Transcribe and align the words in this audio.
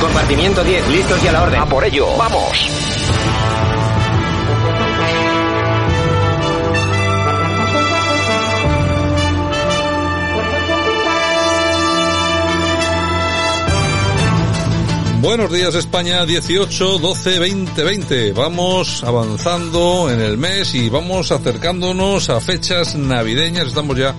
Compartimiento 0.00 0.64
10, 0.64 0.88
listos 0.88 1.22
y 1.22 1.28
a 1.28 1.32
la 1.32 1.42
orden. 1.42 1.60
A 1.60 1.66
por 1.66 1.84
ello, 1.84 2.06
vamos. 2.16 2.70
Buenos 15.20 15.52
días 15.52 15.74
España, 15.74 16.24
18, 16.24 16.98
12, 16.98 17.38
20, 17.38 17.84
20. 17.84 18.32
Vamos 18.32 19.04
avanzando 19.04 20.10
en 20.10 20.20
el 20.20 20.38
mes 20.38 20.74
y 20.74 20.88
vamos 20.88 21.32
acercándonos 21.32 22.30
a 22.30 22.40
fechas 22.40 22.94
navideñas. 22.94 23.68
Estamos 23.68 23.98
ya 23.98 24.14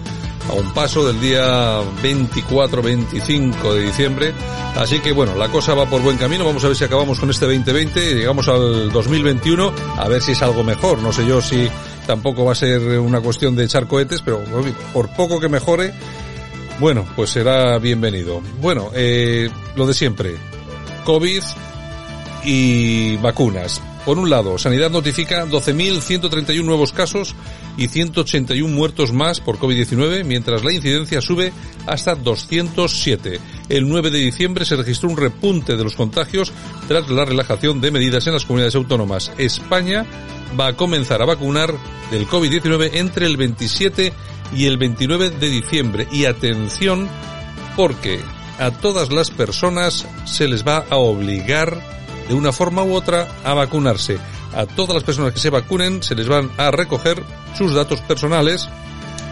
a 0.49 0.53
un 0.53 0.73
paso 0.73 1.05
del 1.05 1.19
día 1.19 1.79
24, 2.01 2.81
25 2.81 3.73
de 3.73 3.83
diciembre. 3.83 4.33
Así 4.75 4.99
que 4.99 5.11
bueno, 5.11 5.35
la 5.35 5.49
cosa 5.49 5.73
va 5.73 5.85
por 5.89 6.01
buen 6.01 6.17
camino. 6.17 6.45
Vamos 6.45 6.63
a 6.63 6.67
ver 6.67 6.77
si 6.77 6.83
acabamos 6.83 7.19
con 7.19 7.29
este 7.29 7.45
2020 7.45 8.11
y 8.11 8.15
llegamos 8.15 8.47
al 8.47 8.91
2021. 8.91 9.73
A 9.97 10.07
ver 10.07 10.21
si 10.21 10.33
es 10.33 10.41
algo 10.41 10.63
mejor. 10.63 10.99
No 10.99 11.11
sé 11.11 11.25
yo 11.25 11.41
si 11.41 11.69
tampoco 12.05 12.45
va 12.45 12.51
a 12.51 12.55
ser 12.55 12.99
una 12.99 13.21
cuestión 13.21 13.55
de 13.55 13.65
echar 13.65 13.87
cohetes, 13.87 14.21
pero 14.21 14.41
por 14.93 15.09
poco 15.15 15.39
que 15.39 15.49
mejore, 15.49 15.93
bueno, 16.79 17.05
pues 17.15 17.29
será 17.29 17.77
bienvenido. 17.79 18.41
Bueno, 18.61 18.91
eh, 18.93 19.49
lo 19.75 19.87
de 19.87 19.93
siempre. 19.93 20.35
COVID 21.05 21.43
y 22.43 23.17
vacunas. 23.17 23.81
Por 24.05 24.19
un 24.19 24.29
lado, 24.29 24.57
Sanidad 24.59 24.91
notifica 24.91 25.45
12.131 25.45 26.63
nuevos 26.63 26.91
casos 26.91 27.35
y 27.77 27.87
181 27.87 28.73
muertos 28.73 29.11
más 29.11 29.39
por 29.39 29.57
COVID-19, 29.57 30.23
mientras 30.23 30.63
la 30.63 30.73
incidencia 30.73 31.21
sube 31.21 31.51
hasta 31.87 32.15
207. 32.15 33.39
El 33.69 33.87
9 33.87 34.11
de 34.11 34.19
diciembre 34.19 34.65
se 34.65 34.75
registró 34.75 35.09
un 35.09 35.17
repunte 35.17 35.75
de 35.75 35.83
los 35.83 35.95
contagios 35.95 36.51
tras 36.87 37.09
la 37.09 37.25
relajación 37.25 37.81
de 37.81 37.91
medidas 37.91 38.27
en 38.27 38.33
las 38.33 38.45
comunidades 38.45 38.75
autónomas. 38.75 39.31
España 39.37 40.05
va 40.59 40.67
a 40.67 40.75
comenzar 40.75 41.21
a 41.21 41.25
vacunar 41.25 41.73
del 42.11 42.27
COVID-19 42.27 42.91
entre 42.93 43.25
el 43.25 43.37
27 43.37 44.13
y 44.55 44.65
el 44.65 44.77
29 44.77 45.31
de 45.31 45.49
diciembre. 45.49 46.07
Y 46.11 46.25
atención, 46.25 47.09
porque 47.75 48.19
a 48.59 48.71
todas 48.71 49.11
las 49.11 49.31
personas 49.31 50.07
se 50.25 50.47
les 50.47 50.65
va 50.65 50.85
a 50.89 50.97
obligar 50.97 51.81
de 52.27 52.33
una 52.33 52.51
forma 52.51 52.83
u 52.83 52.93
otra 52.93 53.27
a 53.43 53.53
vacunarse. 53.53 54.17
A 54.53 54.65
todas 54.65 54.93
las 54.93 55.03
personas 55.03 55.33
que 55.33 55.39
se 55.39 55.49
vacunen 55.49 56.01
se 56.01 56.15
les 56.15 56.27
van 56.27 56.49
a 56.57 56.71
recoger 56.71 57.21
sus 57.57 57.73
datos 57.73 58.01
personales 58.01 58.67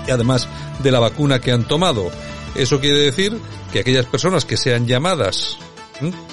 y 0.08 0.12
además 0.12 0.48
de 0.82 0.92
la 0.92 1.00
vacuna 1.00 1.40
que 1.40 1.52
han 1.52 1.68
tomado. 1.68 2.12
Eso 2.56 2.80
quiere 2.80 3.00
decir 3.00 3.38
que 3.72 3.80
aquellas 3.80 4.06
personas 4.06 4.46
que 4.46 4.58
sean 4.58 4.86
llamadas 4.86 5.58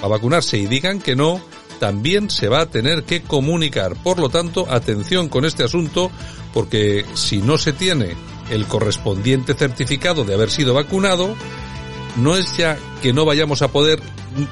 a 0.02 0.08
vacunarse 0.08 0.58
y 0.58 0.66
digan 0.66 1.00
que 1.00 1.16
no, 1.16 1.40
también 1.78 2.28
se 2.30 2.48
va 2.48 2.62
a 2.62 2.66
tener 2.66 3.04
que 3.04 3.22
comunicar. 3.22 3.96
Por 3.96 4.18
lo 4.18 4.28
tanto, 4.28 4.66
atención 4.70 5.28
con 5.28 5.44
este 5.44 5.64
asunto, 5.64 6.10
porque 6.52 7.06
si 7.14 7.38
no 7.38 7.56
se 7.58 7.72
tiene 7.72 8.14
el 8.50 8.66
correspondiente 8.66 9.54
certificado 9.54 10.24
de 10.24 10.34
haber 10.34 10.50
sido 10.50 10.74
vacunado, 10.74 11.34
no 12.16 12.36
es 12.36 12.56
ya 12.56 12.78
que 13.02 13.12
no 13.12 13.24
vayamos 13.24 13.62
a 13.62 13.68
poder 13.68 14.00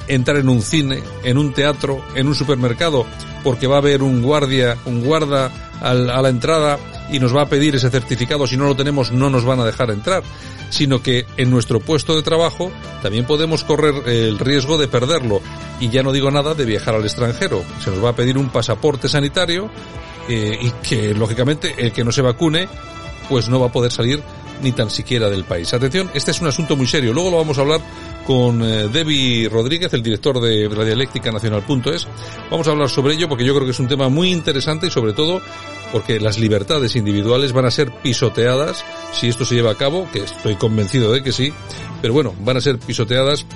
entrar 0.09 0.39
en 0.39 0.49
un 0.49 0.63
cine, 0.63 1.03
en 1.25 1.39
un 1.39 1.53
teatro, 1.53 2.03
en 2.15 2.27
un 2.27 2.35
supermercado, 2.35 3.07
porque 3.45 3.67
va 3.67 3.77
a 3.77 3.79
haber 3.79 4.03
un 4.03 4.23
guardia, 4.23 4.77
un 4.87 5.05
guarda 5.05 5.51
a 5.81 5.95
la 5.95 6.29
entrada 6.29 6.79
y 7.11 7.19
nos 7.19 7.35
va 7.35 7.43
a 7.43 7.49
pedir 7.49 7.77
ese 7.77 7.91
certificado, 7.91 8.47
si 8.47 8.57
no 8.57 8.67
lo 8.67 8.75
tenemos 8.75 9.13
no 9.13 9.31
nos 9.31 9.45
van 9.45 9.61
a 9.61 9.65
dejar 9.65 9.91
entrar, 9.91 10.23
sino 10.71 11.03
que 11.03 11.25
en 11.37 11.51
nuestro 11.51 11.81
puesto 11.81 12.17
de 12.17 12.23
trabajo 12.23 12.71
también 13.03 13.25
podemos 13.25 13.65
correr 13.65 13.95
el 14.07 14.39
riesgo 14.39 14.77
de 14.79 14.89
perderlo. 14.89 15.41
Y 15.81 15.89
ya 15.89 16.03
no 16.03 16.13
digo 16.13 16.31
nada 16.31 16.55
de 16.55 16.65
viajar 16.65 16.95
al 16.95 17.05
extranjero, 17.05 17.63
se 17.83 17.91
nos 17.91 18.05
va 18.05 18.11
a 18.11 18.17
pedir 18.17 18.37
un 18.37 18.51
pasaporte 18.51 19.09
sanitario 19.09 19.71
eh, 20.29 20.59
y 20.61 20.71
que 20.87 21.15
lógicamente 21.15 21.75
el 21.79 21.93
que 21.93 22.05
no 22.05 22.13
se 22.13 22.23
vacune 22.23 22.69
pues 23.29 23.49
no 23.49 23.61
va 23.61 23.67
a 23.67 23.73
poder 23.73 23.93
salir 23.93 24.23
ni 24.63 24.73
tan 24.73 24.91
siquiera 24.91 25.29
del 25.29 25.45
país. 25.45 25.73
Atención, 25.73 26.11
este 26.15 26.31
es 26.31 26.41
un 26.41 26.49
asunto 26.49 26.77
muy 26.77 26.87
serio. 26.87 27.13
Luego 27.13 27.31
lo 27.31 27.37
vamos 27.37 27.59
a 27.59 27.63
hablar 27.63 27.81
con 28.27 28.63
eh, 28.63 28.89
Debbie 28.89 29.49
Rodríguez, 29.49 29.93
el 29.95 30.03
director 30.03 30.41
de 30.41 30.69
Radialéctica 30.69 31.33
Nacional.es. 31.33 32.07
Vamos 32.51 32.69
a 32.69 32.73
hablar 32.73 32.89
sobre 32.91 33.15
ello 33.15 33.29
porque 33.29 33.45
yo 33.45 33.55
creo 33.55 33.65
que 33.65 33.73
es 33.73 33.81
un 33.81 33.89
tema 33.89 34.09
muy 34.09 34.31
interesante 34.31 34.89
y 34.89 34.91
sobre 34.91 35.13
todo 35.13 35.41
porque 35.93 36.21
las 36.21 36.39
libertades 36.39 36.97
individuales 36.97 37.53
van 37.53 37.65
a 37.65 37.71
ser 37.71 37.91
pisoteadas 38.03 38.85
si 39.13 39.29
esto 39.29 39.45
se 39.45 39.55
lleva 39.55 39.71
a 39.71 39.77
cabo, 39.77 40.09
que 40.13 40.21
estoy 40.21 40.57
convencido 40.57 41.13
de 41.13 41.23
que 41.23 41.33
sí, 41.33 41.53
pero 42.03 42.13
bueno, 42.13 42.35
van 42.41 42.59
a 42.59 42.61
ser 42.61 42.79
pisoteadas 42.79 43.47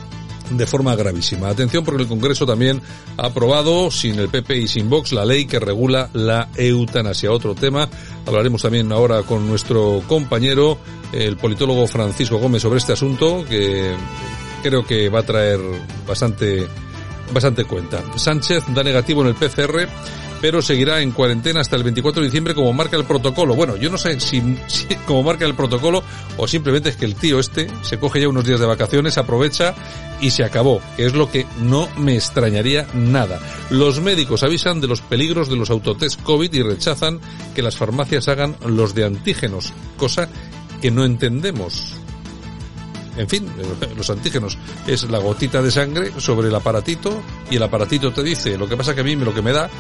de 0.56 0.66
forma 0.66 0.94
gravísima. 0.94 1.48
Atención 1.48 1.84
porque 1.84 2.02
el 2.02 2.08
Congreso 2.08 2.46
también 2.46 2.80
ha 3.16 3.26
aprobado, 3.26 3.90
sin 3.90 4.18
el 4.18 4.28
PP 4.28 4.56
y 4.58 4.68
sin 4.68 4.88
Vox, 4.88 5.12
la 5.12 5.24
ley 5.24 5.46
que 5.46 5.58
regula 5.58 6.10
la 6.12 6.48
eutanasia. 6.56 7.32
Otro 7.32 7.54
tema, 7.54 7.88
hablaremos 8.26 8.62
también 8.62 8.92
ahora 8.92 9.22
con 9.22 9.46
nuestro 9.48 10.02
compañero, 10.06 10.78
el 11.12 11.36
politólogo 11.36 11.86
Francisco 11.86 12.38
Gómez, 12.38 12.62
sobre 12.62 12.78
este 12.78 12.92
asunto, 12.92 13.44
que 13.48 13.94
creo 14.62 14.86
que 14.86 15.08
va 15.08 15.20
a 15.20 15.26
traer 15.26 15.60
bastante, 16.06 16.66
bastante 17.32 17.64
cuenta. 17.64 18.02
Sánchez 18.16 18.64
da 18.74 18.82
negativo 18.82 19.22
en 19.22 19.28
el 19.28 19.34
PCR 19.34 19.88
pero 20.42 20.60
seguirá 20.60 21.00
en 21.00 21.12
cuarentena 21.12 21.60
hasta 21.60 21.76
el 21.76 21.84
24 21.84 22.20
de 22.20 22.26
diciembre 22.26 22.52
como 22.52 22.72
marca 22.72 22.96
el 22.96 23.04
protocolo. 23.04 23.54
Bueno, 23.54 23.76
yo 23.76 23.88
no 23.88 23.96
sé 23.96 24.18
si, 24.20 24.42
como 25.06 25.22
marca 25.22 25.46
el 25.46 25.54
protocolo 25.54 26.02
o 26.36 26.48
simplemente 26.48 26.90
es 26.90 26.96
que 26.96 27.04
el 27.04 27.14
tío 27.14 27.38
este 27.38 27.68
se 27.82 27.98
coge 27.98 28.20
ya 28.20 28.28
unos 28.28 28.44
días 28.44 28.58
de 28.58 28.66
vacaciones, 28.66 29.16
aprovecha 29.16 29.74
y 30.20 30.30
se 30.30 30.44
acabó, 30.44 30.82
que 30.96 31.06
es 31.06 31.14
lo 31.14 31.30
que 31.30 31.46
no 31.60 31.88
me 31.96 32.16
extrañaría 32.16 32.88
nada. 32.92 33.40
Los 33.70 34.00
médicos 34.00 34.42
avisan 34.42 34.80
de 34.80 34.88
los 34.88 35.00
peligros 35.00 35.48
de 35.48 35.56
los 35.56 35.70
autotest 35.70 36.20
COVID 36.22 36.52
y 36.52 36.62
rechazan 36.62 37.20
que 37.54 37.62
las 37.62 37.76
farmacias 37.76 38.26
hagan 38.26 38.56
los 38.66 38.94
de 38.94 39.04
antígenos, 39.04 39.72
cosa 39.96 40.28
que 40.80 40.90
no 40.90 41.04
entendemos. 41.04 41.94
En 43.16 43.28
fin, 43.28 43.48
los 43.96 44.10
antígenos 44.10 44.58
es 44.88 45.04
la 45.04 45.18
gotita 45.18 45.62
de 45.62 45.70
sangre 45.70 46.10
sobre 46.18 46.48
el 46.48 46.54
aparatito 46.54 47.22
y 47.48 47.56
el 47.56 47.62
aparatito 47.62 48.12
te 48.12 48.24
dice, 48.24 48.58
lo 48.58 48.68
que 48.68 48.76
pasa 48.76 48.92
que 48.92 49.02
a 49.02 49.04
mí 49.04 49.14
lo 49.14 49.32
que 49.32 49.42
me 49.42 49.52
da 49.52 49.70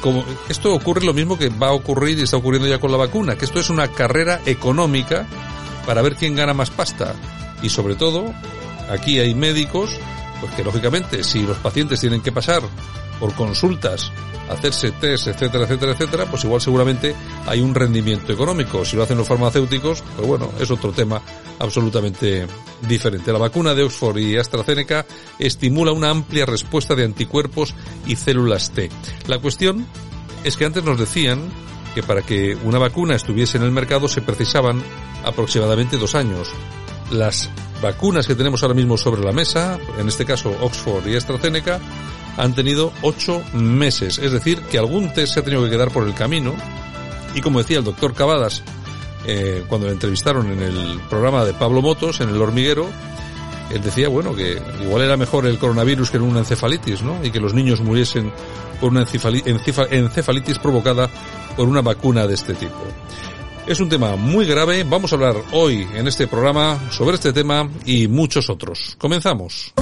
como 0.00 0.24
esto 0.48 0.74
ocurre 0.74 1.04
lo 1.04 1.14
mismo 1.14 1.38
que 1.38 1.48
va 1.48 1.68
a 1.68 1.72
ocurrir 1.72 2.18
y 2.18 2.22
está 2.22 2.36
ocurriendo 2.36 2.68
ya 2.68 2.80
con 2.80 2.90
la 2.90 2.96
vacuna, 2.96 3.36
que 3.36 3.44
esto 3.44 3.60
es 3.60 3.70
una 3.70 3.88
carrera 3.88 4.40
económica 4.46 5.26
para 5.86 6.02
ver 6.02 6.16
quién 6.16 6.34
gana 6.34 6.54
más 6.54 6.70
pasta. 6.70 7.14
Y 7.62 7.68
sobre 7.68 7.94
todo, 7.94 8.32
aquí 8.90 9.18
hay 9.20 9.34
médicos, 9.34 9.90
pues 10.40 10.52
que 10.54 10.64
lógicamente 10.64 11.24
si 11.24 11.42
los 11.42 11.58
pacientes 11.58 12.00
tienen 12.00 12.20
que 12.20 12.32
pasar 12.32 12.62
por 13.18 13.34
consultas, 13.34 14.12
hacerse 14.48 14.92
test, 14.92 15.28
etcétera, 15.28 15.64
etcétera, 15.64 15.92
etcétera, 15.92 16.26
pues 16.26 16.44
igual 16.44 16.60
seguramente 16.60 17.14
hay 17.46 17.60
un 17.60 17.74
rendimiento 17.74 18.32
económico. 18.32 18.84
Si 18.84 18.96
lo 18.96 19.02
hacen 19.02 19.18
los 19.18 19.28
farmacéuticos, 19.28 20.02
pues 20.16 20.28
bueno, 20.28 20.50
es 20.60 20.70
otro 20.70 20.92
tema 20.92 21.20
absolutamente 21.58 22.46
diferente. 22.88 23.32
La 23.32 23.38
vacuna 23.38 23.74
de 23.74 23.82
Oxford 23.82 24.18
y 24.18 24.36
AstraZeneca 24.36 25.06
estimula 25.38 25.92
una 25.92 26.10
amplia 26.10 26.46
respuesta 26.46 26.94
de 26.94 27.04
anticuerpos 27.04 27.74
y 28.06 28.16
células 28.16 28.70
T. 28.70 28.90
La 29.26 29.38
cuestión 29.38 29.86
es 30.44 30.56
que 30.56 30.64
antes 30.64 30.84
nos 30.84 30.98
decían 30.98 31.40
que 31.94 32.02
para 32.02 32.22
que 32.22 32.56
una 32.62 32.78
vacuna 32.78 33.14
estuviese 33.14 33.56
en 33.56 33.64
el 33.64 33.70
mercado 33.70 34.06
se 34.06 34.20
precisaban 34.20 34.82
aproximadamente 35.24 35.96
dos 35.96 36.14
años. 36.14 36.48
Las 37.10 37.48
vacunas 37.80 38.26
que 38.26 38.34
tenemos 38.34 38.62
ahora 38.62 38.74
mismo 38.74 38.98
sobre 38.98 39.22
la 39.22 39.32
mesa, 39.32 39.78
en 39.98 40.08
este 40.08 40.24
caso 40.24 40.54
Oxford 40.60 41.06
y 41.06 41.16
AstraZeneca, 41.16 41.80
han 42.36 42.54
tenido 42.54 42.92
ocho 43.02 43.42
meses. 43.52 44.18
Es 44.18 44.32
decir, 44.32 44.60
que 44.62 44.78
algún 44.78 45.12
test 45.12 45.34
se 45.34 45.40
ha 45.40 45.44
tenido 45.44 45.64
que 45.64 45.70
quedar 45.70 45.90
por 45.90 46.06
el 46.06 46.14
camino. 46.14 46.54
Y 47.34 47.40
como 47.40 47.58
decía 47.58 47.78
el 47.78 47.84
doctor 47.84 48.14
Cavadas, 48.14 48.62
eh, 49.26 49.64
cuando 49.68 49.86
le 49.86 49.92
entrevistaron 49.92 50.50
en 50.52 50.62
el 50.62 51.00
programa 51.08 51.44
de 51.44 51.52
Pablo 51.54 51.82
Motos, 51.82 52.20
en 52.20 52.28
el 52.28 52.40
hormiguero, 52.40 52.86
él 53.72 53.82
decía, 53.82 54.08
bueno, 54.08 54.34
que 54.34 54.60
igual 54.82 55.02
era 55.02 55.16
mejor 55.16 55.46
el 55.46 55.58
coronavirus 55.58 56.10
que 56.10 56.18
una 56.18 56.40
encefalitis, 56.40 57.02
¿no? 57.02 57.24
Y 57.24 57.30
que 57.30 57.40
los 57.40 57.52
niños 57.52 57.80
muriesen 57.80 58.32
por 58.80 58.90
una 58.90 59.04
encefalitis 59.04 60.58
provocada 60.58 61.10
por 61.56 61.68
una 61.68 61.82
vacuna 61.82 62.26
de 62.26 62.34
este 62.34 62.54
tipo. 62.54 62.76
Es 63.66 63.80
un 63.80 63.88
tema 63.88 64.14
muy 64.14 64.46
grave. 64.46 64.84
Vamos 64.84 65.12
a 65.12 65.16
hablar 65.16 65.34
hoy 65.52 65.86
en 65.94 66.06
este 66.06 66.28
programa 66.28 66.78
sobre 66.92 67.16
este 67.16 67.32
tema 67.32 67.68
y 67.84 68.06
muchos 68.06 68.48
otros. 68.48 68.94
Comenzamos. 68.98 69.72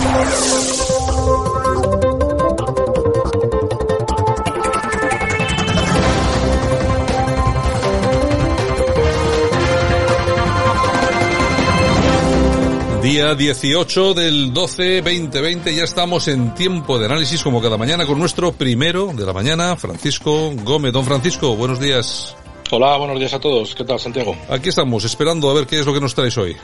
Día 13.04 13.34
18 13.34 14.14
del 14.14 14.54
12 14.54 15.02
2020, 15.02 15.74
ya 15.74 15.84
estamos 15.84 16.26
en 16.26 16.54
tiempo 16.54 16.98
de 16.98 17.04
análisis 17.04 17.42
como 17.42 17.60
cada 17.60 17.76
mañana 17.76 18.06
con 18.06 18.18
nuestro 18.18 18.52
primero 18.52 19.12
de 19.14 19.26
la 19.26 19.34
mañana, 19.34 19.76
Francisco 19.76 20.52
Gómez. 20.64 20.94
Don 20.94 21.04
Francisco, 21.04 21.54
buenos 21.54 21.78
días. 21.78 22.34
Hola, 22.70 22.96
buenos 22.96 23.18
días 23.18 23.34
a 23.34 23.40
todos. 23.40 23.74
¿Qué 23.74 23.84
tal, 23.84 24.00
Santiago? 24.00 24.36
Aquí 24.48 24.70
estamos, 24.70 25.04
esperando 25.04 25.50
a 25.50 25.54
ver 25.54 25.66
qué 25.66 25.78
es 25.78 25.86
lo 25.86 25.92
que 25.92 26.00
nos 26.00 26.14
traes 26.14 26.36
hoy. 26.38 26.56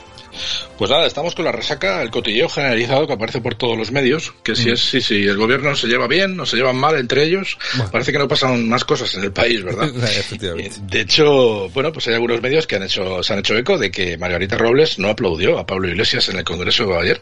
Pues 0.77 0.89
nada, 0.89 1.05
estamos 1.05 1.35
con 1.35 1.45
la 1.45 1.51
resaca, 1.51 2.01
el 2.01 2.09
cotilleo 2.09 2.49
generalizado 2.49 3.05
que 3.05 3.13
aparece 3.13 3.41
por 3.41 3.55
todos 3.55 3.77
los 3.77 3.91
medios, 3.91 4.33
que 4.43 4.55
si 4.55 4.69
mm. 4.69 4.73
es, 4.73 4.79
si, 4.79 5.01
si 5.01 5.27
el 5.27 5.37
gobierno 5.37 5.75
se 5.75 5.87
lleva 5.87 6.07
bien 6.07 6.39
o 6.39 6.45
se 6.45 6.57
llevan 6.57 6.77
mal 6.77 6.97
entre 6.97 7.23
ellos, 7.23 7.57
parece 7.91 8.11
que 8.11 8.17
no 8.17 8.27
pasan 8.27 8.67
más 8.67 8.83
cosas 8.83 9.13
en 9.15 9.23
el 9.23 9.31
país, 9.31 9.63
¿verdad? 9.63 9.89
Efectivamente. 9.95 10.77
De 10.81 11.01
hecho, 11.01 11.69
bueno, 11.69 11.91
pues 11.93 12.07
hay 12.07 12.15
algunos 12.15 12.41
medios 12.41 12.65
que 12.65 12.77
han 12.77 12.83
hecho, 12.83 13.21
se 13.21 13.33
han 13.33 13.39
hecho 13.39 13.55
eco 13.55 13.77
de 13.77 13.91
que 13.91 14.17
Margarita 14.17 14.57
Robles 14.57 14.97
no 14.99 15.09
aplaudió 15.09 15.59
a 15.59 15.65
Pablo 15.65 15.87
Iglesias 15.87 16.27
en 16.29 16.37
el 16.37 16.43
Congreso 16.43 16.85
de 16.87 16.97
ayer. 16.97 17.21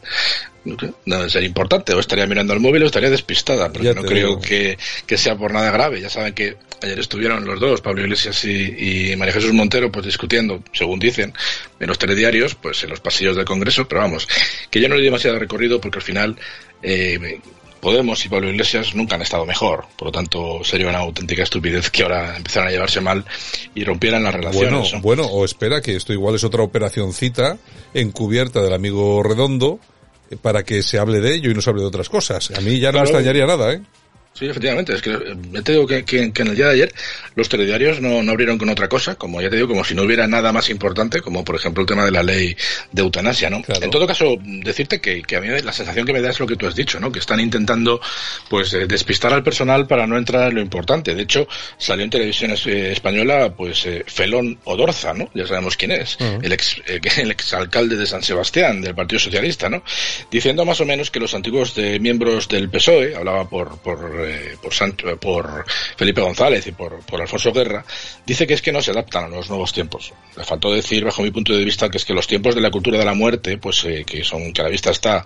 No 1.06 1.18
debe 1.18 1.30
ser 1.30 1.44
importante, 1.44 1.94
o 1.94 2.00
estaría 2.00 2.26
mirando 2.28 2.54
el 2.54 2.60
móvil 2.60 2.84
o 2.84 2.86
estaría 2.86 3.10
despistada, 3.10 3.72
pero 3.72 3.94
no 3.94 4.04
creo 4.04 4.40
que, 4.40 4.78
que, 5.06 5.18
sea 5.18 5.36
por 5.36 5.52
nada 5.52 5.72
grave. 5.72 6.02
Ya 6.02 6.10
saben 6.10 6.34
que 6.34 6.58
ayer 6.82 7.00
estuvieron 7.00 7.46
los 7.46 7.60
dos, 7.60 7.82
Pablo 7.82 8.02
Iglesias 8.02 8.44
y, 8.46 9.12
y 9.12 9.16
María 9.16 9.34
Jesús 9.34 9.54
Montero, 9.54 9.92
pues 9.92 10.06
discutiendo, 10.06 10.64
según 10.74 11.00
dicen, 11.00 11.34
en 11.80 11.88
los 11.88 11.98
telediarios, 11.98 12.56
pues 12.56 12.84
en 12.84 12.90
los 12.90 13.00
pasillos 13.00 13.36
del 13.36 13.46
Congreso, 13.46 13.88
pero 13.88 14.02
vamos, 14.02 14.28
que 14.70 14.82
yo 14.82 14.90
no 14.90 14.96
le 14.96 15.02
di 15.02 15.08
demasiado 15.08 15.40
recorrido 15.40 15.80
porque 15.82 16.00
al 16.00 16.04
final 16.04 16.36
eh, 16.82 17.40
Podemos 17.80 18.26
y 18.26 18.30
Pablo 18.30 18.50
Iglesias 18.50 18.94
nunca 18.94 19.16
han 19.16 19.22
estado 19.22 19.46
mejor. 19.46 19.86
Por 19.98 20.08
lo 20.08 20.12
tanto, 20.12 20.64
sería 20.64 20.90
una 20.90 21.00
auténtica 21.00 21.44
estupidez 21.44 21.90
que 21.90 22.04
ahora 22.04 22.36
empezaran 22.36 22.68
a 22.68 22.72
llevarse 22.72 23.00
mal 23.00 23.24
y 23.74 23.84
rompieran 23.86 24.24
las 24.24 24.34
relaciones. 24.34 24.92
Bueno, 24.92 25.02
bueno 25.02 25.26
o 25.26 25.46
espera 25.46 25.82
que 25.82 25.96
esto 25.96 26.12
igual 26.12 26.36
es 26.36 26.44
otra 26.44 26.64
operacióncita 26.64 27.58
encubierta 27.94 28.62
del 28.62 28.74
amigo 28.74 29.24
Redondo 29.24 29.80
para 30.38 30.64
que 30.64 30.84
se 30.84 31.00
hable 31.00 31.20
de 31.20 31.34
ello 31.34 31.52
y 31.52 31.54
no 31.54 31.62
se 31.62 31.70
hable 31.70 31.82
de 31.82 31.88
otras 31.88 32.10
cosas. 32.10 32.52
A 32.52 32.62
mí 32.62 32.80
ya 32.80 32.92
no 32.92 33.00
me 33.00 33.06
extrañaría 33.06 33.46
nada, 33.46 33.74
¿eh? 33.74 33.82
Sí, 34.40 34.46
efectivamente. 34.46 34.96
Es 34.96 35.02
que 35.02 35.12
eh, 35.12 35.36
ya 35.52 35.62
te 35.62 35.74
digo 35.74 35.86
que, 35.86 36.06
en 36.34 36.48
el 36.48 36.56
día 36.56 36.68
de 36.68 36.74
ayer 36.74 36.94
los 37.36 37.50
telediarios 37.50 38.00
no, 38.00 38.24
no, 38.24 38.32
abrieron 38.32 38.58
con 38.58 38.70
otra 38.70 38.88
cosa, 38.88 39.16
como 39.16 39.42
ya 39.42 39.50
te 39.50 39.58
digo, 39.58 39.68
como 39.68 39.84
si 39.84 39.94
no 39.94 40.04
hubiera 40.04 40.28
nada 40.28 40.54
más 40.54 40.70
importante, 40.70 41.20
como 41.20 41.44
por 41.44 41.58
ejemplo 41.58 41.82
el 41.82 41.88
tema 41.88 42.06
de 42.06 42.12
la 42.12 42.24
ley 42.24 42.56
de 42.94 43.02
eutanasia, 43.02 43.50
¿no? 43.50 43.62
En 43.68 43.90
todo 43.90 44.08
caso, 44.08 44.38
decirte 44.42 45.02
que, 45.02 45.24
que, 45.24 45.36
a 45.36 45.42
mí 45.42 45.50
la 45.50 45.74
sensación 45.74 46.06
que 46.06 46.14
me 46.14 46.22
da 46.22 46.30
es 46.30 46.40
lo 46.40 46.48
que 46.48 46.56
tú 46.56 46.68
has 46.68 46.76
dicho, 46.76 47.02
¿no? 47.02 47.12
Que 47.12 47.20
están 47.20 47.42
intentando, 47.42 48.00
pues, 48.50 48.74
eh, 48.74 48.88
despistar 48.88 49.34
al 49.34 49.44
personal 49.44 49.88
para 49.88 50.08
no 50.08 50.18
entrar 50.18 50.48
en 50.48 50.56
lo 50.56 50.62
importante. 50.62 51.14
De 51.14 51.24
hecho, 51.24 51.46
salió 51.78 52.06
en 52.06 52.10
televisión 52.10 52.52
eh, 52.66 52.92
española, 52.94 53.54
pues, 53.58 53.86
Felón 54.06 54.58
Odorza, 54.64 55.14
¿no? 55.14 55.30
Ya 55.34 55.48
sabemos 55.48 55.76
quién 55.76 55.92
es, 55.92 56.18
el 56.42 56.54
ex, 56.54 56.82
el 56.86 57.32
exalcalde 57.32 57.98
de 57.98 58.06
San 58.06 58.24
Sebastián, 58.24 58.80
del 58.80 58.96
Partido 58.96 59.20
Socialista, 59.20 59.68
¿no? 59.68 59.84
Diciendo 60.32 60.64
más 60.64 60.80
o 60.80 60.86
menos 60.86 61.12
que 61.12 61.20
los 61.20 61.34
antiguos 61.34 61.76
de, 61.76 62.00
miembros 62.00 62.48
del 62.48 62.70
PSOE, 62.70 63.18
hablaba 63.18 63.50
por, 63.50 63.80
por 63.80 64.29
eh, 64.30 64.58
por, 64.62 65.20
por 65.20 65.66
Felipe 65.98 66.22
González 66.22 66.66
y 66.68 66.72
por, 66.72 67.00
Alfonso 67.20 67.52
Guerra, 67.52 67.84
dice 68.26 68.48
que 68.48 68.54
es 68.54 68.62
que 68.62 68.72
no 68.72 68.82
se 68.82 68.92
adaptan 68.92 69.26
a 69.26 69.28
los 69.28 69.50
nuevos 69.50 69.74
tiempos. 69.74 70.14
Le 70.38 70.44
faltó 70.44 70.72
decir, 70.72 71.04
bajo 71.04 71.22
mi 71.22 71.32
punto 71.32 71.54
de 71.54 71.64
vista, 71.64 71.90
que 71.90 71.98
es 71.98 72.06
que 72.06 72.14
los 72.14 72.28
tiempos 72.28 72.56
de 72.56 72.62
la 72.62 72.72
cultura 72.72 72.98
de 72.98 73.06
la 73.06 73.14
muerte, 73.14 73.58
pues 73.58 73.84
eh, 73.86 74.04
que 74.06 74.24
son 74.24 74.54
que 74.54 74.62
a 74.62 74.66
la 74.66 74.70
vista 74.70 74.92
está 74.92 75.26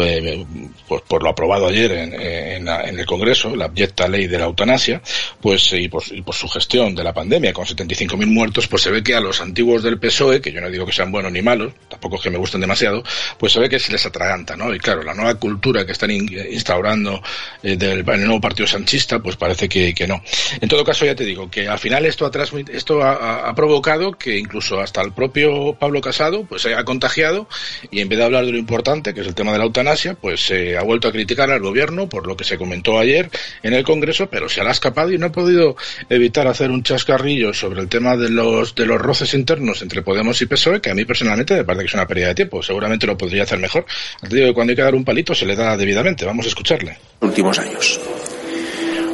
eh, 0.00 0.44
pues, 0.86 1.02
por 1.02 1.22
lo 1.22 1.30
aprobado 1.30 1.66
ayer 1.66 1.92
en, 1.92 2.14
en, 2.14 2.98
el 2.98 3.06
Congreso, 3.06 3.56
la 3.56 3.66
abyecta 3.66 4.08
ley 4.08 4.26
de 4.26 4.38
la 4.38 4.44
eutanasia, 4.44 5.02
pues 5.40 5.72
y 5.72 5.88
por, 5.88 6.02
y 6.10 6.22
por 6.22 6.34
su 6.34 6.48
gestión 6.48 6.94
de 6.94 7.04
la 7.04 7.12
pandemia 7.12 7.52
con 7.52 7.64
75.000 7.64 8.26
muertos, 8.26 8.68
pues 8.68 8.82
se 8.82 8.90
ve 8.90 9.02
que 9.02 9.14
a 9.14 9.20
los 9.20 9.40
antiguos 9.40 9.82
del 9.82 9.98
PSOE, 9.98 10.40
que 10.40 10.52
yo 10.52 10.60
no 10.60 10.70
digo 10.70 10.86
que 10.86 10.92
sean 10.92 11.10
buenos 11.10 11.32
ni 11.32 11.42
malos, 11.42 11.72
tampoco 11.88 12.16
es 12.16 12.22
que 12.22 12.30
me 12.30 12.38
gusten 12.38 12.60
demasiado, 12.60 13.02
pues 13.38 13.52
se 13.52 13.60
ve 13.60 13.68
que 13.68 13.78
se 13.78 13.92
les 13.92 14.04
atraganta, 14.06 14.56
¿no? 14.56 14.74
Y 14.74 14.78
claro, 14.78 15.02
la 15.02 15.14
nueva 15.14 15.34
cultura 15.34 15.84
que 15.84 15.92
están 15.92 16.10
instaurando 16.10 17.22
del, 17.62 18.04
en 18.08 18.23
el 18.24 18.28
nuevo 18.28 18.40
partido 18.40 18.66
sanchista, 18.66 19.20
pues 19.20 19.36
parece 19.36 19.68
que, 19.68 19.94
que, 19.94 20.06
no. 20.06 20.22
En 20.60 20.68
todo 20.68 20.84
caso, 20.84 21.04
ya 21.04 21.14
te 21.14 21.24
digo 21.24 21.50
que 21.50 21.68
al 21.68 21.78
final 21.78 22.04
esto 22.06 22.26
ha, 22.26 22.30
esto 22.72 23.02
ha, 23.02 23.54
provocado 23.54 24.12
que 24.12 24.36
incluso 24.38 24.80
hasta 24.80 25.00
el 25.00 25.12
propio 25.12 25.74
Pablo 25.78 26.00
Casado 26.00 26.44
pues 26.44 26.62
se 26.62 26.68
haya 26.68 26.84
contagiado 26.84 27.48
y 27.90 28.00
en 28.00 28.08
vez 28.08 28.18
de 28.18 28.24
hablar 28.24 28.44
de 28.44 28.52
lo 28.52 28.58
importante, 28.58 29.14
que 29.14 29.20
es 29.20 29.26
el 29.26 29.34
tema 29.34 29.52
de 29.52 29.58
la 29.58 29.64
eutanasia, 29.64 30.14
pues 30.14 30.44
se 30.44 30.76
ha 30.76 30.82
vuelto 30.82 31.08
a 31.08 31.12
criticar 31.12 31.50
al 31.50 31.60
gobierno 31.60 32.08
por 32.08 32.26
lo 32.26 32.36
que 32.36 32.44
se 32.44 32.58
comentó 32.58 32.98
ayer 32.98 33.30
en 33.62 33.74
el 33.74 33.84
Congreso, 33.84 34.28
pero 34.28 34.48
se 34.48 34.60
ha 34.60 34.70
escapado 34.70 35.12
y 35.12 35.18
no 35.18 35.26
ha 35.26 35.32
podido 35.32 35.76
evitar 36.08 36.46
hacer 36.48 36.70
un 36.70 36.82
chascarrillo 36.82 37.52
sobre 37.52 37.80
el 37.80 37.88
tema 37.88 38.16
de 38.16 38.30
los, 38.30 38.74
de 38.74 38.86
los 38.86 39.00
roces 39.00 39.34
internos 39.34 39.82
entre 39.82 40.02
Podemos 40.02 40.40
y 40.42 40.46
PSOE, 40.46 40.80
que 40.80 40.90
a 40.90 40.94
mí 40.94 41.04
personalmente 41.04 41.54
me 41.54 41.64
parece 41.64 41.84
que 41.84 41.88
es 41.88 41.94
una 41.94 42.06
pérdida 42.06 42.28
de 42.28 42.34
tiempo. 42.34 42.62
Seguramente 42.62 43.06
lo 43.06 43.16
podría 43.16 43.44
hacer 43.44 43.58
mejor. 43.58 43.84
Te 44.20 44.34
digo 44.34 44.48
que 44.48 44.54
cuando 44.54 44.72
hay 44.72 44.76
que 44.76 44.82
dar 44.82 44.94
un 44.94 45.04
palito 45.04 45.34
se 45.34 45.46
le 45.46 45.56
da 45.56 45.76
debidamente. 45.76 46.24
Vamos 46.24 46.46
a 46.46 46.48
escucharle. 46.48 46.98
Últimos 47.20 47.58
años. 47.58 48.00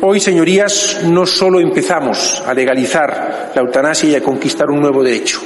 Hoy, 0.02 0.18
señorías, 0.18 1.02
no 1.04 1.26
solo 1.26 1.60
empezamos 1.60 2.42
a 2.46 2.54
legalizar 2.54 3.52
la 3.54 3.60
eutanasia 3.60 4.08
y 4.08 4.14
a 4.14 4.22
conquistar 4.22 4.70
un 4.70 4.80
nuevo 4.80 5.02
derecho. 5.02 5.40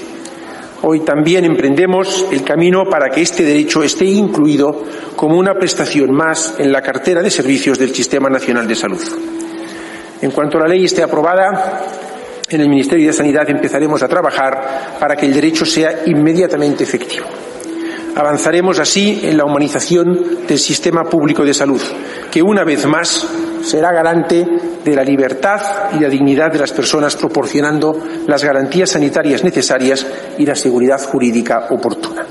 Hoy 0.82 1.00
también 1.00 1.44
emprendemos 1.44 2.26
el 2.30 2.44
camino 2.44 2.84
para 2.88 3.10
que 3.10 3.22
este 3.22 3.42
derecho 3.42 3.82
esté 3.82 4.04
incluido 4.04 4.84
como 5.16 5.36
una 5.36 5.54
prestación 5.54 6.12
más 6.12 6.54
en 6.58 6.70
la 6.70 6.82
cartera 6.82 7.20
de 7.20 7.32
servicios 7.32 7.80
del 7.80 7.92
Sistema 7.92 8.30
Nacional 8.30 8.68
de 8.68 8.76
Salud. 8.76 9.02
En 10.22 10.30
cuanto 10.30 10.60
la 10.60 10.68
ley 10.68 10.84
esté 10.84 11.02
aprobada, 11.02 11.82
en 12.48 12.60
el 12.60 12.68
Ministerio 12.68 13.08
de 13.08 13.12
Sanidad 13.12 13.50
empezaremos 13.50 14.04
a 14.04 14.08
trabajar 14.08 14.98
para 15.00 15.16
que 15.16 15.26
el 15.26 15.34
derecho 15.34 15.66
sea 15.66 16.02
inmediatamente 16.06 16.84
efectivo. 16.84 17.26
Avanzaremos 18.16 18.78
así 18.78 19.20
en 19.24 19.36
la 19.36 19.44
humanización 19.44 20.46
del 20.46 20.58
sistema 20.58 21.04
público 21.04 21.44
de 21.44 21.52
salud, 21.52 21.80
que 22.30 22.42
una 22.42 22.62
vez 22.62 22.86
más 22.86 23.26
será 23.62 23.92
garante 23.92 24.46
de 24.84 24.94
la 24.94 25.02
libertad 25.02 25.90
y 25.92 25.98
la 25.98 26.08
dignidad 26.08 26.52
de 26.52 26.60
las 26.60 26.72
personas, 26.72 27.16
proporcionando 27.16 27.98
las 28.26 28.44
garantías 28.44 28.90
sanitarias 28.90 29.42
necesarias 29.42 30.06
y 30.38 30.46
la 30.46 30.54
seguridad 30.54 31.02
jurídica 31.02 31.66
oportuna. 31.70 32.24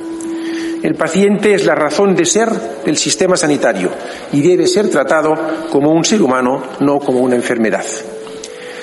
El 0.84 0.96
paciente 0.96 1.54
es 1.54 1.66
la 1.66 1.76
razón 1.76 2.16
de 2.16 2.26
ser 2.26 2.50
del 2.86 2.98
sistema 2.98 3.36
sanitario 3.36 3.90
y 4.32 4.42
debe 4.42 4.68
ser 4.68 4.90
tratado 4.90 5.36
como 5.70 5.92
un 5.92 6.06
ser 6.06 6.22
humano, 6.22 6.62
no 6.80 7.00
como 7.00 7.20
una 7.20 7.36
enfermedad. 7.36 7.86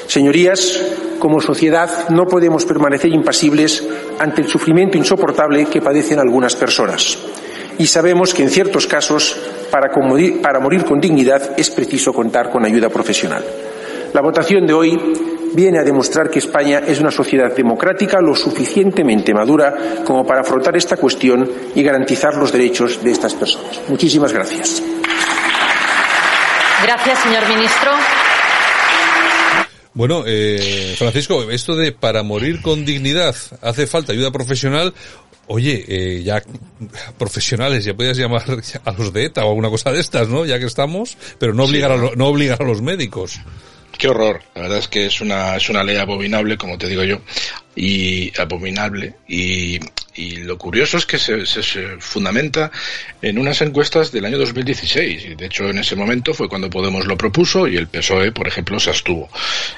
Señorías, 0.07 0.81
como 1.21 1.41
sociedad 1.41 2.09
no 2.09 2.27
podemos 2.27 2.65
permanecer 2.65 3.13
impasibles 3.13 3.87
ante 4.19 4.43
el 4.43 4.49
sufrimiento 4.49 4.99
insoportable 4.99 5.67
que 5.67 5.81
padecen 5.81 6.19
algunas 6.19 6.57
personas. 6.57 7.17
Y 7.79 7.87
sabemos 7.87 8.35
que 8.35 8.43
en 8.43 8.51
ciertos 8.51 8.87
casos, 8.87 9.41
para, 9.71 9.91
morir 10.61 10.85
con 10.85 11.01
dignidad, 11.01 11.53
es 11.57 11.71
preciso 11.71 12.13
contar 12.13 12.51
con 12.51 12.65
ayuda 12.65 12.89
profesional. 12.89 13.45
La 14.13 14.21
votación 14.21 14.67
de 14.67 14.73
hoy 14.73 14.99
viene 15.55 15.79
a 15.79 15.85
demostrar 15.85 16.29
que 16.29 16.41
España 16.41 16.83
es 16.87 17.01
una 17.01 17.11
sociedad 17.11 17.55
democrática 17.55 18.21
lo 18.21 18.35
suficientemente 18.35 19.33
madura 19.33 20.03
como 20.05 20.27
para 20.27 20.41
afrontar 20.41 20.77
esta 20.77 20.97
cuestión 20.97 21.49
y 21.75 21.83
garantizar 21.83 22.35
los 22.37 22.53
derechos 22.53 23.03
de 23.03 23.13
estas 23.13 23.35
personas. 23.35 23.81
Muchísimas 23.89 24.33
gracias. 24.33 24.83
Gracias, 26.83 27.19
señor 27.21 27.47
ministro. 27.49 27.93
Bueno, 29.93 30.23
eh, 30.27 30.95
Francisco, 30.97 31.51
esto 31.51 31.75
de 31.75 31.93
para 31.93 32.23
morir 32.23 32.63
con 32.63 32.85
dignidad 32.85 33.35
hace 33.61 33.87
falta 33.87 34.13
ayuda 34.13 34.31
profesional. 34.31 34.95
Oye, 35.49 35.85
eh, 35.89 36.23
ya 36.23 36.43
profesionales, 37.19 37.85
ya 37.85 37.95
podías 37.95 38.17
llamar 38.17 38.45
a 38.85 38.93
los 38.93 39.13
de 39.13 39.25
ETA 39.25 39.45
o 39.45 39.49
alguna 39.49 39.69
cosa 39.69 39.91
de 39.91 40.01
estas, 40.01 40.29
¿no? 40.29 40.45
Ya 40.45 40.61
que 40.61 40.67
estamos, 40.67 41.19
pero 41.39 41.55
no 41.55 41.65
obligar, 41.65 41.91
a, 41.91 41.97
no 42.15 42.27
obligar 42.27 42.63
a 42.63 42.65
los 42.65 42.83
médicos. 42.83 43.41
Qué 43.99 44.09
horror. 44.09 44.41
La 44.55 44.63
verdad 44.63 44.79
es 44.79 44.89
que 44.89 45.07
es 45.07 45.21
una, 45.21 45.57
es 45.57 45.69
una 45.69 45.83
ley 45.83 45.97
abominable, 45.97 46.57
como 46.57 46.79
te 46.79 46.87
digo 46.87 47.03
yo, 47.03 47.21
y 47.75 48.33
abominable. 48.39 49.15
Y, 49.29 49.79
y 50.15 50.37
lo 50.39 50.59
curioso 50.59 50.97
es 50.99 51.07
que 51.07 51.19
se, 51.19 51.47
se, 51.47 51.63
fundamenta 51.99 52.71
en 53.23 53.39
unas 53.39 53.61
encuestas 53.63 54.11
del 54.11 54.25
año 54.25 54.39
2016. 54.39 55.25
Y 55.25 55.35
de 55.35 55.47
hecho, 55.47 55.69
en 55.69 55.79
ese 55.79 55.97
momento 55.97 56.35
fue 56.35 56.49
cuando 56.49 56.69
Podemos 56.71 57.07
lo 57.07 57.17
propuso 57.17 57.67
y 57.67 57.77
el 57.77 57.89
PSOE, 57.89 58.33
por 58.33 58.47
ejemplo, 58.47 58.79
se 58.79 58.91
abstuvo. 58.91 59.29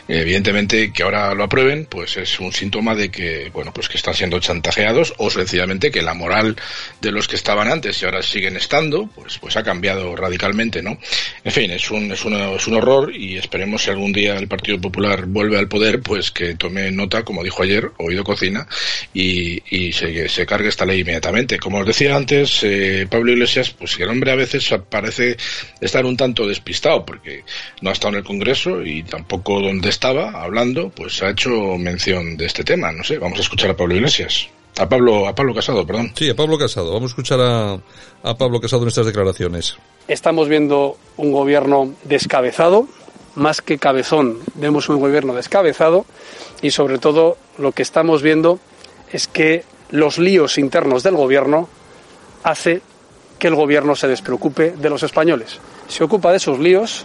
Evidentemente, 0.09 0.93
que 0.93 1.03
ahora 1.03 1.35
lo 1.35 1.45
aprueben, 1.45 1.87
pues 1.87 2.17
es 2.17 2.39
un 2.39 2.53
síntoma 2.53 2.95
de 2.95 3.11
que, 3.11 3.51
bueno, 3.53 3.73
pues 3.73 3.89
que 3.89 3.97
están 3.97 4.15
siendo 4.15 4.39
chantajeados 4.41 5.15
o 5.19 5.31
sencillamente 5.31 5.91
que 5.91 6.03
la 6.03 6.15
moral 6.15 6.57
de 7.01 7.13
los 7.13 7.29
que 7.29 7.37
estaban 7.37 7.69
antes 7.69 8.01
y 8.03 8.05
ahora 8.05 8.23
siguen 8.23 8.57
estando, 8.57 9.09
pues, 9.15 9.39
pues 9.39 9.57
ha 9.57 9.63
cambiado 9.63 10.15
radicalmente, 10.17 10.83
¿no? 10.83 10.99
En 11.45 11.53
fin, 11.53 11.71
es 11.71 11.91
un, 11.91 12.13
es, 12.13 12.21
es 12.21 12.67
un 12.67 12.75
horror 12.75 13.15
y 13.15 13.37
esperemos 13.37 13.85
si 13.85 13.91
algún 13.91 14.13
día 14.13 14.37
el 14.37 14.49
Partido 14.49 14.81
Popular 14.81 15.27
vuelve 15.27 15.59
al 15.59 15.69
poder, 15.69 16.01
pues 16.01 16.31
que 16.31 16.55
tome 16.55 16.91
nota, 16.91 17.23
como 17.23 17.43
dijo 17.43 17.63
ayer, 17.63 17.82
oído 17.99 18.25
cocina, 18.25 18.67
y, 19.13 19.63
y 19.71 19.93
se 19.93 20.29
se 20.29 20.47
cargue 20.47 20.69
esta 20.69 20.85
ley 20.85 21.01
inmediatamente. 21.01 21.59
Como 21.59 21.79
os 21.79 21.87
decía 21.87 22.17
antes, 22.17 22.61
eh, 22.63 23.07
Pablo 23.11 23.33
Iglesias, 23.33 23.71
pues 23.71 23.99
el 23.99 24.09
hombre 24.09 24.33
a 24.33 24.37
veces 24.37 24.69
parece 24.89 25.37
estar 25.81 26.05
un 26.05 26.17
tanto 26.17 26.47
despistado 26.47 27.05
porque 27.05 27.45
no 27.81 27.91
ha 27.91 27.93
estado 27.93 28.15
en 28.15 28.19
el 28.19 28.25
Congreso 28.25 28.83
y 28.83 29.03
tampoco 29.03 29.61
donde 29.61 29.89
estaba 29.89 30.31
hablando, 30.43 30.91
pues 30.91 31.23
ha 31.23 31.31
hecho 31.31 31.51
mención 31.79 32.37
de 32.37 32.47
este 32.47 32.65
tema. 32.65 32.93
No 32.93 33.05
sé, 33.05 33.19
vamos 33.19 33.39
a 33.39 33.43
escuchar 33.43 33.71
a 33.71 33.77
Pablo 33.77 33.95
Iglesias. 33.97 34.49
A 34.79 34.89
Pablo, 34.89 35.29
a 35.29 35.35
Pablo 35.35 35.55
Casado, 35.55 35.87
perdón. 35.87 36.13
Sí, 36.17 36.31
a 36.31 36.35
Pablo 36.35 36.57
Casado. 36.57 36.95
Vamos 36.95 37.11
a 37.11 37.13
escuchar 37.13 37.41
a, 37.41 37.75
a 38.23 38.39
Pablo 38.39 38.59
Casado 38.59 38.83
en 38.83 38.89
estas 38.89 39.05
declaraciones. 39.05 39.77
Estamos 40.09 40.49
viendo 40.49 40.97
un 41.19 41.31
gobierno 41.31 41.93
descabezado, 42.05 42.89
más 43.35 43.61
que 43.61 43.79
cabezón, 43.79 44.39
vemos 44.55 44.89
un 44.89 44.99
gobierno 44.99 45.35
descabezado 45.35 46.07
y 46.63 46.71
sobre 46.71 46.99
todo 46.99 47.37
lo 47.59 47.73
que 47.73 47.83
estamos 47.83 48.23
viendo 48.23 48.59
es 49.13 49.27
que 49.27 49.65
los 49.91 50.19
líos 50.19 50.57
internos 50.57 51.03
del 51.03 51.17
gobierno 51.17 51.69
hace 52.45 52.81
que 53.39 53.49
el 53.49 53.55
gobierno 53.57 53.95
se 53.97 54.09
despreocupe 54.09 54.71
de 54.71 54.89
los 54.89 55.03
españoles. 55.03 55.59
Se 55.89 56.05
ocupa 56.05 56.31
de 56.31 56.37
esos 56.39 56.59
líos 56.59 57.05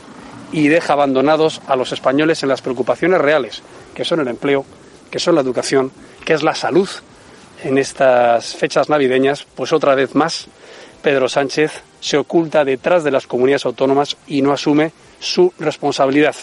y 0.52 0.68
deja 0.68 0.94
abandonados 0.94 1.62
a 1.68 1.76
los 1.76 1.92
españoles 1.92 2.44
en 2.44 2.50
las 2.50 2.62
preocupaciones 2.62 3.20
reales, 3.20 3.64
que 3.94 4.06
son 4.06 4.20
el 4.22 4.28
empleo, 4.28 4.64
que 5.12 5.20
son 5.20 5.36
la 5.36 5.42
educación, 5.42 5.92
que 6.24 6.34
es 6.34 6.44
la 6.44 6.56
salud 6.56 6.88
en 7.64 7.78
estas 7.78 8.56
fechas 8.56 8.88
navideñas, 8.88 9.46
pues 9.56 9.74
otra 9.74 9.96
vez 9.96 10.14
más 10.14 10.48
Pedro 11.02 11.28
Sánchez 11.28 11.82
se 12.00 12.18
oculta 12.18 12.64
detrás 12.64 13.04
de 13.04 13.12
las 13.12 13.26
comunidades 13.26 13.66
autónomas 13.66 14.16
y 14.28 14.42
no 14.42 14.54
asume 14.54 14.92
su 15.20 15.52
responsabilidad, 15.58 16.36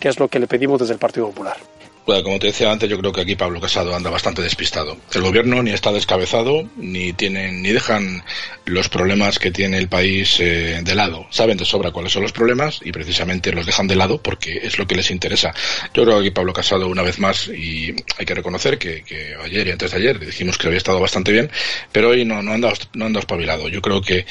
que 0.00 0.08
es 0.08 0.18
lo 0.18 0.28
que 0.28 0.38
le 0.38 0.46
pedimos 0.46 0.80
desde 0.80 0.94
el 0.94 0.98
Partido 0.98 1.26
Popular. 1.26 1.75
Bueno, 2.06 2.22
como 2.22 2.38
te 2.38 2.46
decía 2.46 2.70
antes, 2.70 2.88
yo 2.88 3.00
creo 3.00 3.10
que 3.10 3.22
aquí 3.22 3.34
Pablo 3.34 3.60
Casado 3.60 3.92
anda 3.92 4.10
bastante 4.10 4.40
despistado. 4.40 4.96
El 5.12 5.22
gobierno 5.22 5.60
ni 5.64 5.72
está 5.72 5.90
descabezado, 5.90 6.68
ni 6.76 7.12
tienen, 7.12 7.62
ni 7.62 7.72
dejan 7.72 8.22
los 8.64 8.88
problemas 8.88 9.40
que 9.40 9.50
tiene 9.50 9.76
el 9.78 9.88
país 9.88 10.38
eh, 10.38 10.82
de 10.84 10.94
lado. 10.94 11.26
Saben 11.30 11.56
de 11.56 11.64
sobra 11.64 11.90
cuáles 11.90 12.12
son 12.12 12.22
los 12.22 12.30
problemas 12.30 12.78
y 12.84 12.92
precisamente 12.92 13.50
los 13.50 13.66
dejan 13.66 13.88
de 13.88 13.96
lado 13.96 14.22
porque 14.22 14.60
es 14.62 14.78
lo 14.78 14.86
que 14.86 14.94
les 14.94 15.10
interesa. 15.10 15.52
Yo 15.94 16.04
creo 16.04 16.18
que 16.18 16.26
aquí 16.26 16.30
Pablo 16.30 16.52
Casado, 16.52 16.86
una 16.86 17.02
vez 17.02 17.18
más, 17.18 17.48
y 17.48 17.96
hay 18.16 18.24
que 18.24 18.34
reconocer 18.36 18.78
que, 18.78 19.02
ayer 19.42 19.66
y 19.66 19.70
antes 19.72 19.90
de 19.90 19.96
ayer 19.96 20.20
dijimos 20.20 20.58
que 20.58 20.68
había 20.68 20.78
estado 20.78 21.00
bastante 21.00 21.32
bien, 21.32 21.50
pero 21.90 22.10
hoy 22.10 22.24
no, 22.24 22.40
no 22.40 22.52
anda, 22.52 22.72
no 22.94 23.06
anda 23.06 23.18
espabilado. 23.18 23.68
Yo 23.68 23.82
creo 23.82 24.00
que 24.00 24.26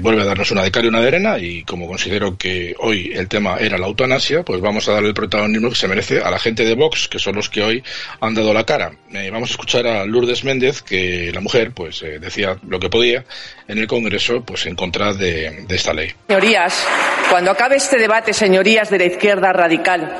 vuelve 0.00 0.22
a 0.22 0.24
darnos 0.24 0.50
una 0.52 0.62
de 0.62 0.70
cal 0.70 0.86
y 0.86 0.88
una 0.88 1.02
de 1.02 1.08
arena 1.08 1.38
y 1.38 1.64
como 1.64 1.86
considero 1.86 2.38
que 2.38 2.74
hoy 2.78 3.12
el 3.14 3.28
tema 3.28 3.58
era 3.58 3.76
la 3.76 3.88
eutanasia, 3.88 4.42
pues 4.42 4.62
vamos 4.62 4.88
a 4.88 4.92
darle 4.92 5.08
el 5.08 5.14
protagonismo 5.14 5.68
que 5.68 5.76
se 5.76 5.86
merece 5.86 6.22
a 6.22 6.30
la 6.30 6.38
gente 6.38 6.64
de 6.64 6.77
Vox, 6.78 7.08
que 7.08 7.18
son 7.18 7.34
los 7.34 7.50
que 7.50 7.62
hoy 7.62 7.84
han 8.20 8.34
dado 8.34 8.54
la 8.54 8.64
cara. 8.64 8.92
Eh, 9.12 9.28
vamos 9.30 9.50
a 9.50 9.52
escuchar 9.52 9.86
a 9.86 10.06
Lourdes 10.06 10.44
Méndez, 10.44 10.82
que 10.82 11.30
la 11.32 11.40
mujer 11.40 11.72
pues 11.72 12.02
eh, 12.02 12.18
decía 12.18 12.56
lo 12.66 12.80
que 12.80 12.88
podía 12.88 13.24
en 13.66 13.78
el 13.78 13.86
Congreso 13.86 14.42
pues 14.42 14.64
en 14.66 14.74
contra 14.74 15.12
de, 15.12 15.64
de 15.66 15.76
esta 15.76 15.92
ley. 15.92 16.12
Señorías, 16.26 16.86
cuando 17.30 17.50
acabe 17.50 17.76
este 17.76 17.98
debate, 17.98 18.32
señorías 18.32 18.88
de 18.90 18.98
la 18.98 19.04
izquierda 19.04 19.52
radical, 19.52 20.16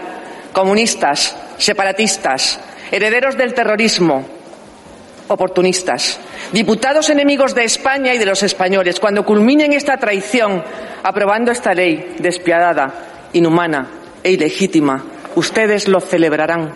comunistas, 0.52 1.36
separatistas, 1.56 2.60
herederos 2.90 3.36
del 3.36 3.54
terrorismo, 3.54 4.26
oportunistas, 5.28 6.18
diputados 6.52 7.10
enemigos 7.10 7.54
de 7.54 7.64
España 7.64 8.14
y 8.14 8.18
de 8.18 8.26
los 8.26 8.42
españoles, 8.42 8.98
cuando 8.98 9.24
culminen 9.24 9.72
esta 9.72 9.96
traición 9.96 10.62
aprobando 11.02 11.52
esta 11.52 11.74
ley 11.74 12.16
despiadada, 12.18 13.28
inhumana 13.32 13.88
e 14.22 14.32
ilegítima, 14.32 15.04
ustedes 15.38 15.88
lo 15.88 16.00
celebrarán. 16.00 16.74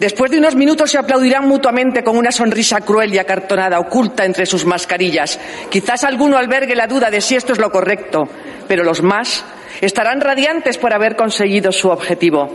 Después 0.00 0.30
de 0.30 0.38
unos 0.38 0.56
minutos 0.56 0.90
se 0.90 0.98
aplaudirán 0.98 1.46
mutuamente 1.46 2.02
con 2.02 2.16
una 2.16 2.32
sonrisa 2.32 2.80
cruel 2.80 3.12
y 3.12 3.18
acartonada 3.18 3.78
oculta 3.78 4.24
entre 4.24 4.46
sus 4.46 4.64
mascarillas. 4.64 5.38
Quizás 5.68 6.04
alguno 6.04 6.38
albergue 6.38 6.74
la 6.74 6.86
duda 6.86 7.10
de 7.10 7.20
si 7.20 7.36
esto 7.36 7.52
es 7.52 7.58
lo 7.58 7.70
correcto, 7.70 8.26
pero 8.66 8.82
los 8.82 9.02
más 9.02 9.44
estarán 9.82 10.22
radiantes 10.22 10.78
por 10.78 10.94
haber 10.94 11.16
conseguido 11.16 11.70
su 11.70 11.88
objetivo. 11.88 12.48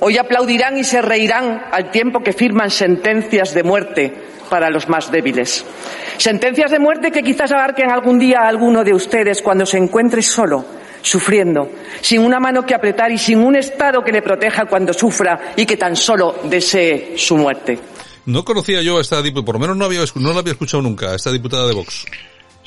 Hoy 0.00 0.18
aplaudirán 0.18 0.76
y 0.76 0.82
se 0.82 1.00
reirán 1.00 1.62
al 1.70 1.92
tiempo 1.92 2.20
que 2.20 2.32
firman 2.32 2.70
sentencias 2.70 3.54
de 3.54 3.62
muerte 3.62 4.12
para 4.50 4.68
los 4.68 4.88
más 4.88 5.12
débiles. 5.12 5.64
Sentencias 6.16 6.72
de 6.72 6.80
muerte 6.80 7.12
que 7.12 7.22
quizás 7.22 7.52
abarquen 7.52 7.90
algún 7.90 8.18
día 8.18 8.40
a 8.40 8.48
alguno 8.48 8.82
de 8.82 8.94
ustedes 8.94 9.40
cuando 9.40 9.66
se 9.66 9.78
encuentre 9.78 10.20
solo 10.20 10.77
sufriendo, 11.08 11.70
sin 12.00 12.20
una 12.20 12.38
mano 12.38 12.64
que 12.64 12.74
apretar 12.74 13.10
y 13.10 13.18
sin 13.18 13.38
un 13.38 13.56
Estado 13.56 14.04
que 14.04 14.12
le 14.12 14.22
proteja 14.22 14.66
cuando 14.66 14.92
sufra 14.92 15.54
y 15.56 15.66
que 15.66 15.76
tan 15.76 15.96
solo 15.96 16.36
desee 16.44 17.14
su 17.16 17.36
muerte. 17.36 17.78
No 18.26 18.44
conocía 18.44 18.82
yo 18.82 18.98
a 18.98 19.00
esta 19.00 19.22
diputada, 19.22 19.46
por 19.46 19.54
lo 19.54 19.60
menos 19.60 19.76
no, 19.76 19.86
había, 19.86 20.00
no 20.16 20.32
la 20.32 20.40
había 20.40 20.52
escuchado 20.52 20.82
nunca, 20.82 21.12
a 21.12 21.16
esta 21.16 21.32
diputada 21.32 21.66
de 21.66 21.74
Vox. 21.74 22.04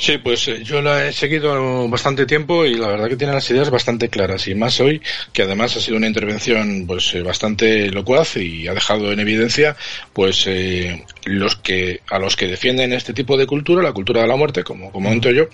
Sí, 0.02 0.18
pues 0.18 0.48
eh, 0.48 0.64
yo 0.64 0.82
la 0.82 1.06
he 1.06 1.14
seguido 1.14 1.88
bastante 1.88 2.26
tiempo 2.26 2.66
y 2.66 2.74
la 2.74 2.88
verdad 2.88 3.08
que 3.08 3.18
tiene 3.18 3.34
las 3.34 3.48
ideas 3.52 3.70
bastante 3.70 4.10
claras 4.10 4.48
y 4.48 4.56
más 4.56 4.80
hoy 4.80 5.00
que 5.32 5.44
además 5.44 5.78
ha 5.78 5.80
sido 5.80 5.96
una 5.96 6.08
intervención 6.08 6.86
pues 6.88 7.14
eh, 7.14 7.22
bastante 7.22 7.92
locuaz 7.92 8.36
y 8.38 8.68
ha 8.68 8.74
dejado 8.74 9.12
en 9.12 9.20
evidencia 9.20 9.76
pues 10.12 10.48
eh, 10.48 11.06
los 11.26 11.56
que 11.56 12.02
a 12.10 12.18
los 12.18 12.36
que 12.36 12.48
defienden 12.48 12.94
este 12.94 13.14
tipo 13.14 13.38
de 13.38 13.46
cultura, 13.46 13.84
la 13.84 13.94
cultura 13.94 14.24
de 14.24 14.28
la 14.28 14.36
muerte, 14.36 14.64
como 14.64 14.92
comento 14.92 15.30
yo, 15.30 15.50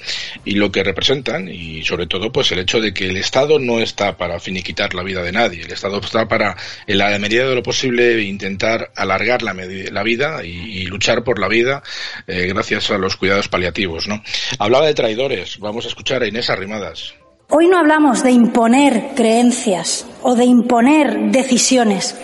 y 0.45 0.51
lo 0.51 0.71
que 0.71 0.81
representan 0.81 1.49
y 1.49 1.83
sobre 1.83 2.07
todo 2.07 2.31
pues 2.31 2.49
el 2.53 2.59
hecho 2.59 2.79
de 2.79 2.93
que 2.93 3.09
el 3.09 3.17
Estado 3.17 3.59
no 3.59 3.81
está 3.81 4.15
para 4.15 4.39
finiquitar 4.39 4.93
la 4.93 5.03
vida 5.03 5.23
de 5.23 5.33
nadie, 5.33 5.63
el 5.63 5.73
Estado 5.73 5.99
está 5.99 6.25
para 6.29 6.55
en 6.87 6.97
la 6.99 7.19
medida 7.19 7.49
de 7.49 7.55
lo 7.55 7.63
posible 7.63 8.21
intentar 8.21 8.93
alargar 8.95 9.43
la, 9.43 9.53
la 9.53 10.03
vida 10.03 10.45
y, 10.45 10.85
luchar 10.87 11.25
por 11.25 11.37
la 11.37 11.49
vida 11.49 11.83
gracias 12.25 12.91
a 12.91 12.97
los 12.97 13.17
cuidados 13.17 13.49
paliativos, 13.49 14.07
¿no? 14.07 14.23
Hablaba 14.59 14.87
de 14.87 14.93
traidores. 14.93 15.59
Vamos 15.59 15.85
a 15.85 15.87
escuchar 15.89 16.23
a 16.23 16.27
Inés 16.27 16.49
Arrimadas. 16.49 17.13
Hoy 17.49 17.67
no 17.67 17.77
hablamos 17.77 18.23
de 18.23 18.31
imponer 18.31 19.11
creencias 19.15 20.05
o 20.21 20.35
de 20.35 20.45
imponer 20.45 21.31
decisiones. 21.31 22.15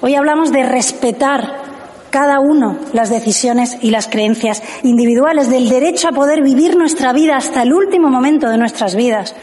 Hoy 0.00 0.16
hablamos 0.16 0.50
de 0.50 0.64
respetar 0.64 1.62
cada 2.10 2.40
uno 2.40 2.78
las 2.92 3.08
decisiones 3.08 3.78
y 3.80 3.90
las 3.90 4.08
creencias 4.08 4.62
individuales, 4.82 5.48
del 5.48 5.68
derecho 5.68 6.08
a 6.08 6.12
poder 6.12 6.42
vivir 6.42 6.76
nuestra 6.76 7.12
vida 7.12 7.36
hasta 7.36 7.62
el 7.62 7.72
último 7.72 8.08
momento 8.08 8.48
de 8.48 8.58
nuestras 8.58 8.94
vidas 8.96 9.34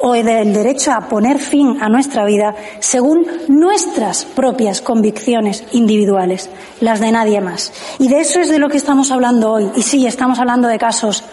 o 0.00 0.12
del 0.12 0.52
derecho 0.52 0.92
a 0.92 1.08
poner 1.08 1.38
fin 1.38 1.78
a 1.80 1.88
nuestra 1.88 2.24
vida 2.24 2.54
según 2.80 3.26
nuestras 3.48 4.24
propias 4.24 4.80
convicciones 4.80 5.64
individuales, 5.72 6.50
las 6.80 7.00
de 7.00 7.12
nadie 7.12 7.40
más. 7.40 7.72
Y 7.98 8.08
de 8.08 8.20
eso 8.20 8.40
es 8.40 8.48
de 8.48 8.58
lo 8.58 8.68
que 8.68 8.78
estamos 8.78 9.10
hablando 9.10 9.52
hoy. 9.52 9.70
Y 9.76 9.82
sí, 9.82 10.06
estamos 10.06 10.38
hablando 10.38 10.68
de 10.68 10.78
casos 10.78 11.24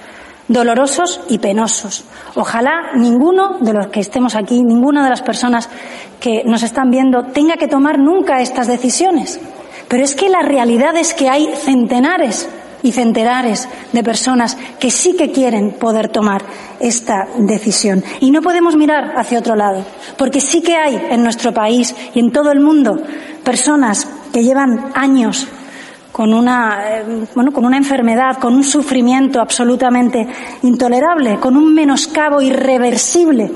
dolorosos 0.47 1.21
y 1.29 1.39
penosos. 1.39 2.05
Ojalá 2.35 2.91
ninguno 2.95 3.57
de 3.59 3.73
los 3.73 3.87
que 3.87 3.99
estemos 3.99 4.35
aquí, 4.35 4.63
ninguna 4.63 5.03
de 5.03 5.09
las 5.09 5.21
personas 5.21 5.69
que 6.19 6.43
nos 6.45 6.63
están 6.63 6.89
viendo 6.89 7.23
tenga 7.25 7.57
que 7.57 7.67
tomar 7.67 7.99
nunca 7.99 8.41
estas 8.41 8.67
decisiones. 8.67 9.39
Pero 9.87 10.03
es 10.03 10.15
que 10.15 10.29
la 10.29 10.41
realidad 10.41 10.95
es 10.97 11.13
que 11.13 11.29
hay 11.29 11.47
centenares 11.55 12.49
y 12.83 12.91
centenares 12.91 13.67
de 13.91 14.03
personas 14.03 14.57
que 14.79 14.91
sí 14.91 15.15
que 15.15 15.31
quieren 15.31 15.71
poder 15.71 16.09
tomar 16.09 16.43
esta 16.79 17.27
decisión. 17.37 18.03
Y 18.19 18.31
no 18.31 18.41
podemos 18.41 18.75
mirar 18.75 19.13
hacia 19.17 19.39
otro 19.39 19.55
lado, 19.55 19.85
porque 20.17 20.41
sí 20.41 20.61
que 20.61 20.75
hay 20.75 20.95
en 21.09 21.23
nuestro 21.23 21.53
país 21.53 21.95
y 22.13 22.19
en 22.19 22.31
todo 22.31 22.51
el 22.51 22.59
mundo 22.59 23.01
personas 23.43 24.07
que 24.31 24.43
llevan 24.43 24.91
años 24.93 25.47
con 26.17 26.33
una, 26.33 26.97
eh, 26.97 27.27
bueno, 27.35 27.51
con 27.51 27.63
una 27.63 27.77
enfermedad, 27.77 28.39
con 28.39 28.55
un 28.55 28.63
sufrimiento 28.63 29.39
absolutamente 29.39 30.27
intolerable, 30.63 31.37
con 31.39 31.55
un 31.55 31.75
menoscabo 31.75 32.41
irreversible 32.41 33.51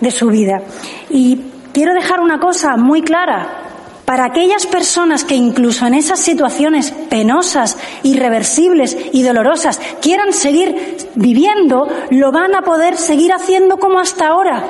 de 0.00 0.10
su 0.10 0.28
vida. 0.28 0.62
Y 1.10 1.38
quiero 1.74 1.92
dejar 1.92 2.20
una 2.20 2.40
cosa 2.40 2.78
muy 2.78 3.02
clara. 3.02 3.64
Para 4.06 4.24
aquellas 4.24 4.64
personas 4.64 5.24
que 5.24 5.34
incluso 5.34 5.86
en 5.86 5.92
esas 5.92 6.18
situaciones 6.18 6.90
penosas, 6.90 7.76
irreversibles 8.02 8.96
y 9.12 9.22
dolorosas 9.22 9.78
quieran 10.00 10.32
seguir 10.32 10.96
viviendo, 11.16 11.86
lo 12.08 12.32
van 12.32 12.54
a 12.54 12.62
poder 12.62 12.96
seguir 12.96 13.34
haciendo 13.34 13.76
como 13.76 13.98
hasta 13.98 14.28
ahora 14.28 14.64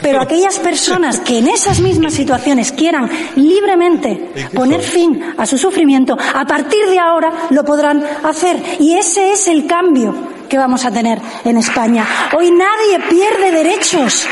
pero 0.00 0.20
aquellas 0.20 0.58
personas 0.58 1.20
que 1.20 1.38
en 1.38 1.48
esas 1.48 1.80
mismas 1.80 2.14
situaciones 2.14 2.72
quieran 2.72 3.10
libremente 3.36 4.30
poner 4.54 4.80
fin 4.80 5.34
a 5.36 5.46
su 5.46 5.58
sufrimiento, 5.58 6.16
a 6.16 6.44
partir 6.46 6.86
de 6.88 6.98
ahora 6.98 7.32
lo 7.50 7.64
podrán 7.64 8.04
hacer. 8.24 8.62
Y 8.78 8.94
ese 8.94 9.32
es 9.32 9.48
el 9.48 9.66
cambio 9.66 10.14
que 10.48 10.58
vamos 10.58 10.84
a 10.84 10.90
tener 10.90 11.20
en 11.44 11.58
España. 11.58 12.06
Hoy 12.36 12.50
nadie 12.50 13.00
pierde 13.08 13.50
derechos. 13.50 14.26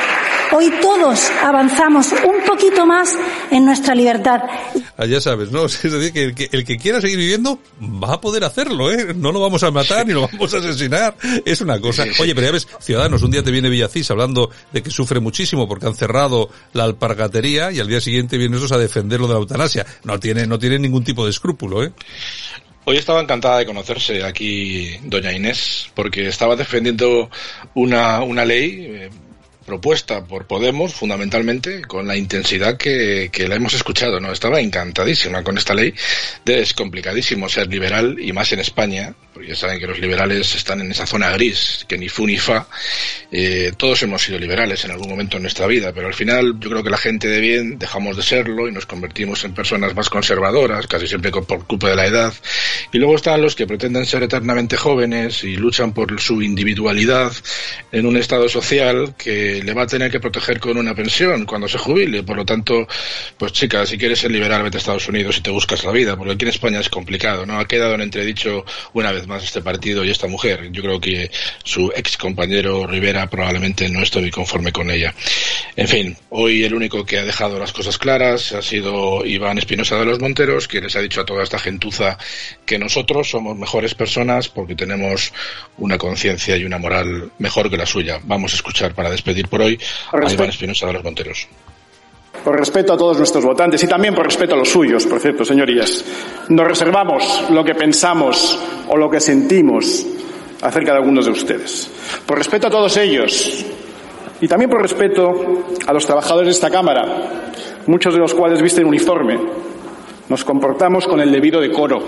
Hoy 0.57 0.71
todos 0.81 1.33
avanzamos 1.43 2.13
un 2.13 2.47
poquito 2.47 2.87
más 2.87 3.19
en 3.51 3.65
nuestra 3.65 3.93
libertad. 3.93 4.41
Ah, 4.97 5.05
ya 5.05 5.21
sabes, 5.21 5.51
¿no? 5.51 5.65
Es 5.67 5.83
decir, 5.83 6.33
que 6.33 6.49
el, 6.53 6.65
que 6.65 6.77
quiera 6.77 7.01
seguir 7.01 7.19
viviendo 7.19 7.59
va 7.83 8.15
a 8.15 8.21
poder 8.21 8.45
hacerlo, 8.45 8.93
¿eh? 8.93 9.15
No 9.17 9.33
lo 9.33 9.41
vamos 9.41 9.65
a 9.65 9.73
matar 9.73 10.07
ni 10.07 10.13
lo 10.13 10.29
vamos 10.29 10.55
a 10.55 10.59
asesinar. 10.59 11.17
Es 11.45 11.61
una 11.61 11.81
cosa. 11.81 12.05
Oye, 12.21 12.37
pero 12.37 12.47
ya 12.47 12.53
ves, 12.53 12.69
Ciudadanos, 12.79 13.25
un 13.25 13.33
día 13.33 13.43
te 13.43 13.51
viene 13.51 13.69
Villacís 13.69 14.09
hablando 14.13 14.49
de 14.73 14.81
que 14.81 14.91
sufre 14.91 15.19
muchísimo 15.19 15.67
porque 15.67 15.87
han 15.87 15.97
cerrado 15.97 16.49
la 16.73 16.85
alpargatería 16.85 17.73
y 17.73 17.81
al 17.81 17.89
día 17.89 18.01
siguiente 18.01 18.39
vienen 18.39 18.59
esos 18.59 18.71
a 18.71 18.79
defenderlo 18.79 19.27
de 19.27 19.35
la 19.35 19.41
eutanasia. 19.41 19.85
No 20.05 20.21
tiene, 20.21 20.47
no 20.47 20.61
tiene 20.61 20.79
ningún 20.79 21.03
tipo 21.03 21.25
de 21.25 21.31
escrúpulo, 21.31 21.83
¿eh? 21.83 21.93
Hoy 22.87 22.99
estaba 22.99 23.21
encantada 23.21 23.59
de 23.59 23.67
conocerse 23.67 24.23
aquí 24.23 24.99
doña 25.03 25.33
Inés, 25.33 25.91
porque 25.95 26.29
estaba 26.29 26.55
defendiendo 26.55 27.31
una, 27.75 28.23
una 28.23 28.45
ley 28.45 28.87
eh, 28.89 29.11
propuesta 29.65 30.25
por 30.25 30.47
Podemos, 30.47 30.95
fundamentalmente, 30.95 31.83
con 31.83 32.07
la 32.07 32.17
intensidad 32.17 32.77
que, 32.77 33.31
que, 33.33 33.49
la 33.49 33.57
hemos 33.57 33.75
escuchado, 33.75 34.21
¿no? 34.21 34.33
Estaba 34.33 34.61
encantadísima 34.61 35.43
con 35.43 35.59
esta 35.59 35.75
ley. 35.75 35.95
Es 36.47 36.75
complicadísimo 36.75 37.49
ser 37.49 37.69
liberal, 37.69 38.17
y 38.21 38.33
más 38.33 38.53
en 38.53 38.61
España, 38.61 39.15
porque 39.35 39.49
ya 39.49 39.57
saben 39.57 39.81
que 39.81 39.89
los 39.89 39.99
liberales 39.99 40.55
están 40.55 40.81
en 40.81 40.93
esa 40.93 41.07
zona 41.07 41.33
gris, 41.33 41.85
que 41.89 41.99
ni 41.99 42.09
fu 42.09 42.25
ni 42.25 42.39
fa. 42.39 42.69
Eh, 43.33 43.73
todos 43.77 44.01
hemos 44.05 44.23
sido 44.23 44.39
liberales 44.39 44.85
en 44.85 44.93
algún 44.93 45.09
momento 45.09 45.39
en 45.39 45.43
nuestra 45.43 45.67
vida, 45.67 45.93
pero 45.93 46.07
al 46.07 46.15
final 46.15 46.55
yo 46.61 46.71
creo 46.71 46.85
que 46.85 46.91
la 46.91 46.97
gente 46.97 47.27
de 47.27 47.41
bien 47.41 47.77
dejamos 47.77 48.17
de 48.17 48.23
serlo 48.23 48.69
y 48.69 48.73
nos 48.73 48.87
convertimos 48.87 49.43
en 49.45 49.53
personas 49.53 49.93
más 49.97 50.09
conservadoras, 50.09 50.87
casi 50.87 51.09
siempre 51.09 51.33
por 51.33 51.67
culpa 51.67 51.89
de 51.89 51.97
la 51.97 52.07
edad. 52.07 52.33
Y 52.93 52.99
luego 52.99 53.17
están 53.17 53.43
los 53.43 53.57
que 53.57 53.67
pretenden 53.67 54.07
ser 54.07 54.23
eternamente 54.23 54.77
jóvenes 54.77 55.43
y 55.43 55.57
luchan 55.57 55.93
por 55.93 56.21
su 56.21 56.41
individualidad 56.41 57.33
en 57.91 58.07
un 58.07 58.17
estado 58.17 58.49
social 58.49 59.17
que 59.19 59.61
le 59.65 59.75
va 59.75 59.83
a 59.83 59.87
tener 59.89 60.13
que 60.13 60.21
proteger 60.21 60.61
con 60.61 60.77
una 60.77 60.95
pensión 60.95 61.45
cuando 61.45 61.67
se 61.67 61.79
jubile. 61.79 62.23
Por 62.23 62.37
lo 62.37 62.45
tanto, 62.45 62.87
pues 63.37 63.53
chica, 63.53 63.85
si 63.85 63.99
quieres 63.99 64.21
ser 64.21 64.31
liberal, 64.31 64.63
vete 64.63 64.77
a 64.77 64.79
Estados 64.79 65.09
Unidos 65.09 65.39
y 65.39 65.41
te 65.41 65.51
buscas 65.51 65.83
la 65.83 65.91
vida, 65.91 66.17
porque 66.17 66.35
aquí 66.35 66.45
en 66.45 66.51
España 66.51 66.79
es 66.79 66.89
complicado, 66.89 67.45
¿no? 67.47 67.59
Ha 67.59 67.67
quedado 67.67 67.95
en 67.95 68.03
entredicho 68.03 68.65
una 68.93 69.11
vez 69.11 69.24
más 69.27 69.45
este 69.45 69.63
partido 69.63 70.05
y 70.05 70.11
esta 70.11 70.27
mujer. 70.27 70.71
Yo 70.73 70.83
creo 70.83 71.01
que 71.01 71.31
su 71.63 71.93
ex 71.95 72.17
compañero 72.17 72.87
Rivera 72.87 73.29
probablemente 73.29 73.89
no 73.89 74.03
estoy 74.03 74.31
conforme 74.31 74.73
con 74.73 74.91
ella. 74.91 75.15
En 75.77 75.89
fin, 75.89 76.17
hoy 76.31 76.65
el 76.65 76.75
único 76.75 77.05
que 77.05 77.19
ha 77.19 77.25
dejado 77.25 77.59
las 77.59 77.73
cosas 77.73 77.99
claras 77.99 78.53
ha 78.53 78.63
sido 78.63 79.25
Iván 79.25 79.59
Espinosa 79.59 79.97
de 79.99 80.05
los 80.05 80.21
Monteros, 80.21 80.69
que 80.69 80.81
les 80.81 80.95
ha 80.97 81.01
dicho 81.01 81.21
a 81.21 81.27
toda 81.27 81.43
esta 81.43 81.59
gentuza 81.59 82.19
que 82.65 82.79
nosotros 82.79 83.31
somos 83.31 83.57
mejores 83.57 83.95
personas 83.95 84.49
porque 84.49 84.75
tenemos 84.75 85.33
una 85.79 85.99
conciencia 85.99 86.57
y 86.57 86.65
una 86.65 86.79
moral 86.79 87.33
mejor 87.39 87.71
que 87.71 87.77
la 87.77 87.87
suya. 87.87 88.21
Vamos 88.25 88.53
a 88.53 88.57
escuchar 88.57 88.95
para 88.95 89.11
despedir 89.11 89.49
por 89.49 89.63
hoy 89.63 89.79
a 90.13 90.33
Iván 90.33 90.51
Espinosa 90.51 90.87
de 90.87 90.93
los 90.93 91.05
Monteros. 91.05 91.49
Por 92.45 92.59
respeto 92.59 92.93
a 92.93 92.99
todos 92.99 93.17
nuestros 93.17 93.43
votantes 93.43 93.83
y 93.83 93.87
también 93.87 94.15
por 94.15 94.27
respeto 94.27 94.55
a 94.55 94.59
los 94.59 94.69
suyos, 94.69 95.07
por 95.07 95.19
cierto, 95.19 95.47
señorías, 95.47 96.05
nos 96.51 96.69
reservamos 96.69 97.47
lo 97.51 97.65
que 97.65 97.75
pensamos 97.75 98.59
o 98.87 98.99
lo 98.99 99.09
que 99.09 99.19
sentimos 99.19 100.07
acerca 100.61 100.93
de 100.93 100.99
algunos 100.99 101.25
de 101.25 101.31
ustedes. 101.31 101.91
Por 102.27 102.37
respeto 102.37 102.67
a 102.67 102.71
todos 102.71 102.99
ellos 102.99 103.65
y 104.43 104.47
también 104.47 104.69
por 104.69 104.83
respeto 104.83 105.33
a 105.87 105.93
los 105.95 106.05
trabajadores 106.05 106.49
de 106.49 106.53
esta 106.53 106.69
Cámara, 106.69 107.03
muchos 107.87 108.13
de 108.13 108.21
los 108.21 108.35
cuales 108.35 108.61
visten 108.61 108.85
uniforme, 108.85 109.41
nos 110.29 110.45
comportamos 110.45 111.07
con 111.07 111.21
el 111.21 111.33
debido 111.33 111.63
decoro, 111.63 112.03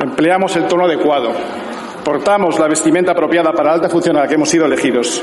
empleamos 0.00 0.56
el 0.56 0.66
tono 0.66 0.86
adecuado, 0.86 1.32
portamos 2.02 2.58
la 2.58 2.66
vestimenta 2.66 3.12
apropiada 3.12 3.52
para 3.52 3.68
la 3.68 3.74
alta 3.74 3.90
función 3.90 4.16
a 4.16 4.20
la 4.20 4.28
que 4.28 4.36
hemos 4.36 4.48
sido 4.48 4.64
elegidos 4.64 5.22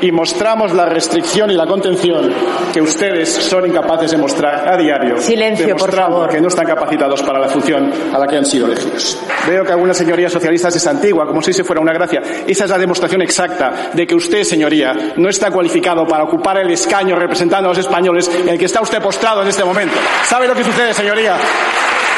y 0.00 0.12
mostramos 0.12 0.72
la 0.72 0.86
restricción 0.86 1.50
y 1.50 1.54
la 1.54 1.66
contención 1.66 2.32
que 2.72 2.80
ustedes 2.80 3.32
son 3.32 3.66
incapaces 3.66 4.10
de 4.10 4.16
mostrar 4.16 4.68
a 4.68 4.76
diario. 4.76 5.18
Silencio, 5.18 5.76
por 5.76 5.92
favor. 5.92 6.28
que 6.28 6.40
no 6.40 6.48
están 6.48 6.66
capacitados 6.66 7.22
para 7.22 7.38
la 7.38 7.48
función 7.48 7.90
a 8.12 8.18
la 8.18 8.26
que 8.26 8.36
han 8.36 8.44
sido 8.44 8.66
elegidos. 8.66 9.18
Veo 9.46 9.64
que 9.64 9.72
alguna 9.72 9.94
señoría 9.94 10.28
socialista 10.28 10.68
es 10.68 10.86
antigua, 10.86 11.26
como 11.26 11.42
si 11.42 11.52
se 11.52 11.64
fuera 11.64 11.80
una 11.80 11.92
gracia. 11.92 12.20
Esa 12.46 12.64
es 12.64 12.70
la 12.70 12.78
demostración 12.78 13.22
exacta 13.22 13.90
de 13.92 14.06
que 14.06 14.14
usted, 14.14 14.44
señoría, 14.44 14.94
no 15.16 15.28
está 15.28 15.50
cualificado 15.50 16.06
para 16.06 16.24
ocupar 16.24 16.58
el 16.58 16.70
escaño 16.70 17.16
representando 17.16 17.68
a 17.68 17.70
los 17.70 17.78
españoles 17.78 18.30
en 18.34 18.48
el 18.48 18.58
que 18.58 18.66
está 18.66 18.80
usted 18.80 19.00
postrado 19.00 19.42
en 19.42 19.48
este 19.48 19.64
momento. 19.64 19.94
¿Sabe 20.24 20.46
lo 20.46 20.54
que 20.54 20.64
sucede, 20.64 20.92
señoría? 20.94 21.36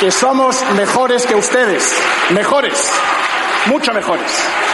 Que 0.00 0.10
somos 0.10 0.62
mejores 0.76 1.26
que 1.26 1.34
ustedes. 1.34 1.94
Mejores. 2.30 2.90
Mucho 3.66 3.92
mejores 3.92 4.67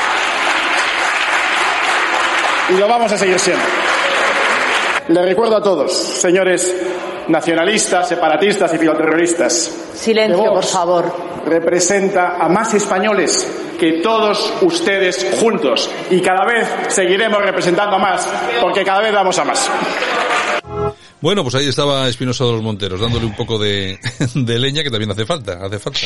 y 2.70 2.74
lo 2.74 2.88
vamos 2.88 3.12
a 3.12 3.18
seguir 3.18 3.38
siendo. 3.38 3.64
Le 5.08 5.22
recuerdo 5.22 5.56
a 5.56 5.62
todos, 5.62 5.92
señores 5.92 6.74
nacionalistas, 7.28 8.08
separatistas 8.08 8.72
y 8.74 8.78
filoterroristas. 8.78 9.70
Silencio, 9.94 10.52
por 10.52 10.64
favor. 10.64 11.34
Representa 11.46 12.36
a 12.38 12.48
más 12.48 12.72
españoles 12.74 13.46
que 13.78 14.00
todos 14.02 14.52
ustedes 14.62 15.36
juntos. 15.40 15.90
Y 16.10 16.20
cada 16.20 16.44
vez 16.46 16.68
seguiremos 16.88 17.42
representando 17.42 17.96
a 17.96 17.98
más, 17.98 18.28
porque 18.60 18.84
cada 18.84 19.00
vez 19.00 19.12
vamos 19.12 19.38
a 19.38 19.44
más. 19.44 19.70
Bueno, 21.20 21.42
pues 21.42 21.54
ahí 21.54 21.68
estaba 21.68 22.08
Espinosa 22.08 22.44
de 22.44 22.52
los 22.52 22.62
Monteros, 22.62 23.00
dándole 23.00 23.24
un 23.26 23.34
poco 23.34 23.58
de, 23.58 23.98
de 24.34 24.58
leña 24.58 24.82
que 24.82 24.90
también 24.90 25.10
hace 25.10 25.26
falta, 25.26 25.58
hace 25.64 25.78
falta. 25.78 26.00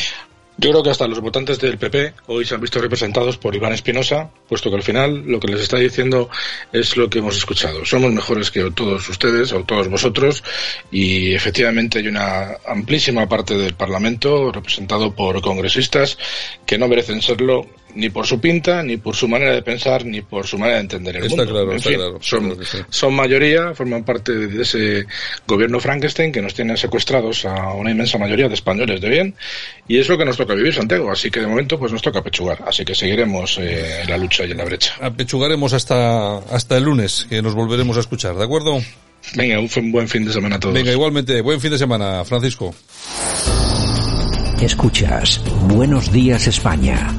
Yo 0.61 0.71
creo 0.71 0.83
que 0.83 0.91
hasta 0.91 1.07
los 1.07 1.21
votantes 1.21 1.61
del 1.61 1.79
PP 1.79 2.15
hoy 2.27 2.45
se 2.45 2.57
han 2.57 2.61
visto 2.61 2.81
representados 2.81 3.39
por 3.39 3.55
Iván 3.55 3.73
Espinosa, 3.75 4.29
puesto 4.49 4.71
que 4.71 4.75
al 4.77 4.83
final 4.83 5.23
lo 5.25 5.39
que 5.39 5.47
les 5.47 5.61
está 5.61 5.77
diciendo 5.77 6.29
es 6.73 6.97
lo 6.97 7.09
que 7.09 7.21
hemos 7.21 7.37
escuchado. 7.37 7.85
Somos 7.85 8.13
mejores 8.13 8.51
que 8.51 8.69
todos 8.73 9.09
ustedes 9.09 9.53
o 9.53 9.63
todos 9.63 9.87
vosotros 9.87 10.43
y 10.91 11.33
efectivamente 11.33 12.01
hay 12.01 12.09
una 12.09 12.57
amplísima 12.67 13.29
parte 13.29 13.57
del 13.57 13.75
Parlamento 13.75 14.51
representado 14.51 15.15
por 15.15 15.41
congresistas 15.43 16.19
que 16.67 16.77
no 16.77 16.89
merecen 16.89 17.23
serlo 17.23 17.65
ni 17.99 18.11
por 18.11 18.25
su 18.25 18.41
pinta, 18.41 18.81
ni 18.85 18.97
por 18.97 19.17
su 19.17 19.27
manera 19.27 19.53
de 19.53 19.61
pensar, 19.61 20.05
ni 20.05 20.23
por 20.23 20.47
su 20.47 20.57
manera 20.57 20.77
de 20.77 20.83
entender 20.83 21.17
el 21.17 21.25
está 21.25 21.37
mundo. 21.37 21.53
Claro, 21.53 21.73
está 21.73 21.91
claro, 21.91 22.19
son, 22.21 22.57
son, 22.91 23.13
mayoría, 23.13 23.75
forman 23.75 24.05
parte 24.05 24.33
de 24.33 24.63
ese 24.63 25.05
gobierno 25.49 25.81
Frankenstein 25.81 26.31
que 26.31 26.41
nos 26.41 26.55
tiene 26.55 26.77
secuestrados 26.77 27.45
a 27.45 27.73
una 27.73 27.91
inmensa 27.91 28.17
mayoría 28.17 28.47
de 28.47 28.55
españoles 28.55 29.01
de 29.01 29.09
bien, 29.09 29.35
y 29.89 29.99
es 29.99 30.09
lo 30.09 30.17
que 30.17 30.25
nos 30.25 30.37
toca 30.37 30.55
vivir, 30.55 30.73
Santiago. 30.73 31.11
Así 31.11 31.29
que 31.29 31.41
de 31.41 31.49
momento 31.49 31.77
pues 31.77 31.91
nos 31.91 32.01
toca 32.01 32.23
pechugar. 32.23 32.63
Así 32.65 32.85
que 32.85 32.95
seguiremos 32.95 33.59
eh, 33.59 34.03
en 34.03 34.11
la 34.11 34.17
lucha 34.17 34.47
y 34.47 34.53
en 34.53 34.59
la 34.59 34.65
brecha. 34.65 34.95
Apechugaremos 35.01 35.73
hasta, 35.73 36.39
hasta 36.39 36.77
el 36.77 36.85
lunes, 36.85 37.27
que 37.29 37.43
nos 37.43 37.55
volveremos 37.55 37.97
a 37.97 38.01
escuchar, 38.01 38.37
¿de 38.37 38.45
acuerdo? 38.45 38.81
Venga, 39.35 39.59
un 39.59 39.91
buen 39.91 40.09
fin 40.09 40.25
de 40.25 40.33
semana 40.33 40.55
a 40.57 40.61
todos. 40.61 40.73
Venga, 40.73 40.93
igualmente, 40.93 41.41
buen 41.41 41.61
fin 41.61 41.73
de 41.73 41.79
semana, 41.79 42.25
Francisco. 42.25 42.73
Escuchas 44.61 45.41
Buenos 45.69 46.13
Días 46.13 46.47
España 46.47 47.18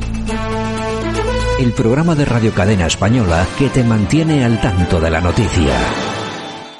el 1.59 1.73
programa 1.73 2.15
de 2.15 2.23
Radio 2.23 2.53
Cadena 2.53 2.87
Española 2.87 3.45
que 3.57 3.67
te 3.67 3.83
mantiene 3.83 4.45
al 4.45 4.61
tanto 4.61 4.97
de 4.97 5.09
la 5.09 5.19
noticia. 5.19 5.75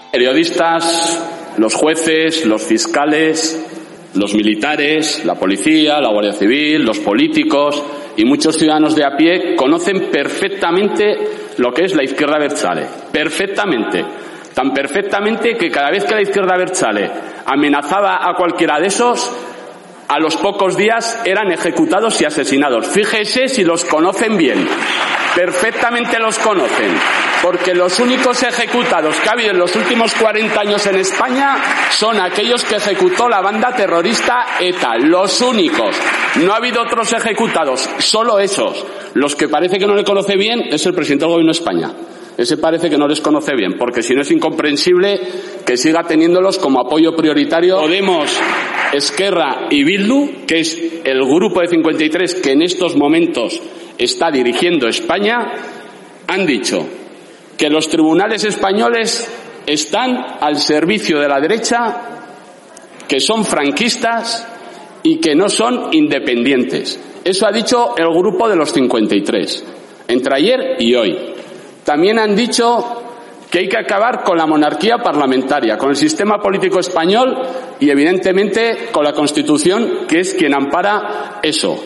Periodistas, 0.10 1.54
los 1.58 1.76
jueces, 1.76 2.46
los 2.46 2.64
fiscales, 2.64 3.62
los 4.14 4.34
militares, 4.34 5.26
la 5.26 5.36
policía, 5.36 6.00
la 6.00 6.10
Guardia 6.10 6.32
Civil, 6.32 6.86
los 6.86 7.00
políticos 7.00 7.84
y 8.16 8.24
muchos 8.24 8.56
ciudadanos 8.56 8.96
de 8.96 9.04
a 9.04 9.18
pie 9.18 9.58
conocen 9.58 10.10
perfectamente 10.10 11.18
lo 11.58 11.74
que 11.74 11.84
es 11.84 11.94
la 11.94 12.06
izquierda 12.06 12.40
Berchale. 12.40 12.86
Perfectamente. 13.12 14.06
Tan 14.54 14.74
perfectamente 14.74 15.58
que 15.58 15.70
cada 15.70 15.92
vez 15.92 16.06
que 16.06 16.16
la 16.16 16.22
izquierda 16.22 16.56
Berchale 16.58 17.12
amenazaba 17.46 18.20
a 18.26 18.34
cualquiera 18.34 18.80
de 18.80 18.88
esos, 18.88 19.30
a 20.10 20.18
los 20.18 20.36
pocos 20.38 20.76
días 20.76 21.22
eran 21.24 21.52
ejecutados 21.52 22.20
y 22.20 22.26
asesinados. 22.26 22.88
Fíjese 22.88 23.48
si 23.48 23.64
los 23.64 23.86
conocen 23.86 24.38
bien. 24.38 24.68
Perfectamente 25.36 26.18
los 26.18 26.40
conocen. 26.40 26.92
Porque 27.44 27.76
los 27.76 28.00
únicos 28.00 28.42
ejecutados 28.42 29.16
que 29.18 29.30
ha 29.30 29.34
habido 29.34 29.52
en 29.52 29.60
los 29.60 29.76
últimos 29.76 30.16
40 30.16 30.60
años 30.60 30.84
en 30.88 30.96
España 30.96 31.58
son 31.92 32.20
aquellos 32.20 32.66
que 32.66 32.78
ejecutó 32.78 33.30
la 33.30 33.42
banda 33.42 33.72
terrorista 33.76 34.58
ETA. 34.60 34.98
Los 34.98 35.42
únicos. 35.42 35.96
No 36.38 36.54
ha 36.54 36.58
habido 36.58 36.82
otros 36.82 37.14
ejecutados. 37.14 37.88
Solo 38.00 38.40
esos. 38.40 38.84
Los 39.14 39.36
que 39.36 39.48
parece 39.48 39.78
que 39.78 39.86
no 39.86 39.94
le 39.94 40.04
conoce 40.04 40.36
bien 40.36 40.64
es 40.72 40.84
el 40.88 40.96
presidente 40.96 41.26
del 41.26 41.34
gobierno 41.34 41.54
de 41.54 41.60
España. 41.60 41.92
Ese 42.40 42.56
parece 42.56 42.90
que 42.90 42.98
no 42.98 43.06
les 43.06 43.20
conoce 43.20 43.54
bien, 43.54 43.74
porque 43.78 44.02
si 44.02 44.16
no 44.16 44.22
es 44.22 44.32
incomprensible 44.32 45.20
que 45.66 45.76
siga 45.76 46.04
teniéndolos 46.04 46.58
como 46.58 46.80
apoyo 46.80 47.14
prioritario 47.14 47.82
Podemos, 47.82 48.40
Esquerra 48.94 49.68
y 49.70 49.84
Bildu, 49.84 50.46
que 50.48 50.62
es 50.62 50.82
el 51.04 51.20
grupo 51.26 51.60
de 51.60 51.68
53 51.68 52.36
que 52.36 52.54
en 52.54 52.62
estos 52.62 52.96
momentos 52.96 53.62
está 53.98 54.32
dirigiendo 54.32 54.88
España, 54.88 55.52
han 56.28 56.46
dicho 56.46 56.88
que 57.58 57.70
los 57.70 57.90
tribunales 57.90 58.46
españoles 58.46 59.30
están 59.66 60.38
al 60.40 60.60
servicio 60.60 61.20
de 61.20 61.28
la 61.28 61.42
derecha, 61.42 61.98
que 63.06 63.20
son 63.20 63.44
franquistas 63.44 64.48
y 65.04 65.18
que 65.18 65.36
no 65.36 65.50
son 65.50 65.90
independientes. 65.92 66.98
Eso 67.22 67.46
ha 67.46 67.52
dicho 67.52 67.96
el 67.98 68.08
grupo 68.08 68.48
de 68.48 68.56
los 68.56 68.72
53, 68.72 69.66
entre 70.08 70.36
ayer 70.38 70.78
y 70.80 70.96
hoy. 70.96 71.39
También 71.90 72.20
han 72.20 72.36
dicho 72.36 72.86
que 73.50 73.58
hay 73.58 73.68
que 73.68 73.80
acabar 73.80 74.24
con 74.24 74.38
la 74.38 74.46
monarquía 74.46 75.00
parlamentaria, 75.00 75.76
con 75.76 75.90
el 75.90 75.96
sistema 75.96 76.38
político 76.38 76.80
español 76.80 77.36
y, 77.80 77.90
evidentemente, 77.90 78.90
con 78.92 79.04
la 79.04 79.12
Constitución, 79.12 80.06
que 80.08 80.20
es 80.20 80.36
quien 80.36 80.54
ampara 80.54 81.40
eso, 81.42 81.84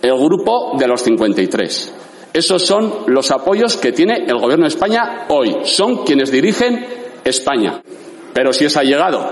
el 0.00 0.14
grupo 0.14 0.72
de 0.78 0.88
los 0.88 1.02
53. 1.02 1.94
Esos 2.32 2.64
son 2.64 2.94
los 3.08 3.30
apoyos 3.30 3.76
que 3.76 3.92
tiene 3.92 4.24
el 4.26 4.38
Gobierno 4.38 4.64
de 4.64 4.70
España 4.70 5.26
hoy. 5.28 5.54
Son 5.64 6.02
quienes 6.06 6.32
dirigen 6.32 6.86
España. 7.22 7.82
Pero 8.32 8.54
si 8.54 8.64
es 8.64 8.74
llegado. 8.82 9.22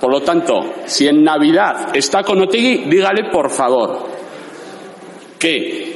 Por 0.00 0.10
lo 0.10 0.22
tanto, 0.22 0.72
si 0.86 1.06
en 1.06 1.22
Navidad 1.22 1.94
está 1.94 2.22
con 2.22 2.40
Otegui, 2.40 2.84
dígale, 2.88 3.28
por 3.30 3.50
favor, 3.50 4.06
que 5.38 5.95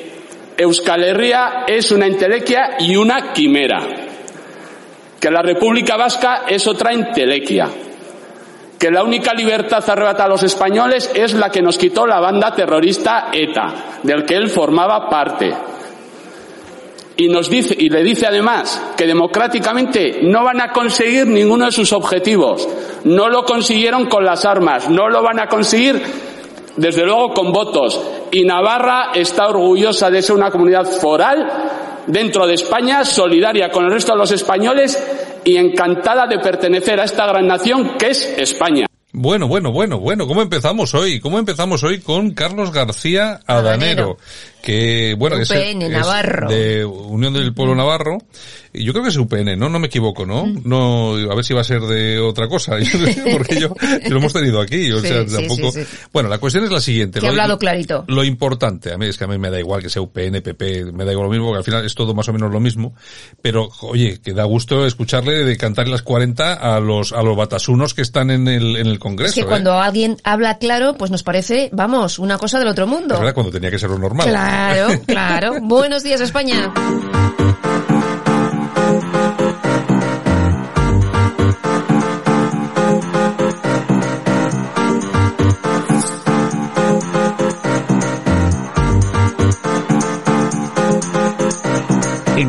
Euskal 0.60 1.02
Herria 1.02 1.64
es 1.66 1.90
una 1.90 2.04
entelequia 2.04 2.76
y 2.80 2.94
una 2.94 3.32
quimera, 3.32 3.80
que 5.18 5.30
la 5.30 5.40
República 5.40 5.96
Vasca 5.96 6.42
es 6.46 6.66
otra 6.66 6.92
entelequia, 6.92 7.66
que 8.78 8.90
la 8.90 9.02
única 9.02 9.32
libertad 9.32 9.82
arrebatada 9.88 10.26
a 10.26 10.28
los 10.28 10.42
españoles 10.42 11.12
es 11.14 11.32
la 11.32 11.48
que 11.48 11.62
nos 11.62 11.78
quitó 11.78 12.06
la 12.06 12.20
banda 12.20 12.54
terrorista 12.54 13.30
ETA, 13.32 14.00
del 14.02 14.26
que 14.26 14.34
él 14.34 14.50
formaba 14.50 15.08
parte. 15.08 15.50
Y 17.16 17.28
nos 17.28 17.48
dice, 17.48 17.74
y 17.78 17.88
le 17.88 18.02
dice 18.02 18.26
además 18.26 18.92
que 18.98 19.06
democráticamente 19.06 20.20
no 20.24 20.44
van 20.44 20.60
a 20.60 20.72
conseguir 20.72 21.26
ninguno 21.26 21.66
de 21.66 21.72
sus 21.72 21.90
objetivos. 21.94 22.68
No 23.04 23.30
lo 23.30 23.44
consiguieron 23.44 24.06
con 24.06 24.26
las 24.26 24.44
armas, 24.44 24.90
no 24.90 25.08
lo 25.08 25.22
van 25.22 25.40
a 25.40 25.46
conseguir 25.46 26.02
desde 26.80 27.04
luego 27.04 27.32
con 27.34 27.52
votos. 27.52 28.00
Y 28.32 28.44
Navarra 28.44 29.10
está 29.14 29.48
orgullosa 29.48 30.10
de 30.10 30.22
ser 30.22 30.36
una 30.36 30.50
comunidad 30.50 30.86
foral 30.86 31.46
dentro 32.06 32.46
de 32.46 32.54
España, 32.54 33.04
solidaria 33.04 33.70
con 33.70 33.84
el 33.84 33.92
resto 33.92 34.12
de 34.12 34.18
los 34.18 34.32
españoles 34.32 34.98
y 35.44 35.56
encantada 35.56 36.26
de 36.26 36.38
pertenecer 36.38 36.98
a 37.00 37.04
esta 37.04 37.26
gran 37.26 37.46
nación 37.46 37.96
que 37.98 38.10
es 38.10 38.34
España. 38.38 38.86
Bueno, 39.12 39.48
bueno, 39.48 39.72
bueno, 39.72 39.98
bueno, 39.98 40.26
¿cómo 40.26 40.40
empezamos 40.40 40.94
hoy? 40.94 41.18
¿Cómo 41.18 41.38
empezamos 41.38 41.82
hoy 41.82 41.98
con 41.98 42.30
Carlos 42.30 42.72
García 42.72 43.40
Adanero? 43.44 44.16
que 44.62 45.16
bueno, 45.18 45.36
es, 45.36 45.50
Navarro. 45.76 46.48
de 46.48 46.84
Unión 46.84 47.32
del 47.32 47.52
Pueblo 47.52 47.74
Navarro. 47.74 48.18
Y 48.72 48.84
yo 48.84 48.92
creo 48.92 49.02
que 49.02 49.10
es 49.10 49.16
UPN, 49.16 49.58
¿no? 49.58 49.68
No 49.68 49.78
me 49.80 49.88
equivoco, 49.88 50.24
¿no? 50.24 50.46
Mm. 50.46 50.62
No, 50.64 51.14
a 51.14 51.34
ver 51.34 51.44
si 51.44 51.54
va 51.54 51.62
a 51.62 51.64
ser 51.64 51.82
de 51.82 52.20
otra 52.20 52.48
cosa, 52.48 52.76
porque 53.32 53.60
yo, 53.60 53.74
lo 54.08 54.16
hemos 54.18 54.32
tenido 54.32 54.60
aquí, 54.60 54.92
o 54.92 55.00
sea, 55.00 55.26
tampoco. 55.26 55.72
bueno, 56.12 56.28
la 56.28 56.38
cuestión 56.38 56.64
es 56.64 56.70
la 56.70 56.80
siguiente. 56.80 57.20
Lo, 57.20 57.28
hablado 57.28 57.58
clarito. 57.58 58.04
Lo 58.06 58.22
importante, 58.22 58.92
a 58.92 58.98
mí 58.98 59.06
es 59.06 59.18
que 59.18 59.24
a 59.24 59.26
mí 59.26 59.38
me 59.38 59.50
da 59.50 59.58
igual 59.58 59.82
que 59.82 59.90
sea 59.90 60.02
UPN, 60.02 60.40
PP, 60.42 60.92
me 60.92 61.04
da 61.04 61.12
igual 61.12 61.26
lo 61.26 61.32
mismo, 61.32 61.46
porque 61.46 61.58
al 61.58 61.64
final 61.64 61.84
es 61.84 61.94
todo 61.94 62.14
más 62.14 62.28
o 62.28 62.32
menos 62.32 62.52
lo 62.52 62.60
mismo. 62.60 62.94
Pero, 63.42 63.68
oye, 63.82 64.20
que 64.20 64.32
da 64.32 64.44
gusto 64.44 64.86
escucharle 64.86 65.44
de 65.44 65.56
cantar 65.56 65.88
las 65.88 66.02
40 66.02 66.54
a 66.54 66.78
los, 66.80 67.12
a 67.12 67.22
los 67.22 67.36
batasunos 67.36 67.94
que 67.94 68.02
están 68.02 68.30
en 68.30 68.46
el, 68.46 68.76
en 68.76 68.86
el 68.86 68.98
Congreso. 68.98 69.30
Es 69.30 69.44
que 69.44 69.48
cuando 69.48 69.72
¿eh? 69.72 69.82
alguien 69.82 70.16
habla 70.22 70.58
claro, 70.58 70.94
pues 70.94 71.10
nos 71.10 71.22
parece, 71.22 71.70
vamos, 71.72 72.18
una 72.18 72.38
cosa 72.38 72.58
del 72.58 72.68
otro 72.68 72.86
mundo. 72.86 73.14
Es 73.14 73.20
verdad, 73.20 73.34
cuando 73.34 73.52
tenía 73.52 73.70
que 73.70 73.78
ser 73.78 73.90
lo 73.90 73.98
normal. 73.98 74.28
Claro, 74.28 75.00
claro. 75.06 75.60
Buenos 75.60 76.02
días, 76.02 76.20
España. 76.20 76.72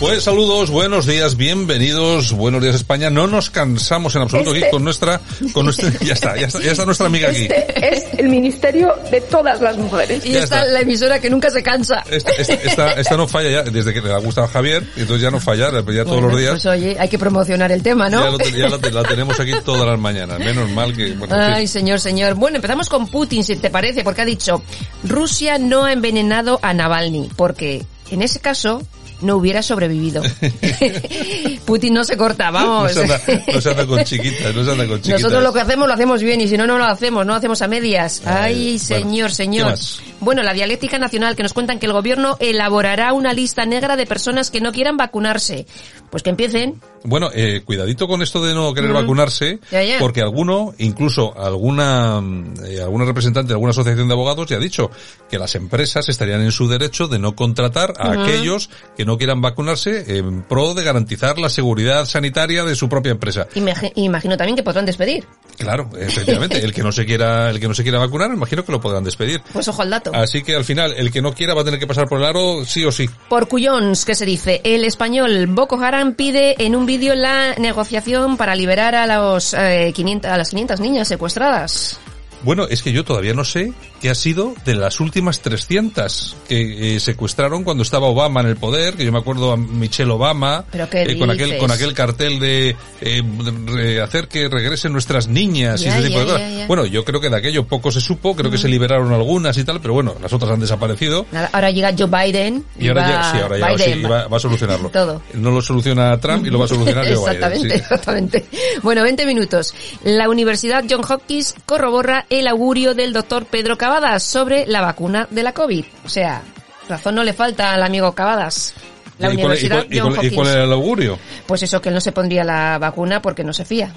Pues 0.00 0.22
saludos, 0.22 0.70
buenos 0.70 1.06
días, 1.06 1.36
bienvenidos, 1.36 2.30
buenos 2.32 2.62
días 2.62 2.76
España. 2.76 3.10
No 3.10 3.26
nos 3.26 3.50
cansamos 3.50 4.14
en 4.14 4.22
absoluto 4.22 4.50
aquí 4.50 4.60
Este- 4.60 4.70
con 4.70 4.84
nuestra, 4.84 5.20
con 5.52 5.64
nuestra, 5.64 5.90
ya 6.04 6.12
está, 6.12 6.36
ya 6.36 6.46
está, 6.46 6.60
ya 6.60 6.70
está 6.70 6.84
nuestra 6.84 7.06
amiga 7.08 7.28
aquí. 7.30 7.48
Este 7.50 7.96
es 7.96 8.04
el 8.16 8.28
ministerio 8.28 8.94
de 9.10 9.20
todas 9.22 9.60
las 9.60 9.76
mujeres. 9.76 10.24
Y 10.24 10.34
Ya 10.34 10.44
está, 10.44 10.60
está. 10.60 10.72
la 10.72 10.80
emisora 10.82 11.20
que 11.20 11.28
nunca 11.28 11.50
se 11.50 11.64
cansa. 11.64 12.04
Esta, 12.08 12.30
esta, 12.30 12.54
esta- 12.54 12.92
esta 12.92 13.16
no 13.16 13.26
falla 13.26 13.50
ya, 13.50 13.62
desde 13.64 13.92
que 13.92 14.00
le 14.00 14.12
ha 14.12 14.18
gustado 14.18 14.46
a 14.46 14.50
Javier, 14.50 14.84
y 14.96 15.00
entonces 15.00 15.20
ya 15.20 15.32
no 15.32 15.40
falla, 15.40 15.68
ya 15.72 16.04
todos 16.04 16.22
los 16.22 16.38
días. 16.38 16.50
Pues 16.52 16.66
oye, 16.66 16.96
hay 16.96 17.08
que 17.08 17.18
promocionar 17.18 17.72
el 17.72 17.82
tema, 17.82 18.08
¿no? 18.08 18.22
Ya, 18.22 18.30
lo 18.30 18.38
ya 18.38 18.68
la, 18.68 18.78
te- 18.78 18.92
la 18.92 19.02
tenemos 19.02 19.40
aquí 19.40 19.52
todas 19.64 19.84
las 19.84 19.98
mañanas. 19.98 20.38
Menos 20.38 20.70
mal 20.70 20.94
que, 20.96 21.10
bueno. 21.14 21.34
Ay, 21.36 21.66
señor, 21.66 21.98
señor. 21.98 22.34
Bueno, 22.34 22.56
empezamos 22.58 22.88
con 22.88 23.08
Putin, 23.08 23.42
si 23.42 23.56
te 23.56 23.68
parece, 23.68 24.04
porque 24.04 24.22
ha 24.22 24.26
dicho, 24.26 24.62
Rusia 25.02 25.58
no 25.58 25.86
ha 25.86 25.92
envenenado 25.92 26.60
a 26.62 26.72
Navalny, 26.72 27.30
porque 27.34 27.84
en 28.12 28.22
ese 28.22 28.38
caso 28.38 28.80
no 29.20 29.36
hubiera 29.36 29.62
sobrevivido. 29.62 30.22
Putin 31.64 31.94
no 31.94 32.04
se 32.04 32.16
corta, 32.16 32.50
vamos. 32.50 32.92
se 32.92 33.02
anda, 33.02 33.20
no 33.52 33.60
se 33.60 33.70
anda 33.70 33.86
con 33.86 34.04
chiquitas, 34.04 34.54
no 34.54 34.64
se 34.64 34.70
anda 34.70 34.86
con 34.86 34.96
chiquitas. 34.98 35.20
Nosotros 35.22 35.42
lo 35.42 35.52
que 35.52 35.60
hacemos 35.60 35.86
lo 35.88 35.94
hacemos 35.94 36.22
bien 36.22 36.40
y 36.40 36.48
si 36.48 36.56
no, 36.56 36.66
no 36.66 36.78
lo 36.78 36.84
hacemos, 36.84 37.24
no 37.26 37.32
lo 37.32 37.38
hacemos 37.38 37.60
a 37.62 37.68
medias. 37.68 38.22
Ay, 38.24 38.78
bueno, 38.88 39.02
señor, 39.04 39.28
¿qué 39.30 39.34
señor. 39.34 39.74
Bueno, 40.20 40.42
la 40.42 40.52
dialéctica 40.52 40.98
nacional 40.98 41.36
que 41.36 41.42
nos 41.42 41.52
cuentan 41.52 41.78
que 41.78 41.86
el 41.86 41.92
gobierno 41.92 42.36
elaborará 42.40 43.12
una 43.12 43.32
lista 43.32 43.64
negra 43.66 43.96
de 43.96 44.06
personas 44.06 44.50
que 44.50 44.60
no 44.60 44.72
quieran 44.72 44.96
vacunarse. 44.96 45.66
Pues 46.10 46.22
que 46.22 46.30
empiecen. 46.30 46.80
Bueno, 47.04 47.28
eh, 47.34 47.60
cuidadito 47.64 48.08
con 48.08 48.22
esto 48.22 48.42
de 48.44 48.54
no 48.54 48.72
querer 48.72 48.90
Mm. 48.90 48.94
vacunarse, 48.94 49.58
Ya, 49.70 49.82
ya. 49.84 49.98
porque 49.98 50.20
alguno, 50.22 50.74
incluso 50.78 51.38
alguna, 51.38 52.20
mm, 52.20 52.54
eh, 52.66 52.80
alguna 52.80 53.04
representante 53.04 53.48
de 53.48 53.54
alguna 53.54 53.70
asociación 53.70 54.08
de 54.08 54.14
abogados 54.14 54.46
ya 54.48 54.56
ha 54.56 54.60
dicho 54.60 54.90
que 55.30 55.38
las 55.38 55.54
empresas 55.54 56.08
estarían 56.08 56.40
en 56.40 56.50
su 56.50 56.66
derecho 56.66 57.06
de 57.08 57.18
no 57.18 57.36
contratar 57.36 57.92
a 57.98 58.12
aquellos 58.12 58.70
que 58.96 59.04
no 59.04 59.07
quieran 59.16 59.40
vacunarse 59.40 60.18
en 60.18 60.42
pro 60.42 60.74
de 60.74 60.84
garantizar 60.84 61.38
la 61.38 61.48
seguridad 61.48 62.04
sanitaria 62.04 62.64
de 62.64 62.74
su 62.74 62.88
propia 62.88 63.12
empresa. 63.12 63.48
Imagi- 63.54 63.92
Imagino 63.94 64.36
también 64.36 64.56
que 64.56 64.62
podrán 64.62 64.84
despedir. 64.84 65.24
Claro, 65.56 65.88
efectivamente, 65.98 66.58
el 66.58 66.74
que 66.74 66.82
no 66.82 66.92
se 66.92 67.06
quiera, 67.06 67.48
el 67.50 67.58
que 67.60 67.68
no 67.68 67.74
se 67.74 67.82
quiera 67.82 67.98
vacunar, 67.98 68.30
imagino 68.32 68.64
que 68.64 68.72
lo 68.72 68.80
podrán 68.80 69.04
despedir. 69.04 69.40
Pues 69.52 69.66
ojo 69.68 69.82
al 69.82 69.90
dato. 69.90 70.10
Así 70.14 70.42
que 70.42 70.54
al 70.56 70.64
final, 70.64 70.92
el 70.96 71.10
que 71.10 71.22
no 71.22 71.32
quiera 71.32 71.54
va 71.54 71.62
a 71.62 71.64
tener 71.64 71.80
que 71.80 71.86
pasar 71.86 72.08
por 72.08 72.18
el 72.18 72.24
aro 72.24 72.64
sí 72.64 72.84
o 72.84 72.92
sí. 72.92 73.08
Por 73.28 73.48
cuyons, 73.48 74.04
¿qué 74.04 74.14
se 74.14 74.26
dice? 74.26 74.60
El 74.64 74.84
español 74.84 75.46
Boko 75.48 75.80
Haram 75.80 76.14
pide 76.14 76.62
en 76.64 76.74
un 76.76 76.84
vídeo 76.86 77.14
la 77.14 77.54
negociación 77.56 78.36
para 78.36 78.54
liberar 78.54 78.94
a, 78.94 79.06
los, 79.06 79.54
eh, 79.54 79.92
500, 79.94 80.30
a 80.30 80.36
las 80.36 80.50
500 80.50 80.80
niñas 80.80 81.08
secuestradas. 81.08 82.00
Bueno, 82.42 82.66
es 82.68 82.82
que 82.82 82.92
yo 82.92 83.04
todavía 83.04 83.34
no 83.34 83.44
sé 83.44 83.72
qué 84.00 84.10
ha 84.10 84.14
sido 84.14 84.54
de 84.64 84.74
las 84.74 85.00
últimas 85.00 85.40
300 85.40 86.36
que 86.48 86.96
eh, 86.96 87.00
secuestraron 87.00 87.64
cuando 87.64 87.82
estaba 87.82 88.06
Obama 88.06 88.40
en 88.40 88.46
el 88.46 88.56
poder, 88.56 88.94
que 88.94 89.04
yo 89.04 89.12
me 89.12 89.18
acuerdo 89.18 89.52
a 89.52 89.56
Michelle 89.56 90.10
Obama, 90.10 90.64
¿Pero 90.70 90.88
qué 90.88 91.02
eh, 91.02 91.18
con 91.18 91.30
aquel 91.30 91.58
con 91.58 91.70
aquel 91.70 91.94
cartel 91.94 92.38
de 92.38 92.76
eh, 93.00 94.00
hacer 94.02 94.28
que 94.28 94.48
regresen 94.48 94.92
nuestras 94.92 95.28
niñas 95.28 95.82
y 95.82 95.88
ese 95.88 96.02
tipo 96.02 96.20
de 96.20 96.24
cosas. 96.24 96.68
Bueno, 96.68 96.86
yo 96.86 97.04
creo 97.04 97.20
que 97.20 97.28
de 97.28 97.36
aquello 97.36 97.66
poco 97.66 97.90
se 97.90 98.00
supo, 98.00 98.36
creo 98.36 98.50
que 98.50 98.58
se 98.58 98.68
liberaron 98.68 99.12
algunas 99.12 99.56
y 99.58 99.64
tal, 99.64 99.80
pero 99.80 99.94
bueno, 99.94 100.14
las 100.20 100.32
otras 100.32 100.52
han 100.52 100.60
desaparecido. 100.60 101.26
Ahora 101.52 101.70
llega 101.70 101.92
Joe 101.96 102.06
Biden 102.06 102.64
y, 102.78 102.84
Y 102.84 102.88
ahora 102.88 103.02
va, 103.02 103.08
ya, 103.08 103.32
sí, 103.32 103.38
ahora 103.38 103.58
ya 103.58 103.66
Biden 103.74 103.98
sí, 103.98 104.02
va, 104.02 104.28
va 104.28 104.36
a 104.36 104.40
solucionarlo. 104.40 104.88
Todo. 104.92 105.22
No 105.34 105.50
lo 105.50 105.62
soluciona 105.62 106.18
Trump 106.20 106.46
y 106.46 106.50
lo 106.50 106.58
va 106.58 106.66
a 106.66 106.68
solucionar 106.68 107.04
Joe 107.04 107.16
Biden. 107.16 107.28
exactamente, 107.34 107.68
sí. 107.68 107.80
exactamente. 107.80 108.46
Bueno, 108.82 109.02
20 109.02 109.26
minutos. 109.26 109.74
La 110.04 110.28
Universidad 110.28 110.84
John 110.88 111.02
Hopkins 111.08 111.54
corrobora 111.66 112.26
el 112.30 112.46
augurio 112.48 112.94
del 112.94 113.12
doctor 113.12 113.46
Pedro 113.46 113.78
Cavadas 113.78 114.22
sobre 114.22 114.66
la 114.66 114.80
vacuna 114.80 115.26
de 115.30 115.42
la 115.42 115.52
COVID. 115.54 115.84
O 116.04 116.08
sea, 116.08 116.42
razón 116.88 117.14
no 117.14 117.24
le 117.24 117.32
falta 117.32 117.72
al 117.72 117.82
amigo 117.82 118.12
Cavadas. 118.12 118.74
La 119.18 119.28
¿Y 119.32 119.36
cuál- 119.36 119.38
y 119.38 119.44
Universidad 119.44 119.76
cuál- 119.84 119.94
y 119.94 119.98
John 119.98 120.14
cuál- 120.14 120.26
y 120.26 120.30
cuál 120.30 120.38
Hopkins. 120.46 120.54
era 120.56 120.64
el 120.64 120.72
augurio? 120.72 121.18
Pues 121.46 121.62
eso, 121.62 121.80
que 121.80 121.88
él 121.88 121.94
no 121.94 122.00
se 122.00 122.12
pondría 122.12 122.44
la 122.44 122.78
vacuna 122.78 123.20
porque 123.20 123.42
no 123.44 123.52
se 123.52 123.64
fía. 123.64 123.92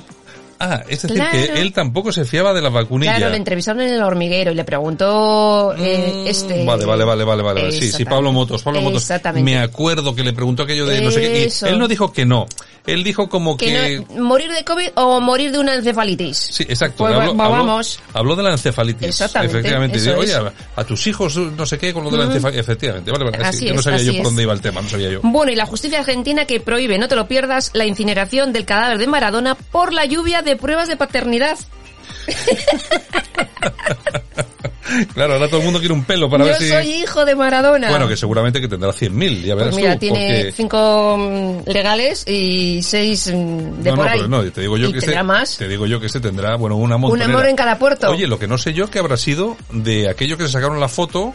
Ah, 0.63 0.83
es 0.87 1.01
decir, 1.01 1.17
Claro. 1.17 1.31
que 1.31 1.59
él 1.61 1.73
tampoco 1.73 2.11
se 2.11 2.23
fiaba 2.25 2.53
de 2.53 2.61
la 2.61 2.69
vacunilla. 2.69 3.15
Claro, 3.15 3.31
le 3.31 3.37
entrevistaron 3.37 3.81
en 3.81 3.93
el 3.95 4.01
hormiguero 4.03 4.51
y 4.51 4.55
le 4.55 4.63
preguntó 4.63 5.73
eh, 5.77 6.25
este... 6.27 6.63
Mm, 6.63 6.65
Vale, 6.67 6.85
vale, 6.85 7.03
vale, 7.03 7.23
vale, 7.23 7.41
vale. 7.43 7.61
vale. 7.63 7.71
Sí, 7.71 7.91
sí. 7.91 8.05
Pablo 8.05 8.31
Motos, 8.31 8.61
Pablo 8.63 8.81
Motos. 8.81 9.01
Exactamente. 9.01 9.49
Me 9.51 9.57
acuerdo 9.59 10.13
que 10.15 10.23
le 10.23 10.33
preguntó 10.33 10.63
aquello 10.63 10.85
de 10.85 11.01
no 11.01 11.11
sé 11.11 11.21
qué. 11.21 11.49
Y 11.49 11.69
él 11.69 11.79
no 11.79 11.87
dijo 11.87 12.11
que 12.13 12.25
no. 12.25 12.45
Él 12.85 13.03
dijo 13.03 13.29
como 13.29 13.57
que... 13.57 13.65
Que 13.67 13.99
no- 14.15 14.23
morir 14.23 14.51
de 14.51 14.63
COVID 14.63 14.89
o 14.95 15.19
morir 15.19 15.51
de 15.51 15.59
una 15.59 15.75
encefalitis. 15.75 16.37
Sí, 16.37 16.63
exacto. 16.63 17.03
Pues 17.05 17.13
habló, 17.15 17.35
va- 17.35 17.45
habló- 17.45 17.57
vamos. 17.65 17.99
habló 18.13 18.35
de 18.35 18.43
la 18.43 18.51
encefalitis. 18.51 19.07
Exactamente, 19.07 19.57
Efectivamente. 19.59 19.97
eso 19.97 20.17
Oye, 20.17 20.33
a, 20.35 20.51
a 20.75 20.83
tus 20.83 21.05
hijos 21.07 21.35
no 21.37 21.65
sé 21.65 21.77
qué 21.77 21.93
con 21.93 22.03
lo 22.03 22.09
de 22.09 22.17
la 22.17 22.23
encefalitis. 22.25 22.59
Efectivamente. 22.61 23.11
Vale, 23.11 23.25
vale. 23.25 23.37
Así 23.43 23.59
sí, 23.59 23.65
que 23.67 23.73
no 23.73 23.81
sabía 23.81 23.99
yo 23.99 24.03
así 24.11 24.11
por 24.11 24.17
es. 24.19 24.23
dónde 24.23 24.43
iba 24.43 24.53
el 24.53 24.61
tema, 24.61 24.81
no 24.81 24.89
sabía 24.89 25.09
yo. 25.09 25.19
Bueno, 25.23 25.51
y 25.51 25.55
la 25.55 25.65
justicia 25.65 25.99
argentina 25.99 26.45
que 26.45 26.59
prohíbe, 26.59 26.97
no 26.97 27.07
te 27.07 27.15
lo 27.15 27.27
pierdas, 27.27 27.71
la 27.73 27.85
incineración 27.85 28.51
del 28.53 28.65
cadáver 28.65 28.97
de 28.97 29.07
Maradona 29.07 29.55
por 29.55 29.93
la 29.93 30.05
lluvia 30.05 30.41
de 30.41 30.50
pruebas 30.55 30.87
de 30.87 30.97
paternidad. 30.97 31.57
Claro, 35.13 35.33
ahora 35.33 35.47
todo 35.47 35.59
el 35.59 35.63
mundo 35.65 35.79
quiere 35.79 35.93
un 35.93 36.03
pelo 36.03 36.29
para 36.29 36.43
Yo 36.43 36.49
ver 36.51 36.59
si... 36.59 36.67
soy 36.67 36.87
hijo 36.95 37.23
de 37.23 37.33
Maradona. 37.35 37.89
Bueno, 37.89 38.07
que 38.09 38.17
seguramente 38.17 38.59
que 38.59 38.67
tendrá 38.67 38.89
100.000, 38.89 39.41
ya 39.43 39.55
verás 39.55 39.73
pues 39.73 39.81
mira, 39.81 39.93
tú. 39.93 39.99
tiene 39.99 40.35
porque... 40.35 40.51
cinco 40.51 41.17
mm, 41.17 41.69
legales 41.69 42.27
y 42.27 42.81
seis 42.83 43.27
mm, 43.27 43.81
de 43.83 43.89
no, 43.91 43.95
por 43.95 44.05
no, 44.05 44.11
ahí. 44.11 44.17
pero 44.17 44.27
no, 44.27 44.51
te 44.51 44.61
digo 44.61 44.77
yo 44.77 44.89
¿Y 44.89 44.93
que 44.93 44.99
este, 44.99 45.23
más? 45.23 45.57
te 45.57 45.67
digo 45.69 45.85
yo 45.85 45.99
que 46.01 46.07
este 46.07 46.19
tendrá, 46.19 46.55
bueno, 46.57 46.75
una 46.75 46.95
Un 46.95 47.01
montonera. 47.03 47.29
amor 47.31 47.45
en 47.45 47.55
cada 47.55 47.79
puerto. 47.79 48.09
Oye, 48.09 48.27
lo 48.27 48.37
que 48.37 48.47
no 48.47 48.57
sé 48.57 48.73
yo 48.73 48.89
que 48.89 48.99
habrá 48.99 49.15
sido 49.15 49.55
de 49.71 50.09
aquello 50.09 50.37
que 50.37 50.43
se 50.45 50.51
sacaron 50.51 50.79
la 50.81 50.89
foto 50.89 51.33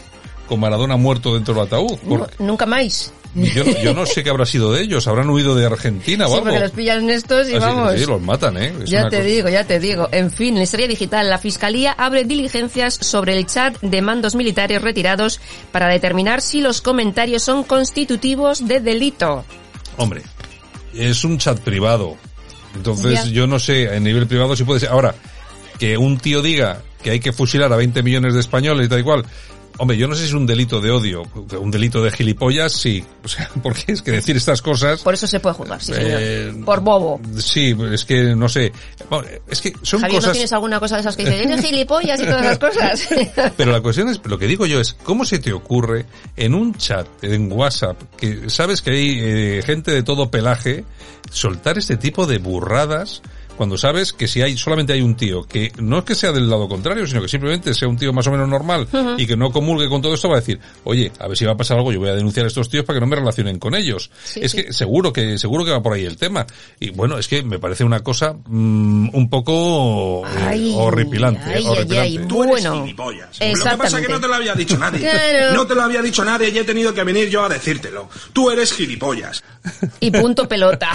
con 0.49 0.61
Maradona 0.61 0.97
muerto 0.97 1.33
dentro 1.35 1.55
del 1.55 1.65
ataúd. 1.65 1.97
Porque- 2.07 2.35
Nunca 2.39 2.67
más. 2.67 3.13
Yo, 3.37 3.65
no- 3.65 3.83
yo 3.83 3.95
no 3.95 4.07
sé 4.07 4.25
qué 4.25 4.31
habrá 4.31 4.47
sido 4.47 4.73
de 4.73 4.83
ellos. 4.83 5.07
Habrán 5.07 5.29
huido 5.29 5.55
de 5.55 5.67
Argentina 5.67 6.25
o 6.27 6.29
Sí, 6.29 6.35
algo. 6.35 6.45
porque 6.47 6.61
los 6.61 6.71
pillan 6.73 7.11
estos 7.11 7.47
y 7.49 7.53
Así- 7.55 7.59
vamos. 7.61 7.95
sí, 7.99 8.07
los 8.07 8.21
matan, 8.23 8.57
¿eh? 8.57 8.73
Es 8.83 8.91
Ya 8.91 9.05
te 9.09 9.17
cosa- 9.19 9.23
digo, 9.29 9.49
ya 9.51 9.65
te 9.65 9.79
digo. 9.79 10.09
En 10.11 10.31
fin, 10.31 10.57
en 10.57 10.63
historia 10.63 10.89
digital, 10.89 11.29
la 11.29 11.39
Fiscalía 11.39 11.93
abre 11.93 12.25
diligencias 12.25 12.95
sobre 12.95 13.37
el 13.37 13.47
chat 13.47 13.79
de 13.83 14.01
mandos 14.03 14.35
militares 14.35 14.81
retirados 14.81 15.41
para 15.71 15.89
determinar 15.89 16.41
si 16.41 16.61
los 16.61 16.81
comentarios 16.81 17.43
son 17.43 17.63
constitutivos 17.65 18.67
de 18.67 18.81
delito. 18.81 19.45
Hombre, 19.99 20.23
es 20.95 21.23
un 21.25 21.39
chat 21.39 21.59
privado. 21.61 22.17
Entonces, 22.75 23.25
Ya. 23.25 23.31
yo 23.31 23.47
no 23.47 23.59
sé, 23.59 23.89
a 23.89 23.99
nivel 24.01 24.27
privado 24.27 24.55
si 24.57 24.65
puede 24.65 24.81
ser. 24.81 24.91
Ahora, 24.91 25.15
que 25.79 25.97
un 25.97 26.19
tío 26.19 26.43
diga 26.43 26.83
que 27.03 27.11
hay 27.11 27.21
que 27.21 27.33
fusilar 27.33 27.73
a 27.73 27.77
20 27.77 28.03
millones 28.03 28.35
de 28.35 28.41
españoles 28.41 28.87
y 28.87 28.89
tal 28.89 29.01
y 29.01 29.03
cual. 29.03 29.25
Hombre, 29.79 29.97
yo 29.97 30.09
no 30.09 30.15
sé 30.15 30.23
si 30.23 30.29
es 30.29 30.35
un 30.35 30.47
delito 30.47 30.81
de 30.81 30.91
odio, 30.91 31.23
un 31.61 31.71
delito 31.71 32.03
de 32.03 32.11
gilipollas, 32.11 32.73
sí. 32.73 33.05
O 33.23 33.29
sea, 33.29 33.51
porque 33.63 33.93
es 33.93 34.03
que 34.03 34.13
decir 34.13 34.37
estas 34.37 34.63
cosas... 34.63 35.03
Por 35.03 35.15
eso 35.15 35.27
se 35.27 35.41
puede 35.41 35.55
juzgar, 35.55 35.83
sí, 35.83 35.93
señor. 35.93 36.21
Eh, 36.21 36.63
Por 36.65 36.81
bobo. 36.81 37.21
Sí, 37.39 37.77
es 37.93 38.05
que 38.05 38.35
no 38.35 38.49
sé. 38.49 38.73
Bueno, 39.11 39.29
Es 39.49 39.61
que 39.61 39.73
son 39.83 40.01
Javier, 40.01 40.21
¿no 40.21 40.21
cosas... 40.21 40.33
tienes 40.33 40.53
alguna 40.53 40.81
cosa 40.81 40.97
de 40.97 41.01
esas 41.03 41.17
que 41.17 41.25
dices, 41.25 41.47
eres 41.47 41.65
gilipollas 41.65 42.21
y 42.21 42.25
todas 42.25 42.43
esas 42.43 42.59
cosas? 42.59 43.09
Pero 43.57 43.73
la 43.73 43.81
cuestión 43.81 44.09
es, 44.09 44.21
lo 44.25 44.39
que 44.39 44.47
digo 44.47 44.67
yo 44.67 44.81
es, 44.81 44.95
¿cómo 44.95 45.25
se 45.25 45.39
te 45.39 45.53
ocurre 45.53 46.07
en 46.37 46.55
un 46.55 46.75
chat, 46.75 47.07
en 47.23 47.53
WhatsApp, 47.53 48.01
que 48.17 48.49
sabes 48.49 48.83
que 48.83 48.91
hay 48.91 49.19
eh, 49.21 49.63
gente 49.65 49.91
de 49.91 50.03
todo 50.03 50.31
pelaje, 50.31 50.85
soltar 51.31 51.79
este 51.79 51.97
tipo 51.97 52.27
de 52.27 52.39
burradas 52.39 53.23
cuando 53.57 53.77
sabes 53.79 54.13
que 54.13 54.29
si 54.29 54.43
hay 54.43 54.57
solamente 54.57 54.93
hay 54.93 55.01
un 55.03 55.17
tío 55.17 55.45
que 55.45 55.73
no 55.79 55.99
es 55.99 56.05
que 56.05 56.15
sea 56.15 56.33
del 56.33 56.49
lado 56.49 56.69
contrario, 56.69 57.07
sino 57.07 57.23
que 57.23 57.29
simplemente 57.29 57.75
sea 57.75 57.89
un 57.89 57.97
tío 57.97 58.13
más 58.13 58.27
o 58.27 58.31
menos 58.31 58.49
normal 58.49 58.87
y 59.19 59.27
que 59.27 59.37
no 59.37 59.51
comulgue 59.51 59.89
con 59.89 60.03
todo 60.03 60.15
esto, 60.15 60.29
va 60.29 60.37
a 60.37 60.41
decir, 60.41 60.61
oye, 60.85 61.11
a 61.19 61.29
ver 61.29 61.37
si 61.37 61.45
va 61.45 61.53
a 61.53 61.57
pasar 61.57 61.77
algo, 61.79 61.93
yo 61.93 62.01
voy 62.01 62.11
a 62.11 62.15
denunciar 62.15 62.45
a 62.45 62.49
estos 62.49 62.69
tíos 62.69 62.85
para 62.85 62.97
que 62.99 63.01
no 63.01 63.07
me 63.07 63.17
relacionen 63.17 63.59
con 63.59 63.75
ellos. 63.75 64.11
Sí, 64.25 64.41
es 64.43 64.53
sí. 64.53 64.63
que 64.63 64.73
seguro 64.73 65.13
que 65.13 65.39
seguro 65.39 65.65
que 65.65 65.71
va 65.71 65.83
por 65.83 65.93
ahí 65.93 66.05
el 66.05 66.17
tema. 66.17 66.47
Y 66.81 66.91
bueno, 66.91 67.19
es 67.19 67.29
que 67.29 67.43
me 67.43 67.59
parece 67.59 67.85
una 67.85 68.01
cosa 68.01 68.35
mm, 68.47 69.15
un 69.15 69.31
poco 69.31 70.27
eh, 70.27 70.31
Ay, 70.47 70.75
horripilante. 70.77 71.43
ay, 71.47 71.65
ay, 71.65 71.67
horripilante. 71.67 72.35
bueno. 72.35 72.87
Lo 72.87 73.71
que 73.71 73.77
pasa 73.77 74.01
es 74.01 74.07
que 74.07 74.13
no 74.13 74.21
te 74.21 74.29
lo 74.29 74.35
había 74.35 74.55
dicho 74.55 74.77
nadie. 74.79 75.01
Claro. 75.01 75.55
No 75.55 75.67
te 75.67 75.75
lo 75.75 75.83
había 75.83 76.03
dicho 76.03 76.25
nadie 76.25 76.51
y 76.51 76.59
he 76.59 76.65
tenido 76.65 76.93
que 76.95 77.05
venir 77.05 77.29
yo 77.29 77.45
a 77.45 77.49
decírtelo. 77.49 78.09
Tú 78.33 78.51
eres 78.51 78.73
gilipollas. 78.73 79.43
Y 80.01 80.11
punto 80.11 80.49
pelota. 80.49 80.93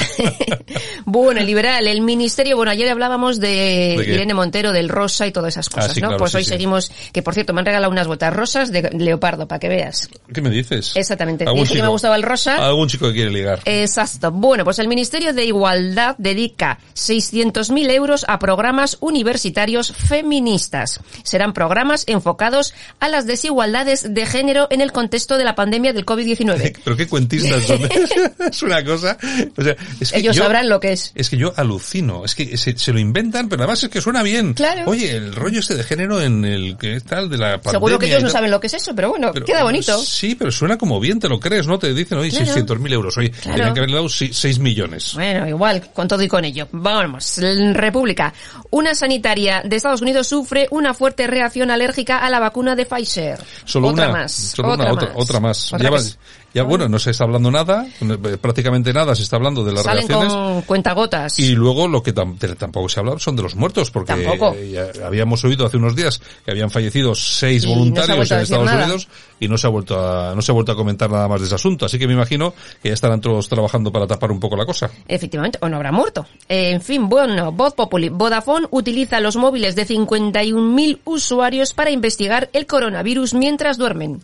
bueno, 1.05 1.41
liberal, 1.41 1.87
el 1.87 2.01
ministerio, 2.01 2.50
bueno, 2.53 2.71
ayer 2.71 2.89
hablábamos 2.89 3.39
de. 3.39 3.95
Irene 4.07 4.33
Montero, 4.33 4.71
del 4.71 4.89
rosa 4.89 5.27
y 5.27 5.31
todas 5.31 5.53
esas 5.53 5.69
cosas, 5.69 5.91
Ah, 5.91 5.93
sí, 5.93 6.01
¿no? 6.01 6.07
claro, 6.09 6.19
pues 6.19 6.31
sí, 6.31 6.37
hoy 6.37 6.43
sí. 6.43 6.49
seguimos, 6.49 6.91
que 7.11 7.21
por 7.21 7.33
cierto 7.33 7.53
me 7.53 7.59
han 7.59 7.65
regalado 7.65 7.91
unas 7.91 8.07
botas 8.07 8.33
rosas 8.33 8.71
de 8.71 8.89
leopardo, 8.97 9.47
para 9.47 9.59
que 9.59 9.69
veas. 9.69 10.09
¿Qué 10.33 10.41
me 10.41 10.49
dices? 10.49 10.91
Exactamente. 10.95 11.43
¿Algún 11.45 11.61
Dije 11.63 11.69
que 11.73 11.73
chico? 11.75 11.85
me 11.85 11.91
gustaba 11.91 12.15
el 12.15 12.23
rosa. 12.23 12.55
Algún 12.65 12.87
chico 12.87 13.07
que 13.07 13.13
quiere 13.13 13.31
ligar. 13.31 13.59
Exacto. 13.65 14.31
Bueno, 14.31 14.63
pues 14.63 14.79
el 14.79 14.87
Ministerio 14.87 15.33
de 15.33 15.45
Igualdad 15.45 16.15
dedica 16.17 16.79
600.000 16.95 17.89
euros 17.91 18.25
a 18.27 18.39
programas 18.39 18.97
universitarios 19.01 19.91
feministas. 19.93 20.99
Serán 21.23 21.53
programas 21.53 22.03
enfocados 22.07 22.73
a 22.99 23.07
las 23.09 23.25
desigualdades 23.27 24.13
de 24.13 24.25
género 24.25 24.67
en 24.71 24.81
el 24.81 24.91
contexto 24.91 25.37
de 25.37 25.43
la 25.43 25.55
pandemia 25.55 25.93
del 25.93 26.05
COVID-19. 26.05 26.77
Pero 26.83 26.97
qué 26.97 27.07
cuentistas 27.07 27.63
son. 27.63 27.79
es 28.51 28.63
una 28.63 28.83
cosa. 28.83 29.17
O 29.57 29.63
sea, 29.63 29.75
es 29.99 30.11
que 30.11 30.19
Ellos 30.19 30.35
yo- 30.35 30.43
sabrán 30.43 30.69
lo 30.69 30.79
que 30.79 30.93
es. 30.93 31.11
Es 31.15 31.29
que 31.29 31.37
yo 31.37 31.53
alucino. 31.55 32.25
Es 32.25 32.35
que 32.35 32.40
se, 32.57 32.77
se 32.77 32.93
lo 32.93 32.99
inventan, 32.99 33.49
pero 33.49 33.63
además 33.63 33.83
es 33.83 33.89
que 33.89 34.01
suena 34.01 34.23
bien. 34.23 34.53
Claro. 34.53 34.83
Oye, 34.89 35.15
el 35.15 35.33
rollo 35.35 35.59
este 35.59 35.75
de 35.75 35.83
género 35.83 36.21
en 36.21 36.43
el 36.45 36.77
que 36.77 36.99
tal 37.01 37.29
de 37.29 37.37
la 37.37 37.51
pandemia. 37.61 37.71
Seguro 37.71 37.99
que 37.99 38.05
ellos 38.07 38.23
no 38.23 38.29
saben 38.29 38.51
lo 38.51 38.59
que 38.59 38.67
es 38.67 38.73
eso, 38.73 38.93
pero 38.95 39.09
bueno, 39.09 39.31
Pero- 39.33 39.45
queda 39.45 39.63
bonito. 39.63 39.97
Sí, 39.99 40.35
pero 40.35 40.51
suena 40.51 40.77
como 40.77 40.99
bien, 40.99 41.19
te 41.19 41.29
lo 41.29 41.39
crees, 41.39 41.67
¿no? 41.67 41.77
Te 41.79 41.93
dicen, 41.93 42.17
oye, 42.17 42.29
Claro. 42.29 42.45
600.000 42.45 42.93
euros. 42.93 43.17
Oye, 43.17 43.31
Claro. 43.31 43.55
tienen 43.55 43.73
que 43.73 43.79
haberle 43.81 43.95
dado 43.95 44.09
6 44.09 44.59
millones. 44.59 45.13
Bueno, 45.13 45.47
igual, 45.47 45.91
con 45.93 46.07
todo 46.07 46.21
y 46.23 46.27
con 46.27 46.43
ello. 46.45 46.67
Vamos, 46.71 47.39
República. 47.73 48.33
Una 48.69 48.95
sanitaria 48.95 49.61
de 49.65 49.75
Estados 49.75 50.01
Unidos 50.01 50.27
sufre 50.27 50.67
una 50.71 50.93
fuerte 50.93 51.27
reacción 51.27 51.71
alérgica 51.71 52.17
a 52.19 52.29
la 52.29 52.39
vacuna 52.39 52.75
de 52.75 52.85
Pfizer. 52.85 53.39
Solo 53.65 53.89
otra 53.89 54.05
una, 54.09 54.13
más. 54.19 54.31
solo 54.31 54.73
una, 54.73 54.91
otra 54.91 54.93
otra, 54.93 55.07
más. 55.07 55.23
otra 55.23 55.39
más. 55.39 55.73
Otra 55.73 55.83
ya, 55.83 55.89
va- 55.89 55.97
vez. 55.97 56.17
Ya, 56.53 56.63
bueno, 56.63 56.87
no 56.89 56.99
se 56.99 57.11
está 57.11 57.23
hablando 57.23 57.49
nada, 57.51 57.85
eh, 58.01 58.37
prácticamente 58.39 58.93
nada 58.93 59.15
se 59.15 59.23
está 59.23 59.35
hablando 59.37 59.63
de 59.63 59.73
las 59.73 59.83
Salen 59.83 60.07
reacciones. 60.07 60.33
con 60.33 60.61
cuentagotas. 60.63 61.39
Y 61.39 61.55
luego 61.55 61.87
lo 61.87 62.01
que 62.03 62.13
tam- 62.13 62.37
tampoco 62.57 62.89
se 62.89 62.99
ha 62.99 63.01
hablado 63.01 63.19
son 63.19 63.35
de 63.35 63.43
los 63.43 63.55
muertos, 63.55 63.91
porque 63.91 64.13
eh, 64.13 64.91
habíamos 65.05 65.43
oído 65.43 65.65
hace 65.65 65.77
unos 65.77 65.95
días 65.95 66.21
que 66.45 66.51
habían 66.51 66.69
fallecido 66.71 67.15
seis 67.15 67.63
Y 67.63 67.67
voluntarios 67.67 68.29
en 68.31 68.39
Estados 68.41 68.65
nada. 68.65 68.83
Unidos 68.85 69.07
y 69.39 69.47
no 69.47 69.57
se 69.57 69.67
ha 69.67 69.69
vuelto 69.69 69.99
a 69.99 70.35
no 70.35 70.41
se 70.41 70.51
ha 70.51 70.53
vuelto 70.53 70.71
a 70.71 70.75
comentar 70.75 71.09
nada 71.09 71.27
más 71.27 71.39
de 71.41 71.47
ese 71.47 71.55
asunto. 71.55 71.85
Así 71.85 71.97
que 71.97 72.07
me 72.07 72.13
imagino 72.13 72.53
que 72.81 72.89
ya 72.89 72.93
estarán 72.93 73.21
todos 73.21 73.47
trabajando 73.49 73.91
para 73.91 74.07
tapar 74.07 74.31
un 74.31 74.39
poco 74.39 74.55
la 74.55 74.65
cosa. 74.65 74.89
Efectivamente, 75.07 75.57
o 75.61 75.69
no 75.69 75.77
habrá 75.77 75.91
muerto. 75.91 76.25
En 76.47 76.81
fin, 76.81 77.07
bueno, 77.09 77.51
Voz 77.51 77.73
Populi. 77.73 78.09
Vodafone 78.09 78.67
utiliza 78.71 79.19
los 79.19 79.35
móviles 79.35 79.75
de 79.75 79.85
51.000 79.87 80.99
usuarios 81.05 81.73
para 81.73 81.91
investigar 81.91 82.49
el 82.53 82.65
coronavirus 82.65 83.33
mientras 83.33 83.77
duermen. 83.77 84.21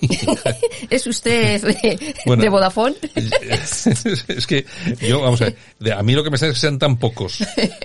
¿Es 0.90 1.06
usted 1.06 1.62
de, 1.62 2.14
Bueno. 2.26 2.42
de 2.42 2.48
Vodafone? 2.48 2.94
es 4.28 4.46
que 4.46 4.64
yo, 5.00 5.20
vamos 5.20 5.40
a 5.42 5.46
ver, 5.46 5.56
de- 5.80 5.92
a 5.92 6.02
mí 6.02 6.12
lo 6.14 6.22
que 6.24 6.30
me 6.30 6.38
sale 6.38 6.52
es 6.52 6.56
que 6.56 6.60
sean 6.60 6.78
tan 6.78 6.96
pocos. 6.98 7.38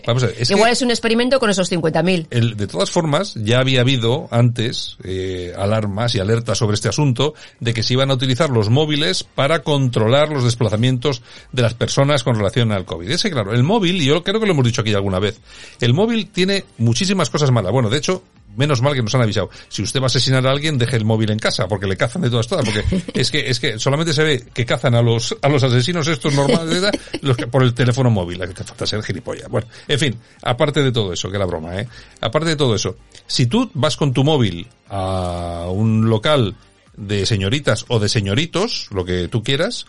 Vamos 0.06 0.24
a 0.24 0.28
ver, 0.28 0.36
es 0.40 0.48
que- 0.50 0.54
Igual 0.54 0.72
es 0.72 0.82
un 0.82 0.90
experimento 0.92 1.40
con 1.40 1.50
esos 1.50 1.70
50.000. 1.72 2.28
El- 2.30 2.58
de 2.58 2.68
todas 2.68 2.92
formas, 2.92 3.34
ya 3.36 3.60
había 3.60 3.82
habido 3.82 4.28
antes 4.32 4.98
eh, 5.04 5.54
alarmas 5.58 6.16
y 6.16 6.20
alertas 6.20 6.58
sobre 6.58 6.76
este 6.76 6.90
asunto 6.90 7.34
de 7.60 7.74
que 7.74 7.84
se 7.84 7.94
iban 7.94 8.12
a 8.12 8.14
utilizar 8.16 8.50
los 8.50 8.70
móviles 8.70 9.24
para 9.24 9.60
controlar 9.64 10.30
los 10.30 10.44
desplazamientos 10.44 11.22
de 11.52 11.62
las 11.62 11.74
personas 11.74 12.24
con 12.24 12.36
relación 12.36 12.72
al 12.72 12.86
COVID. 12.86 13.10
Ese, 13.10 13.32
claro, 13.32 13.54
el 13.54 13.64
móvil, 13.64 14.02
y 14.02 14.06
yo 14.06 14.24
creo 14.24 14.40
que 14.40 14.46
lo 14.46 14.54
hemos 14.54 14.66
dicho 14.66 14.82
aquí 14.82 14.94
alguna 14.94 15.20
vez, 15.20 15.40
el 15.80 15.94
móvil 15.94 16.28
tiene 16.30 16.66
muchísimas 16.78 17.30
cosas 17.30 17.52
malas. 17.52 17.72
Bueno, 17.72 17.90
de 17.90 17.98
hecho, 17.98 18.24
menos 18.56 18.82
mal 18.82 18.94
que 18.94 19.02
nos 19.02 19.14
han 19.16 19.22
avisado. 19.22 19.50
Si 19.70 19.82
usted 19.82 20.00
va 20.00 20.06
a 20.06 20.08
asesinar 20.08 20.46
a 20.46 20.52
alguien, 20.52 20.78
deje 20.78 20.98
el 20.98 21.06
móvil 21.06 21.32
en 21.32 21.40
casa, 21.40 21.68
porque 21.68 21.88
le 21.88 21.98
cazan 21.98 22.22
de 22.22 22.30
todas 22.30 22.48
todas, 22.48 22.66
porque 22.66 22.84
es 23.14 23.32
que, 23.32 23.50
es 23.50 23.60
que 23.60 23.80
solamente 23.80 24.14
se 24.14 24.24
ve 24.24 24.46
que 24.54 24.66
cazan 24.66 24.96
a 24.96 25.02
los, 25.02 25.36
a 25.42 25.50
los 25.50 25.64
asesinos 25.64 26.08
estos 26.08 26.34
normales, 26.34 26.82
¿verdad? 26.82 26.92
los 27.22 27.38
que, 27.38 27.48
por 27.48 27.64
el 27.64 27.74
teléfono 27.74 28.10
móvil, 28.10 28.40
que 28.54 28.64
falta 28.64 28.86
ser 28.86 29.04
gilipollas. 29.04 29.50
Bueno, 29.50 29.68
en 29.88 30.00
fin, 30.00 30.20
aparte 30.44 30.84
de 30.84 30.92
todo 30.92 31.14
eso, 31.14 31.30
que 31.30 31.36
era 31.36 31.46
broma, 31.46 31.80
eh. 31.80 31.88
Aparte 32.22 32.50
de 32.50 32.56
todo 32.56 32.76
eso, 32.76 32.98
si 33.28 33.48
tú 33.48 33.70
vas 33.74 33.98
con 33.98 34.14
tu 34.14 34.24
móvil 34.24 34.68
a 34.90 35.68
un 35.70 36.10
local 36.10 36.56
de 36.96 37.26
señoritas 37.26 37.86
o 37.88 38.00
de 38.00 38.10
señoritos, 38.10 38.88
lo 38.92 39.06
que 39.06 39.28
tú 39.28 39.44
quieras, 39.44 39.86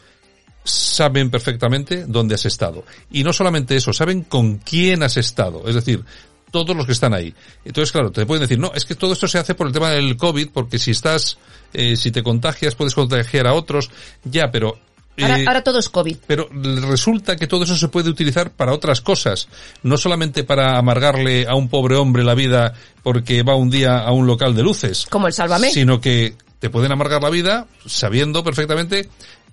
saben 0.65 1.31
perfectamente 1.31 2.05
dónde 2.07 2.35
has 2.35 2.47
estado. 2.47 2.85
Y 3.11 3.25
no 3.25 3.33
solamente 3.33 3.77
eso, 3.77 3.93
saben 3.93 4.23
con 4.23 4.59
quién 4.59 5.03
has 5.03 5.17
estado. 5.17 5.69
Es 5.69 5.75
decir, 5.75 6.05
todos 6.53 6.77
los 6.77 6.87
que 6.87 6.93
están 6.93 7.15
ahí. 7.15 7.35
Entonces, 7.65 7.91
claro, 7.91 8.13
te 8.13 8.25
pueden 8.25 8.43
decir, 8.43 8.61
no, 8.61 8.71
es 8.73 8.85
que 8.85 8.95
todo 8.95 9.13
esto 9.15 9.27
se 9.27 9.39
hace 9.39 9.57
por 9.57 9.67
el 9.67 9.73
tema 9.73 9.91
del 9.91 10.17
COVID, 10.17 10.51
porque 10.53 10.79
si 10.79 10.93
estás, 10.93 11.39
eh, 11.73 11.97
si 11.97 12.13
te 12.13 12.23
contagias, 12.23 12.77
puedes 12.77 12.95
contagiar 12.95 13.49
a 13.49 13.55
otros. 13.55 13.91
Ya, 14.23 14.53
pero... 14.53 14.79
Ahora, 15.21 15.39
eh, 15.39 15.45
ahora 15.47 15.63
todo 15.63 15.79
es 15.79 15.91
COVID. 15.91 16.17
pero 16.27 16.49
resulta 16.89 17.37
que 17.37 17.47
todo 17.47 17.65
eso 17.65 17.77
se 17.77 17.89
puede 17.89 18.09
utilizar 18.09 18.51
para 18.51 18.73
otras 18.73 19.03
cosas, 19.03 19.47
no 19.83 19.99
solamente 19.99 20.43
para 20.43 20.79
amargarle 20.79 21.47
a 21.47 21.55
un 21.55 21.69
pobre 21.69 21.97
hombre 21.97 22.25
la 22.25 22.35
vida 22.35 22.73
porque 23.03 23.43
va 23.43 23.55
un 23.55 23.69
día 23.69 23.99
a 23.99 24.11
un 24.13 24.27
local 24.27 24.55
de 24.55 24.63
luces, 24.63 25.07
Como 25.11 25.27
el 25.27 25.35
Sálvame. 25.35 25.71
sino 25.71 26.01
que 26.01 26.35
te 26.61 26.71
pueden 26.71 26.93
amargar 26.93 27.23
la 27.23 27.29
vida 27.29 27.67
sabiendo 27.85 28.43
perfectamente 28.43 29.11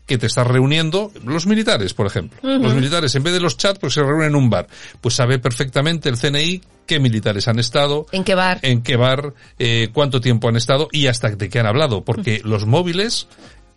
que 0.10 0.18
te 0.18 0.26
estás 0.26 0.48
reuniendo, 0.48 1.12
los 1.24 1.46
militares, 1.46 1.94
por 1.94 2.08
ejemplo. 2.08 2.40
Los 2.42 2.74
militares, 2.74 3.14
en 3.14 3.22
vez 3.22 3.32
de 3.32 3.40
los 3.40 3.58
chats, 3.58 3.78
pues 3.78 3.94
se 3.94 4.02
reúnen 4.02 4.30
en 4.30 4.36
un 4.36 4.50
bar. 4.50 4.66
Pues 5.00 5.14
sabe 5.14 5.38
perfectamente 5.38 6.10
el 6.10 6.18
CNI 6.18 6.62
qué 6.88 7.00
militares 7.00 7.48
han 7.48 7.60
estado, 7.60 8.08
¿En 8.12 8.24
qué 8.24 8.34
bar? 8.34 8.58
en 8.64 8.82
qué 8.82 8.96
bar, 8.96 9.36
eh, 9.60 9.90
cuánto 9.94 10.20
tiempo 10.20 10.50
han 10.50 10.56
estado 10.56 10.88
y 10.92 11.06
hasta 11.06 11.30
de 11.30 11.48
qué 11.48 11.60
han 11.60 11.68
hablado, 11.68 12.04
porque 12.04 12.42
los 12.44 12.66
móviles, 12.66 13.28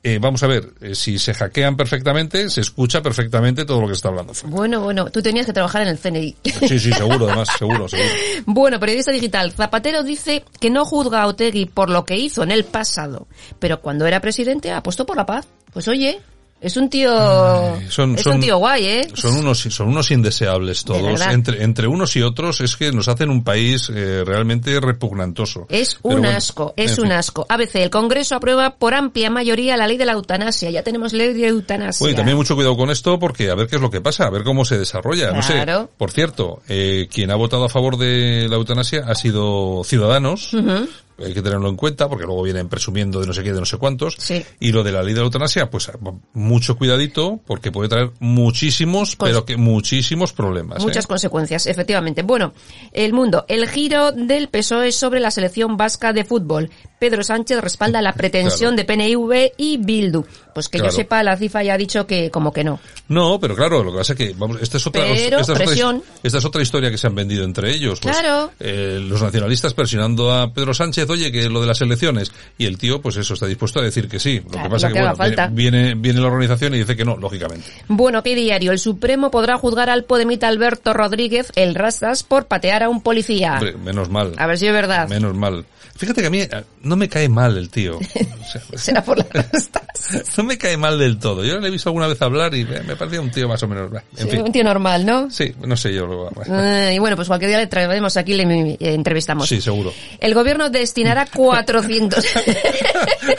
eh, 0.02 0.18
vamos 0.22 0.42
a 0.42 0.46
ver, 0.46 0.72
eh, 0.80 0.94
si 0.94 1.18
se 1.18 1.34
hackean 1.34 1.76
perfectamente, 1.76 2.48
se 2.48 2.62
escucha 2.62 3.02
perfectamente 3.02 3.66
todo 3.66 3.82
lo 3.82 3.88
que 3.88 3.92
está 3.92 4.08
hablando. 4.08 4.32
Bueno, 4.46 4.80
bueno, 4.80 5.10
tú 5.10 5.20
tenías 5.20 5.44
que 5.44 5.52
trabajar 5.52 5.82
en 5.82 5.88
el 5.88 5.98
CNI. 5.98 6.34
Sí, 6.66 6.78
sí, 6.78 6.92
seguro, 6.94 7.26
además, 7.26 7.48
seguro, 7.58 7.86
seguro. 7.88 8.08
Bueno, 8.46 8.80
periodista 8.80 9.12
digital, 9.12 9.52
Zapatero 9.52 10.02
dice 10.02 10.44
que 10.58 10.70
no 10.70 10.86
juzga 10.86 11.20
a 11.20 11.26
Otegui 11.26 11.66
por 11.66 11.90
lo 11.90 12.06
que 12.06 12.16
hizo 12.16 12.42
en 12.42 12.50
el 12.50 12.64
pasado, 12.64 13.26
pero 13.58 13.82
cuando 13.82 14.06
era 14.06 14.20
presidente 14.20 14.72
apostó 14.72 15.04
por 15.04 15.18
la 15.18 15.26
paz. 15.26 15.46
Pues 15.72 15.88
oye, 15.88 16.20
es 16.60 16.76
un 16.76 16.88
tío, 16.90 17.10
son- 17.88 18.14
es 18.14 18.22
son- 18.22 18.34
un 18.36 18.40
tío 18.40 18.58
guay, 18.58 18.84
¿eh? 18.84 19.08
Son 19.14 19.34
unos, 19.34 19.58
son 19.58 19.88
unos 19.88 20.10
indeseables 20.12 20.84
todos. 20.84 21.20
Entre, 21.22 21.64
entre 21.64 21.88
unos 21.88 22.14
y 22.14 22.22
otros 22.22 22.60
es 22.60 22.76
que 22.76 22.92
nos 22.92 23.08
hacen 23.08 23.30
un 23.30 23.42
país 23.42 23.90
eh, 23.92 24.22
realmente 24.24 24.78
repugnantoso. 24.80 25.66
Es 25.68 25.98
un 26.02 26.20
bueno, 26.20 26.28
asco, 26.36 26.72
es 26.76 26.98
un 26.98 27.04
fin. 27.06 27.12
asco. 27.14 27.46
ABC, 27.48 27.76
el 27.82 27.90
Congreso 27.90 28.36
aprueba 28.36 28.76
por 28.76 28.94
amplia 28.94 29.28
mayoría 29.28 29.76
la 29.76 29.88
ley 29.88 29.96
de 29.96 30.04
la 30.04 30.12
eutanasia. 30.12 30.70
Ya 30.70 30.82
tenemos 30.84 31.12
ley 31.12 31.32
de 31.32 31.48
eutanasia. 31.48 32.04
Oye, 32.06 32.14
también 32.14 32.36
mucho 32.36 32.54
cuidado 32.54 32.76
con 32.76 32.90
esto 32.90 33.18
porque 33.18 33.50
a 33.50 33.54
ver 33.56 33.66
qué 33.66 33.76
es 33.76 33.82
lo 33.82 33.90
que 33.90 34.00
pasa, 34.00 34.26
a 34.26 34.30
ver 34.30 34.44
cómo 34.44 34.64
se 34.64 34.78
desarrolla. 34.78 35.32
No 35.32 35.42
sé. 35.42 35.64
Por 35.96 36.12
cierto, 36.12 36.62
eh, 36.68 37.08
quien 37.12 37.30
ha 37.32 37.34
votado 37.34 37.64
a 37.64 37.68
favor 37.68 37.96
de 37.96 38.46
la 38.48 38.54
eutanasia 38.56 39.02
ha 39.08 39.14
sido 39.16 39.82
Ciudadanos. 39.84 40.54
Hay 41.18 41.34
que 41.34 41.42
tenerlo 41.42 41.68
en 41.68 41.76
cuenta 41.76 42.08
porque 42.08 42.24
luego 42.24 42.42
vienen 42.42 42.68
presumiendo 42.68 43.20
de 43.20 43.26
no 43.26 43.32
sé 43.32 43.42
qué, 43.42 43.52
de 43.52 43.60
no 43.60 43.66
sé 43.66 43.76
cuántos. 43.76 44.16
Sí. 44.18 44.44
Y 44.60 44.72
lo 44.72 44.82
de 44.82 44.92
la 44.92 45.02
ley 45.02 45.14
de 45.14 45.20
la 45.20 45.26
eutanasia, 45.26 45.70
pues 45.70 45.90
mucho 46.32 46.76
cuidadito 46.76 47.40
porque 47.46 47.70
puede 47.70 47.88
traer 47.88 48.10
muchísimos, 48.20 49.16
pero 49.16 49.44
que 49.44 49.56
muchísimos 49.56 50.32
problemas. 50.32 50.80
¿eh? 50.80 50.86
Muchas 50.86 51.06
consecuencias, 51.06 51.66
efectivamente. 51.66 52.22
Bueno, 52.22 52.52
el 52.92 53.12
mundo, 53.12 53.44
el 53.48 53.68
giro 53.68 54.12
del 54.12 54.48
PSOE 54.48 54.92
sobre 54.92 55.20
la 55.20 55.30
selección 55.30 55.76
vasca 55.76 56.12
de 56.12 56.24
fútbol. 56.24 56.70
Pedro 56.98 57.22
Sánchez 57.22 57.60
respalda 57.60 58.02
la 58.02 58.12
pretensión 58.14 58.76
de 58.76 58.84
PNV 58.84 59.52
y 59.56 59.76
Bildu. 59.76 60.24
Pues 60.54 60.68
que 60.68 60.78
yo 60.78 60.90
sepa, 60.90 61.22
la 61.22 61.36
FIFA 61.36 61.62
ya 61.62 61.74
ha 61.74 61.78
dicho 61.78 62.06
que 62.06 62.30
como 62.30 62.52
que 62.52 62.64
no. 62.64 62.80
No, 63.08 63.38
pero 63.40 63.54
claro, 63.54 63.82
lo 63.82 63.92
que 63.92 63.98
pasa 63.98 64.12
es 64.12 64.18
que, 64.18 64.34
vamos, 64.36 64.58
esta 64.60 64.76
es 64.76 64.86
otra, 64.86 65.02
pero, 65.02 65.14
esta, 65.14 65.40
es 65.40 65.48
otra, 65.48 66.00
esta 66.22 66.38
es 66.38 66.44
otra 66.44 66.62
historia 66.62 66.90
que 66.90 66.98
se 66.98 67.06
han 67.06 67.14
vendido 67.14 67.44
entre 67.44 67.70
ellos. 67.70 68.00
Pues, 68.00 68.16
claro. 68.16 68.52
Eh, 68.60 68.98
los 69.02 69.22
nacionalistas 69.22 69.74
presionando 69.74 70.32
a 70.32 70.52
Pedro 70.52 70.74
Sánchez, 70.74 71.08
oye, 71.10 71.32
que 71.32 71.48
lo 71.48 71.60
de 71.60 71.66
las 71.66 71.80
elecciones. 71.80 72.32
Y 72.58 72.66
el 72.66 72.78
tío, 72.78 73.00
pues 73.00 73.16
eso, 73.16 73.34
está 73.34 73.46
dispuesto 73.46 73.80
a 73.80 73.82
decir 73.82 74.08
que 74.08 74.18
sí. 74.18 74.40
Lo 74.40 74.50
claro, 74.50 74.68
que 74.68 74.72
pasa 74.72 74.88
lo 74.88 74.94
que, 74.94 75.00
que 75.00 75.16
bueno, 75.16 75.48
viene, 75.52 75.94
viene 75.94 76.20
la 76.20 76.28
organización 76.28 76.74
y 76.74 76.78
dice 76.78 76.96
que 76.96 77.04
no, 77.04 77.16
lógicamente. 77.16 77.66
Bueno, 77.88 78.22
¿qué 78.22 78.34
diario? 78.34 78.72
El 78.72 78.78
Supremo 78.78 79.30
podrá 79.30 79.58
juzgar 79.58 79.90
al 79.90 80.04
podemita 80.04 80.48
Alberto 80.48 80.92
Rodríguez, 80.92 81.52
el 81.56 81.74
Rastas, 81.74 82.22
por 82.22 82.46
patear 82.46 82.82
a 82.82 82.88
un 82.88 83.02
policía. 83.02 83.54
Hombre, 83.54 83.76
menos 83.76 84.08
mal. 84.08 84.34
A 84.36 84.46
ver 84.46 84.58
si 84.58 84.66
es 84.66 84.72
verdad. 84.72 85.08
Menos 85.08 85.34
mal. 85.34 85.64
Fíjate 85.96 86.20
que 86.20 86.26
a 86.26 86.30
mí 86.30 86.40
eh, 86.40 86.64
no 86.82 86.96
me 86.96 87.08
cae 87.08 87.28
mal 87.28 87.56
el 87.56 87.68
tío. 87.68 87.98
O 87.98 88.44
sea, 88.44 88.62
Será 88.76 89.04
por 89.04 89.18
las 89.18 89.70
no 90.36 90.44
me 90.44 90.58
cae 90.58 90.76
mal 90.76 90.98
del 90.98 91.18
todo. 91.18 91.44
Yo 91.44 91.58
le 91.58 91.68
he 91.68 91.70
visto 91.70 91.88
alguna 91.88 92.06
vez 92.06 92.20
hablar 92.22 92.54
y 92.54 92.64
me, 92.64 92.80
me 92.80 92.96
parecía 92.96 93.20
un 93.20 93.30
tío 93.30 93.48
más 93.48 93.62
o 93.62 93.68
menos. 93.68 93.90
En 94.16 94.24
sí, 94.24 94.30
fin. 94.30 94.42
Un 94.42 94.52
tío 94.52 94.64
normal, 94.64 95.04
¿no? 95.04 95.30
Sí, 95.30 95.54
no 95.64 95.76
sé 95.76 95.94
yo. 95.94 96.06
Lo... 96.06 96.28
Uh, 96.28 96.90
y 96.92 96.98
bueno, 96.98 97.16
pues 97.16 97.28
cualquier 97.28 97.50
día 97.50 97.58
le 97.58 97.66
traemos 97.66 98.16
aquí 98.16 98.32
y 98.32 98.36
le 98.36 98.72
eh, 98.72 98.76
entrevistamos. 98.80 99.48
Sí, 99.48 99.60
seguro. 99.60 99.92
El 100.20 100.34
gobierno 100.34 100.70
destinará 100.70 101.26
400... 101.26 102.24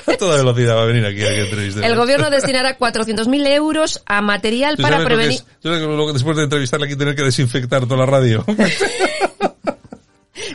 a 0.08 0.18
toda 0.18 0.38
velocidad 0.38 0.76
va 0.76 0.84
a 0.84 0.86
venir 0.86 1.06
aquí 1.06 1.22
a 1.22 1.30
que. 1.30 1.86
El 1.86 1.96
gobierno 1.96 2.30
destinará 2.30 2.78
400.000 2.78 3.48
euros 3.48 4.02
a 4.06 4.22
material 4.22 4.78
para 4.78 5.04
prevenir... 5.04 5.40
Yo 5.64 5.72
creo 5.72 5.80
que 5.80 5.86
luego 5.86 6.14
después 6.14 6.38
de 6.38 6.44
entrevistarle 6.44 6.88
aquí 6.88 6.96
tener 6.96 7.16
que 7.16 7.24
desinfectar 7.24 7.86
toda 7.86 7.98
la 7.98 8.06
radio. 8.06 8.46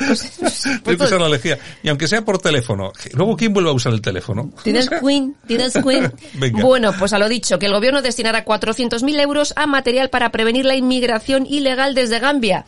Pues, 0.08 0.38
pues, 0.84 0.96
pues, 0.96 1.10
la 1.10 1.28
lejía. 1.28 1.58
Y 1.82 1.88
aunque 1.88 2.08
sea 2.08 2.22
por 2.22 2.38
teléfono, 2.38 2.92
luego 3.12 3.36
¿quién 3.36 3.52
vuelve 3.52 3.70
a 3.70 3.72
usar 3.72 3.92
el 3.92 4.00
teléfono? 4.00 4.50
Tienes 4.64 4.88
Queen, 5.00 5.36
tienes 5.46 5.74
Queen. 5.74 6.12
Venga. 6.34 6.62
Bueno, 6.62 6.92
pues 6.98 7.12
a 7.12 7.18
lo 7.18 7.28
dicho, 7.28 7.58
que 7.58 7.66
el 7.66 7.72
gobierno 7.72 8.02
destinará 8.02 8.44
400.000 8.44 9.20
euros 9.20 9.52
a 9.56 9.66
material 9.66 10.10
para 10.10 10.30
prevenir 10.30 10.64
la 10.64 10.76
inmigración 10.76 11.46
ilegal 11.46 11.94
desde 11.94 12.18
Gambia. 12.18 12.64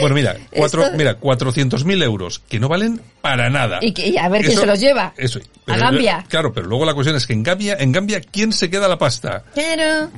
Bueno, 0.00 0.14
mira, 0.14 0.36
cuatro, 0.50 0.84
Esto... 0.84 0.96
mira, 0.96 1.18
400.000 1.18 2.02
euros, 2.02 2.38
que 2.38 2.60
no 2.60 2.68
valen 2.68 3.00
para 3.22 3.48
nada. 3.48 3.78
Y, 3.80 3.92
que, 3.92 4.08
y 4.08 4.18
a 4.18 4.28
ver 4.28 4.44
quién 4.44 4.58
se 4.58 4.66
los 4.66 4.78
lleva. 4.78 5.14
Eso. 5.16 5.40
a 5.66 5.76
Gambia. 5.76 6.24
Claro, 6.28 6.52
pero 6.52 6.66
luego 6.66 6.84
la 6.84 6.94
cuestión 6.94 7.16
es 7.16 7.26
que 7.26 7.32
en 7.32 7.42
Gambia, 7.42 7.76
en 7.78 7.92
Gambia, 7.92 8.20
¿quién 8.20 8.52
se 8.52 8.68
queda 8.68 8.88
la 8.88 8.98
pasta? 8.98 9.44
Claro. 9.54 10.10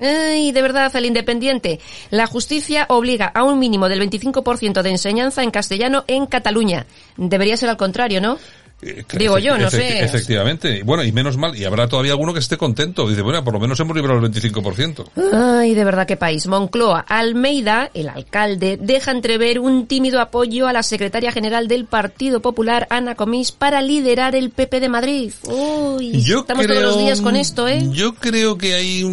Ay, 0.00 0.52
de 0.52 0.62
verdad, 0.62 0.94
el 0.96 1.06
independiente. 1.06 1.80
La 2.10 2.26
justicia 2.26 2.86
obliga 2.88 3.26
a 3.26 3.44
un 3.44 3.58
mínimo 3.58 3.88
del 3.88 4.00
25% 4.00 4.82
de 4.82 4.90
enseñanza 4.90 5.42
en 5.42 5.50
castellano 5.50 6.04
en 6.06 6.26
Cataluña. 6.26 6.86
Debería 7.16 7.56
ser 7.56 7.68
al 7.68 7.76
contrario, 7.76 8.20
¿no? 8.20 8.38
Digo 8.80 9.38
yo, 9.38 9.56
no 9.56 9.70
sé. 9.70 10.04
Efectivamente. 10.04 10.82
Bueno, 10.84 11.04
y 11.04 11.12
menos 11.12 11.36
mal, 11.36 11.56
y 11.56 11.64
habrá 11.64 11.88
todavía 11.88 12.12
alguno 12.12 12.32
que 12.32 12.40
esté 12.40 12.56
contento. 12.56 13.08
Dice, 13.08 13.22
bueno, 13.22 13.42
por 13.42 13.54
lo 13.54 13.60
menos 13.60 13.78
hemos 13.80 13.96
librado 13.96 14.18
el 14.18 14.30
25%. 14.30 15.04
Ay, 15.32 15.74
de 15.74 15.84
verdad 15.84 16.06
qué 16.06 16.16
país. 16.16 16.46
Moncloa, 16.46 17.00
Almeida, 17.00 17.90
el 17.94 18.08
alcalde, 18.08 18.78
deja 18.80 19.10
entrever 19.10 19.58
un 19.58 19.86
tímido 19.86 20.20
apoyo 20.20 20.66
a 20.66 20.72
la 20.72 20.82
secretaria 20.82 21.32
general 21.32 21.68
del 21.68 21.86
Partido 21.86 22.40
Popular, 22.40 22.86
Ana 22.90 23.14
Comís, 23.14 23.52
para 23.52 23.80
liderar 23.80 24.34
el 24.34 24.50
PP 24.50 24.80
de 24.80 24.88
Madrid. 24.88 25.32
Uy, 25.44 26.22
yo 26.22 26.40
estamos 26.40 26.66
creo, 26.66 26.80
todos 26.80 26.96
los 26.96 27.04
días 27.04 27.20
con 27.20 27.36
esto, 27.36 27.68
¿eh? 27.68 27.88
Yo 27.90 28.14
creo 28.14 28.58
que 28.58 28.74
hay, 28.74 29.04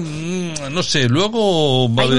no 0.72 0.84
sé, 0.84 1.08
luego... 1.08 1.90
Hay 1.98 2.10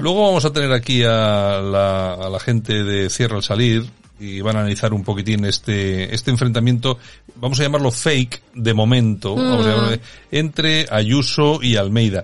luego 0.00 0.26
vamos 0.26 0.44
a 0.44 0.52
tener 0.52 0.72
aquí 0.72 1.02
a 1.04 1.60
la, 1.60 2.14
a 2.14 2.30
la 2.30 2.40
gente 2.40 2.84
de 2.84 3.10
Cierra 3.10 3.36
al 3.36 3.42
Salir, 3.42 3.84
y 4.22 4.40
van 4.40 4.56
a 4.56 4.60
analizar 4.60 4.92
un 4.92 5.02
poquitín 5.02 5.44
este 5.44 6.14
este 6.14 6.30
enfrentamiento, 6.30 6.98
vamos 7.36 7.58
a 7.60 7.64
llamarlo 7.64 7.90
fake 7.90 8.42
de 8.54 8.74
momento, 8.74 9.34
mm. 9.34 9.38
vamos 9.38 9.66
a 9.66 9.70
llamarlo, 9.70 9.98
entre 10.30 10.86
Ayuso 10.90 11.60
y 11.62 11.76
Almeida. 11.76 12.22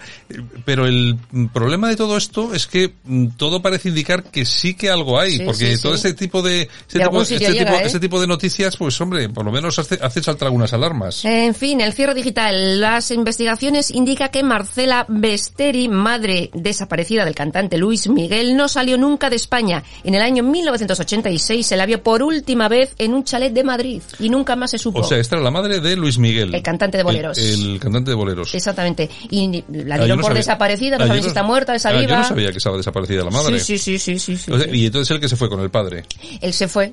Pero 0.65 0.87
el 0.87 1.19
problema 1.53 1.89
de 1.89 1.97
todo 1.97 2.17
esto 2.17 2.55
es 2.55 2.67
que 2.67 2.95
todo 3.37 3.61
parece 3.61 3.89
indicar 3.89 4.25
que 4.25 4.45
sí 4.45 4.75
que 4.75 4.91
algo 4.91 5.19
hay, 5.19 5.39
sí, 5.39 5.43
porque 5.45 5.77
sí, 5.77 5.83
todo 5.83 5.97
sí. 5.97 6.09
este 6.09 6.15
tipo 6.15 6.43
de 6.43 6.63
este, 6.63 7.01
tipo, 7.01 7.23
este, 7.23 7.39
llega, 7.39 7.65
tipo, 7.65 7.73
¿eh? 7.73 7.83
este 7.85 8.01
tipo 8.01 8.21
de 8.21 8.27
noticias, 8.27 8.77
pues 8.77 9.01
hombre, 9.01 9.29
por 9.29 9.45
lo 9.45 9.51
menos 9.51 9.79
hace, 9.79 9.99
hace 10.01 10.23
saltar 10.23 10.47
algunas 10.47 10.73
alarmas. 10.73 11.25
En 11.25 11.55
fin, 11.55 11.81
el 11.81 11.93
cierre 11.93 12.15
digital. 12.15 12.81
Las 12.81 13.11
investigaciones 13.11 13.91
indican 13.91 14.31
que 14.31 14.43
Marcela 14.43 15.05
Besteri, 15.09 15.89
madre 15.89 16.51
desaparecida 16.55 17.25
del 17.25 17.35
cantante 17.35 17.79
Luis 17.79 18.09
Miguel, 18.09 18.57
no 18.57 18.69
salió 18.69 18.97
nunca 18.97 19.31
de 19.31 19.37
España. 19.37 19.83
En 20.05 20.15
el 20.15 20.23
año 20.23 20.43
1986 20.43 21.67
se 21.67 21.77
la 21.77 21.87
vio 21.89 22.01
por 22.03 22.23
última 22.23 22.69
vez 22.69 22.95
en 22.99 23.13
un 23.15 23.25
chalet 23.25 23.53
de 23.53 23.65
Madrid 23.65 24.01
y 24.21 24.29
nunca 24.31 24.55
más 24.55 24.71
se 24.71 24.79
supo. 24.79 25.01
O 25.01 25.05
sea, 25.05 25.19
esta 25.19 25.35
era 25.35 25.43
la 25.45 25.51
madre 25.51 25.81
de 25.81 25.97
Luis 25.97 26.19
Miguel. 26.19 26.55
El 26.55 26.63
cantante 26.63 26.97
de 26.99 27.03
boleros. 27.03 27.37
El, 27.37 27.73
el 27.73 27.81
cantante 27.81 28.11
de 28.13 28.15
boleros. 28.15 28.55
Exactamente. 28.55 29.11
Y 29.31 29.65
la 29.69 29.97
Ah, 29.97 29.99
dieron 29.99 30.09
no 30.09 30.15
por 30.23 30.25
sabía. 30.31 30.35
desaparecida, 30.37 30.99
no 30.99 31.05
Ah, 31.05 31.07
yo 31.07 31.09
saben 31.09 31.17
no- 31.19 31.23
si 31.25 31.29
está 31.29 31.43
muerta, 31.43 31.75
está 31.75 31.89
Ah, 31.89 31.93
viva. 31.93 32.11
Yo 32.11 32.17
no 32.19 32.25
sabía 32.25 32.53
que 32.53 32.59
estaba 32.59 32.77
desaparecida 32.77 33.25
la 33.25 33.31
madre. 33.31 33.59
Sí, 33.59 33.79
sí, 33.79 33.99
sí, 33.99 34.19
sí, 34.19 34.19
sí, 34.19 34.37
sí, 34.37 34.53
O 34.53 34.59
sea, 34.59 34.69
sí. 34.71 34.79
Y 34.79 34.87
entonces 34.87 35.11
él 35.11 35.21
que 35.21 35.29
se 35.29 35.35
fue 35.37 35.49
con 35.49 35.61
el 35.61 35.71
padre. 35.71 36.05
Él 36.41 36.53
se 36.53 36.69
fue. 36.69 36.93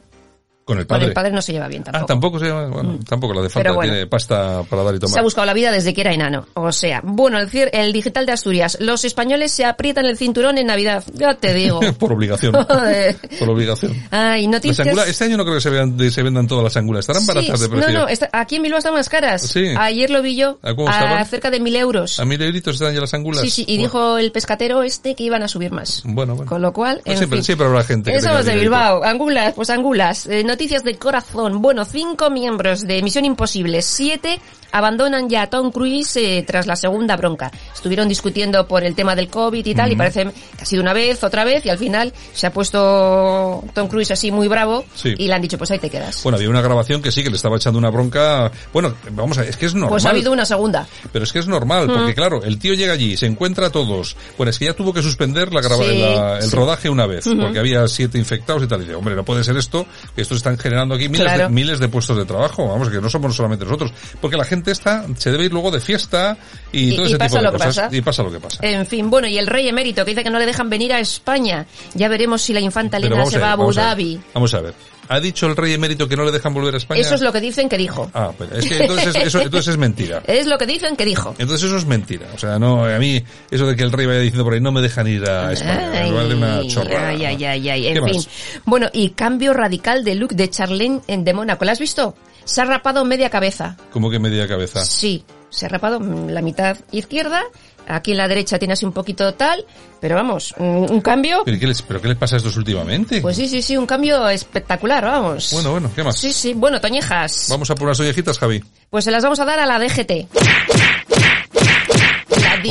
Con 0.65 0.80
el 0.80 0.88
Con 0.88 0.95
padre. 0.97 1.06
el 1.10 1.13
padre 1.13 1.32
no 1.32 1.41
se 1.43 1.54
lleva 1.54 1.67
bien 1.67 1.84
tampoco. 1.84 2.04
Ah, 2.04 2.08
tampoco 2.08 2.39
se 2.39 2.47
llama, 2.47 2.65
bueno, 2.67 2.97
tampoco 3.08 3.34
la 3.36 3.41
de 3.43 3.49
falta, 3.49 3.60
Pero 3.69 3.75
bueno. 3.75 3.93
tiene 3.93 4.08
pasta 4.08 4.63
para 4.63 4.82
dar 4.84 4.95
y 4.95 4.97
Se 4.97 5.06
ha 5.06 5.08
tomar. 5.10 5.23
buscado 5.23 5.45
la 5.45 5.54
vida 5.54 5.71
desde 5.71 5.93
que 5.93 6.01
era 6.01 6.12
enano. 6.12 6.47
O 6.56 6.71
sea, 6.71 7.01
bueno, 7.04 7.38
el, 7.39 7.49
el 7.71 7.93
digital 7.93 8.25
de 8.25 8.32
Asturias. 8.32 8.78
Los 8.82 9.06
españoles 9.06 9.51
se 9.51 9.63
aprietan 9.63 10.06
el 10.08 10.17
cinturón 10.17 10.58
en 10.58 10.65
Navidad. 10.67 11.04
Ya 11.13 11.36
te 11.36 11.54
digo. 11.54 11.80
Por 11.99 12.13
obligación. 12.13 12.51
Por 13.39 13.49
obligación. 13.49 13.93
Ay, 14.12 14.43
Las 14.43 14.51
noticias. 14.54 14.88
angula- 14.88 15.06
este 15.08 15.23
año 15.25 15.38
no 15.38 15.43
creo 15.43 15.56
que 15.56 15.62
se, 15.62 15.69
vean, 15.69 15.97
se 16.12 16.23
vendan 16.23 16.47
todas 16.47 16.63
las 16.63 16.75
angulas. 16.78 17.01
Estarán 17.01 17.21
Sí, 17.21 17.28
baratas 17.28 17.60
de 17.60 17.69
no, 17.69 17.75
precio. 17.75 17.99
no, 17.99 18.08
está- 18.08 18.30
aquí 18.34 18.56
en 18.56 18.63
Bilbao 18.63 18.80
están 18.80 18.93
más 18.93 19.08
caras. 19.08 19.43
Sí. 19.43 19.65
Ayer 19.78 20.10
lo 20.10 20.21
vi 20.21 20.36
yo. 20.36 20.58
¿A 20.63 20.73
cómo 20.73 20.89
estaban? 20.89 21.25
cerca 21.28 21.51
de 21.51 21.60
mil 21.60 21.75
euros. 21.75 22.19
A 22.19 22.25
mil 22.25 22.41
euritos 22.41 22.73
están 22.75 22.93
ya 22.93 23.01
las 23.01 23.13
angulas. 23.13 23.41
Sí, 23.41 23.49
sí, 23.51 23.62
y 23.67 23.78
Bueno, 23.78 23.84
dijo 23.84 24.17
el 24.17 24.32
pescatero 24.32 24.82
este 24.82 25.13
que 25.15 25.23
iban 25.23 25.43
a 25.43 25.47
subir 25.47 25.71
más. 25.71 26.01
Bueno, 26.06 26.36
bueno. 26.36 26.49
Con 26.49 26.62
lo 26.62 26.73
cual, 26.73 27.01
Pues 27.06 27.13
en 27.13 27.17
siempre, 27.19 27.38
fin. 27.38 27.43
siempre 27.43 27.67
habrá 27.67 27.84
gente 27.84 28.12
que 28.12 28.17
Eso 28.17 28.43
de. 28.43 28.56
Bilbao. 28.56 29.04
Angulas, 29.04 29.54
pues 29.54 29.69
angulas. 29.69 30.25
Eh, 30.25 30.43
noticias 30.55 30.85
de 30.85 30.95
corazón. 30.95 31.61
Bueno, 31.61 31.83
cinco 31.83 32.29
miembros 32.29 32.87
de 32.87 33.01
Misión 33.01 33.25
Imposible, 33.25 33.81
siete 33.81 34.39
abandonan 34.71 35.30
ya 35.30 35.43
a 35.43 35.47
Tom 35.49 35.71
Cruise 35.71 36.15
eh, 36.17 36.43
tras 36.45 36.67
la 36.67 36.75
segunda 36.75 37.15
bronca. 37.17 37.51
Estuvieron 37.73 38.08
discutiendo 38.08 38.67
por 38.67 38.84
el 38.84 38.95
tema 38.95 39.15
del 39.15 39.28
COVID 39.30 39.65
y 39.65 39.73
tal, 39.75 39.89
y 39.89 39.93
Ujú. 39.93 39.97
parece 39.99 40.23
que 40.58 40.63
ha 40.63 40.65
sido 40.65 40.82
una 40.82 40.93
vez, 40.93 41.23
otra 41.23 41.43
vez, 41.43 41.65
y 41.65 41.69
al 41.69 41.78
final 41.78 42.13
se 42.34 42.47
ha 42.47 42.51
puesto 42.54 43.63
Tom 43.73 43.88
Cruise 43.88 44.12
así 44.12 44.32
muy 44.32 44.47
bravo, 44.47 44.86
Sí. 44.95 45.13
y 45.17 45.28
le 45.28 45.34
han 45.34 45.41
dicho, 45.41 45.58
pues 45.58 45.71
ahí 45.71 45.80
te 45.80 45.89
quedas. 45.89 46.21
Bueno, 46.23 46.38
había 46.38 46.49
una 46.49 46.62
grabación 46.62 47.01
que 47.01 47.12
sí, 47.12 47.23
que 47.23 47.30
le 47.30 47.36
estaba 47.36 47.58
echando 47.58 47.80
una 47.80 47.89
bronca. 47.89 48.51
Bueno, 48.73 48.93
vamos 49.12 49.38
a 49.38 49.41
ver, 49.41 49.49
es 49.49 49.58
que 49.58 49.65
es 49.65 49.73
normal. 49.73 49.89
Pues 49.91 50.06
ha 50.06 50.10
habido 50.10 50.32
una 50.32 50.45
segunda. 50.45 50.88
Pero 51.12 51.23
es 51.25 51.32
que 51.34 51.39
es 51.39 51.47
normal, 51.47 51.88
porque 51.88 52.12
Mm. 52.12 52.15
claro, 52.15 52.43
el 52.43 52.60
tío 52.60 52.73
llega 52.73 52.93
allí, 52.93 53.17
se 53.17 53.25
encuentra 53.25 53.67
a 53.67 53.69
todos. 53.71 54.15
Bueno, 54.38 54.49
es 54.49 54.60
que 54.60 54.65
ya 54.65 54.73
tuvo 54.73 54.93
que 54.93 55.01
suspender 55.01 55.54
la 55.54 55.62
grava- 55.62 55.86
Sí, 55.86 55.97
la- 55.99 56.38
el 56.39 56.49
sí. 56.49 56.56
rodaje 56.56 56.89
una 56.89 57.06
vez, 57.06 57.25
Ujú. 57.28 57.39
porque 57.41 57.60
había 57.60 57.88
siete 57.88 58.17
infectados 58.17 58.63
y 58.63 58.67
tal. 58.67 58.80
Y 58.82 58.86
dice, 58.86 58.95
hombre, 58.95 59.15
no 59.15 59.23
puede 59.23 59.43
ser 59.43 59.58
esto, 59.58 59.86
que 60.15 60.21
estos 60.21 60.38
están 60.38 60.58
generando 60.58 60.95
aquí 60.95 61.10
miles, 61.10 61.25
Claro. 61.28 61.43
de, 61.43 61.49
miles 61.49 61.80
de 61.80 61.88
puestos 61.88 62.17
de 62.17 62.25
trabajo. 62.25 62.67
Vamos, 62.67 62.89
que 62.89 62.99
no 63.01 63.10
somos 63.10 63.36
solamente 63.36 63.65
nosotros. 63.65 63.91
Porque 64.21 64.38
la 64.38 64.45
gente 64.45 64.64
se 64.73 65.32
debe 65.32 65.45
ir 65.45 65.54
luego 65.54 65.69
de 65.71 65.80
fiesta 65.80 66.38
y, 66.71 66.93
Y- 66.93 66.95
todo 66.95 67.06
y 67.06 67.10
ese 67.10 67.17
pasa 67.17 67.30
tipo 67.30 67.38
de 67.38 67.43
lo 67.43 67.51
cosas. 67.54 67.75
pasa. 67.75 67.89
Y 67.95 68.01
pasa 68.01 68.23
lo 68.23 68.32
que 68.32 68.39
pasa. 68.39 68.60
En 68.62 68.86
fin, 68.88 69.10
bueno, 69.10 69.28
y 69.28 69.38
el 69.38 69.47
rey 69.47 69.67
emérito 69.67 70.04
que 70.04 70.12
dice 70.12 70.23
que 70.23 70.30
no 70.30 70.39
le 70.39 70.45
dejan 70.45 70.69
venir 70.69 70.93
a 70.93 70.99
España. 70.99 71.65
Ya 71.93 72.08
veremos 72.08 72.41
si 72.41 72.54
la 72.54 72.60
infanta 72.60 72.97
Elena 72.97 73.25
se 73.25 73.38
a 73.38 73.39
va 73.39 73.47
a 73.49 73.51
Abu 73.54 73.62
vamos 73.63 73.78
a 73.78 73.82
ver. 73.82 73.89
Dhabi. 73.89 74.19
Vamos 74.34 74.54
a 74.54 74.62
ver. 74.62 74.73
¿Ha 75.08 75.19
dicho 75.19 75.45
el 75.45 75.56
rey 75.56 75.71
emérito 75.71 76.10
que 76.10 76.15
no 76.15 76.25
le 76.25 76.32
dejan 76.32 76.51
volver 76.51 76.73
a 76.73 76.78
España? 76.78 76.99
Eso 76.99 77.13
es 77.13 77.21
lo 77.21 77.32
que 77.32 77.39
dicen 77.39 77.69
que 77.69 77.78
dijo. 77.78 78.10
Ah, 78.15 78.32
pues 78.36 78.51
es 78.54 78.65
que 78.67 78.78
entonces, 78.80 79.15
eso, 79.15 79.39
entonces 79.39 79.73
es 79.73 79.78
mentira. 79.78 80.23
Es 80.28 80.47
lo 80.47 80.58
que 80.58 80.65
dicen 80.65 80.95
que 80.95 81.06
dijo. 81.06 81.36
Entonces 81.38 81.67
eso 81.67 81.78
es 81.78 81.86
mentira. 81.86 82.25
O 82.34 82.39
sea, 82.39 82.58
no, 82.58 82.86
a 82.86 82.97
mí, 82.97 83.23
eso 83.51 83.67
de 83.67 83.75
que 83.75 83.84
el 83.84 83.91
rey 83.91 84.08
vaya 84.08 84.19
diciendo 84.21 84.43
por 84.43 84.56
ahí, 84.56 84.62
no 84.62 84.71
me 84.71 84.82
dejan 84.82 85.08
ir 85.08 85.30
a 85.30 85.51
España. 85.51 85.91
Ay, 85.93 86.12
una 86.12 86.67
chorrada. 86.67 87.10
ay, 87.10 87.23
ay, 87.23 87.45
ay, 87.45 87.69
ay. 87.69 87.82
¿Qué 87.93 87.99
En 87.99 88.06
fin. 88.10 88.23
Bueno, 88.65 88.89
y 88.93 89.10
cambio 89.10 89.54
radical 89.54 90.04
de 90.04 90.15
look 90.15 90.31
de 90.33 90.50
Charlene 90.50 91.02
en 91.08 91.23
de 91.23 91.33
Mónaco. 91.35 91.65
¿La 91.65 91.73
has 91.73 91.79
visto? 91.79 92.15
Se 92.46 92.62
ha 92.62 92.65
rapado 92.65 93.04
media 93.04 93.29
cabeza. 93.29 93.75
Como 93.91 94.10
que 94.10 94.19
media 94.19 94.48
cabeza. 94.48 94.85
Sí, 94.85 95.25
se 95.50 95.65
ha 95.65 95.69
rapado 95.69 96.00
la 96.00 96.41
mitad 96.41 96.77
izquierda. 96.91 97.43
Aquí 97.87 98.12
en 98.12 98.17
la 98.17 98.27
derecha 98.27 98.58
tiene 98.58 98.73
así 98.73 98.85
un 98.85 98.93
poquito 98.93 99.33
tal. 99.35 99.65
Pero 100.00 100.15
vamos, 100.15 100.54
un, 100.58 100.87
un 100.89 101.02
cambio. 101.02 101.41
¿Pero 101.46 101.60
qué, 101.60 101.67
les, 101.67 101.81
¿Pero 101.81 102.02
qué 102.02 102.08
les 102.08 102.17
pasa 102.17 102.35
a 102.35 102.37
estos 102.37 102.58
últimamente? 102.58 103.21
Pues 103.21 103.35
sí, 103.35 103.48
sí, 103.48 103.62
sí, 103.62 103.75
un 103.77 103.85
cambio 103.85 104.27
espectacular, 104.29 105.04
vamos. 105.04 105.50
Bueno, 105.52 105.71
bueno, 105.71 105.91
¿qué 105.96 106.04
más? 106.04 106.17
Sí, 106.17 106.31
sí. 106.33 106.54
Bueno, 106.54 106.79
Toñejas. 106.79 107.48
Vamos 107.50 107.69
a 107.69 107.75
por 107.75 107.85
unas 107.87 108.00
ollejitas, 108.00 108.37
Javi. 108.37 108.63
Pues 108.89 109.06
se 109.06 109.12
las 109.12 109.23
vamos 109.23 109.39
a 109.39 109.46
dar 109.46 109.60
a 109.60 109.65
la 109.65 109.79
DGT. 109.79 110.27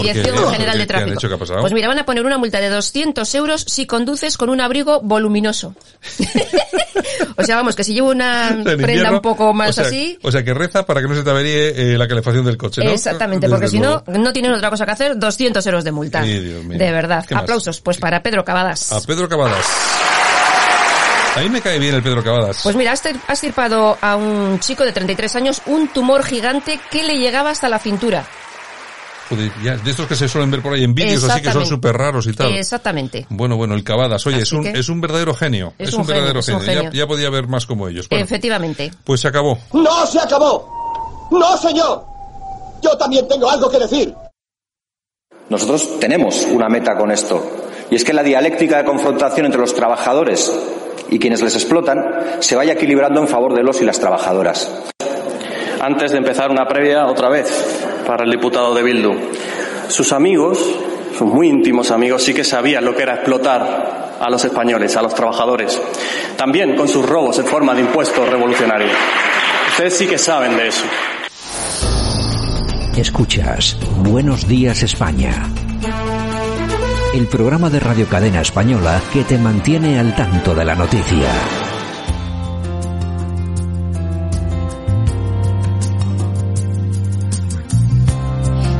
Dirección. 0.02 0.52
General 0.52 0.78
de 0.78 0.86
¿Qué- 0.86 0.92
qué 0.92 0.96
han 1.00 1.16
Tráfico. 1.16 1.60
Pues 1.60 1.72
mira, 1.72 1.88
van 1.88 1.98
a 1.98 2.04
poner 2.06 2.24
una 2.24 2.38
multa 2.38 2.60
de 2.60 2.68
200 2.68 3.34
euros 3.34 3.64
si 3.68 3.86
conduces 3.86 4.36
con 4.36 4.48
un 4.48 4.60
abrigo 4.60 5.00
voluminoso. 5.02 5.74
o 7.36 7.42
sea, 7.44 7.56
vamos, 7.56 7.74
que 7.76 7.84
si 7.84 7.94
llevo 7.94 8.10
una 8.10 8.48
En 8.48 8.64
prenda 8.64 8.72
invierno, 8.82 9.12
un 9.16 9.22
poco 9.22 9.52
más 9.52 9.70
o 9.70 9.72
sea, 9.72 9.84
así... 9.84 10.18
O 10.22 10.30
sea, 10.30 10.42
que 10.44 10.54
reza 10.54 10.84
para 10.86 11.00
que 11.00 11.08
no 11.08 11.14
se 11.14 11.22
te 11.22 11.30
averíe 11.30 11.94
eh, 11.94 11.98
la 11.98 12.06
calefacción 12.08 12.44
del 12.44 12.56
coche, 12.56 12.82
¿no? 12.84 12.90
Exactamente, 12.90 13.46
Desde 13.46 13.54
porque 13.56 13.68
si 13.68 13.78
no, 13.80 14.02
no 14.06 14.32
tienen 14.32 14.52
otra 14.52 14.70
cosa 14.70 14.84
que 14.86 14.92
hacer, 14.92 15.18
200 15.18 15.66
euros 15.66 15.84
de 15.84 15.92
multa. 15.92 16.20
Ay, 16.20 16.38
Dios 16.40 16.64
mío. 16.64 16.78
De 16.78 16.90
verdad. 16.92 17.24
Aplausos, 17.34 17.80
pues 17.80 17.98
para 17.98 18.22
Pedro 18.22 18.44
Cavadas. 18.44 18.92
A 18.92 19.00
Pedro 19.00 19.28
Cavadas. 19.28 19.64
A 21.36 21.40
mí 21.40 21.48
me 21.48 21.60
cae 21.60 21.80
bien 21.80 21.94
el 21.96 22.02
Pedro 22.02 22.22
Cavadas. 22.22 22.60
Pues 22.62 22.76
mira, 22.76 22.92
ha 22.92 22.94
estir- 22.94 23.18
ha 23.26 23.32
estirpado 23.32 23.98
a 24.00 24.14
un 24.14 24.60
chico 24.60 24.84
de 24.84 24.92
33 24.92 25.34
años 25.34 25.62
un 25.66 25.88
tumor 25.88 26.22
gigante 26.24 26.78
que 26.92 27.02
le 27.02 27.14
llegaba 27.18 27.50
hasta 27.50 27.68
la 27.68 27.80
cintura. 27.80 28.24
Joder, 29.28 29.50
ya, 29.62 29.76
de 29.76 29.90
estos 29.90 30.06
que 30.06 30.16
se 30.16 30.28
suelen 30.28 30.50
ver 30.50 30.60
por 30.60 30.74
ahí 30.74 30.84
en 30.84 30.94
vídeos 30.94 31.24
así 31.24 31.40
que 31.40 31.50
son 31.50 31.64
súper 31.66 31.96
raros 31.96 32.26
y 32.26 32.32
tal. 32.34 32.52
Exactamente. 32.54 33.26
Bueno, 33.30 33.56
bueno, 33.56 33.74
el 33.74 33.82
Cavadas, 33.82 34.26
oye, 34.26 34.42
es 34.42 34.52
un, 34.52 34.62
que- 34.64 34.78
es 34.78 34.88
un 34.90 35.00
verdadero 35.00 35.34
genio. 35.34 35.72
Es 35.78 35.88
Es, 35.88 35.94
un 35.94 36.02
un, 36.02 36.06
verdadero 36.06 36.42
genio. 36.42 36.90
Ya, 36.92 37.06
podía 37.06 37.28
haber 37.28 37.46
más 37.48 37.64
como 37.64 37.88
ellos. 37.88 38.08
Bueno, 38.08 38.24
Efectivamente. 38.24 38.90
pues 39.04 39.20
se 39.22 39.28
acabó. 39.28 39.58
¡No 39.72 40.06
se 40.06 40.18
acabó! 40.20 41.28
¡No, 41.30 41.56
señor! 41.56 42.04
Yo 42.82 42.96
también 42.98 43.26
tengo 43.26 43.48
algo 43.50 43.70
que 43.70 43.78
decir. 43.78 44.14
Nosotros 45.48 45.98
tenemos 46.00 46.46
una 46.50 46.68
meta 46.68 46.96
con 46.96 47.10
esto, 47.10 47.42
y 47.90 47.96
es 47.96 48.04
que 48.04 48.12
la 48.12 48.22
dialéctica 48.22 48.78
de 48.78 48.84
confrontación 48.84 49.46
entre 49.46 49.60
los 49.60 49.74
trabajadores 49.74 50.52
y 51.10 51.18
quienes 51.18 51.42
les 51.42 51.54
explotan 51.54 52.02
se 52.40 52.56
vaya 52.56 52.72
equilibrando 52.74 53.20
en 53.20 53.28
favor 53.28 53.54
de 53.54 53.62
los 53.62 53.80
y 53.80 53.84
las 53.84 54.00
trabajadoras. 54.00 54.70
Antes 55.80 56.12
de 56.12 56.18
empezar 56.18 56.50
una 56.50 56.66
previa, 56.66 57.06
otra 57.06 57.28
vez, 57.28 57.83
para 58.06 58.24
el 58.24 58.30
diputado 58.30 58.74
de 58.74 58.82
Bildu. 58.82 59.14
Sus 59.88 60.12
amigos, 60.12 60.58
sus 61.16 61.26
muy 61.26 61.48
íntimos 61.48 61.90
amigos, 61.90 62.22
sí 62.22 62.34
que 62.34 62.44
sabían 62.44 62.84
lo 62.84 62.94
que 62.94 63.02
era 63.02 63.14
explotar 63.14 64.16
a 64.20 64.30
los 64.30 64.44
españoles, 64.44 64.96
a 64.96 65.02
los 65.02 65.14
trabajadores. 65.14 65.80
También 66.36 66.76
con 66.76 66.88
sus 66.88 67.04
robos 67.04 67.38
en 67.38 67.46
forma 67.46 67.74
de 67.74 67.82
impuestos 67.82 68.28
revolucionarios. 68.28 68.92
Ustedes 69.70 69.96
sí 69.96 70.06
que 70.06 70.18
saben 70.18 70.56
de 70.56 70.68
eso. 70.68 70.84
Escuchas 72.96 73.76
Buenos 73.98 74.46
Días 74.46 74.82
España. 74.82 75.48
El 77.12 77.26
programa 77.26 77.70
de 77.70 77.80
Radio 77.80 78.06
Cadena 78.08 78.40
Española 78.40 79.00
que 79.12 79.24
te 79.24 79.38
mantiene 79.38 79.98
al 79.98 80.14
tanto 80.14 80.54
de 80.54 80.64
la 80.64 80.74
noticia. 80.74 81.63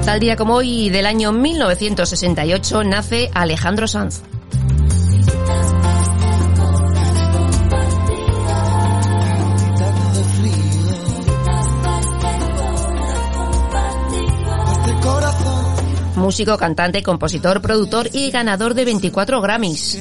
Tal 0.04 0.20
día 0.20 0.36
como 0.36 0.56
hoy 0.56 0.90
del 0.90 1.06
año 1.06 1.32
1968 1.32 2.84
nace 2.84 3.30
Alejandro 3.32 3.88
Sanz. 3.88 4.22
Músico, 16.24 16.56
cantante, 16.56 17.02
compositor, 17.02 17.60
productor 17.60 18.08
y 18.14 18.30
ganador 18.30 18.72
de 18.72 18.86
24 18.86 19.42
Grammys. 19.42 19.98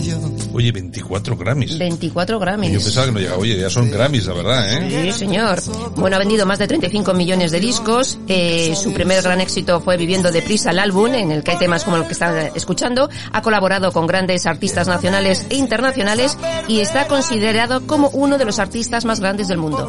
Yo. 0.00 0.16
Oye, 0.52 0.70
24 0.70 1.36
Grammys. 1.36 1.76
24 1.76 2.36
Yo 2.36 2.40
Grammys. 2.40 2.84
pensaba 2.84 3.06
que 3.06 3.12
no 3.12 3.18
llegaba. 3.18 3.38
Oye, 3.38 3.58
ya 3.58 3.68
son 3.68 3.90
Grammys, 3.90 4.26
la 4.26 4.34
verdad, 4.34 4.72
¿eh? 4.72 5.10
Sí, 5.10 5.18
señor. 5.18 5.60
Bueno, 5.96 6.14
ha 6.14 6.18
vendido 6.20 6.46
más 6.46 6.60
de 6.60 6.68
35 6.68 7.12
millones 7.14 7.50
de 7.50 7.58
discos. 7.58 8.20
Eh, 8.28 8.76
su 8.80 8.92
primer 8.92 9.22
gran 9.22 9.40
éxito 9.40 9.80
fue 9.80 9.96
Viviendo 9.96 10.30
deprisa 10.30 10.70
el 10.70 10.78
álbum, 10.78 11.12
en 11.14 11.32
el 11.32 11.42
que 11.42 11.50
hay 11.50 11.58
temas 11.58 11.82
como 11.82 11.96
el 11.96 12.06
que 12.06 12.12
están 12.12 12.52
escuchando. 12.54 13.10
Ha 13.32 13.42
colaborado 13.42 13.90
con 13.90 14.06
grandes 14.06 14.46
artistas 14.46 14.86
nacionales 14.86 15.46
e 15.50 15.56
internacionales 15.56 16.38
y 16.68 16.78
está 16.78 17.08
considerado 17.08 17.88
como 17.88 18.08
uno 18.10 18.38
de 18.38 18.44
los 18.44 18.60
artistas 18.60 19.04
más 19.04 19.18
grandes 19.18 19.48
del 19.48 19.58
mundo. 19.58 19.88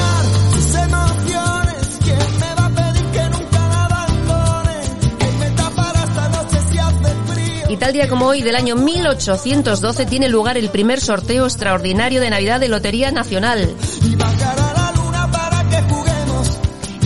Y 7.71 7.77
tal 7.77 7.93
día 7.93 8.09
como 8.09 8.25
hoy 8.27 8.41
del 8.41 8.57
año 8.57 8.75
1812 8.75 10.05
tiene 10.05 10.27
lugar 10.27 10.57
el 10.57 10.67
primer 10.67 10.99
sorteo 10.99 11.45
extraordinario 11.45 12.19
de 12.19 12.29
Navidad 12.29 12.59
de 12.59 12.67
Lotería 12.67 13.13
Nacional. 13.13 13.73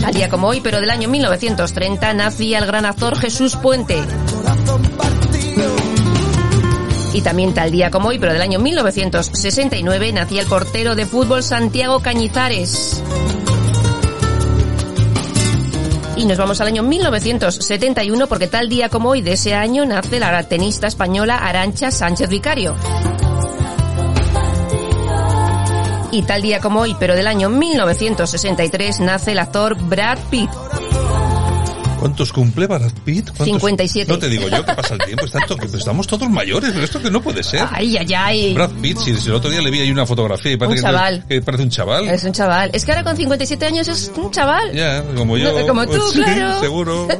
Tal 0.00 0.12
día 0.12 0.28
como 0.28 0.48
hoy, 0.48 0.60
pero 0.60 0.80
del 0.80 0.90
año 0.90 1.08
1930, 1.08 2.14
nacía 2.14 2.58
el 2.58 2.66
gran 2.66 2.84
actor 2.84 3.16
Jesús 3.16 3.54
Puente. 3.54 4.02
Y 7.12 7.20
también 7.20 7.54
tal 7.54 7.70
día 7.70 7.92
como 7.92 8.08
hoy, 8.08 8.18
pero 8.18 8.32
del 8.32 8.42
año 8.42 8.58
1969, 8.58 10.12
nacía 10.14 10.42
el 10.42 10.48
portero 10.48 10.96
de 10.96 11.06
fútbol 11.06 11.44
Santiago 11.44 12.00
Cañizares. 12.00 13.04
Y 16.16 16.24
nos 16.24 16.38
vamos 16.38 16.60
al 16.62 16.68
año 16.68 16.82
1971 16.82 18.26
porque 18.26 18.46
tal 18.46 18.70
día 18.70 18.88
como 18.88 19.10
hoy 19.10 19.20
de 19.20 19.32
ese 19.32 19.54
año 19.54 19.84
nace 19.84 20.18
la 20.18 20.42
tenista 20.44 20.86
española 20.86 21.36
Arancha 21.36 21.90
Sánchez 21.90 22.30
Vicario. 22.30 22.74
Y 26.10 26.22
tal 26.22 26.40
día 26.40 26.60
como 26.60 26.80
hoy, 26.80 26.96
pero 26.98 27.14
del 27.14 27.26
año 27.26 27.50
1963, 27.50 29.00
nace 29.00 29.32
el 29.32 29.38
actor 29.38 29.76
Brad 29.76 30.18
Pitt. 30.30 30.48
¿Cuántos 32.06 32.32
cumple 32.32 32.66
Brad 32.66 32.92
Pitt? 33.04 33.26
¿Cuántos? 33.30 33.46
57. 33.46 34.12
No 34.12 34.18
te 34.18 34.28
digo 34.28 34.48
yo 34.48 34.64
que 34.64 34.74
pasa 34.74 34.94
el 34.94 35.00
tiempo. 35.00 35.24
Están 35.24 35.42
to- 35.46 35.58
estamos 35.76 36.06
todos 36.06 36.28
mayores, 36.30 36.70
pero 36.72 36.84
esto 36.84 37.02
que 37.02 37.10
no 37.10 37.20
puede 37.20 37.42
ser. 37.42 37.66
Ay, 37.72 37.96
ay, 37.96 38.14
ay. 38.14 38.54
Brad 38.54 38.70
Pitt, 38.80 38.98
si, 38.98 39.16
si 39.16 39.28
el 39.28 39.34
otro 39.34 39.50
día 39.50 39.60
le 39.60 39.70
vi 39.70 39.80
ahí 39.80 39.90
una 39.90 40.06
fotografía 40.06 40.52
y 40.52 40.56
parece 40.56 40.72
Un 40.72 40.76
que- 40.76 40.82
chaval. 40.82 41.24
que 41.28 41.42
parece 41.42 41.64
un 41.64 41.70
chaval. 41.70 42.08
Es 42.08 42.24
un 42.24 42.32
chaval. 42.32 42.70
Es 42.72 42.84
que 42.84 42.92
ahora 42.92 43.04
con 43.04 43.16
57 43.16 43.66
años 43.66 43.88
es 43.88 44.12
un 44.16 44.30
chaval. 44.30 44.72
Ya, 44.72 45.02
como 45.16 45.36
yo. 45.36 45.58
No, 45.58 45.66
como 45.66 45.86
tú, 45.86 46.00
Sí, 46.12 46.22
claro. 46.22 46.60
seguro. 46.60 47.08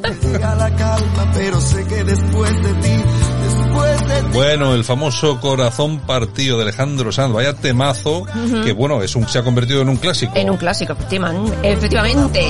Que. 4.26 4.32
Bueno, 4.32 4.74
el 4.74 4.84
famoso 4.84 5.40
Corazón 5.40 6.00
Partido 6.00 6.56
de 6.56 6.62
Alejandro 6.64 7.12
Sanz, 7.12 7.32
vaya 7.34 7.52
temazo, 7.54 8.20
Ujú. 8.22 8.62
que 8.64 8.72
bueno, 8.72 9.02
es 9.02 9.14
un, 9.16 9.28
se 9.28 9.38
ha 9.38 9.42
convertido 9.42 9.82
en 9.82 9.88
un 9.88 9.96
clásico. 9.96 10.32
En 10.34 10.50
un 10.50 10.56
clásico, 10.56 10.92
efectivamente. 10.92 12.46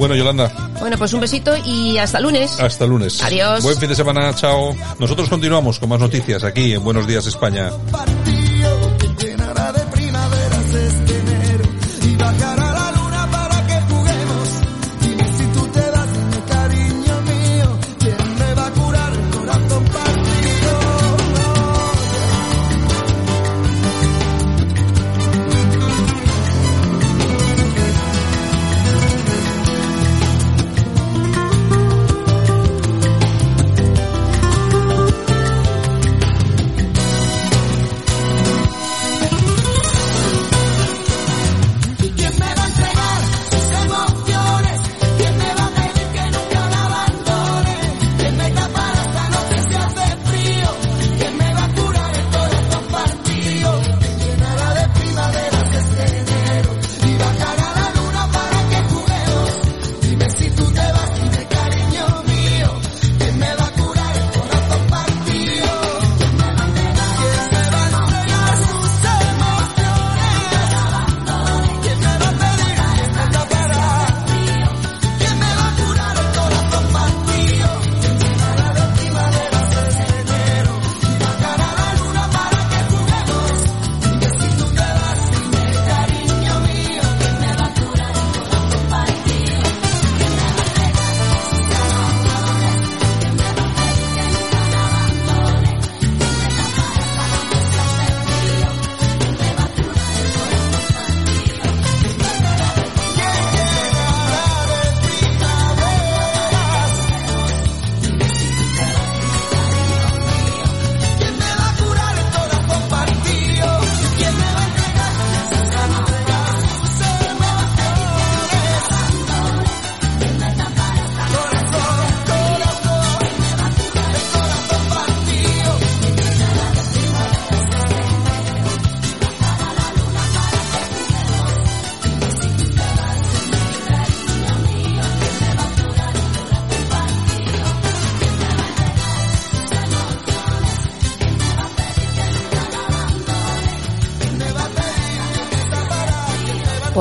Bueno, 0.00 0.14
Yolanda, 0.14 0.50
Bueno, 0.80 0.96
pues 0.96 1.12
un 1.12 1.20
besito 1.20 1.54
y 1.62 1.98
hasta 1.98 2.20
lunes. 2.20 2.58
hasta 2.58 2.86
lunes. 2.86 3.22
Adiós. 3.22 3.62
Buen 3.62 3.76
fin 3.76 3.90
de 3.90 3.94
semana, 3.94 4.34
chao. 4.34 4.74
Nosotros 4.98 5.28
continuamos 5.28 5.78
con 5.78 5.90
más 5.90 6.00
noticias 6.00 6.42
aquí 6.42 6.72
en 6.72 6.82
Buenos 6.82 7.06
Días 7.06 7.26
España. 7.26 7.70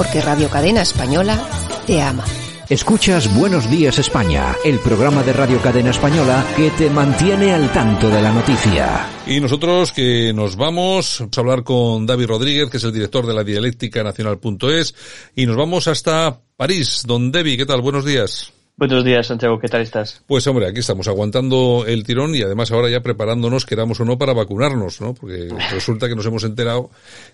Porque 0.10 0.26
Radio 0.26 0.49
Cadena 0.49 0.82
Española 0.82 1.47
te 1.86 2.01
ama. 2.01 2.26
Escuchas 2.68 3.32
Buenos 3.36 3.70
Días 3.70 3.99
España, 3.99 4.55
el 4.66 4.80
programa 4.80 5.22
de 5.22 5.34
Radio 5.34 5.62
Cadena 5.62 5.91
Española 5.91 6.43
que 6.57 6.72
te 6.72 6.89
mantiene 6.89 7.53
al 7.53 7.72
tanto 7.72 8.10
de 8.10 8.20
la 8.20 8.32
noticia. 8.32 9.07
Y 9.28 9.39
nosotros 9.39 9.91
que 9.91 10.34
nos 10.34 10.55
vamos 10.55 11.22
a 11.22 11.39
hablar 11.39 11.64
con 11.64 12.07
David 12.07 12.26
Rodríguez, 12.26 12.72
que 12.72 12.78
es 12.78 12.84
el 12.86 12.91
director 12.91 13.28
de 13.28 13.36
la 13.36 13.43
dialéctica 13.43 14.03
nacional.es, 14.03 14.95
y 15.36 15.45
nos 15.45 15.55
vamos 15.55 15.88
hasta 15.88 16.39
París. 16.57 17.03
Don 17.05 17.32
David, 17.32 17.60
¿qué 17.60 17.66
tal? 17.68 17.82
Buenos 17.82 18.03
días. 18.03 18.51
Buenos 18.80 19.03
días, 19.03 19.27
Santiago. 19.27 19.59
¿Qué 19.59 19.67
tal 19.67 19.82
estás? 19.82 20.21
Pues 20.25 20.47
hombre, 20.47 20.65
aquí 20.65 20.80
estamos 20.80 21.05
aguantando 21.09 21.84
el 21.86 22.05
tirón 22.05 22.34
y 22.34 22.43
además 22.43 22.71
ahora 22.71 22.89
ya 22.89 23.01
preparándonos, 23.01 23.65
queramos 23.65 23.99
o 23.99 24.05
no, 24.05 24.17
para 24.17 24.32
vacunarnos, 24.32 25.01
¿no? 25.01 25.13
Porque 25.13 25.49
resulta 25.71 26.07
que 26.07 26.15
nos 26.15 26.25
hemos 26.25 26.45
enterado 26.45 26.89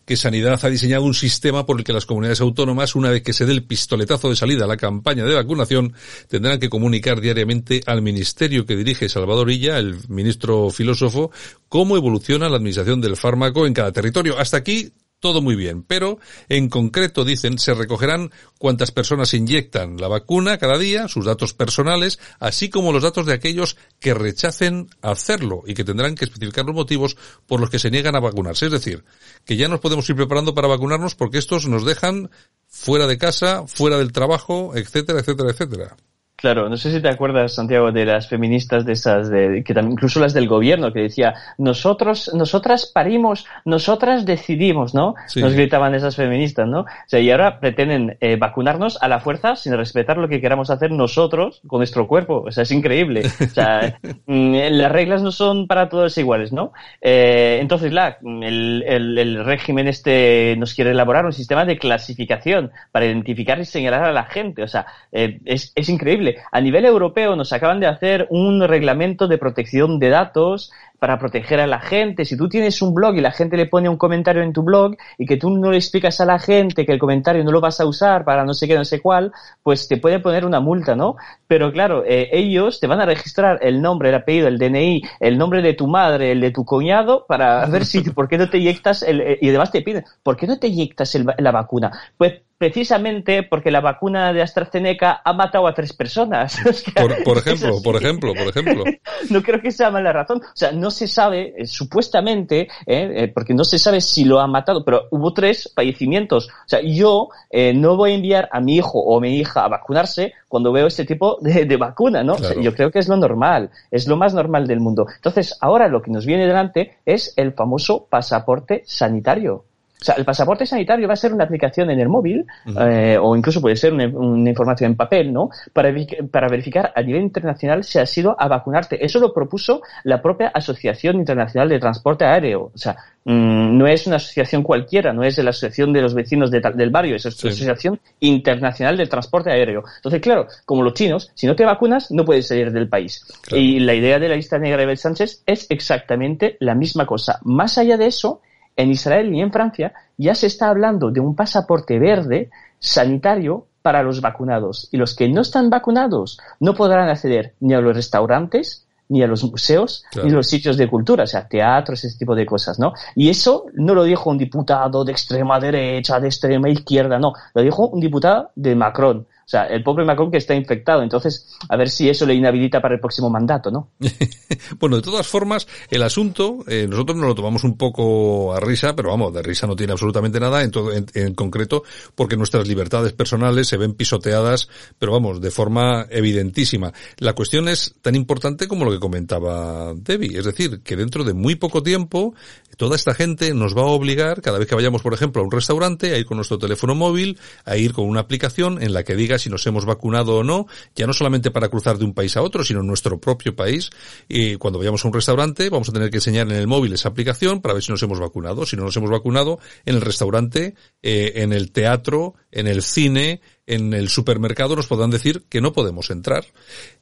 que 0.06 0.18
Sanidad 0.18 0.60
ha 0.64 0.70
diseñado 0.70 1.04
un 1.04 1.14
sistema 1.14 1.68
por 1.68 1.78
el 1.78 1.84
que 1.84 1.94
las 1.94 2.08
comunidades 2.08 2.42
autónomas, 2.42 2.96
una 2.96 3.12
vez 3.12 3.22
que 3.22 3.32
se 3.32 3.46
dé 3.46 3.52
el 3.52 3.64
pistoletazo 3.64 4.28
de 4.32 4.36
salida 4.36 4.66
a 4.66 4.68
la 4.68 4.76
campaña 4.76 5.24
de 5.24 5.36
vacunación, 5.36 5.94
tendrán 6.28 6.60
que 6.60 6.68
comunicar 6.68 7.22
diariamente 7.22 7.82
al 7.86 8.02
ministerio 8.02 8.66
que 8.66 8.76
dirige 8.76 9.08
Salvador 9.08 9.52
Illa, 9.52 9.78
el 9.78 9.98
ministro 10.10 10.72
filósofo, 10.72 11.30
cómo 11.70 11.96
evoluciona 11.96 12.50
la 12.50 12.58
administración 12.58 13.02
del 13.02 13.18
fármaco 13.18 13.68
en 13.68 13.76
cada 13.76 13.92
territorio. 13.92 14.40
Hasta 14.40 14.58
aquí 14.58 14.94
todo 15.20 15.42
muy 15.42 15.56
bien, 15.56 15.84
pero 15.84 16.20
en 16.50 16.70
concreto 16.70 17.26
dicen 17.26 17.58
se 17.58 17.74
recogerán 17.74 18.32
cuántas 18.60 18.92
personas 18.92 19.34
inyectan 19.34 19.98
la 19.98 20.08
vacuna 20.08 20.58
cada 20.58 20.78
día, 20.78 21.08
sus 21.08 21.26
datos 21.26 21.54
personales, 21.54 22.20
así 22.40 22.70
como 22.70 22.92
los 22.92 23.04
datos 23.04 23.26
de 23.26 23.34
aquellos 23.34 23.78
que 24.00 24.14
rechacen 24.14 24.90
hacerlo 25.02 25.64
y 25.66 25.74
que 25.74 25.84
tendrán 25.84 26.16
que 26.16 26.26
especificar 26.26 26.66
los 26.66 26.76
motivos 26.76 27.18
por 27.48 27.60
los 27.60 27.70
que 27.70 27.80
se 27.80 27.92
niegan 27.92 28.16
a 28.16 28.20
vacunarse. 28.20 28.66
Es 28.68 28.72
decir, 28.72 29.04
que 29.46 29.58
ya 29.58 29.68
nos 29.68 29.80
podemos 29.80 30.10
ir 30.10 30.16
preparando 30.16 30.54
para 30.54 30.68
vacunarnos 30.68 31.16
porque 31.16 31.38
estos 31.38 31.68
nos 31.68 31.86
dejan 31.86 32.30
fuera 32.68 33.08
de 33.08 33.18
casa, 33.18 33.66
fuera 33.68 33.98
del 33.98 34.12
trabajo, 34.12 34.74
etcétera, 34.76 35.20
etcétera, 35.20 35.52
etcétera. 35.52 35.98
Claro, 36.46 36.70
no 36.70 36.78
sé 36.78 36.92
si 36.92 37.02
te 37.02 37.10
acuerdas, 37.10 37.56
Santiago, 37.56 37.92
de 37.92 38.06
las 38.06 38.28
feministas 38.28 38.86
de 38.86 38.94
esas, 38.94 39.32
de, 39.32 39.64
que 39.64 39.74
también, 39.74 39.94
incluso 39.94 40.20
las 40.20 40.36
del 40.36 40.48
gobierno, 40.48 40.94
que 40.94 41.00
decía, 41.00 41.34
nosotros, 41.58 42.30
nosotras 42.36 42.86
parimos, 42.86 43.48
nosotras 43.66 44.28
decidimos, 44.28 44.94
¿no? 44.94 45.16
Nos 45.38 45.54
gritaban 45.54 45.96
esas 45.96 46.16
feministas, 46.16 46.68
¿no? 46.68 46.82
O 46.82 47.08
sea, 47.08 47.20
y 47.20 47.32
ahora 47.32 47.60
pretenden 47.60 48.18
eh, 48.22 48.36
vacunarnos 48.36 49.02
a 49.02 49.08
la 49.08 49.22
fuerza 49.22 49.56
sin 49.56 49.76
respetar 49.76 50.20
lo 50.20 50.28
que 50.28 50.40
queramos 50.40 50.70
hacer 50.70 50.92
nosotros 50.92 51.62
con 51.66 51.80
nuestro 51.80 52.08
cuerpo. 52.08 52.44
O 52.46 52.52
sea, 52.52 52.62
es 52.62 52.70
increíble. 52.70 53.24
O 53.26 53.50
sea, 53.50 53.98
mm, 54.28 54.56
las 54.70 54.92
reglas 54.92 55.24
no 55.24 55.32
son 55.32 55.66
para 55.66 55.90
todos 55.90 56.16
iguales, 56.20 56.54
¿no? 56.54 56.74
Eh, 57.02 57.58
entonces, 57.60 57.92
la, 57.92 58.20
el, 58.24 58.84
el, 58.86 59.18
el 59.18 59.44
régimen 59.46 59.88
este 59.88 60.56
nos 60.60 60.76
quiere 60.76 60.92
elaborar 60.92 61.26
un 61.26 61.34
sistema 61.34 61.66
de 61.66 61.80
clasificación 61.80 62.70
para 62.92 63.08
identificar 63.08 63.60
y 63.60 63.66
señalar 63.66 64.04
a 64.04 64.14
la 64.14 64.26
gente. 64.26 64.62
O 64.62 64.68
sea, 64.68 64.86
eh, 65.12 65.40
es, 65.46 65.74
es 65.74 65.90
increíble 65.90 66.35
a 66.52 66.62
nivel 66.62 66.86
europeo 66.86 67.36
nos 67.36 67.54
acaban 67.54 67.80
de 67.80 67.88
hacer 67.88 68.28
un 68.30 68.62
reglamento 68.68 69.28
de 69.28 69.38
protección 69.38 70.00
de 70.00 70.10
datos 70.10 70.72
para 71.06 71.20
proteger 71.20 71.60
a 71.60 71.68
la 71.68 71.80
gente. 71.80 72.26
Si 72.26 72.36
tú 72.36 72.50
tienes 72.50 72.82
un 72.82 72.96
blog 72.96 73.16
y 73.16 73.22
la 73.22 73.32
gente 73.32 73.58
le 73.58 73.68
pone 73.68 73.88
un 73.88 73.96
comentario 73.96 74.42
en 74.42 74.54
tu 74.54 74.64
blog 74.64 74.96
y 75.20 75.28
que 75.28 75.38
tú 75.38 75.52
no 75.52 75.70
le 75.70 75.78
explicas 75.78 76.20
a 76.20 76.26
la 76.26 76.40
gente 76.40 76.84
que 76.84 76.92
el 76.92 76.98
comentario 76.98 77.44
no 77.44 77.52
lo 77.52 77.62
vas 77.62 77.80
a 77.80 77.86
usar 77.86 78.26
para 78.26 78.44
no 78.44 78.56
sé 78.56 78.68
qué, 78.68 78.74
no 78.74 78.84
sé 78.84 79.02
cuál, 79.02 79.32
pues 79.62 79.88
te 79.88 79.98
puede 79.98 80.20
poner 80.20 80.46
una 80.46 80.60
multa, 80.60 80.96
¿no? 80.96 81.16
Pero 81.46 81.72
claro, 81.72 82.04
eh, 82.08 82.30
ellos 82.32 82.80
te 82.80 82.88
van 82.88 83.02
a 83.02 83.06
registrar 83.06 83.60
el 83.62 83.84
nombre, 83.84 84.10
el 84.10 84.16
apellido, 84.16 84.48
el 84.48 84.58
DNI, 84.58 85.04
el 85.20 85.38
nombre 85.38 85.62
de 85.62 85.76
tu 85.76 85.86
madre, 85.86 86.32
el 86.32 86.42
de 86.42 86.50
tu 86.50 86.66
cuñado, 86.66 87.28
para 87.28 87.64
ver 87.68 87.86
si, 87.86 88.02
¿por 88.02 88.28
qué 88.28 88.40
no 88.40 88.50
te 88.50 88.58
inyectas? 88.58 89.04
El, 89.04 89.22
eh, 89.22 89.38
y 89.40 89.50
además 89.50 89.72
te 89.72 89.84
piden, 89.84 90.06
¿por 90.24 90.36
qué 90.36 90.48
no 90.48 90.58
te 90.58 90.70
inyectas 90.70 91.16
la 91.38 91.52
vacuna? 91.52 91.92
Pues 92.18 92.42
precisamente 92.58 93.44
porque 93.44 93.72
la 93.72 93.82
vacuna 93.82 94.32
de 94.32 94.42
AstraZeneca 94.42 95.22
ha 95.24 95.34
matado 95.34 95.68
a 95.68 95.74
tres 95.74 95.94
personas. 95.94 96.58
por, 97.26 97.38
ejemplo, 97.38 97.82
por 97.84 97.96
ejemplo, 97.96 98.34
por 98.34 98.48
ejemplo. 98.48 98.84
no 99.30 99.42
creo 99.42 99.62
que 99.62 99.72
sea 99.72 99.92
mala 99.92 100.14
razón. 100.14 100.42
O 100.42 100.56
sea, 100.56 100.72
no 100.72 100.90
se 100.96 101.08
sabe, 101.08 101.54
eh, 101.58 101.68
supuestamente, 101.68 102.62
eh, 102.86 103.12
eh, 103.16 103.32
porque 103.34 103.54
no 103.54 103.64
se 103.64 103.78
sabe 103.78 104.02
si 104.02 104.24
lo 104.26 104.40
han 104.40 104.52
matado, 104.52 104.84
pero 104.84 105.04
hubo 105.12 105.34
tres 105.34 105.72
fallecimientos. 105.76 106.48
O 106.48 106.68
sea, 106.68 106.82
yo 106.82 107.30
no 107.76 107.96
voy 107.96 108.12
a 108.12 108.16
enviar 108.16 108.50
a 108.52 108.60
mi 108.60 108.78
hijo 108.78 109.00
o 109.00 109.20
mi 109.20 109.38
hija 109.38 109.64
a 109.64 109.68
vacunarse 109.68 110.34
cuando 110.48 110.72
veo 110.72 110.88
este 110.88 111.06
tipo 111.06 111.38
de, 111.42 111.78
vacuna, 111.78 112.24
¿no? 112.24 112.38
yo 112.62 112.74
creo 112.74 112.92
que 112.92 113.00
es 113.00 113.08
lo 113.08 113.18
normal, 113.18 113.70
es 113.92 114.08
lo 114.08 114.18
más 114.18 114.34
normal 114.34 114.68
del 114.68 114.80
mundo. 114.80 115.08
Entonces, 115.16 115.58
ahora 115.62 115.88
lo 115.88 116.02
que 116.02 116.12
nos 116.12 116.26
viene 116.26 116.48
delante 116.48 116.98
es 117.06 117.34
el 117.38 117.54
famoso 117.54 118.06
pasaporte 118.10 118.84
sanitario. 118.86 119.66
O 120.02 120.06
sea, 120.06 120.16
el 120.16 120.26
pasaporte 120.26 120.66
sanitario 120.66 121.08
va 121.08 121.14
a 121.14 121.18
ser 121.18 121.34
una 121.34 121.46
aplicación 121.46 121.90
en 121.90 122.00
el 122.00 122.10
móvil 122.10 122.46
eh, 122.80 123.18
o 123.20 123.36
incluso 123.36 123.62
puede 123.62 123.76
ser 123.76 123.94
una, 123.94 124.04
información 124.50 124.92
en 124.92 124.98
papel, 124.98 125.32
¿no? 125.32 125.50
Para, 125.74 125.94
para 126.30 126.48
verificar 126.48 126.92
a 126.96 127.02
nivel 127.02 127.24
internacional 127.24 127.84
si 127.84 127.98
has 127.98 128.18
ido 128.18 128.36
a 128.38 128.48
vacunarte. 128.48 129.04
Eso 129.04 129.20
lo 129.20 129.34
propuso 129.34 129.82
la 130.04 130.22
propia 130.22 130.50
Asociación 130.50 131.16
Internacional 131.16 131.70
de 131.70 131.80
Transporte 131.80 132.26
Aéreo. 132.26 132.72
O 132.74 132.78
sea, 132.78 132.96
mm, 133.24 133.78
no 133.78 133.88
es 133.88 134.06
una 134.06 134.18
asociación 134.18 134.64
cualquiera, 134.64 135.14
no 135.14 135.24
es 135.24 135.38
de 135.38 135.44
la 135.44 135.52
Asociación 135.52 135.94
de 135.94 136.02
los 136.02 136.14
Vecinos 136.14 136.52
del 136.52 136.90
Barrio, 136.90 137.16
es 137.16 137.26
la 137.26 137.30
Asociación 137.30 138.00
Internacional 138.20 138.98
del 138.98 139.10
Transporte 139.10 139.52
Aéreo. 139.52 139.84
Entonces, 139.96 140.22
claro, 140.22 140.48
como 140.66 140.84
los 140.84 140.94
chinos, 140.94 141.32
si 141.34 141.48
no 141.48 141.56
te 141.56 141.66
vacunas, 141.66 142.12
no 142.12 142.26
puedes 142.26 142.48
salir 142.48 142.72
del 142.72 142.90
país. 142.90 143.26
Y 143.52 143.80
la 143.80 143.94
idea 143.94 144.20
de 144.20 144.30
la 144.30 144.36
lista 144.36 144.60
negra 144.60 144.80
de 144.80 144.86
Bel 144.86 144.98
Sánchez 144.98 145.44
es 145.46 145.68
exactamente 145.70 146.58
la 146.60 146.76
misma 146.76 147.06
cosa. 147.06 147.40
Más 147.44 147.78
allá 147.78 147.98
de 147.98 148.08
eso, 148.08 148.42
en 148.76 148.92
Israel 148.92 149.34
y 149.34 149.42
en 149.42 149.52
Francia 149.52 149.94
ya 150.18 150.36
se 150.36 150.48
está 150.48 150.70
hablando 150.70 151.12
de 151.12 151.20
un 151.20 151.36
pasaporte 151.36 152.00
verde 152.00 152.50
sanitario 152.80 153.68
para 153.82 154.04
los 154.04 154.22
vacunados. 154.22 154.90
Y 154.92 154.98
los 154.98 155.16
que 155.16 155.30
no 155.30 155.42
están 155.42 155.70
vacunados 155.70 156.40
no 156.60 156.74
podrán 156.74 157.10
acceder 157.10 157.54
ni 157.60 157.74
a 157.74 157.82
los 157.82 157.96
restaurantes, 157.96 158.86
ni 159.10 159.22
a 159.22 159.28
los 159.28 159.44
museos, 159.44 160.04
ni 160.24 160.32
a 160.32 160.34
los 160.34 160.48
sitios 160.48 160.78
de 160.78 160.90
cultura, 160.90 161.26
o 161.26 161.28
sea, 161.28 161.48
teatros, 161.48 162.04
ese 162.04 162.18
tipo 162.18 162.34
de 162.34 162.46
cosas, 162.46 162.80
¿no? 162.80 162.94
Y 163.16 163.30
eso 163.30 163.66
no 163.76 163.94
lo 163.94 164.04
dijo 164.04 164.30
un 164.32 164.38
diputado 164.38 165.06
de 165.06 165.12
extrema 165.12 165.60
derecha, 165.60 166.20
de 166.20 166.28
extrema 166.28 166.70
izquierda, 166.70 167.20
no, 167.20 167.34
lo 167.54 167.62
dijo 167.62 167.88
un 167.88 168.00
diputado 168.00 168.50
de 168.56 168.76
Macron. 168.76 169.28
O 169.46 169.48
sea, 169.48 169.68
el 169.68 169.84
pobre 169.84 170.04
Macron 170.04 170.32
que 170.32 170.38
está 170.38 170.56
infectado. 170.56 171.04
Entonces, 171.04 171.56
a 171.70 171.78
ver 171.78 171.88
si 171.92 172.10
eso 172.10 172.26
le 172.26 172.34
inhabilita 172.34 172.82
para 172.82 172.96
el 172.96 173.00
próximo 173.00 173.30
mandato, 173.30 173.70
¿no? 173.70 173.92
bueno, 174.80 174.96
de 174.96 175.04
todas 175.04 175.28
formas, 175.28 175.68
el 175.92 176.02
asunto, 176.02 176.64
eh, 176.68 176.88
nosotros 176.90 177.16
nos 177.16 177.28
lo 177.28 177.36
tomamos 177.36 177.64
un 177.64 177.78
poco 177.78 178.56
a 178.56 178.60
risa, 178.60 178.96
pero 178.96 179.10
vamos, 179.10 179.32
de 179.36 179.44
risa 179.44 179.68
no 179.68 179.76
tiene 179.76 179.92
absolutamente 179.92 180.40
nada, 180.40 180.64
en, 180.64 180.72
todo, 180.72 180.92
en, 180.92 181.36
concreto, 181.36 181.84
porque 182.16 182.38
nuestras 182.38 182.68
libertades 182.68 183.14
personales 183.14 183.68
se 183.68 183.78
ven 183.78 183.94
pisoteadas, 183.94 184.68
pero 184.98 185.12
vamos, 185.12 185.40
de 185.40 185.52
forma 185.52 186.08
evidentísima. 186.10 186.92
La 187.20 187.34
cuestión 187.34 187.68
es 187.68 187.94
tan 188.02 188.16
importante 188.16 188.68
como 188.68 188.84
lo 188.84 188.92
que 188.92 189.00
comentaba 189.00 189.94
Debbie, 189.96 190.40
es 190.40 190.46
decir, 190.46 190.82
que 190.82 190.96
dentro 190.96 191.24
de 191.24 191.36
muy 191.36 191.54
poco 191.54 191.84
tiempo, 191.84 192.34
toda 192.78 192.96
esta 192.96 193.14
gente 193.14 193.54
nos 193.54 193.78
va 193.78 193.84
a 193.84 193.86
obligar, 193.86 194.42
cada 194.42 194.58
vez 194.58 194.68
que 194.68 194.74
vayamos, 194.74 195.04
por 195.04 195.14
ejemplo, 195.14 195.44
a 195.44 195.46
un 195.46 195.52
restaurante, 195.52 196.16
a 196.16 196.18
ir 196.18 196.26
con 196.26 196.38
nuestro 196.38 196.58
teléfono 196.58 196.96
móvil, 196.96 197.38
a 197.64 197.78
ir 197.78 197.94
con 197.94 198.08
una 198.08 198.22
aplicación 198.22 198.82
en 198.82 198.94
la 198.94 199.04
que 199.04 199.16
diga 199.16 199.35
si 199.38 199.50
nos 199.50 199.66
hemos 199.68 199.86
vacunado 199.86 200.38
o 200.38 200.44
no, 200.44 200.68
ya 200.96 201.08
no 201.08 201.14
solamente 201.14 201.52
para 201.52 201.70
cruzar 201.70 201.98
de 201.98 202.06
un 202.06 202.14
país 202.14 202.36
a 202.38 202.42
otro, 202.42 202.64
sino 202.64 202.82
en 202.82 202.88
nuestro 202.88 203.20
propio 203.20 203.56
país. 203.56 203.90
Y 204.28 204.56
cuando 204.56 204.80
vayamos 204.80 205.04
a 205.04 205.08
un 205.08 205.14
restaurante, 205.14 205.70
vamos 205.70 205.90
a 205.90 205.94
tener 205.94 206.10
que 206.10 206.18
enseñar 206.18 206.48
en 206.48 206.58
el 206.58 206.68
móvil 206.68 206.94
esa 206.94 207.10
aplicación 207.10 207.62
para 207.62 207.74
ver 207.74 207.84
si 207.84 207.92
nos 207.92 208.02
hemos 208.04 208.20
vacunado. 208.20 208.66
Si 208.66 208.76
no 208.76 208.84
nos 208.84 208.96
hemos 208.98 209.10
vacunado, 209.10 209.60
en 209.86 209.96
el 209.96 210.02
restaurante, 210.02 210.76
eh, 211.02 211.34
en 211.36 211.54
el 211.54 211.72
teatro, 211.72 212.36
en 212.52 212.68
el 212.68 212.82
cine, 212.82 213.42
en 213.68 213.94
el 213.94 214.10
supermercado 214.10 214.76
nos 214.76 214.88
podrán 214.88 215.10
decir 215.10 215.46
que 215.50 215.62
no 215.62 215.74
podemos 215.74 216.10
entrar. 216.10 216.46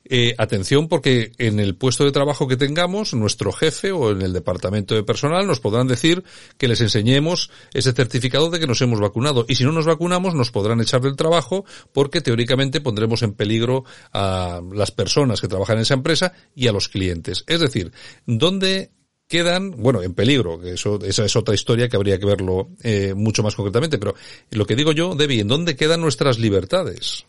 Eh, 0.05 0.35
atención 0.37 0.87
porque 0.87 1.31
en 1.37 1.59
el 1.59 1.75
puesto 1.75 2.03
de 2.05 2.11
trabajo 2.11 2.47
que 2.47 2.57
tengamos, 2.57 3.13
nuestro 3.13 3.51
jefe 3.51 3.91
o 3.91 4.11
en 4.11 4.21
el 4.21 4.33
departamento 4.33 4.95
de 4.95 5.03
personal 5.03 5.47
nos 5.47 5.59
podrán 5.59 5.87
decir 5.87 6.23
que 6.57 6.67
les 6.67 6.81
enseñemos 6.81 7.49
ese 7.73 7.93
certificado 7.93 8.49
de 8.49 8.59
que 8.59 8.67
nos 8.67 8.81
hemos 8.81 8.99
vacunado. 8.99 9.45
Y 9.47 9.55
si 9.55 9.63
no 9.63 9.71
nos 9.71 9.85
vacunamos, 9.85 10.35
nos 10.35 10.51
podrán 10.51 10.81
echar 10.81 11.01
del 11.01 11.15
trabajo 11.15 11.65
porque 11.91 12.21
teóricamente 12.21 12.81
pondremos 12.81 13.23
en 13.23 13.33
peligro 13.33 13.83
a 14.13 14.61
las 14.73 14.91
personas 14.91 15.41
que 15.41 15.47
trabajan 15.47 15.77
en 15.77 15.83
esa 15.83 15.93
empresa 15.95 16.33
y 16.55 16.67
a 16.67 16.71
los 16.71 16.89
clientes. 16.89 17.43
Es 17.47 17.59
decir, 17.59 17.91
¿dónde 18.25 18.91
quedan, 19.27 19.71
bueno, 19.71 20.01
en 20.01 20.13
peligro, 20.13 20.61
eso, 20.63 20.99
esa 21.03 21.25
es 21.25 21.35
otra 21.35 21.55
historia 21.55 21.89
que 21.89 21.95
habría 21.95 22.19
que 22.19 22.25
verlo 22.25 22.69
eh, 22.83 23.13
mucho 23.15 23.43
más 23.43 23.55
concretamente, 23.55 23.97
pero 23.97 24.15
lo 24.51 24.65
que 24.65 24.75
digo 24.75 24.91
yo, 24.91 25.15
Debbie, 25.15 25.41
¿en 25.41 25.47
dónde 25.47 25.75
quedan 25.75 26.01
nuestras 26.01 26.39
libertades? 26.39 27.25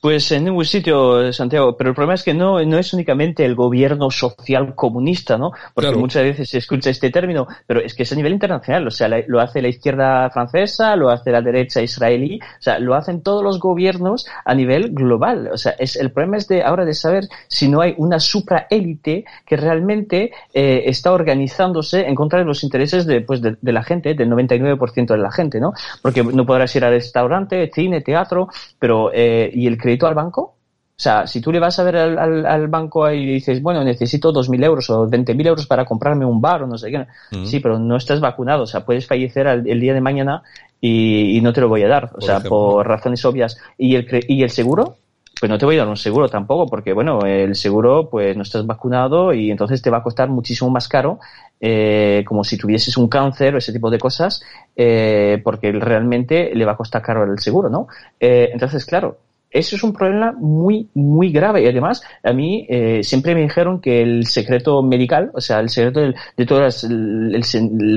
Pues 0.00 0.32
en 0.32 0.44
ningún 0.44 0.64
sitio, 0.64 1.32
Santiago, 1.32 1.76
pero 1.76 1.90
el 1.90 1.94
problema 1.94 2.14
es 2.14 2.24
que 2.24 2.34
no, 2.34 2.62
no 2.64 2.78
es 2.78 2.92
únicamente 2.92 3.44
el 3.44 3.54
gobierno 3.54 4.10
social 4.10 4.74
comunista, 4.74 5.38
¿no? 5.38 5.52
Porque 5.74 5.92
muchas 5.92 6.24
veces 6.24 6.50
se 6.50 6.58
escucha 6.58 6.90
este 6.90 7.10
término, 7.10 7.46
pero 7.66 7.80
es 7.80 7.94
que 7.94 8.02
es 8.02 8.12
a 8.12 8.16
nivel 8.16 8.32
internacional, 8.32 8.86
o 8.86 8.90
sea, 8.90 9.08
lo 9.08 9.40
hace 9.40 9.62
la 9.62 9.68
izquierda 9.68 10.28
francesa, 10.30 10.96
lo 10.96 11.08
hace 11.08 11.30
la 11.30 11.40
derecha 11.40 11.80
israelí, 11.80 12.40
o 12.42 12.62
sea, 12.62 12.78
lo 12.78 12.94
hacen 12.94 13.22
todos 13.22 13.44
los 13.44 13.60
gobiernos 13.60 14.26
a 14.44 14.54
nivel 14.54 14.90
global, 14.92 15.50
o 15.52 15.56
sea, 15.56 15.74
es, 15.78 15.96
el 15.96 16.10
problema 16.10 16.36
es 16.36 16.48
de 16.48 16.62
ahora 16.62 16.84
de 16.84 16.94
saber 16.94 17.28
si 17.46 17.68
no 17.68 17.80
hay 17.80 17.94
una 17.96 18.18
supraélite 18.18 19.24
que 19.46 19.56
realmente 19.56 20.32
eh, 20.52 20.82
está 20.86 21.12
organizándose 21.12 22.06
en 22.06 22.14
contra 22.14 22.40
de 22.40 22.44
los 22.44 22.64
intereses 22.64 23.06
de, 23.06 23.20
pues, 23.20 23.40
de, 23.40 23.56
de 23.60 23.72
la 23.72 23.82
gente, 23.82 24.14
del 24.14 24.30
99% 24.30 25.06
de 25.06 25.18
la 25.18 25.30
gente, 25.30 25.60
¿no? 25.60 25.72
Porque 26.00 26.24
no 26.24 26.44
podrás 26.44 26.74
ir 26.76 26.84
al 26.84 26.92
restaurante, 26.92 27.70
cine, 27.72 28.00
teatro, 28.00 28.48
pero 28.78 29.10
eh, 29.12 29.50
¿y 29.52 29.66
el 29.66 29.71
crédito 29.78 30.06
al 30.06 30.14
banco? 30.14 30.56
O 30.94 31.02
sea, 31.02 31.26
si 31.26 31.40
tú 31.40 31.50
le 31.50 31.58
vas 31.58 31.78
a 31.78 31.84
ver 31.84 31.96
al, 31.96 32.46
al, 32.46 32.68
banco 32.68 33.10
y 33.10 33.26
dices, 33.26 33.60
bueno, 33.60 33.82
necesito 33.82 34.32
2.000 34.32 34.64
euros 34.64 34.90
o 34.90 35.08
20.000 35.08 35.46
euros 35.48 35.66
para 35.66 35.84
comprarme 35.84 36.24
un 36.24 36.40
bar 36.40 36.62
o 36.62 36.66
no 36.66 36.78
sé 36.78 36.92
qué, 36.92 37.06
sí, 37.44 37.58
pero 37.58 37.78
no 37.78 37.96
estás 37.96 38.20
vacunado, 38.20 38.64
o 38.64 38.66
sea, 38.66 38.84
puedes 38.84 39.06
fallecer 39.06 39.48
el 39.48 39.80
día 39.80 39.94
de 39.94 40.00
mañana 40.00 40.42
y, 40.80 41.40
no 41.42 41.52
te 41.52 41.60
lo 41.60 41.68
voy 41.68 41.82
a 41.82 41.88
dar, 41.88 42.10
o 42.14 42.20
sea, 42.20 42.40
por 42.40 42.86
razones 42.86 43.24
obvias. 43.24 43.56
¿Y 43.78 43.96
el, 43.96 44.06
¿Y 44.28 44.42
el 44.42 44.50
seguro? 44.50 44.96
Pues 45.40 45.50
no 45.50 45.58
te 45.58 45.64
voy 45.64 45.76
a 45.76 45.80
dar 45.80 45.88
un 45.88 45.96
seguro 45.96 46.28
tampoco, 46.28 46.66
porque 46.66 46.92
bueno, 46.92 47.20
el 47.24 47.56
seguro, 47.56 48.08
pues 48.08 48.36
no 48.36 48.42
estás 48.42 48.64
vacunado 48.64 49.32
y 49.32 49.50
entonces 49.50 49.82
te 49.82 49.90
va 49.90 49.98
a 49.98 50.02
costar 50.02 50.28
muchísimo 50.28 50.70
más 50.70 50.86
caro, 50.88 51.18
eh, 51.60 52.24
como 52.26 52.44
si 52.44 52.56
tuvieses 52.56 52.96
un 52.96 53.08
cáncer 53.08 53.54
o 53.54 53.58
ese 53.58 53.72
tipo 53.72 53.90
de 53.90 53.98
cosas, 53.98 54.42
eh, 54.76 55.40
porque 55.42 55.72
realmente 55.72 56.52
le 56.54 56.64
va 56.64 56.72
a 56.72 56.76
costar 56.76 57.02
caro 57.02 57.24
el 57.24 57.38
seguro, 57.38 57.68
¿no? 57.68 57.88
Eh, 58.20 58.50
entonces, 58.52 58.84
claro, 58.84 59.18
eso 59.52 59.76
es 59.76 59.82
un 59.82 59.92
problema 59.92 60.32
muy, 60.32 60.88
muy 60.94 61.30
grave. 61.30 61.62
Y 61.62 61.66
además, 61.66 62.02
a 62.22 62.32
mí 62.32 62.66
eh, 62.68 63.02
siempre 63.02 63.34
me 63.34 63.42
dijeron 63.42 63.80
que 63.80 64.02
el 64.02 64.26
secreto 64.26 64.82
medical, 64.82 65.30
o 65.34 65.40
sea, 65.40 65.60
el 65.60 65.68
secreto 65.68 66.00
de, 66.00 66.46
todas, 66.46 66.84
el, 66.84 67.42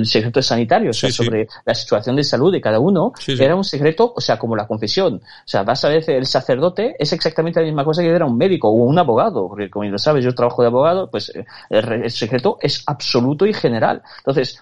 secreto 0.06 0.42
sanitario, 0.42 0.90
o 0.90 0.94
sea, 0.94 1.10
sobre 1.12 1.48
la 1.66 1.74
situación 1.74 2.16
de 2.16 2.24
salud 2.24 2.52
de 2.52 2.62
cada 2.62 2.80
uno, 2.80 3.14
era 3.28 3.56
un 3.56 3.64
secreto, 3.64 4.14
o 4.16 4.22
sea, 4.22 4.38
como 4.38 4.56
la 4.56 4.68
confesión. 4.68 5.16
O 5.16 5.48
sea, 5.48 5.64
vas 5.64 5.84
a 5.86 5.90
ver, 5.90 6.04
el 6.10 6.26
sacerdote 6.26 6.96
es 7.00 7.14
exactamente 7.14 7.60
la 7.60 7.66
misma 7.66 7.86
cosa 7.86 8.02
que 8.02 8.10
era 8.10 8.26
un 8.26 8.38
médico 8.38 8.70
o 8.70 8.74
un 8.74 9.00
abogado, 9.00 9.48
porque 9.48 9.70
como 9.70 9.86
lo 9.86 9.98
sabes, 9.98 10.24
yo 10.24 10.34
trabajo 10.36 10.62
de 10.62 10.68
abogado, 10.68 11.10
pues 11.10 11.32
eh, 11.34 11.46
el 11.70 12.12
secreto 12.12 12.58
es 12.62 12.84
absoluto 12.86 13.46
y 13.46 13.54
general. 13.54 14.02
Entonces, 14.18 14.60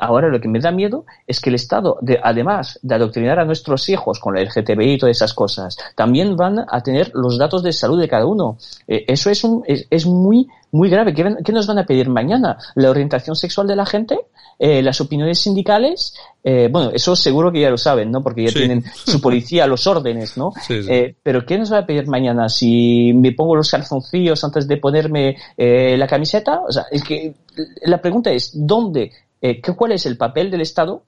ahora 0.00 0.28
lo 0.28 0.40
que 0.40 0.48
me 0.48 0.60
da 0.60 0.70
miedo 0.70 1.04
es 1.26 1.40
que 1.40 1.50
el 1.50 1.56
Estado, 1.56 1.98
de, 2.00 2.18
además 2.22 2.78
de 2.82 2.94
adoctrinar 2.94 3.40
a 3.40 3.44
nuestros 3.44 3.88
hijos 3.88 4.20
con 4.20 4.36
el 4.36 4.46
LGTBI 4.46 4.92
y 4.92 4.98
todas 4.98 5.16
esas 5.16 5.34
cosas, 5.34 5.76
también 5.96 6.36
van 6.36 6.60
a 6.60 6.80
tener 6.82 7.10
los 7.14 7.38
datos 7.38 7.62
de 7.62 7.72
salud 7.72 8.00
de 8.00 8.08
cada 8.08 8.24
uno. 8.26 8.58
Eh, 8.86 9.04
eso 9.08 9.30
es, 9.30 9.42
un, 9.42 9.64
es, 9.66 10.06
muy, 10.06 10.46
muy 10.70 10.88
grave. 10.88 11.12
¿Qué, 11.12 11.52
nos 11.52 11.66
van 11.66 11.78
a 11.78 11.86
pedir 11.86 12.08
mañana? 12.08 12.56
¿La 12.76 12.90
orientación 12.90 13.34
sexual 13.34 13.66
de 13.66 13.74
la 13.74 13.84
gente? 13.84 14.16
Eh, 14.60 14.80
¿Las 14.80 15.00
opiniones 15.00 15.40
sindicales? 15.40 16.14
Eh, 16.44 16.68
bueno, 16.70 16.90
eso 16.92 17.16
seguro 17.16 17.50
que 17.50 17.62
ya 17.62 17.70
lo 17.70 17.78
saben, 17.78 18.12
¿no? 18.12 18.22
Porque 18.22 18.44
ya 18.44 18.52
tienen 18.52 18.84
su 18.92 19.20
policía, 19.20 19.66
los 19.66 19.88
órdenes, 19.88 20.36
¿no? 20.36 20.52
pero 21.22 21.44
¿qué 21.44 21.58
nos 21.58 21.72
va 21.72 21.78
a 21.78 21.86
pedir 21.86 22.06
mañana? 22.06 22.48
Si 22.48 23.12
me 23.12 23.32
pongo 23.32 23.56
los 23.56 23.70
calzoncillos 23.70 24.42
antes 24.44 24.68
de 24.68 24.76
ponerme 24.76 25.36
la 25.56 26.06
camiseta? 26.06 26.60
O 26.60 26.70
sea, 26.70 26.86
es 26.92 27.02
que 27.02 27.34
la 27.82 28.00
pregunta 28.00 28.30
es, 28.30 28.52
¿dónde 28.54 29.10
eh, 29.42 29.60
¿cuál 29.76 29.92
es 29.92 30.06
el 30.06 30.16
papel 30.16 30.50
del 30.50 30.60
Estado 30.62 31.04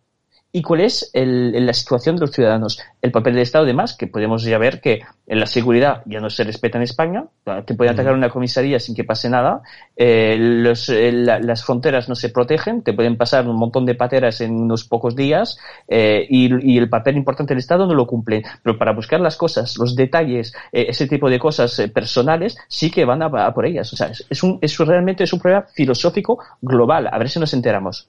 y 0.56 0.62
cuál 0.62 0.82
es 0.82 1.10
el, 1.14 1.66
la 1.66 1.72
situación 1.72 2.14
de 2.14 2.20
los 2.20 2.30
ciudadanos. 2.30 2.78
El 3.02 3.10
papel 3.10 3.34
del 3.34 3.42
Estado, 3.42 3.64
además, 3.64 3.96
que 3.96 4.06
podemos 4.06 4.44
ya 4.44 4.56
ver 4.56 4.80
que 4.80 5.00
en 5.26 5.40
la 5.40 5.46
seguridad 5.46 6.02
ya 6.06 6.20
no 6.20 6.30
se 6.30 6.44
respeta 6.44 6.78
en 6.78 6.84
España, 6.84 7.24
te 7.66 7.74
pueden 7.74 7.92
atacar 7.92 8.14
una 8.14 8.30
comisaría 8.30 8.78
sin 8.78 8.94
que 8.94 9.02
pase 9.02 9.28
nada, 9.28 9.62
eh, 9.96 10.36
los, 10.38 10.88
eh, 10.90 11.10
las 11.10 11.64
fronteras 11.64 12.08
no 12.08 12.14
se 12.14 12.28
protegen, 12.28 12.82
te 12.82 12.92
pueden 12.92 13.16
pasar 13.16 13.48
un 13.48 13.56
montón 13.56 13.84
de 13.84 13.96
pateras 13.96 14.40
en 14.42 14.52
unos 14.52 14.84
pocos 14.84 15.16
días 15.16 15.58
eh, 15.88 16.24
y, 16.30 16.78
el 16.78 16.88
papel 16.88 17.16
importante 17.16 17.52
del 17.52 17.58
Estado 17.58 17.84
no 17.86 17.94
lo 17.94 18.06
cumple. 18.06 18.44
Pero 18.62 18.78
para 18.78 18.92
buscar 18.92 19.20
las 19.20 19.36
cosas, 19.36 19.76
los 19.76 19.96
detalles, 19.96 20.52
ese 20.70 21.08
tipo 21.08 21.28
de 21.28 21.40
cosas 21.40 21.82
personales, 21.92 22.56
sí 22.68 22.92
que 22.92 23.04
van 23.04 23.22
a, 23.22 23.52
por 23.52 23.66
ellas. 23.66 23.92
O 23.92 23.96
sea, 23.96 24.12
es, 24.30 24.42
un, 24.44 24.58
es 24.60 24.78
realmente 24.78 25.24
es 25.24 25.32
un 25.32 25.40
problema 25.40 25.66
filosófico 25.74 26.38
global. 26.62 27.08
A 27.10 27.18
ver 27.18 27.28
si 27.28 27.40
nos 27.40 27.52
enteramos. 27.54 28.06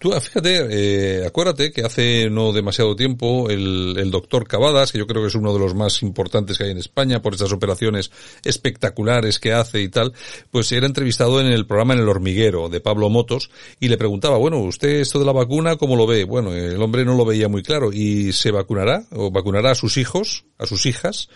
Tú, 0.00 0.10
fíjate, 0.12 1.24
acuérdate 1.26 1.75
que 1.76 1.84
hace 1.84 2.30
no 2.30 2.54
demasiado 2.54 2.96
tiempo 2.96 3.50
el, 3.50 4.10
doctor 4.10 4.48
Cavadas, 4.48 4.92
que 4.92 4.98
yo 4.98 5.06
creo 5.06 5.20
que 5.20 5.28
es 5.28 5.34
uno 5.34 5.52
de 5.52 5.58
los 5.58 5.74
más 5.74 6.00
importantes 6.00 6.56
que 6.56 6.64
hay 6.64 6.70
en 6.70 6.78
España 6.78 7.20
por 7.20 7.34
estas 7.34 7.52
operaciones 7.52 8.10
espectaculares 8.44 9.38
que 9.38 9.52
hace 9.52 9.82
y 9.82 9.90
tal, 9.90 10.14
pues 10.50 10.72
era 10.72 10.86
entrevistado 10.86 11.38
en 11.38 11.48
el 11.48 11.66
programa 11.66 11.92
En 11.92 12.00
el 12.00 12.08
hormiguero 12.08 12.70
de 12.70 12.80
Pablo 12.80 13.10
Motos 13.10 13.50
y 13.78 13.88
le 13.88 13.98
preguntaba, 13.98 14.38
bueno, 14.38 14.58
¿usted 14.60 14.88
esto 14.88 15.18
de 15.18 15.26
la 15.26 15.32
vacuna 15.32 15.76
cómo 15.76 15.96
lo 15.96 16.06
ve? 16.06 16.24
Bueno, 16.24 16.54
el 16.54 16.80
hombre 16.80 17.04
no 17.04 17.14
lo 17.14 17.26
veía 17.26 17.48
muy 17.48 17.62
claro 17.62 17.92
y 17.92 18.32
se 18.32 18.52
vacunará 18.52 19.04
o 19.10 19.30
vacunará 19.30 19.72
a 19.72 19.74
sus 19.74 19.98
hijos, 19.98 20.46
a 20.56 20.64
sus 20.64 20.86
hijas 20.86 21.28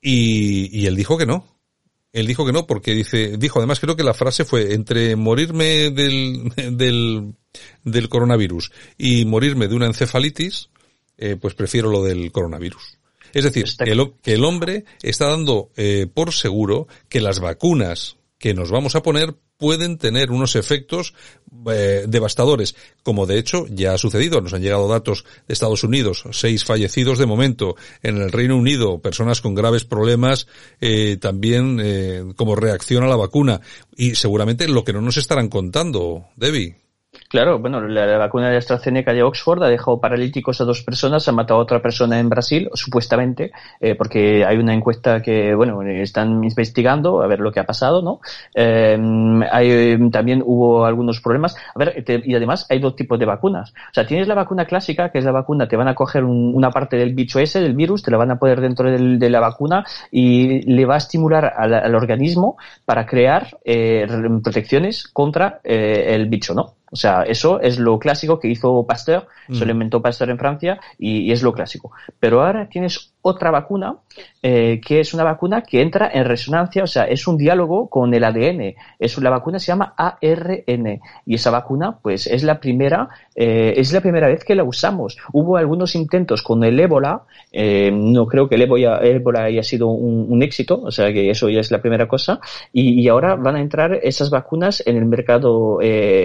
y 0.00 0.86
él 0.86 0.96
dijo 0.96 1.18
que 1.18 1.26
no, 1.26 1.57
él 2.12 2.26
dijo 2.26 2.46
que 2.46 2.52
no, 2.52 2.66
porque 2.66 2.94
dice, 2.94 3.36
dijo 3.36 3.58
además 3.58 3.80
creo 3.80 3.96
que 3.96 4.02
la 4.02 4.14
frase 4.14 4.44
fue 4.44 4.74
entre 4.74 5.16
morirme 5.16 5.90
del, 5.90 6.52
del, 6.72 7.34
del 7.84 8.08
coronavirus 8.08 8.72
y 8.96 9.24
morirme 9.24 9.68
de 9.68 9.74
una 9.74 9.86
encefalitis, 9.86 10.70
eh, 11.16 11.36
pues 11.40 11.54
prefiero 11.54 11.90
lo 11.90 12.02
del 12.02 12.32
coronavirus. 12.32 12.98
Es 13.32 13.44
decir, 13.44 13.66
que 13.84 13.90
el, 13.90 14.12
que 14.22 14.34
el 14.34 14.44
hombre 14.44 14.84
está 15.02 15.26
dando 15.26 15.70
eh, 15.76 16.06
por 16.12 16.32
seguro 16.32 16.88
que 17.08 17.20
las 17.20 17.40
vacunas 17.40 18.16
que 18.38 18.54
nos 18.54 18.70
vamos 18.70 18.94
a 18.94 19.02
poner 19.02 19.34
pueden 19.58 19.98
tener 19.98 20.30
unos 20.30 20.56
efectos 20.56 21.14
eh, 21.70 22.04
devastadores, 22.08 22.76
como 23.02 23.26
de 23.26 23.38
hecho 23.38 23.66
ya 23.68 23.92
ha 23.92 23.98
sucedido. 23.98 24.40
Nos 24.40 24.54
han 24.54 24.62
llegado 24.62 24.88
datos 24.88 25.24
de 25.46 25.52
Estados 25.52 25.84
Unidos, 25.84 26.24
seis 26.30 26.64
fallecidos 26.64 27.18
de 27.18 27.26
momento. 27.26 27.76
En 28.02 28.16
el 28.16 28.32
Reino 28.32 28.56
Unido, 28.56 29.00
personas 29.00 29.40
con 29.40 29.54
graves 29.54 29.84
problemas 29.84 30.46
eh, 30.80 31.18
también 31.20 31.80
eh, 31.82 32.24
como 32.36 32.56
reacción 32.56 33.02
a 33.02 33.08
la 33.08 33.16
vacuna. 33.16 33.60
Y 33.96 34.14
seguramente 34.14 34.68
lo 34.68 34.84
que 34.84 34.92
no 34.92 35.02
nos 35.02 35.16
estarán 35.16 35.48
contando, 35.48 36.28
Debbie. 36.36 36.87
Claro, 37.28 37.58
bueno, 37.58 37.80
la, 37.80 38.18
vacuna 38.18 38.50
de 38.50 38.56
AstraZeneca 38.58 39.12
de 39.12 39.22
Oxford 39.22 39.62
ha 39.62 39.68
dejado 39.68 40.00
paralíticos 40.00 40.60
a 40.60 40.64
dos 40.64 40.82
personas, 40.82 41.26
ha 41.28 41.32
matado 41.32 41.60
a 41.60 41.62
otra 41.62 41.80
persona 41.80 42.18
en 42.18 42.28
Brasil, 42.28 42.70
supuestamente, 42.74 43.50
eh, 43.80 43.94
porque 43.94 44.44
hay 44.44 44.56
una 44.56 44.74
encuesta 44.74 45.20
que, 45.22 45.54
bueno, 45.54 45.82
están 45.82 46.44
investigando 46.44 47.22
a 47.22 47.26
ver 47.26 47.40
lo 47.40 47.50
que 47.50 47.60
ha 47.60 47.64
pasado, 47.64 48.02
¿no? 48.02 48.20
Eh, 48.54 48.98
hay, 49.50 50.10
también 50.10 50.42
hubo 50.44 50.84
algunos 50.84 51.20
problemas. 51.20 51.56
A 51.74 51.78
ver, 51.78 52.04
y 52.24 52.34
además 52.34 52.66
hay 52.70 52.78
dos 52.78 52.94
tipos 52.96 53.18
de 53.18 53.26
vacunas. 53.26 53.72
O 53.72 53.94
sea, 53.94 54.06
tienes 54.06 54.28
la 54.28 54.34
vacuna 54.34 54.66
clásica, 54.66 55.10
que 55.10 55.18
es 55.18 55.24
la 55.24 55.32
vacuna, 55.32 55.68
te 55.68 55.76
van 55.76 55.88
a 55.88 55.94
coger 55.94 56.24
una 56.24 56.70
parte 56.70 56.96
del 56.96 57.14
bicho 57.14 57.38
ese, 57.38 57.60
del 57.60 57.74
virus, 57.74 58.02
te 58.02 58.10
la 58.10 58.18
van 58.18 58.32
a 58.32 58.38
poner 58.38 58.60
dentro 58.60 58.90
de 58.90 59.30
la 59.30 59.40
vacuna 59.40 59.84
y 60.10 60.62
le 60.62 60.84
va 60.86 60.94
a 60.94 60.98
estimular 60.98 61.54
al, 61.56 61.94
organismo 61.94 62.56
para 62.84 63.06
crear 63.06 63.58
eh, 63.64 64.06
protecciones 64.42 65.08
contra 65.08 65.60
el 65.64 66.28
bicho, 66.28 66.54
¿no? 66.54 66.77
O 66.90 66.96
sea, 66.96 67.22
eso 67.22 67.60
es 67.60 67.78
lo 67.78 67.98
clásico 67.98 68.38
que 68.40 68.48
hizo 68.48 68.86
Pasteur, 68.86 69.26
se 69.50 69.60
lo 69.60 69.66
mm. 69.66 69.70
inventó 69.70 70.02
Pasteur 70.02 70.30
en 70.30 70.38
Francia 70.38 70.80
y, 70.98 71.30
es 71.32 71.42
lo 71.42 71.52
clásico. 71.52 71.92
Pero 72.18 72.42
ahora 72.42 72.68
tienes 72.68 73.12
otra 73.22 73.50
vacuna, 73.50 73.96
eh, 74.40 74.80
que 74.84 75.00
es 75.00 75.14
una 75.14 75.24
vacuna 75.24 75.62
que 75.62 75.82
entra 75.82 76.10
en 76.12 76.24
resonancia, 76.24 76.84
o 76.84 76.86
sea, 76.86 77.04
es 77.04 77.26
un 77.26 77.36
diálogo 77.36 77.88
con 77.88 78.14
el 78.14 78.22
ADN. 78.22 78.74
Es 78.98 79.18
la 79.18 79.30
vacuna 79.30 79.58
se 79.58 79.66
llama 79.66 79.94
ARN 79.96 81.00
y 81.26 81.34
esa 81.34 81.50
vacuna, 81.50 81.98
pues, 82.00 82.28
es 82.28 82.44
la 82.44 82.60
primera, 82.60 83.08
eh, 83.34 83.74
es 83.76 83.92
la 83.92 84.00
primera 84.00 84.28
vez 84.28 84.44
que 84.44 84.54
la 84.54 84.62
usamos. 84.62 85.16
Hubo 85.32 85.56
algunos 85.56 85.96
intentos 85.96 86.42
con 86.42 86.62
el 86.62 86.78
ébola, 86.78 87.22
eh, 87.50 87.90
no 87.92 88.26
creo 88.26 88.48
que 88.48 88.54
el 88.54 88.62
ébola, 88.62 89.42
haya 89.42 89.62
sido 89.62 89.88
un, 89.88 90.42
éxito, 90.42 90.80
o 90.82 90.92
sea, 90.92 91.12
que 91.12 91.30
eso 91.30 91.48
ya 91.48 91.58
es 91.58 91.72
la 91.72 91.80
primera 91.80 92.06
cosa, 92.06 92.38
y, 92.72 93.00
y 93.00 93.08
ahora 93.08 93.34
van 93.34 93.56
a 93.56 93.60
entrar 93.60 93.98
esas 94.02 94.30
vacunas 94.30 94.84
en 94.86 94.96
el 94.96 95.04
mercado 95.04 95.80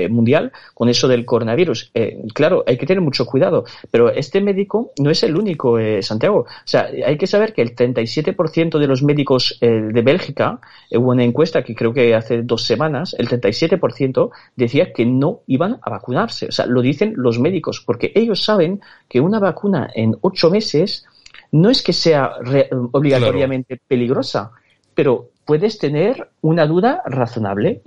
mundial 0.09 0.51
con 0.75 0.89
eso 0.89 1.07
del 1.07 1.25
coronavirus. 1.25 1.91
claro, 2.33 2.63
hay 2.67 2.77
que 2.77 2.85
tener 2.85 3.01
mucho 3.01 3.25
cuidado, 3.25 3.65
pero 3.89 4.11
este 4.11 4.39
médico 4.39 4.91
no 4.99 5.09
es 5.09 5.23
el 5.23 5.35
único, 5.35 5.77
Santiago. 6.01 6.41
O 6.41 6.65
sea, 6.65 6.89
hay 7.05 7.17
que 7.17 7.27
saber 7.27 7.53
que 7.53 7.63
el 7.63 7.75
37% 7.83 8.79
de 8.79 8.87
los 8.87 9.03
médicos 9.03 9.57
eh, 9.61 9.67
de 9.67 10.01
Bélgica, 10.01 10.59
eh, 10.89 10.97
hubo 10.97 11.11
una 11.11 11.23
encuesta 11.23 11.63
que 11.63 11.75
creo 11.75 11.93
que 11.93 12.15
hace 12.15 12.43
dos 12.43 12.63
semanas, 12.63 13.15
el 13.17 13.27
37% 13.27 14.29
decía 14.55 14.93
que 14.93 15.05
no 15.05 15.41
iban 15.47 15.79
a 15.81 15.89
vacunarse. 15.89 16.47
O 16.47 16.51
sea, 16.51 16.65
lo 16.65 16.81
dicen 16.81 17.13
los 17.15 17.39
médicos, 17.39 17.81
porque 17.85 18.11
ellos 18.15 18.43
saben 18.43 18.81
que 19.09 19.19
una 19.19 19.39
vacuna 19.39 19.89
en 19.93 20.15
ocho 20.21 20.49
meses 20.49 21.05
no 21.51 21.69
es 21.69 21.83
que 21.83 21.93
sea 21.93 22.31
obligatoriamente 22.91 23.79
peligrosa, 23.87 24.51
pero 24.95 25.29
puedes 25.45 25.77
tener 25.77 26.29
una 26.41 26.65
duda 26.65 27.01
razonable. 27.05 27.81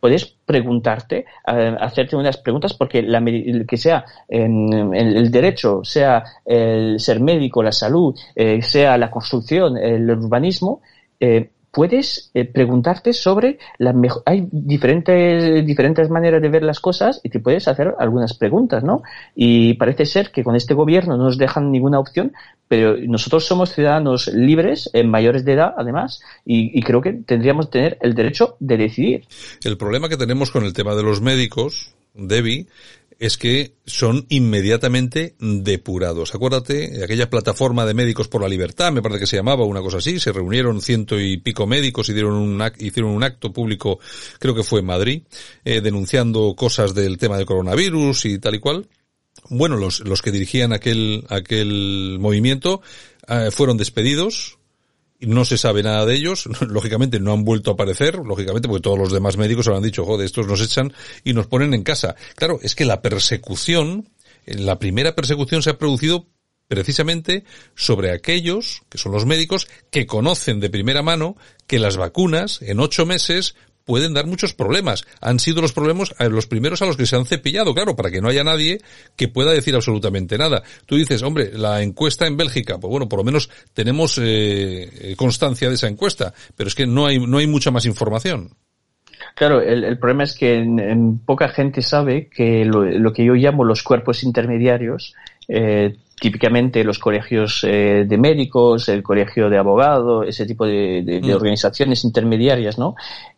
puedes 0.00 0.26
preguntarte, 0.44 1.26
hacerte 1.44 2.16
unas 2.16 2.36
preguntas, 2.38 2.74
porque 2.74 3.02
la, 3.02 3.22
que 3.66 3.76
sea 3.76 4.04
el, 4.28 4.90
el, 4.94 5.30
derecho, 5.30 5.80
sea 5.84 6.24
el 6.44 6.98
ser 6.98 7.20
médico, 7.20 7.62
la 7.62 7.72
salud, 7.72 8.18
eh, 8.34 8.60
sea 8.62 8.96
la 8.98 9.10
construcción, 9.10 9.76
el 9.76 10.10
urbanismo, 10.10 10.80
eh, 11.18 11.50
puedes 11.70 12.30
eh, 12.34 12.44
preguntarte 12.44 13.12
sobre 13.12 13.58
la 13.78 13.92
mejor, 13.92 14.22
hay 14.26 14.48
diferentes, 14.50 15.64
diferentes 15.64 16.10
maneras 16.10 16.42
de 16.42 16.48
ver 16.48 16.62
las 16.62 16.80
cosas 16.80 17.20
y 17.22 17.28
te 17.28 17.40
puedes 17.40 17.68
hacer 17.68 17.94
algunas 17.98 18.34
preguntas, 18.34 18.82
¿no? 18.82 19.02
Y 19.34 19.74
parece 19.74 20.06
ser 20.06 20.32
que 20.32 20.42
con 20.42 20.56
este 20.56 20.74
gobierno 20.74 21.16
no 21.16 21.24
nos 21.24 21.38
dejan 21.38 21.70
ninguna 21.70 21.98
opción, 21.98 22.32
pero 22.68 22.96
nosotros 22.96 23.46
somos 23.46 23.72
ciudadanos 23.72 24.28
libres, 24.28 24.90
en 24.92 25.10
mayores 25.10 25.44
de 25.44 25.52
edad, 25.52 25.74
además, 25.76 26.20
y, 26.44 26.76
y 26.78 26.82
creo 26.82 27.00
que 27.00 27.12
tendríamos 27.12 27.66
que 27.66 27.72
tener 27.72 27.98
el 28.00 28.14
derecho 28.14 28.56
de 28.60 28.76
decidir. 28.76 29.24
El 29.64 29.76
problema 29.76 30.08
que 30.08 30.16
tenemos 30.16 30.50
con 30.50 30.64
el 30.64 30.72
tema 30.72 30.94
de 30.94 31.02
los 31.02 31.20
médicos, 31.20 31.94
Debbie, 32.14 32.66
es 33.20 33.36
que 33.36 33.76
son 33.84 34.24
inmediatamente 34.30 35.36
depurados. 35.38 36.34
Acuérdate, 36.34 37.04
aquella 37.04 37.28
plataforma 37.28 37.84
de 37.84 37.92
médicos 37.92 38.28
por 38.28 38.40
la 38.40 38.48
libertad, 38.48 38.92
me 38.92 39.02
parece 39.02 39.20
que 39.20 39.26
se 39.26 39.36
llamaba 39.36 39.66
una 39.66 39.82
cosa 39.82 39.98
así, 39.98 40.18
se 40.18 40.32
reunieron 40.32 40.80
ciento 40.80 41.20
y 41.20 41.36
pico 41.36 41.66
médicos 41.66 42.08
y 42.08 42.14
dieron 42.14 42.32
un, 42.32 42.62
hicieron 42.78 43.12
un 43.12 43.22
acto 43.22 43.52
público, 43.52 44.00
creo 44.38 44.54
que 44.54 44.62
fue 44.62 44.80
en 44.80 44.86
Madrid, 44.86 45.22
eh, 45.66 45.82
denunciando 45.82 46.54
cosas 46.56 46.94
del 46.94 47.18
tema 47.18 47.36
del 47.36 47.44
coronavirus 47.44 48.24
y 48.24 48.38
tal 48.38 48.54
y 48.54 48.58
cual. 48.58 48.88
Bueno, 49.50 49.76
los, 49.76 50.00
los 50.00 50.22
que 50.22 50.32
dirigían 50.32 50.72
aquel, 50.72 51.26
aquel 51.28 52.16
movimiento 52.20 52.80
eh, 53.28 53.50
fueron 53.50 53.76
despedidos, 53.76 54.59
no 55.20 55.44
se 55.44 55.58
sabe 55.58 55.82
nada 55.82 56.06
de 56.06 56.14
ellos, 56.14 56.48
lógicamente 56.68 57.20
no 57.20 57.32
han 57.32 57.44
vuelto 57.44 57.70
a 57.70 57.74
aparecer, 57.74 58.16
lógicamente 58.16 58.68
porque 58.68 58.82
todos 58.82 58.98
los 58.98 59.12
demás 59.12 59.36
médicos 59.36 59.68
han 59.68 59.82
dicho, 59.82 60.04
joder, 60.04 60.26
estos 60.26 60.46
nos 60.46 60.60
echan 60.60 60.92
y 61.24 61.32
nos 61.32 61.46
ponen 61.46 61.74
en 61.74 61.82
casa. 61.82 62.16
Claro, 62.36 62.58
es 62.62 62.74
que 62.74 62.84
la 62.84 63.02
persecución, 63.02 64.08
la 64.46 64.78
primera 64.78 65.14
persecución 65.14 65.62
se 65.62 65.70
ha 65.70 65.78
producido 65.78 66.26
precisamente 66.68 67.42
sobre 67.74 68.12
aquellos, 68.12 68.82
que 68.88 68.98
son 68.98 69.10
los 69.10 69.26
médicos, 69.26 69.66
que 69.90 70.06
conocen 70.06 70.60
de 70.60 70.70
primera 70.70 71.02
mano 71.02 71.36
que 71.66 71.80
las 71.80 71.96
vacunas 71.96 72.62
en 72.62 72.78
ocho 72.78 73.06
meses 73.06 73.56
pueden 73.84 74.14
dar 74.14 74.26
muchos 74.26 74.54
problemas. 74.54 75.04
Han 75.20 75.38
sido 75.38 75.62
los 75.62 75.72
problemas 75.72 76.14
eh, 76.18 76.28
los 76.28 76.46
primeros 76.46 76.82
a 76.82 76.86
los 76.86 76.96
que 76.96 77.06
se 77.06 77.16
han 77.16 77.26
cepillado, 77.26 77.74
claro, 77.74 77.96
para 77.96 78.10
que 78.10 78.20
no 78.20 78.28
haya 78.28 78.44
nadie 78.44 78.80
que 79.16 79.28
pueda 79.28 79.52
decir 79.52 79.74
absolutamente 79.74 80.38
nada. 80.38 80.62
Tú 80.86 80.96
dices, 80.96 81.22
hombre, 81.22 81.50
la 81.54 81.82
encuesta 81.82 82.26
en 82.26 82.36
Bélgica, 82.36 82.78
pues 82.78 82.90
bueno, 82.90 83.08
por 83.08 83.18
lo 83.18 83.24
menos 83.24 83.50
tenemos 83.74 84.18
eh, 84.22 85.14
constancia 85.16 85.68
de 85.68 85.74
esa 85.74 85.88
encuesta, 85.88 86.32
pero 86.56 86.68
es 86.68 86.74
que 86.74 86.86
no 86.86 87.06
hay, 87.06 87.18
no 87.18 87.38
hay 87.38 87.46
mucha 87.46 87.70
más 87.70 87.86
información. 87.86 88.50
Claro, 89.34 89.60
el, 89.60 89.98
problema 89.98 90.24
es 90.24 90.36
que 90.36 90.54
en, 90.54 91.18
poca 91.18 91.48
gente 91.48 91.82
sabe 91.82 92.28
que 92.28 92.64
lo, 92.64 93.12
que 93.12 93.24
yo 93.24 93.34
llamo 93.34 93.64
los 93.64 93.82
cuerpos 93.82 94.22
intermediarios, 94.22 95.14
eh, 95.48 95.96
típicamente 96.20 96.84
los 96.84 96.98
colegios 96.98 97.62
de 97.62 98.18
médicos, 98.18 98.88
el 98.88 99.02
colegio 99.02 99.48
de 99.48 99.58
abogados, 99.58 100.26
ese 100.28 100.46
tipo 100.46 100.66
de, 100.66 101.20
mm. 101.22 101.30
organizaciones 101.30 102.04
intermediarias, 102.04 102.78
¿no? 102.78 102.96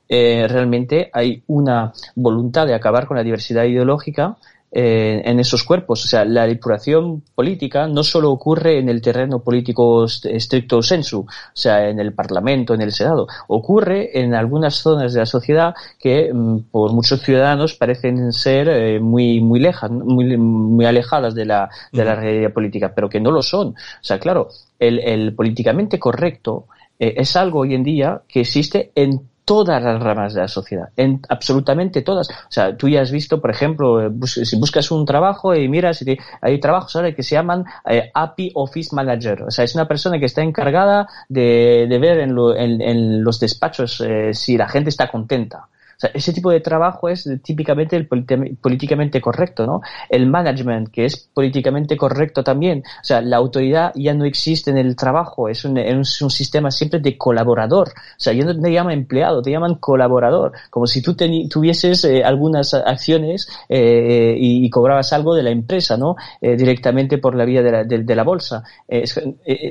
Eh, 0.09 0.47
realmente 0.49 1.11
hay 1.13 1.43
una 1.47 1.93
voluntad 2.15 2.67
de 2.67 2.75
acabar 2.75 3.07
con 3.07 3.17
la 3.17 3.23
diversidad 3.23 3.65
ideológica 3.65 4.37
eh, 4.75 5.21
en 5.27 5.39
esos 5.39 5.65
cuerpos. 5.65 6.03
O 6.05 6.09
sea, 6.09 6.25
la 6.25 6.47
depuración 6.47 7.23
política 7.35 7.87
no 7.87 8.03
solo 8.03 8.31
ocurre 8.31 8.79
en 8.79 8.89
el 8.89 9.03
terreno 9.03 9.41
político 9.41 10.07
estricto 10.07 10.83
sensu, 10.83 11.21
o 11.21 11.27
sea, 11.53 11.91
en 11.91 12.01
el 12.01 12.15
Parlamento, 12.15 12.73
en 12.73 12.81
el 12.81 12.91
Senado, 12.93 13.27
ocurre 13.49 14.19
en 14.19 14.35
algunas 14.35 14.77
zonas 14.77 15.13
de 15.13 15.21
la 15.21 15.27
sociedad 15.27 15.75
que 15.99 16.33
mm, 16.33 16.71
por 16.71 16.95
muchos 16.95 17.21
ciudadanos 17.21 17.75
parecen 17.75 18.33
ser 18.33 18.69
eh, 18.71 18.99
muy 18.99 19.43
muy 19.43 19.61
lejas, 19.61 19.91
muy, 19.91 20.39
muy 20.39 20.87
alejadas 20.87 21.35
de 21.35 21.45
la, 21.45 21.69
de 21.93 22.05
la 22.05 22.15
realidad 22.15 22.53
política, 22.55 22.93
pero 22.95 23.11
que 23.11 23.21
no 23.21 23.31
lo 23.31 23.43
son. 23.43 23.69
O 23.69 23.75
sea, 24.05 24.19
claro, 24.19 24.49
el, 24.79 25.01
el 25.01 25.35
políticamente 25.35 25.99
correcto 25.99 26.67
es 26.99 27.35
algo 27.37 27.61
hoy 27.61 27.75
en 27.75 27.83
día 27.83 28.23
que 28.29 28.41
existe 28.41 28.93
en 28.95 29.32
todas 29.53 29.83
las 29.83 30.03
ramas 30.03 30.33
de 30.33 30.41
la 30.41 30.49
sociedad, 30.49 30.89
en 30.97 31.21
absolutamente 31.29 32.01
todas. 32.01 32.31
O 32.31 32.49
sea, 32.49 32.75
tú 32.75 32.89
ya 32.89 33.03
has 33.03 33.11
visto, 33.11 33.39
por 33.39 33.51
ejemplo, 33.51 34.01
eh, 34.01 34.11
si 34.27 34.57
buscas 34.59 34.91
un 34.91 35.05
trabajo 35.05 35.55
y 35.55 35.69
miras, 35.69 36.03
hay 36.41 36.59
trabajos 36.59 36.97
ahora 36.97 37.15
que 37.15 37.23
se 37.23 37.35
llaman 37.35 37.67
eh, 37.85 38.11
API 38.15 38.53
Office 38.55 38.97
Manager. 38.97 39.43
O 39.43 39.51
sea, 39.51 39.67
es 39.67 39.75
una 39.75 39.87
persona 39.87 40.19
que 40.19 40.25
está 40.25 40.41
encargada 40.41 41.07
de, 41.29 41.87
ver 42.01 42.21
en, 42.21 42.81
en, 42.81 43.23
los 43.23 43.41
despachos 43.41 44.01
eh, 44.01 44.33
si 44.33 44.57
la 44.57 44.71
gente 44.71 44.89
está 44.89 45.09
contenta 45.09 45.69
ese 46.15 46.33
tipo 46.33 46.51
de 46.51 46.61
trabajo 46.61 47.09
es 47.09 47.29
típicamente 47.43 47.97
el 47.97 48.07
políticamente 48.07 49.21
correcto, 49.21 49.67
¿no? 49.67 49.81
El 50.09 50.27
management, 50.27 50.89
que 50.91 51.05
es 51.05 51.17
políticamente 51.17 51.97
correcto 51.97 52.43
también. 52.43 52.83
O 53.01 53.05
sea, 53.05 53.21
la 53.21 53.37
autoridad 53.37 53.93
ya 53.95 54.15
no 54.15 54.25
existe 54.25 54.71
en 54.71 54.79
el 54.79 54.97
trabajo, 54.97 55.49
es 55.49 55.65
un, 55.65 55.79
es 55.79 56.23
un 56.23 56.31
sistema 56.31 56.71
siempre 56.71 57.01
de 57.01 57.17
colaborador. 57.17 57.89
O 57.89 58.21
sea, 58.21 58.33
ya 58.33 58.45
no 58.45 58.59
te 58.59 58.73
llaman 58.73 58.95
empleado, 58.95 59.43
te 59.43 59.51
llaman 59.51 59.77
colaborador. 59.77 60.53
Como 60.71 60.87
si 60.87 61.03
tú 61.03 61.15
tuvieses 61.15 62.05
eh, 62.05 62.23
algunas 62.25 62.75
acciones 62.75 63.49
eh, 63.69 64.35
y, 64.39 64.71
cobrabas 64.71 65.13
algo 65.13 65.35
de 65.35 65.43
la 65.43 65.51
empresa, 65.51 65.97
¿no? 65.97 66.17
Eh, 66.41 66.57
directamente 66.57 67.19
por 67.19 67.35
la 67.35 67.45
vía 67.45 67.63
de 67.63 67.73
la, 67.73 67.85
de 67.85 68.15
la 68.15 68.25
bolsa. 68.25 68.63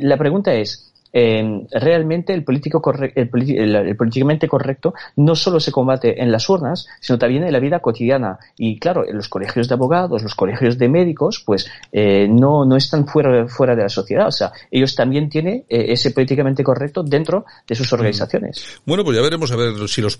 la 0.02 0.18
pregunta 0.18 0.54
es, 0.54 0.91
eh, 1.14 1.68
realmente 1.72 2.34
el, 2.34 2.44
político 2.44 2.82
el, 3.16 3.30
políticamente 3.98 4.48
correcto 4.48 4.94
no 5.16 5.36
solo 5.36 5.60
se 5.60 5.72
combate 5.72 6.22
en 6.22 6.32
las 6.32 6.50
urnas, 6.50 6.88
sino 7.00 7.18
también 7.20 7.44
en 7.44 7.52
la 7.52 7.60
vida 7.60 7.80
cotidiana. 7.80 8.40
Y 8.58 8.80
claro, 8.80 9.08
en 9.08 9.16
los 9.16 9.30
colegios 9.30 9.68
de 9.68 9.74
abogados, 9.74 10.24
los 10.24 10.36
colegios 10.36 10.78
de 10.78 10.90
médicos, 10.90 11.44
pues 11.46 11.70
eh, 11.92 12.28
no, 12.30 12.66
no 12.66 12.76
están 12.76 13.08
fuera, 13.08 13.48
fuera 13.48 13.76
de 13.76 13.84
la 13.84 13.90
sociedad. 13.90 14.28
O 14.28 14.32
sea, 14.32 14.52
ellos 14.70 14.96
también 14.96 15.30
tienen 15.30 15.66
eh, 15.70 15.86
ese 15.90 16.12
políticamente 16.12 16.64
correcto 16.64 17.04
dentro 17.04 17.46
de 17.68 17.76
sus 17.76 17.92
organizaciones. 17.94 18.64
Bueno, 18.86 19.04
pues 19.04 19.18
ya 19.18 19.24
veremos 19.24 19.52
a 19.52 19.56
ver 19.56 19.88
si 19.88 20.02
los, 20.02 20.18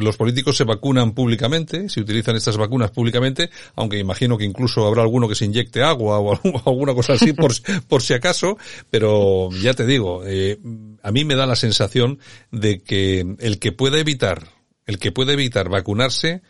los 0.00 0.16
políticos 0.16 0.56
se 0.56 0.64
vacunan 0.64 1.12
públicamente, 1.12 1.88
si 1.88 2.00
utilizan 2.00 2.36
estas 2.36 2.56
vacunas 2.56 2.90
públicamente, 2.90 3.50
aunque 3.76 3.98
imagino 3.98 4.38
que 4.38 4.44
incluso 4.44 4.86
habrá 4.86 5.02
alguno 5.02 5.28
que 5.28 5.34
se 5.34 5.44
inyecte 5.44 5.82
agua 5.82 6.18
o 6.18 6.32
alguna 6.66 6.94
cosa 6.94 7.14
así 7.14 7.32
por, 7.32 7.52
por 7.88 8.02
si 8.02 8.14
acaso, 8.14 8.56
pero 8.90 9.50
ya 9.50 9.74
te 9.74 9.86
digo, 9.86 10.24
eh, 10.30 10.58
a 11.02 11.10
mí 11.12 11.24
me 11.24 11.34
da 11.34 11.46
la 11.46 11.56
sensación 11.56 12.18
de 12.50 12.82
que 12.82 13.26
el 13.38 13.58
que 13.58 13.72
pueda 13.72 13.98
evitar, 13.98 14.48
el 14.86 14.98
que 14.98 15.12
puede 15.12 15.32
evitar 15.32 15.68
vacunarse, 15.68 16.42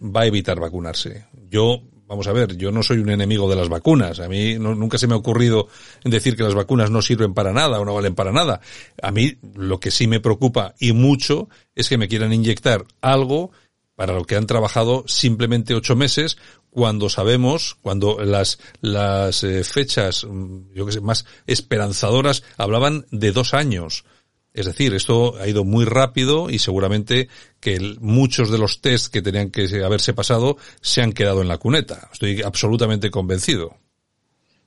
va 0.00 0.22
a 0.22 0.26
evitar 0.26 0.60
vacunarse. 0.60 1.26
Yo, 1.50 1.82
vamos 2.06 2.26
a 2.26 2.32
ver, 2.32 2.56
yo 2.56 2.72
no 2.72 2.82
soy 2.82 2.98
un 2.98 3.10
enemigo 3.10 3.48
de 3.48 3.56
las 3.56 3.68
vacunas. 3.68 4.20
A 4.20 4.28
mí 4.28 4.58
nunca 4.58 4.98
se 4.98 5.06
me 5.06 5.14
ha 5.14 5.18
ocurrido 5.18 5.68
decir 6.04 6.36
que 6.36 6.42
las 6.42 6.54
vacunas 6.54 6.90
no 6.90 7.02
sirven 7.02 7.34
para 7.34 7.52
nada 7.52 7.80
o 7.80 7.84
no 7.84 7.94
valen 7.94 8.14
para 8.14 8.32
nada. 8.32 8.60
A 9.02 9.10
mí 9.10 9.36
lo 9.54 9.80
que 9.80 9.90
sí 9.90 10.06
me 10.06 10.20
preocupa 10.20 10.74
y 10.78 10.92
mucho 10.92 11.48
es 11.74 11.88
que 11.88 11.98
me 11.98 12.08
quieran 12.08 12.32
inyectar 12.32 12.84
algo 13.00 13.50
para 13.96 14.12
lo 14.12 14.24
que 14.24 14.36
han 14.36 14.46
trabajado 14.46 15.04
simplemente 15.06 15.74
ocho 15.74 15.96
meses, 15.96 16.36
cuando 16.76 17.08
sabemos, 17.08 17.78
cuando 17.80 18.18
las, 18.22 18.58
las 18.82 19.42
eh, 19.44 19.64
fechas, 19.64 20.26
mm, 20.28 20.74
yo 20.74 20.84
que 20.84 20.92
sé, 20.92 21.00
más 21.00 21.24
esperanzadoras 21.46 22.42
hablaban 22.58 23.06
de 23.10 23.32
dos 23.32 23.54
años. 23.54 24.04
Es 24.52 24.66
decir, 24.66 24.92
esto 24.92 25.36
ha 25.40 25.48
ido 25.48 25.64
muy 25.64 25.86
rápido 25.86 26.50
y 26.50 26.58
seguramente 26.58 27.30
que 27.60 27.96
muchos 28.00 28.50
de 28.50 28.58
los 28.58 28.82
test 28.82 29.10
que 29.10 29.22
tenían 29.22 29.50
que 29.50 29.66
haberse 29.82 30.12
pasado 30.12 30.58
se 30.82 31.00
han 31.00 31.14
quedado 31.14 31.40
en 31.40 31.48
la 31.48 31.56
cuneta. 31.56 32.10
Estoy 32.12 32.42
absolutamente 32.42 33.10
convencido. 33.10 33.76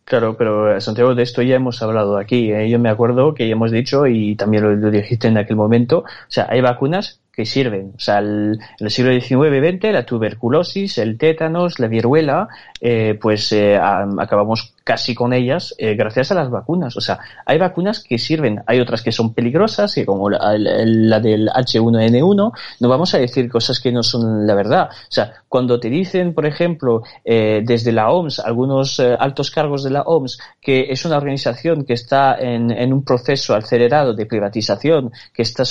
Claro, 0.04 0.36
pero 0.36 0.76
eh, 0.76 0.82
Santiago, 0.82 1.14
de 1.14 1.22
esto 1.22 1.44
ya 1.44 1.58
hemos 1.58 1.80
hablado 1.84 2.18
aquí. 2.18 2.52
¿eh? 2.52 2.72
Yo 2.72 2.80
me 2.80 2.90
acuerdo 2.90 3.36
que 3.36 3.48
ya 3.48 3.52
hemos 3.52 3.70
dicho, 3.70 4.08
y 4.08 4.36
también 4.36 4.82
lo, 4.82 4.90
dijiste 4.90 5.28
en 5.28 5.38
aquel 5.38 5.58
momento, 5.58 6.00
o 6.00 6.06
sea, 6.28 6.48
hay 6.50 6.62
vacunas 6.62 7.22
que 7.40 7.46
sirven. 7.46 7.94
O 7.96 8.00
sea, 8.00 8.20
el, 8.20 8.60
en 8.80 8.86
el 8.86 8.92
siglo 8.92 9.14
XIX 9.14 9.56
y 9.56 9.78
XX, 9.78 9.94
la 9.94 10.06
tuberculosis, 10.06 10.98
el 10.98 11.18
tétanos, 11.18 11.80
la 11.80 11.88
viruela, 11.88 12.50
eh, 12.82 13.18
pues 13.22 13.54
eh, 13.54 13.78
acabamos 13.78 14.74
casi 14.84 15.16
con 15.16 15.32
ellas 15.32 15.74
eh, 15.78 15.96
gracias 15.96 16.34
a 16.34 16.36
las 16.36 16.50
vacunas. 16.50 16.98
O 16.98 17.02
sea, 17.02 17.20
hay 17.46 17.58
vacunas 17.58 18.04
que 18.04 18.18
sirven, 18.18 18.62
hay 18.66 18.82
otras 18.82 19.04
que 19.04 19.14
son 19.14 19.34
peligrosas, 19.34 19.96
que 19.96 20.06
como 20.06 20.30
la, 20.30 20.50
del 20.58 21.48
H1N1, 21.48 22.52
no 22.82 22.90
vamos 22.90 23.14
a 23.14 23.20
decir 23.20 23.50
cosas 23.50 23.80
que 23.80 23.94
no 23.94 24.04
son 24.04 24.46
la 24.46 24.56
verdad. 24.56 24.90
O 24.92 25.12
sea, 25.12 25.32
cuando 25.48 25.80
te 25.80 25.90
dicen, 25.90 26.34
por 26.34 26.46
ejemplo, 26.46 27.04
desde 27.24 27.92
la 27.92 28.10
OMS, 28.10 28.40
algunos 28.40 29.00
altos 29.00 29.52
cargos 29.52 29.84
de 29.84 29.92
la 29.92 30.02
OMS, 30.02 30.40
que 30.60 30.88
es 30.90 31.06
una 31.06 31.18
organización 31.18 31.86
que 31.86 31.94
está 31.94 32.36
en, 32.40 32.72
en 32.72 32.92
un 32.92 33.06
proceso 33.06 33.56
acelerado 33.56 34.14
de 34.14 34.26
privatización, 34.26 35.12
que 35.34 35.44
está, 35.44 35.64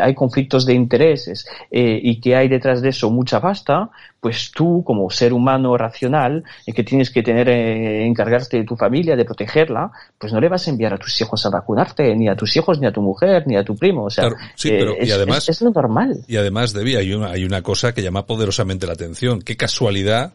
hay 0.00 0.14
conflictos 0.14 0.64
de 0.64 0.74
interés, 0.74 0.93
intereses 0.94 1.46
eh, 1.70 1.98
y 2.02 2.20
que 2.20 2.36
hay 2.36 2.48
detrás 2.48 2.80
de 2.82 2.90
eso 2.90 3.10
mucha 3.10 3.40
pasta, 3.40 3.90
pues 4.20 4.50
tú, 4.52 4.82
como 4.84 5.10
ser 5.10 5.32
humano 5.32 5.76
racional, 5.76 6.44
eh, 6.66 6.72
que 6.72 6.84
tienes 6.84 7.10
que 7.10 7.22
tener, 7.22 7.48
eh, 7.48 8.06
encargarte 8.06 8.58
de 8.58 8.64
tu 8.64 8.76
familia, 8.76 9.16
de 9.16 9.24
protegerla, 9.24 9.90
pues 10.18 10.32
no 10.32 10.40
le 10.40 10.48
vas 10.48 10.66
a 10.66 10.70
enviar 10.70 10.94
a 10.94 10.98
tus 10.98 11.20
hijos 11.20 11.44
a 11.46 11.50
vacunarte, 11.50 12.14
ni 12.14 12.28
a 12.28 12.36
tus 12.36 12.56
hijos, 12.56 12.78
ni 12.80 12.86
a 12.86 12.92
tu 12.92 13.02
mujer, 13.02 13.44
ni 13.46 13.56
a 13.56 13.64
tu 13.64 13.76
primo. 13.76 14.04
O 14.04 14.10
sea, 14.10 14.28
sí, 14.54 14.70
pero, 14.70 14.94
es, 14.96 15.08
y 15.08 15.12
además, 15.12 15.48
es, 15.48 15.60
lo 15.60 15.70
normal. 15.70 16.24
Y 16.26 16.36
además, 16.36 16.72
Debbie, 16.72 16.96
hay 16.96 17.12
una, 17.12 17.30
hay 17.30 17.44
una 17.44 17.62
cosa 17.62 17.92
que 17.92 18.02
llama 18.02 18.26
poderosamente 18.26 18.86
la 18.86 18.94
atención. 18.94 19.42
Qué 19.42 19.56
casualidad 19.56 20.34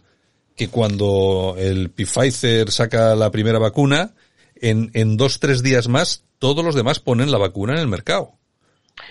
que 0.56 0.68
cuando 0.68 1.56
el 1.58 1.90
Pfizer 1.90 2.70
saca 2.70 3.16
la 3.16 3.32
primera 3.32 3.60
vacuna, 3.60 4.12
en, 4.56 4.92
en 4.94 5.16
dos, 5.16 5.40
tres 5.40 5.64
días 5.64 5.88
más, 5.88 6.26
todos 6.38 6.66
los 6.66 6.76
demás 6.76 7.00
ponen 7.00 7.32
la 7.32 7.38
vacuna 7.38 7.74
en 7.74 7.80
el 7.80 7.88
mercado. 7.88 8.39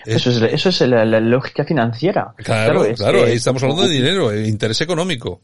Eso 0.05 0.29
es, 0.29 0.41
eso 0.41 0.69
es 0.69 0.81
la, 0.81 1.05
la 1.05 1.19
lógica 1.19 1.63
financiera. 1.63 2.33
Claro, 2.37 2.81
claro, 2.81 2.95
claro 2.95 3.23
ahí 3.25 3.35
estamos 3.35 3.61
hablando 3.63 3.83
de 3.83 3.93
dinero, 3.93 4.35
interés 4.37 4.81
económico. 4.81 5.41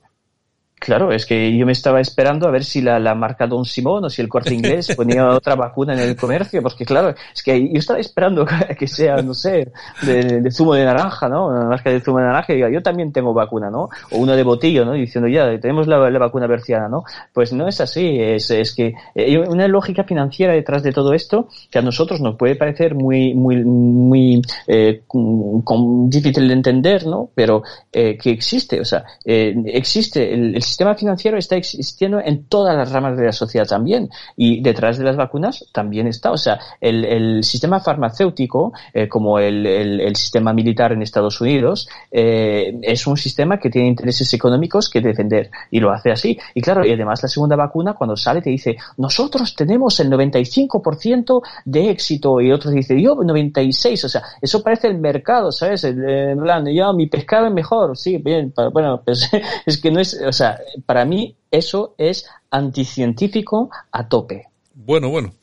Claro, 0.86 1.12
es 1.12 1.26
que 1.26 1.58
yo 1.58 1.66
me 1.66 1.72
estaba 1.72 2.00
esperando 2.00 2.48
a 2.48 2.52
ver 2.52 2.64
si 2.64 2.80
la, 2.80 3.00
la 3.00 3.16
marca 3.16 3.48
Don 3.48 3.66
Simón 3.66 4.06
o 4.06 4.10
si 4.12 4.22
el 4.22 4.30
corte 4.30 4.54
inglés 4.54 4.94
ponía 4.96 5.28
otra 5.30 5.56
vacuna 5.56 5.94
en 5.96 6.00
el 6.00 6.16
comercio, 6.16 6.62
porque 6.62 6.86
claro, 6.86 7.16
es 7.34 7.42
que 7.42 7.60
yo 7.60 7.80
estaba 7.80 7.98
esperando 7.98 8.46
que 8.78 8.88
sea, 8.88 9.16
no 9.24 9.34
sé, 9.34 9.72
de, 10.04 10.42
de 10.42 10.52
zumo 10.52 10.76
de 10.76 10.86
naranja, 10.86 11.28
¿no? 11.28 11.48
Una 11.48 11.66
marca 11.66 11.90
de 11.90 12.02
zumo 12.02 12.20
de 12.20 12.26
naranja 12.26 12.54
y 12.54 12.58
diga, 12.58 12.70
yo 12.70 12.84
también 12.84 13.12
tengo 13.12 13.34
vacuna, 13.34 13.72
¿no? 13.72 13.90
O 14.12 14.18
una 14.18 14.36
de 14.36 14.44
botillo, 14.44 14.86
¿no? 14.86 14.92
Diciendo, 14.92 15.28
ya, 15.28 15.60
tenemos 15.60 15.88
la, 15.88 16.08
la 16.08 16.20
vacuna 16.20 16.46
berciana, 16.46 16.88
¿no? 16.88 17.04
Pues 17.34 17.52
no 17.52 17.68
es 17.68 17.82
así, 17.82 18.20
es, 18.20 18.52
es 18.52 18.76
que 18.76 18.94
hay 19.16 19.38
una 19.38 19.68
lógica 19.68 20.04
financiera 20.04 20.54
detrás 20.54 20.84
de 20.84 20.92
todo 20.92 21.16
esto 21.16 21.48
que 21.72 21.80
a 21.80 21.82
nosotros 21.82 22.22
nos 22.22 22.36
puede 22.36 22.58
parecer 22.58 22.94
muy, 22.94 23.34
muy, 23.34 23.64
muy 23.64 24.40
eh, 24.68 25.02
con, 25.08 26.12
difícil 26.12 26.48
de 26.48 26.54
entender, 26.54 27.08
¿no? 27.08 27.32
Pero 27.34 27.64
eh, 27.92 28.20
que 28.20 28.30
existe, 28.30 28.80
o 28.80 28.86
sea, 28.86 29.04
eh, 29.26 29.56
existe 29.66 30.32
el, 30.32 30.54
el 30.56 30.74
sistema 30.76 30.95
financiero 30.95 31.38
está 31.38 31.55
existiendo 31.55 32.19
en 32.19 32.47
todas 32.47 32.76
las 32.76 32.91
ramas 32.91 33.15
de 33.15 33.23
la 33.23 33.32
sociedad 33.32 33.65
también 33.65 34.09
y 34.36 34.61
detrás 34.61 34.97
de 34.97 35.05
las 35.05 35.15
vacunas 35.15 35.65
también 35.71 36.05
está. 36.05 36.32
O 36.32 36.38
sea, 36.38 36.59
el, 36.82 37.05
el 37.05 37.43
sistema 37.45 37.80
farmacéutico, 37.80 38.73
eh, 38.93 39.07
como 39.07 39.39
el, 39.39 39.65
el, 39.65 40.01
el, 40.01 40.15
sistema 40.17 40.51
militar 40.51 40.91
en 40.91 41.01
Estados 41.01 41.39
Unidos, 41.39 41.88
eh, 42.11 42.78
es 42.82 43.07
un 43.07 43.15
sistema 43.15 43.57
que 43.57 43.69
tiene 43.69 43.88
intereses 43.88 44.34
económicos 44.34 44.89
que 44.89 44.99
defender 44.99 45.49
y 45.71 45.80
lo 45.80 45.91
hace 45.91 46.11
así. 46.11 46.38
Y 46.53 46.59
claro, 46.59 46.86
y 46.86 46.91
además 46.91 47.23
la 47.23 47.30
segunda 47.30 47.55
vacuna 47.55 47.93
cuando 47.93 48.17
sale 48.17 48.41
te 48.41 48.49
dice, 48.49 48.76
nosotros 48.97 49.55
tenemos 49.55 49.97
el 50.01 50.09
95% 50.11 51.41
de 51.63 51.89
éxito 51.89 52.41
y 52.41 52.51
otros 52.51 52.73
dice, 52.73 53.01
yo 53.01 53.15
96, 53.15 54.03
o 54.03 54.09
sea, 54.09 54.23
eso 54.41 54.61
parece 54.61 54.88
el 54.88 54.97
mercado, 54.97 55.53
¿sabes? 55.53 55.86
El, 55.86 56.03
en 56.03 56.41
plan, 56.41 56.65
yo 56.67 56.91
mi 56.93 57.07
pescado 57.07 57.47
es 57.47 57.53
mejor, 57.53 57.97
sí, 57.97 58.17
bien, 58.17 58.53
bueno, 58.73 59.01
pues 59.05 59.30
es 59.65 59.78
que 59.80 59.89
no 59.89 60.01
es, 60.01 60.19
o 60.21 60.34
sea, 60.34 60.59
para 60.86 61.05
mí 61.05 61.38
eso 61.51 61.95
es 61.97 62.28
anticientífico 62.49 63.70
a 63.91 64.07
tope. 64.07 64.47
Bueno, 64.86 65.10
bueno. 65.10 65.34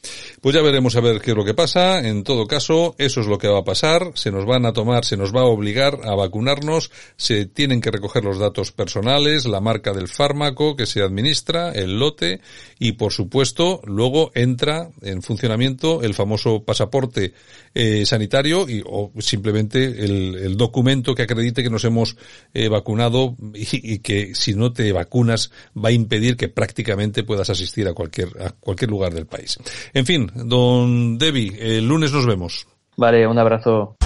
Pues 0.40 0.54
ya 0.54 0.62
veremos 0.62 0.96
a 0.96 1.00
ver 1.00 1.20
qué 1.20 1.32
es 1.32 1.36
lo 1.36 1.44
que 1.44 1.54
pasa. 1.54 2.00
En 2.06 2.22
todo 2.24 2.46
caso, 2.46 2.94
eso 2.98 3.20
es 3.20 3.26
lo 3.26 3.38
que 3.38 3.48
va 3.48 3.60
a 3.60 3.64
pasar. 3.64 4.12
Se 4.14 4.30
nos 4.30 4.44
van 4.44 4.66
a 4.66 4.72
tomar, 4.72 5.04
se 5.04 5.16
nos 5.16 5.34
va 5.34 5.42
a 5.42 5.46
obligar 5.46 6.00
a 6.04 6.14
vacunarnos. 6.14 6.90
Se 7.16 7.46
tienen 7.46 7.80
que 7.80 7.90
recoger 7.90 8.24
los 8.24 8.38
datos 8.38 8.72
personales, 8.72 9.46
la 9.46 9.60
marca 9.60 9.92
del 9.92 10.08
fármaco 10.08 10.76
que 10.76 10.86
se 10.86 11.02
administra, 11.02 11.72
el 11.72 11.98
lote 11.98 12.40
y, 12.78 12.92
por 12.92 13.12
supuesto, 13.12 13.80
luego 13.84 14.32
entra 14.34 14.90
en 15.00 15.22
funcionamiento 15.22 16.02
el 16.02 16.14
famoso 16.14 16.64
pasaporte 16.64 17.34
eh, 17.74 18.04
sanitario 18.06 18.68
y 18.68 18.82
o 18.84 19.12
simplemente 19.20 20.04
el, 20.04 20.56
documento 20.56 21.14
que 21.14 21.22
acredite 21.22 21.62
que 21.62 21.70
nos 21.70 21.84
hemos 21.84 22.16
eh, 22.52 22.68
vacunado 22.68 23.36
y, 23.54 23.94
y, 23.94 23.98
que 24.00 24.34
si 24.34 24.54
no 24.54 24.72
te 24.72 24.92
vacunas 24.92 25.50
va 25.74 25.88
a 25.88 25.92
impedir 25.92 26.36
que 26.36 26.48
prácticamente 26.48 27.24
puedas 27.24 27.48
asistir 27.48 27.88
a 27.88 27.94
cualquier 27.94 28.28
a 28.42 28.50
cualquier 28.50 28.90
lugar 28.90 29.14
del 29.14 29.26
país. 29.32 29.58
En 29.92 30.06
fin, 30.06 30.30
don 30.34 31.18
Debbie, 31.18 31.56
el 31.58 31.88
lunes 31.88 32.12
nos 32.12 32.26
vemos. 32.26 32.66
Vale, 32.96 33.26
un 33.26 33.38
abrazo. 33.38 33.96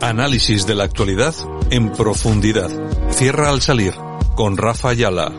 Análisis 0.00 0.66
de 0.66 0.74
la 0.74 0.84
actualidad 0.84 1.34
en 1.70 1.92
profundidad. 1.92 2.70
Cierra 3.10 3.50
al 3.50 3.60
salir 3.60 3.94
con 4.34 4.56
Rafa 4.56 4.90
Ayala. 4.90 5.32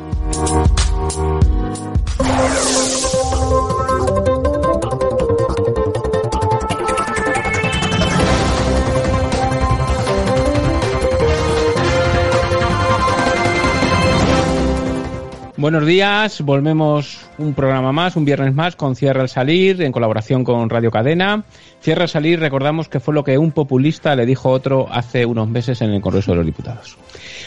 Buenos 15.58 15.88
días, 15.88 16.42
volvemos 16.42 17.18
un 17.40 17.56
programa 17.56 17.92
más, 17.92 18.16
un 18.16 18.26
viernes 18.26 18.54
más 18.54 18.76
con 18.76 18.96
Cierra 18.96 19.22
al 19.22 19.30
Salir 19.30 19.82
en 19.82 19.92
colaboración 19.92 20.44
con 20.44 20.70
Radio 20.70 20.92
Cadena. 20.92 21.46
Cierra 21.82 22.04
al 22.04 22.10
Salir, 22.10 22.40
recordamos 22.40 22.90
que 22.90 23.00
fue 23.00 23.16
lo 23.16 23.24
que 23.24 23.40
un 23.40 23.52
populista 23.52 24.16
le 24.16 24.28
dijo 24.28 24.50
a 24.50 24.52
otro 24.52 24.88
hace 24.92 25.26
unos 25.26 25.50
meses 25.50 25.82
en 25.82 25.90
el 25.90 26.00
Congreso 26.00 26.30
de 26.30 26.38
los 26.38 26.46
Diputados. 26.46 26.96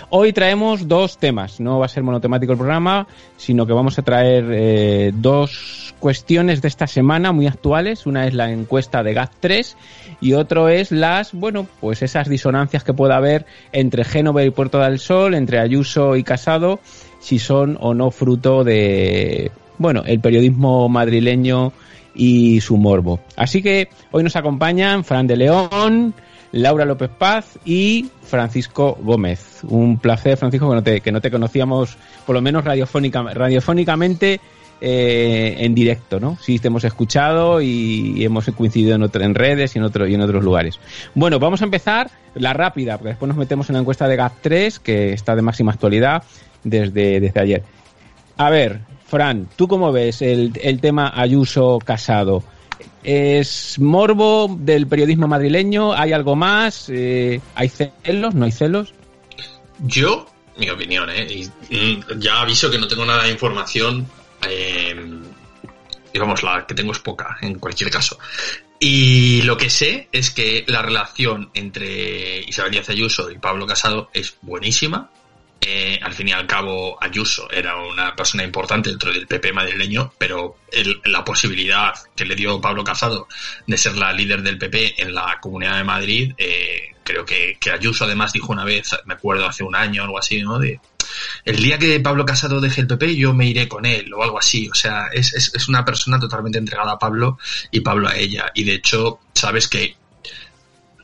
Hoy 0.08 0.32
traemos 0.32 0.88
dos 0.88 1.18
temas, 1.18 1.60
no 1.60 1.78
va 1.78 1.84
a 1.84 1.88
ser 1.88 2.02
monotemático 2.02 2.50
el 2.50 2.58
programa, 2.58 3.06
sino 3.36 3.64
que 3.64 3.72
vamos 3.72 3.96
a 3.96 4.02
traer 4.02 4.44
eh, 4.50 5.12
dos 5.14 5.94
cuestiones 6.00 6.62
de 6.62 6.66
esta 6.66 6.88
semana 6.88 7.30
muy 7.30 7.46
actuales. 7.46 8.06
Una 8.06 8.26
es 8.26 8.34
la 8.34 8.50
encuesta 8.50 9.04
de 9.04 9.14
GAT3 9.14 9.76
y 10.20 10.32
otro 10.32 10.68
es 10.68 10.90
las, 10.90 11.32
bueno, 11.32 11.68
pues 11.80 12.02
esas 12.02 12.28
disonancias 12.28 12.82
que 12.82 12.92
pueda 12.92 13.18
haber 13.18 13.46
entre 13.70 14.02
Génova 14.02 14.42
y 14.42 14.50
Puerto 14.50 14.80
del 14.80 14.98
Sol, 14.98 15.34
entre 15.34 15.60
Ayuso 15.60 16.16
y 16.16 16.24
Casado 16.24 16.80
si 17.20 17.38
son 17.38 17.78
o 17.80 17.94
no 17.94 18.10
fruto 18.10 18.64
de, 18.64 19.52
bueno, 19.78 20.02
el 20.04 20.20
periodismo 20.20 20.88
madrileño 20.88 21.72
y 22.14 22.60
su 22.60 22.76
morbo. 22.76 23.20
Así 23.36 23.62
que 23.62 23.88
hoy 24.10 24.22
nos 24.22 24.36
acompañan 24.36 25.04
Fran 25.04 25.26
de 25.26 25.36
León, 25.36 26.14
Laura 26.52 26.84
López 26.84 27.10
Paz 27.16 27.58
y 27.64 28.10
Francisco 28.22 28.98
Gómez. 29.00 29.60
Un 29.64 29.98
placer, 29.98 30.36
Francisco, 30.36 30.68
que 30.68 30.74
no 30.74 30.82
te, 30.82 31.00
que 31.00 31.12
no 31.12 31.20
te 31.20 31.30
conocíamos, 31.30 31.96
por 32.26 32.34
lo 32.34 32.42
menos 32.42 32.64
radiofónica, 32.64 33.22
radiofónicamente, 33.22 34.40
eh, 34.82 35.56
en 35.58 35.74
directo, 35.74 36.18
¿no? 36.18 36.38
Sí, 36.40 36.58
te 36.58 36.68
hemos 36.68 36.84
escuchado 36.84 37.60
y, 37.60 38.24
hemos 38.24 38.46
coincidido 38.46 38.94
en, 38.94 39.02
otro, 39.02 39.22
en 39.22 39.34
redes 39.34 39.76
y 39.76 39.78
en, 39.78 39.84
otro, 39.84 40.06
y 40.06 40.14
en 40.14 40.22
otros 40.22 40.42
lugares. 40.42 40.80
Bueno, 41.14 41.38
vamos 41.38 41.60
a 41.60 41.64
empezar 41.64 42.10
la 42.34 42.54
rápida, 42.54 42.96
porque 42.96 43.10
después 43.10 43.28
nos 43.28 43.36
metemos 43.36 43.68
en 43.68 43.74
la 43.74 43.80
encuesta 43.80 44.08
de 44.08 44.18
GAT3, 44.18 44.78
que 44.78 45.12
está 45.12 45.36
de 45.36 45.42
máxima 45.42 45.72
actualidad 45.72 46.22
desde, 46.64 47.20
desde 47.20 47.40
ayer. 47.40 47.62
A 48.36 48.50
ver, 48.50 48.80
Fran, 49.06 49.48
¿tú 49.56 49.68
cómo 49.68 49.92
ves 49.92 50.22
el, 50.22 50.52
el 50.62 50.80
tema 50.80 51.12
Ayuso 51.14 51.78
Casado? 51.84 52.42
¿Es 53.02 53.78
morbo 53.78 54.56
del 54.58 54.86
periodismo 54.86 55.26
madrileño? 55.26 55.92
¿Hay 55.92 56.12
algo 56.12 56.36
más? 56.36 56.88
Eh, 56.90 57.40
¿Hay 57.54 57.68
celos? 57.68 58.34
¿No 58.34 58.44
hay 58.44 58.52
celos? 58.52 58.92
Yo, 59.78 60.26
mi 60.58 60.68
opinión, 60.68 61.08
¿eh? 61.08 61.26
Y, 61.70 62.00
ya 62.18 62.42
aviso 62.42 62.70
que 62.70 62.78
no 62.78 62.86
tengo 62.86 63.06
nada 63.06 63.24
de 63.24 63.30
información. 63.30 64.06
Eh, 64.46 64.94
digamos, 66.12 66.42
la 66.42 66.66
que 66.66 66.74
tengo 66.74 66.92
es 66.92 66.98
poca, 66.98 67.38
en 67.40 67.58
cualquier 67.58 67.90
caso. 67.90 68.18
Y 68.78 69.42
lo 69.42 69.56
que 69.56 69.70
sé 69.70 70.08
es 70.12 70.30
que 70.30 70.64
la 70.66 70.82
relación 70.82 71.50
entre 71.54 72.40
Isabel 72.40 72.72
Díaz 72.72 72.90
Ayuso 72.90 73.30
y 73.30 73.38
Pablo 73.38 73.66
Casado 73.66 74.10
es 74.12 74.36
buenísima 74.42 75.10
eh, 75.60 75.98
al 76.02 76.14
fin 76.14 76.28
y 76.28 76.32
al 76.32 76.46
cabo 76.46 76.96
Ayuso 77.02 77.50
era 77.50 77.76
una 77.76 78.16
persona 78.16 78.42
importante 78.44 78.90
dentro 78.90 79.12
del 79.12 79.26
PP 79.26 79.52
madrileño, 79.52 80.12
pero 80.16 80.56
la 81.04 81.24
posibilidad 81.24 81.92
que 82.16 82.24
le 82.24 82.34
dio 82.34 82.60
Pablo 82.60 82.82
Casado 82.82 83.28
de 83.66 83.76
ser 83.76 83.96
la 83.96 84.12
líder 84.12 84.42
del 84.42 84.56
PP 84.56 85.02
en 85.02 85.14
la 85.14 85.38
Comunidad 85.40 85.76
de 85.76 85.84
Madrid, 85.84 86.32
eh, 86.38 86.94
creo 87.04 87.24
que, 87.24 87.58
que, 87.60 87.70
Ayuso 87.70 88.04
además 88.04 88.32
dijo 88.32 88.52
una 88.52 88.64
vez, 88.64 88.96
me 89.04 89.14
acuerdo 89.14 89.46
hace 89.46 89.62
un 89.62 89.76
año 89.76 90.02
o 90.02 90.04
algo 90.06 90.18
así, 90.18 90.40
¿no? 90.40 90.58
De, 90.58 90.80
el 91.44 91.56
día 91.56 91.78
que 91.78 92.00
Pablo 92.00 92.24
Casado 92.24 92.60
deje 92.60 92.80
el 92.80 92.86
PP 92.86 93.16
yo 93.16 93.34
me 93.34 93.46
iré 93.46 93.68
con 93.68 93.84
él 93.84 94.12
o 94.14 94.22
algo 94.22 94.38
así. 94.38 94.68
O 94.70 94.74
sea, 94.74 95.08
es, 95.12 95.34
es, 95.34 95.54
es 95.54 95.68
una 95.68 95.84
persona 95.84 96.18
totalmente 96.18 96.58
entregada 96.58 96.92
a 96.92 96.98
Pablo 96.98 97.38
y 97.70 97.80
Pablo 97.80 98.08
a 98.08 98.16
ella. 98.16 98.50
Y 98.54 98.64
de 98.64 98.74
hecho, 98.74 99.20
sabes 99.34 99.68
que 99.68 99.96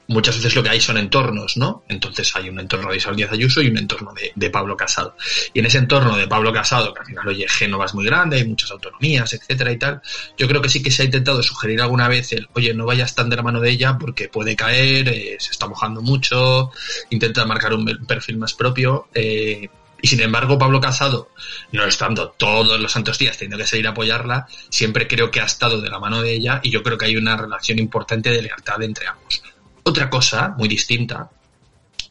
muchas 0.08 0.36
veces 0.36 0.54
lo 0.54 0.62
que 0.62 0.70
hay 0.70 0.80
son 0.80 0.98
entornos, 0.98 1.56
¿no? 1.56 1.82
Entonces 1.88 2.34
hay 2.36 2.48
un 2.48 2.60
entorno 2.60 2.90
de 2.90 2.96
Isabel 2.96 3.16
Díaz 3.16 3.32
Ayuso 3.32 3.60
y 3.62 3.68
un 3.68 3.78
entorno 3.78 4.12
de, 4.34 4.50
Pablo 4.50 4.76
Casado. 4.76 5.16
Y 5.52 5.58
en 5.58 5.66
ese 5.66 5.78
entorno 5.78 6.16
de 6.16 6.28
Pablo 6.28 6.52
Casado, 6.52 6.94
que 6.94 7.00
al 7.00 7.06
final, 7.06 7.28
oye, 7.28 7.46
Génova 7.48 7.86
es 7.86 7.94
muy 7.94 8.04
grande, 8.04 8.36
hay 8.36 8.46
muchas 8.46 8.70
autonomías, 8.70 9.32
etcétera 9.32 9.72
y 9.72 9.78
tal, 9.78 10.00
yo 10.38 10.46
creo 10.46 10.62
que 10.62 10.68
sí 10.68 10.82
que 10.82 10.90
se 10.90 11.02
ha 11.02 11.04
intentado 11.04 11.42
sugerir 11.42 11.82
alguna 11.82 12.08
vez 12.08 12.32
el, 12.32 12.48
oye, 12.54 12.72
no 12.74 12.86
vayas 12.86 13.14
tan 13.14 13.28
de 13.28 13.36
la 13.36 13.42
mano 13.42 13.60
de 13.60 13.70
ella 13.70 13.98
porque 13.98 14.28
puede 14.28 14.54
caer, 14.54 15.08
eh, 15.08 15.36
se 15.38 15.50
está 15.50 15.66
mojando 15.66 16.00
mucho, 16.00 16.70
intenta 17.10 17.44
marcar 17.44 17.74
un 17.74 17.84
perfil 18.06 18.38
más 18.38 18.54
propio, 18.54 19.08
eh, 19.14 19.68
y 20.00 20.08
sin 20.08 20.20
embargo, 20.20 20.58
Pablo 20.58 20.80
Casado, 20.80 21.30
no 21.72 21.84
estando 21.84 22.30
todos 22.30 22.78
los 22.78 22.92
santos 22.92 23.18
días 23.18 23.36
teniendo 23.36 23.56
que 23.56 23.66
seguir 23.66 23.86
a 23.88 23.90
apoyarla, 23.90 24.46
siempre 24.68 25.08
creo 25.08 25.30
que 25.30 25.40
ha 25.40 25.46
estado 25.46 25.80
de 25.80 25.88
la 25.88 25.98
mano 25.98 26.22
de 26.22 26.32
ella 26.34 26.60
y 26.62 26.70
yo 26.70 26.82
creo 26.82 26.98
que 26.98 27.06
hay 27.06 27.16
una 27.16 27.36
relación 27.36 27.78
importante 27.78 28.30
de 28.30 28.42
lealtad 28.42 28.82
entre 28.82 29.08
ambos 29.08 29.42
Otra 29.86 30.10
cosa 30.10 30.52
muy 30.58 30.66
distinta 30.66 31.30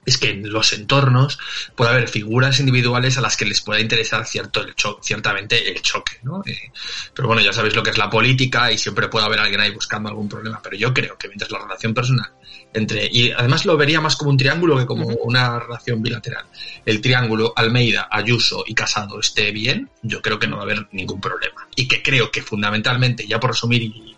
es 0.05 0.17
que 0.17 0.29
en 0.29 0.49
los 0.49 0.71
entornos 0.71 1.37
puede 1.75 1.91
haber 1.91 2.07
figuras 2.07 2.57
individuales 2.61 3.17
a 3.17 3.21
las 3.21 3.35
que 3.35 3.43
les 3.43 3.59
pueda 3.59 3.81
interesar 3.81 4.25
cierto 4.25 4.61
el 4.61 4.75
choque, 4.75 5.01
ciertamente 5.03 5.69
el 5.69 5.81
choque, 5.81 6.19
¿no? 6.23 6.41
Eh, 6.45 6.71
pero 7.13 7.27
bueno, 7.27 7.41
ya 7.41 7.51
sabéis 7.51 7.75
lo 7.75 7.83
que 7.83 7.89
es 7.89 7.97
la 7.97 8.09
política 8.09 8.71
y 8.71 8.77
siempre 8.77 9.09
puede 9.09 9.25
haber 9.25 9.41
alguien 9.41 9.59
ahí 9.59 9.71
buscando 9.71 10.07
algún 10.07 10.29
problema, 10.29 10.61
pero 10.63 10.77
yo 10.77 10.93
creo 10.93 11.17
que 11.17 11.27
mientras 11.27 11.51
la 11.51 11.59
relación 11.59 11.93
personal 11.93 12.31
entre, 12.75 13.09
y 13.11 13.31
además 13.31 13.65
lo 13.65 13.77
vería 13.77 14.01
más 14.01 14.15
como 14.15 14.31
un 14.31 14.37
triángulo 14.37 14.77
que 14.77 14.85
como 14.85 15.07
una 15.07 15.59
relación 15.59 16.01
bilateral, 16.01 16.45
el 16.85 17.01
triángulo 17.01 17.53
Almeida, 17.55 18.07
Ayuso 18.11 18.63
y 18.67 18.73
Casado 18.73 19.19
esté 19.19 19.51
bien, 19.51 19.89
yo 20.01 20.21
creo 20.21 20.37
que 20.37 20.47
no 20.47 20.57
va 20.57 20.63
a 20.63 20.65
haber 20.65 20.87
ningún 20.91 21.21
problema. 21.21 21.67
Y 21.75 21.87
que 21.87 22.03
creo 22.03 22.29
que 22.31 22.41
fundamentalmente, 22.41 23.25
ya 23.25 23.39
por 23.39 23.51
resumir 23.51 23.81
y, 23.81 24.14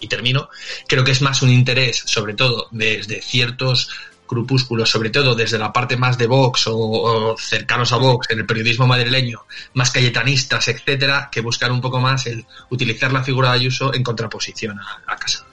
y 0.00 0.08
termino, 0.08 0.48
creo 0.86 1.04
que 1.04 1.12
es 1.12 1.22
más 1.22 1.42
un 1.42 1.50
interés, 1.50 2.02
sobre 2.06 2.34
todo 2.34 2.68
desde 2.70 3.20
ciertos 3.22 3.90
grupúsculos, 4.30 4.88
sobre 4.88 5.10
todo 5.10 5.34
desde 5.34 5.58
la 5.58 5.72
parte 5.72 5.96
más 5.96 6.16
de 6.16 6.26
Vox 6.26 6.66
o, 6.68 7.36
cercanos 7.38 7.92
a 7.92 7.96
Vox 7.96 8.30
en 8.30 8.38
el 8.38 8.46
periodismo 8.46 8.86
madrileño, 8.86 9.40
más 9.74 9.90
cayetanistas, 9.90 10.68
etcétera, 10.68 11.28
que 11.30 11.40
buscar 11.40 11.72
un 11.72 11.80
poco 11.80 12.00
más 12.00 12.26
el 12.26 12.44
utilizar 12.70 13.12
la 13.12 13.22
figura 13.22 13.50
de 13.50 13.56
Ayuso 13.56 13.92
en 13.92 14.02
contraposición 14.02 14.78
a, 14.78 15.16
Casado. 15.16 15.46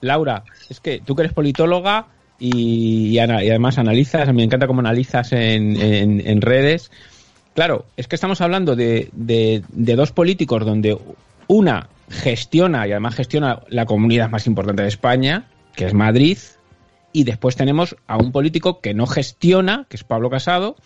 Laura, 0.00 0.44
es 0.68 0.80
que 0.80 1.00
tú 1.04 1.14
que 1.14 1.22
eres 1.22 1.34
politóloga 1.34 2.06
y, 2.40 3.18
además 3.18 3.78
analizas, 3.78 4.32
me 4.32 4.44
encanta 4.44 4.66
cómo 4.66 4.80
analizas 4.80 5.32
en, 5.32 6.40
redes. 6.40 6.90
Claro, 7.54 7.86
es 7.96 8.06
que 8.06 8.14
estamos 8.14 8.40
hablando 8.40 8.76
de, 8.76 9.10
de, 9.12 9.96
dos 9.96 10.12
políticos 10.12 10.64
donde 10.64 10.96
una 11.48 11.88
gestiona 12.08 12.86
y 12.86 12.92
además 12.92 13.16
gestiona 13.16 13.62
la 13.68 13.86
comunidad 13.86 14.30
más 14.30 14.46
importante 14.46 14.82
de 14.82 14.88
España, 14.88 15.48
que 15.74 15.86
es 15.86 15.94
Madrid, 15.94 16.38
y 17.12 17.24
después 17.24 17.56
tenemos 17.56 17.96
a 18.06 18.16
un 18.16 18.32
político 18.32 18.80
que 18.80 18.94
no 18.94 19.06
gestiona, 19.06 19.86
que 19.88 19.96
es 19.96 20.04
Pablo 20.04 20.30
Casado, 20.30 20.76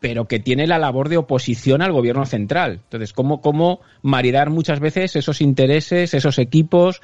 pero 0.00 0.28
que 0.28 0.38
tiene 0.38 0.66
la 0.66 0.78
labor 0.78 1.08
de 1.08 1.16
oposición 1.16 1.82
al 1.82 1.92
gobierno 1.92 2.26
central. 2.26 2.80
Entonces, 2.84 3.12
¿cómo, 3.12 3.40
cómo 3.40 3.80
maridar 4.02 4.50
muchas 4.50 4.80
veces 4.80 5.16
esos 5.16 5.40
intereses, 5.40 6.14
esos 6.14 6.38
equipos, 6.38 7.00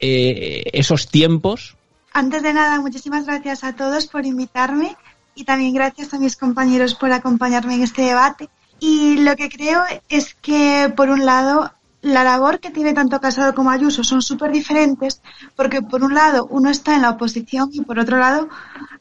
eh, 0.00 0.64
esos 0.72 1.08
tiempos? 1.08 1.76
Antes 2.12 2.42
de 2.42 2.52
nada, 2.52 2.80
muchísimas 2.80 3.26
gracias 3.26 3.64
a 3.64 3.74
todos 3.74 4.06
por 4.06 4.26
invitarme 4.26 4.96
y 5.34 5.44
también 5.44 5.74
gracias 5.74 6.14
a 6.14 6.18
mis 6.18 6.36
compañeros 6.36 6.94
por 6.94 7.10
acompañarme 7.12 7.74
en 7.74 7.82
este 7.82 8.02
debate. 8.02 8.48
Y 8.78 9.18
lo 9.18 9.34
que 9.36 9.48
creo 9.48 9.82
es 10.08 10.34
que, 10.34 10.92
por 10.94 11.08
un 11.08 11.24
lado, 11.24 11.72
la 12.04 12.22
labor 12.22 12.60
que 12.60 12.70
tiene 12.70 12.92
tanto 12.92 13.18
Casado 13.18 13.54
como 13.54 13.70
Ayuso 13.70 14.04
son 14.04 14.20
súper 14.20 14.52
diferentes 14.52 15.22
porque 15.56 15.80
por 15.80 16.04
un 16.04 16.14
lado 16.14 16.46
uno 16.50 16.68
está 16.68 16.94
en 16.94 17.02
la 17.02 17.10
oposición 17.10 17.70
y 17.72 17.80
por 17.80 17.98
otro 17.98 18.18
lado 18.18 18.48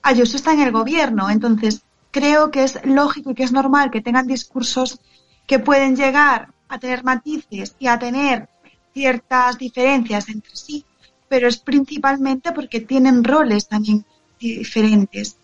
Ayuso 0.01 0.38
está 0.38 0.54
en 0.54 0.62
el 0.62 0.72
gobierno. 0.72 1.30
Entonces 1.30 1.82
creo 2.12 2.49
que 2.49 2.64
es 2.64 2.80
lógico 2.86 3.32
y 3.32 3.36
que 3.36 3.43
es 3.43 3.51
normal 3.51 3.91
que 3.91 4.01
tengan 4.01 4.26
discursos 4.26 4.99
que 5.45 5.60
pueden 5.60 5.97
llegar 5.97 6.54
a 6.70 6.80
tener 6.80 7.04
matices 7.04 7.76
y 7.78 7.88
a 7.88 7.99
tener 7.99 8.47
ciertas 8.93 9.58
diferencias 9.58 10.30
entre 10.30 10.56
sí, 10.56 10.86
pero 11.28 11.49
es 11.49 11.58
principalmente 11.58 12.54
porque 12.54 12.80
tienen 12.80 13.24
roles 13.24 13.68
también 13.68 14.06
diferentes. 14.39 15.36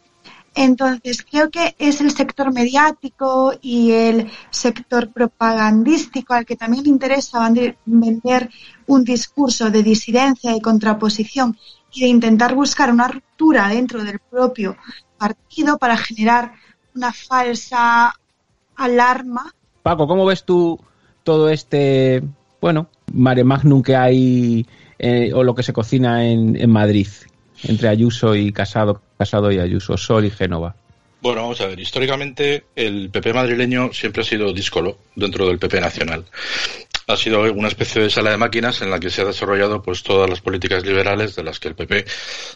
Entonces, 0.56 1.26
creo 1.30 1.50
que 1.50 1.76
es 1.78 2.02
el 2.02 2.12
sector 2.12 2.54
mediático 2.54 3.54
y 3.62 3.91
el 3.91 4.30
sector 4.50 5.10
propagandístico 5.12 6.34
al 6.34 6.45
que 6.45 6.56
también 6.56 6.84
le 6.84 6.89
interesa 6.89 7.50
vender 7.86 8.50
un 8.88 9.04
discurso 9.04 9.70
de 9.70 9.84
disidencia 9.84 10.56
y 10.56 10.62
contraposición 10.62 11.58
y 11.93 12.02
de 12.02 12.08
intentar 12.08 12.56
buscar 12.56 12.91
una 12.91 13.08
ruptura 13.08 13.68
dentro 13.68 14.04
del 14.04 14.20
propio 14.20 14.76
partido 15.18 15.78
para 15.78 15.97
generar 15.97 16.54
una 16.95 17.14
falsa 17.14 18.14
alarma. 18.76 19.54
Paco, 19.84 20.08
¿cómo 20.08 20.26
ves 20.26 20.43
tú 20.43 20.80
todo 21.24 21.50
este, 21.50 22.24
bueno, 22.62 22.89
mare 23.14 23.43
magnum 23.43 23.82
que 23.82 23.95
hay 23.95 24.66
eh, 24.97 25.32
o 25.34 25.43
lo 25.43 25.56
que 25.56 25.64
se 25.64 25.74
cocina 25.74 26.26
en, 26.26 26.56
en 26.56 26.70
Madrid? 26.72 27.08
Entre 27.64 27.89
Ayuso 27.89 28.36
y 28.36 28.51
Casado, 28.51 29.01
Casado 29.18 29.51
y 29.51 29.60
Ayuso, 29.60 29.97
Sol 29.97 30.26
y 30.26 30.32
Génova? 30.32 30.76
Bueno, 31.22 31.41
vamos 31.41 31.60
a 31.60 31.68
ver, 31.68 31.80
históricamente 31.80 32.64
el 32.76 33.10
PP 33.10 33.34
madrileño 33.34 33.91
siempre 33.91 34.22
ha 34.22 34.26
sido 34.26 34.53
díscolo 34.53 34.99
dentro 35.16 35.45
del 35.47 35.60
PP 35.60 35.82
nacional. 35.82 36.24
Ha 37.07 37.18
sido 37.18 37.41
una 37.51 37.68
especie 37.68 38.01
de 38.01 38.10
sala 38.10 38.32
de 38.32 38.38
máquinas 38.38 38.82
en 38.82 38.89
la 38.89 38.99
que 38.99 39.10
se 39.10 39.22
ha 39.22 39.26
desarrollado 39.26 39.82
pues 39.82 40.03
todas 40.03 40.30
las 40.30 40.39
políticas 40.39 40.86
liberales 40.86 41.36
de 41.36 41.43
las 41.43 41.60
que 41.60 41.68
el 41.68 41.76
PP 41.76 42.05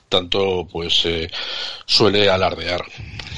tanto 0.08 0.66
pues 0.72 1.02
eh, 1.06 1.30
suele 1.86 2.30
alardear. 2.30 2.86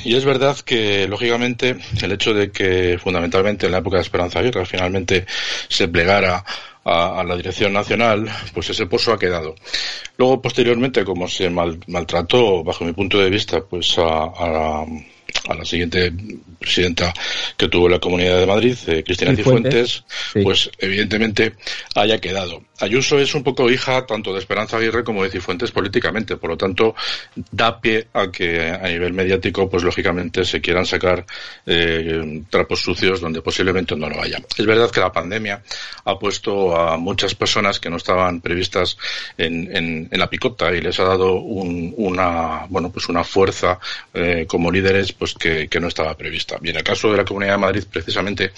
Y 0.03 0.15
es 0.15 0.25
verdad 0.25 0.57
que 0.59 1.07
lógicamente 1.07 1.77
el 2.03 2.11
hecho 2.11 2.35
de 2.35 2.51
que 2.51 2.99
fundamentalmente 3.01 3.65
en 3.65 3.71
la 3.71 3.79
época 3.79 3.97
de 3.97 4.03
Esperanza 4.03 4.39
Aguirre 4.39 4.65
finalmente 4.67 5.25
se 5.69 5.87
plegara 5.87 6.45
a, 6.85 7.23
la 7.23 7.35
dirección 7.35 7.73
nacional, 7.73 8.29
pues 8.53 8.69
ese 8.69 8.85
pozo 8.85 9.11
ha 9.11 9.19
quedado. 9.19 9.55
Luego, 10.17 10.41
posteriormente, 10.41 11.03
como 11.03 11.27
se 11.27 11.49
maltrató, 11.49 12.63
bajo 12.63 12.85
mi 12.85 12.93
punto 12.93 13.19
de 13.19 13.29
vista, 13.29 13.61
pues 13.61 13.97
a, 13.97 14.85
a 15.47 15.53
la 15.53 15.65
siguiente 15.65 16.11
presidenta 16.59 17.13
que 17.57 17.67
tuvo 17.67 17.89
la 17.89 17.99
Comunidad 17.99 18.39
de 18.39 18.45
Madrid, 18.45 18.75
eh, 18.87 19.03
Cristina 19.03 19.35
Cifuentes, 19.35 20.03
pues 20.43 20.69
evidentemente 20.79 21.53
haya 21.95 22.19
quedado. 22.19 22.63
Ayuso 22.79 23.19
es 23.19 23.33
un 23.35 23.43
poco 23.43 23.69
hija 23.69 24.05
tanto 24.05 24.33
de 24.33 24.39
Esperanza 24.39 24.77
Aguirre 24.77 25.03
como 25.03 25.23
de 25.23 25.29
Cifuentes 25.29 25.71
políticamente, 25.71 26.37
por 26.37 26.49
lo 26.49 26.57
tanto 26.57 26.95
da 27.51 27.79
pie 27.79 28.07
a 28.13 28.29
que 28.31 28.69
a 28.69 28.87
nivel 28.87 29.13
mediático, 29.13 29.69
pues 29.69 29.83
lógicamente 29.83 30.43
se 30.43 30.59
quieran 30.59 30.85
sacar 30.85 31.25
eh, 31.65 32.43
trapos 32.49 32.81
sucios 32.81 33.21
donde 33.21 33.41
posiblemente 33.41 33.95
no 33.95 34.09
lo 34.09 34.21
haya. 34.21 34.39
Es 34.57 34.65
verdad 34.65 34.91
que 34.91 34.99
la 34.99 35.11
pandemia 35.11 35.61
ha 36.03 36.19
puesto 36.19 36.75
a 36.75 36.97
muchas 36.97 37.33
personas 37.35 37.79
que 37.79 37.89
no 37.89 37.97
estaban 37.97 38.41
previstas 38.41 38.97
en, 39.37 39.75
en, 39.75 40.09
la 40.11 40.29
picota 40.29 40.73
y 40.73 40.81
les 40.81 40.99
ha 40.99 41.03
dado 41.03 41.35
una, 41.35 42.65
bueno, 42.69 42.91
pues 42.91 43.09
una 43.09 43.23
fuerza 43.23 43.79
eh, 44.13 44.45
como 44.47 44.71
líderes 44.71 45.11
pues 45.13 45.33
que, 45.33 45.69
no 45.79 45.87
estaba 45.87 46.15
prevista. 46.15 46.57
Y 46.63 46.69
en 46.69 46.77
el 46.77 46.83
caso 46.83 47.11
de 47.11 47.17
la 47.17 47.25
Comunidad 47.25 47.53
de 47.53 47.59
Madrid, 47.59 47.83
precisamente, 47.91 48.51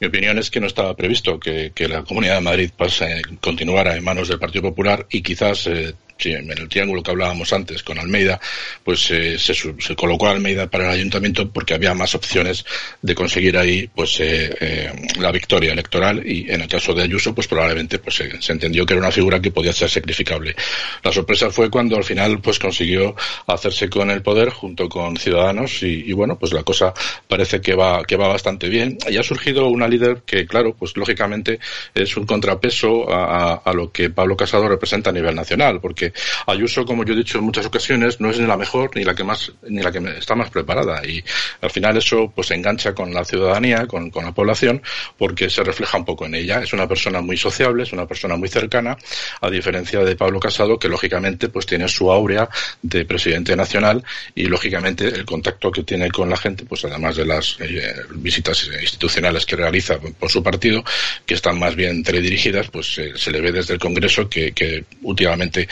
mi 0.00 0.08
opinión 0.08 0.36
es 0.38 0.50
que 0.50 0.60
no 0.60 0.66
estaba 0.66 0.94
previsto 0.94 1.38
que, 1.38 1.72
la 1.88 2.02
Comunidad 2.02 2.34
de 2.34 2.40
Madrid 2.40 2.70
pase, 2.76 3.22
continuara 3.56 3.96
en 3.96 4.04
manos 4.04 4.28
del 4.28 4.38
Partido 4.38 4.64
Popular 4.64 5.06
y 5.10 5.22
quizás 5.22 5.66
eh, 5.66 5.94
en 6.24 6.50
el 6.50 6.68
triángulo 6.68 7.02
que 7.02 7.10
hablábamos 7.10 7.52
antes 7.52 7.82
con 7.82 7.98
Almeida, 7.98 8.40
pues 8.82 9.10
eh, 9.10 9.38
se, 9.38 9.54
colocó 9.94 10.28
Almeida 10.28 10.66
para 10.68 10.86
el 10.86 10.90
ayuntamiento 10.90 11.48
porque 11.50 11.74
había 11.74 11.94
más 11.94 12.14
opciones 12.14 12.64
de 13.02 13.14
conseguir 13.14 13.56
ahí 13.56 13.88
pues 13.94 14.18
eh, 14.20 14.54
eh, 14.60 14.92
la 15.18 15.30
victoria 15.30 15.72
electoral 15.72 16.26
y 16.26 16.50
en 16.50 16.62
el 16.62 16.68
caso 16.68 16.94
de 16.94 17.02
Ayuso 17.02 17.34
pues 17.34 17.46
probablemente 17.46 17.98
pues 17.98 18.22
se 18.40 18.52
entendió 18.52 18.86
que 18.86 18.94
era 18.94 19.02
una 19.02 19.12
figura 19.12 19.40
que 19.40 19.50
podía 19.50 19.72
ser 19.72 19.90
sacrificable. 19.90 20.54
La 21.02 21.12
sorpresa 21.12 21.50
fue 21.50 21.70
cuando 21.70 21.96
al 21.96 22.04
final 22.04 22.40
pues 22.40 22.58
consiguió 22.58 23.14
hacerse 23.46 23.88
con 23.88 24.10
el 24.10 24.22
poder 24.22 24.50
junto 24.50 24.88
con 24.88 25.16
Ciudadanos 25.16 25.82
y, 25.82 26.12
bueno 26.12 26.38
pues 26.38 26.52
la 26.52 26.62
cosa 26.62 26.94
parece 27.28 27.60
que 27.60 27.74
va 27.74 28.02
que 28.04 28.16
va 28.16 28.28
bastante 28.28 28.68
bien 28.68 28.96
y 29.08 29.18
ha 29.18 29.22
surgido 29.22 29.66
una 29.68 29.86
líder 29.86 30.22
que 30.24 30.46
claro 30.46 30.74
pues 30.74 30.96
lógicamente 30.96 31.58
es 31.94 32.16
un 32.16 32.24
contrapeso 32.24 33.12
a, 33.12 33.54
a 33.56 33.72
lo 33.74 33.92
que 33.92 34.08
Pablo 34.10 34.36
Casado 34.36 34.66
representa 34.68 35.10
a 35.10 35.12
nivel 35.12 35.34
nacional 35.34 35.80
porque 35.80 36.05
Ayuso, 36.46 36.84
como 36.84 37.04
yo 37.04 37.14
he 37.14 37.16
dicho 37.16 37.38
en 37.38 37.44
muchas 37.44 37.66
ocasiones, 37.66 38.20
no 38.20 38.30
es 38.30 38.38
ni 38.38 38.46
la 38.46 38.56
mejor 38.56 38.94
ni 38.94 39.04
la 39.04 39.14
que 39.14 39.24
más 39.24 39.52
ni 39.68 39.82
la 39.82 39.92
que 39.92 39.98
está 40.18 40.34
más 40.34 40.50
preparada 40.50 41.06
y 41.06 41.22
al 41.60 41.70
final 41.70 41.96
eso 41.96 42.32
pues 42.34 42.50
engancha 42.50 42.94
con 42.94 43.12
la 43.12 43.24
ciudadanía, 43.24 43.86
con, 43.86 44.10
la 44.14 44.32
población, 44.32 44.82
porque 45.18 45.50
se 45.50 45.62
refleja 45.62 45.98
un 45.98 46.04
poco 46.04 46.26
en 46.26 46.34
ella. 46.34 46.62
Es 46.62 46.72
una 46.72 46.88
persona 46.88 47.20
muy 47.20 47.36
sociable, 47.36 47.82
es 47.82 47.92
una 47.92 48.06
persona 48.06 48.36
muy 48.36 48.48
cercana, 48.48 48.96
a 49.40 49.50
diferencia 49.50 50.00
de 50.00 50.16
Pablo 50.16 50.40
Casado, 50.40 50.78
que 50.78 50.88
lógicamente 50.88 51.48
pues 51.48 51.66
tiene 51.66 51.88
su 51.88 52.10
áurea 52.10 52.48
de 52.82 53.04
presidente 53.04 53.56
nacional 53.56 54.02
y 54.34 54.44
lógicamente 54.46 55.06
el 55.08 55.24
contacto 55.24 55.70
que 55.70 55.82
tiene 55.82 56.10
con 56.10 56.30
la 56.30 56.36
gente, 56.36 56.64
pues 56.64 56.84
además 56.84 57.16
de 57.16 57.26
las 57.26 57.56
eh, 57.60 57.94
visitas 58.14 58.68
institucionales 58.80 59.46
que 59.46 59.56
realiza 59.56 59.98
por 59.98 60.30
su 60.30 60.42
partido, 60.42 60.84
que 61.24 61.34
están 61.34 61.58
más 61.58 61.74
bien 61.74 62.02
teledirigidas, 62.02 62.68
pues 62.68 62.98
eh, 62.98 63.12
se 63.16 63.30
le 63.30 63.40
ve 63.40 63.52
desde 63.52 63.74
el 63.74 63.80
Congreso 63.80 64.28
que, 64.28 64.52
que 64.52 64.84
últimamente 65.02 65.68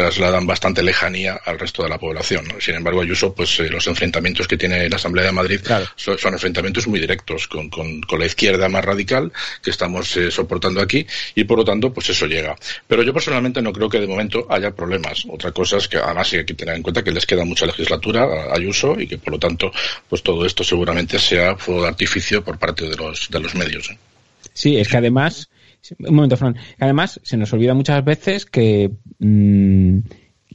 trasladan 0.00 0.46
bastante 0.46 0.82
lejanía 0.82 1.38
al 1.44 1.58
resto 1.58 1.82
de 1.82 1.90
la 1.90 1.98
población. 1.98 2.46
Sin 2.58 2.74
embargo, 2.74 3.02
Ayuso, 3.02 3.34
pues 3.34 3.60
eh, 3.60 3.68
los 3.68 3.86
enfrentamientos 3.86 4.48
que 4.48 4.56
tiene 4.56 4.88
la 4.88 4.96
Asamblea 4.96 5.26
de 5.26 5.32
Madrid 5.32 5.60
son, 5.94 6.32
enfrentamientos 6.32 6.86
muy 6.86 6.98
directos 6.98 7.46
con, 7.46 7.68
con, 7.68 8.00
con, 8.00 8.18
la 8.18 8.24
izquierda 8.24 8.68
más 8.70 8.82
radical 8.82 9.30
que 9.62 9.68
estamos 9.68 10.16
eh, 10.16 10.30
soportando 10.30 10.80
aquí 10.80 11.06
y 11.34 11.44
por 11.44 11.58
lo 11.58 11.64
tanto, 11.66 11.92
pues 11.92 12.08
eso 12.08 12.26
llega. 12.26 12.56
Pero 12.88 13.02
yo 13.02 13.12
personalmente 13.12 13.60
no 13.60 13.74
creo 13.74 13.90
que 13.90 14.00
de 14.00 14.06
momento 14.06 14.46
haya 14.48 14.70
problemas. 14.70 15.24
Otra 15.28 15.52
cosa 15.52 15.76
es 15.76 15.86
que 15.86 15.98
además 15.98 16.32
hay 16.32 16.46
que 16.46 16.54
tener 16.54 16.76
en 16.76 16.82
cuenta 16.82 17.04
que 17.04 17.12
les 17.12 17.26
queda 17.26 17.44
mucha 17.44 17.66
legislatura 17.66 18.24
a 18.24 18.56
Ayuso 18.56 18.98
y 18.98 19.06
que 19.06 19.18
por 19.18 19.34
lo 19.34 19.38
tanto, 19.38 19.70
pues 20.08 20.22
todo 20.22 20.46
esto 20.46 20.64
seguramente 20.64 21.18
sea 21.18 21.56
fuego 21.56 21.82
de 21.82 21.88
artificio 21.88 22.42
por 22.42 22.58
parte 22.58 22.88
de 22.88 22.96
los, 22.96 23.28
de 23.28 23.40
los 23.40 23.54
medios. 23.54 23.90
¿eh? 23.90 23.98
Sí, 24.54 24.78
es 24.78 24.88
que 24.88 24.96
además 24.96 25.50
un 25.98 26.14
momento, 26.14 26.36
Fran. 26.36 26.56
Además, 26.78 27.20
se 27.22 27.36
nos 27.36 27.52
olvida 27.52 27.74
muchas 27.74 28.04
veces 28.04 28.46
que, 28.46 28.90
mm, 29.18 29.98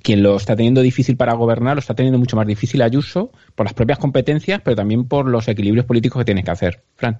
quien 0.03 0.23
lo 0.23 0.37
está 0.37 0.55
teniendo 0.55 0.81
difícil 0.81 1.17
para 1.17 1.33
gobernar, 1.33 1.75
lo 1.75 1.79
está 1.79 1.95
teniendo 1.95 2.19
mucho 2.19 2.35
más 2.35 2.47
difícil 2.47 2.81
Ayuso 2.81 3.31
por 3.55 3.65
las 3.65 3.73
propias 3.73 3.99
competencias, 3.99 4.61
pero 4.63 4.75
también 4.75 5.07
por 5.07 5.27
los 5.27 5.47
equilibrios 5.47 5.85
políticos 5.85 6.21
que 6.21 6.25
tiene 6.25 6.43
que 6.43 6.51
hacer. 6.51 6.83
Fran. 6.95 7.19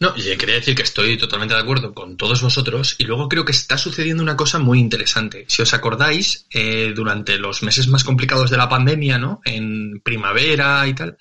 No, 0.00 0.14
y 0.16 0.36
quería 0.36 0.56
decir 0.56 0.74
que 0.74 0.82
estoy 0.82 1.16
totalmente 1.16 1.54
de 1.54 1.60
acuerdo 1.60 1.92
con 1.92 2.16
todos 2.16 2.42
vosotros 2.42 2.94
y 2.98 3.04
luego 3.04 3.28
creo 3.28 3.44
que 3.44 3.52
está 3.52 3.76
sucediendo 3.78 4.22
una 4.22 4.36
cosa 4.36 4.58
muy 4.58 4.78
interesante. 4.78 5.44
Si 5.48 5.62
os 5.62 5.74
acordáis, 5.74 6.46
eh, 6.52 6.92
durante 6.94 7.38
los 7.38 7.62
meses 7.62 7.88
más 7.88 8.04
complicados 8.04 8.50
de 8.50 8.58
la 8.58 8.68
pandemia, 8.68 9.18
¿no? 9.18 9.40
En 9.44 10.00
primavera 10.00 10.86
y 10.86 10.94
tal, 10.94 11.18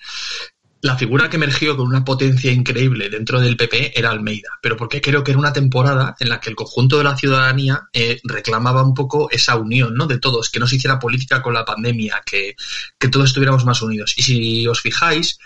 la 0.81 0.95
figura 0.95 1.29
que 1.29 1.37
emergió 1.37 1.75
con 1.75 1.87
una 1.87 2.05
potencia 2.05 2.51
increíble 2.51 3.09
dentro 3.09 3.41
del 3.41 3.57
PP 3.57 3.97
era 3.97 4.11
Almeida, 4.11 4.49
pero 4.61 4.77
porque 4.77 5.01
creo 5.01 5.23
que 5.23 5.31
era 5.31 5.39
una 5.39 5.53
temporada 5.53 6.15
en 6.19 6.29
la 6.29 6.39
que 6.39 6.49
el 6.49 6.55
conjunto 6.55 6.97
de 6.97 7.03
la 7.03 7.17
ciudadanía 7.17 7.87
eh, 7.93 8.19
reclamaba 8.23 8.83
un 8.83 8.93
poco 8.93 9.29
esa 9.31 9.55
unión, 9.55 9.95
¿no? 9.95 10.05
De 10.05 10.19
todos, 10.19 10.49
que 10.49 10.59
no 10.59 10.67
se 10.67 10.75
hiciera 10.75 10.99
política 10.99 11.41
con 11.41 11.53
la 11.53 11.65
pandemia, 11.65 12.21
que, 12.25 12.55
que 12.99 13.07
todos 13.07 13.29
estuviéramos 13.29 13.65
más 13.65 13.81
unidos. 13.81 14.13
Y 14.17 14.21
si 14.21 14.67
os 14.67 14.81
fijáis, 14.81 15.39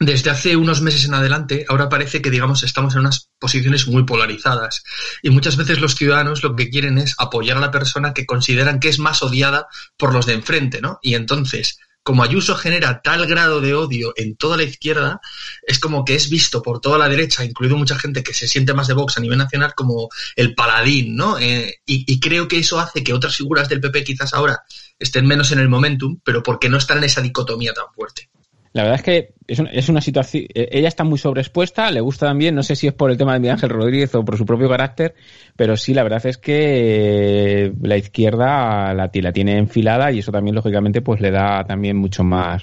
desde 0.00 0.30
hace 0.30 0.56
unos 0.56 0.80
meses 0.80 1.04
en 1.04 1.14
adelante, 1.14 1.66
ahora 1.68 1.88
parece 1.88 2.22
que, 2.22 2.30
digamos, 2.30 2.62
estamos 2.62 2.94
en 2.94 3.00
unas 3.00 3.30
posiciones 3.38 3.88
muy 3.88 4.04
polarizadas. 4.04 4.84
Y 5.22 5.30
muchas 5.30 5.56
veces 5.56 5.80
los 5.80 5.96
ciudadanos 5.96 6.42
lo 6.42 6.54
que 6.54 6.70
quieren 6.70 6.98
es 6.98 7.16
apoyar 7.18 7.56
a 7.56 7.60
la 7.60 7.70
persona 7.70 8.14
que 8.14 8.24
consideran 8.24 8.80
que 8.80 8.88
es 8.88 8.98
más 8.98 9.22
odiada 9.22 9.66
por 9.96 10.14
los 10.14 10.24
de 10.24 10.34
enfrente, 10.34 10.80
¿no? 10.80 11.00
Y 11.02 11.14
entonces, 11.14 11.78
como 12.08 12.22
Ayuso 12.22 12.56
genera 12.56 13.02
tal 13.02 13.26
grado 13.26 13.60
de 13.60 13.74
odio 13.74 14.14
en 14.16 14.34
toda 14.34 14.56
la 14.56 14.62
izquierda, 14.62 15.20
es 15.62 15.78
como 15.78 16.06
que 16.06 16.14
es 16.14 16.30
visto 16.30 16.62
por 16.62 16.80
toda 16.80 16.96
la 16.96 17.06
derecha, 17.06 17.44
incluido 17.44 17.76
mucha 17.76 17.98
gente 17.98 18.22
que 18.22 18.32
se 18.32 18.48
siente 18.48 18.72
más 18.72 18.86
de 18.86 18.94
Vox 18.94 19.18
a 19.18 19.20
nivel 19.20 19.36
nacional, 19.36 19.74
como 19.76 20.08
el 20.34 20.54
paladín, 20.54 21.16
¿no? 21.16 21.38
Eh, 21.38 21.82
y, 21.84 22.10
y 22.10 22.18
creo 22.18 22.48
que 22.48 22.60
eso 22.60 22.80
hace 22.80 23.04
que 23.04 23.12
otras 23.12 23.36
figuras 23.36 23.68
del 23.68 23.82
PP 23.82 24.04
quizás 24.04 24.32
ahora 24.32 24.62
estén 24.98 25.26
menos 25.26 25.52
en 25.52 25.58
el 25.58 25.68
momentum, 25.68 26.18
pero 26.24 26.42
porque 26.42 26.70
no 26.70 26.78
están 26.78 26.96
en 26.96 27.04
esa 27.04 27.20
dicotomía 27.20 27.74
tan 27.74 27.92
fuerte. 27.94 28.30
La 28.74 28.82
verdad 28.82 28.96
es 28.98 29.02
que 29.02 29.32
es 29.46 29.58
una, 29.58 29.70
es 29.70 29.88
una 29.88 30.00
situación. 30.00 30.44
eh, 30.54 30.68
Ella 30.72 30.88
está 30.88 31.02
muy 31.04 31.18
sobreexpuesta, 31.18 31.90
le 31.90 32.00
gusta 32.00 32.26
también, 32.26 32.54
no 32.54 32.62
sé 32.62 32.76
si 32.76 32.86
es 32.86 32.92
por 32.92 33.10
el 33.10 33.16
tema 33.16 33.32
de 33.32 33.40
Miguel 33.40 33.54
Ángel 33.54 33.70
Rodríguez 33.70 34.14
o 34.14 34.24
por 34.24 34.36
su 34.36 34.44
propio 34.44 34.68
carácter, 34.68 35.14
pero 35.56 35.76
sí, 35.76 35.94
la 35.94 36.02
verdad 36.02 36.24
es 36.26 36.36
que 36.38 37.64
eh, 37.66 37.72
la 37.82 37.96
izquierda 37.96 38.92
la, 38.94 39.08
ti- 39.10 39.22
la 39.22 39.32
tiene 39.32 39.56
enfilada 39.58 40.12
y 40.12 40.18
eso 40.20 40.30
también, 40.32 40.54
lógicamente, 40.54 41.00
pues 41.00 41.20
le 41.20 41.30
da 41.30 41.64
también 41.64 41.96
mucho 41.96 42.24
más 42.24 42.62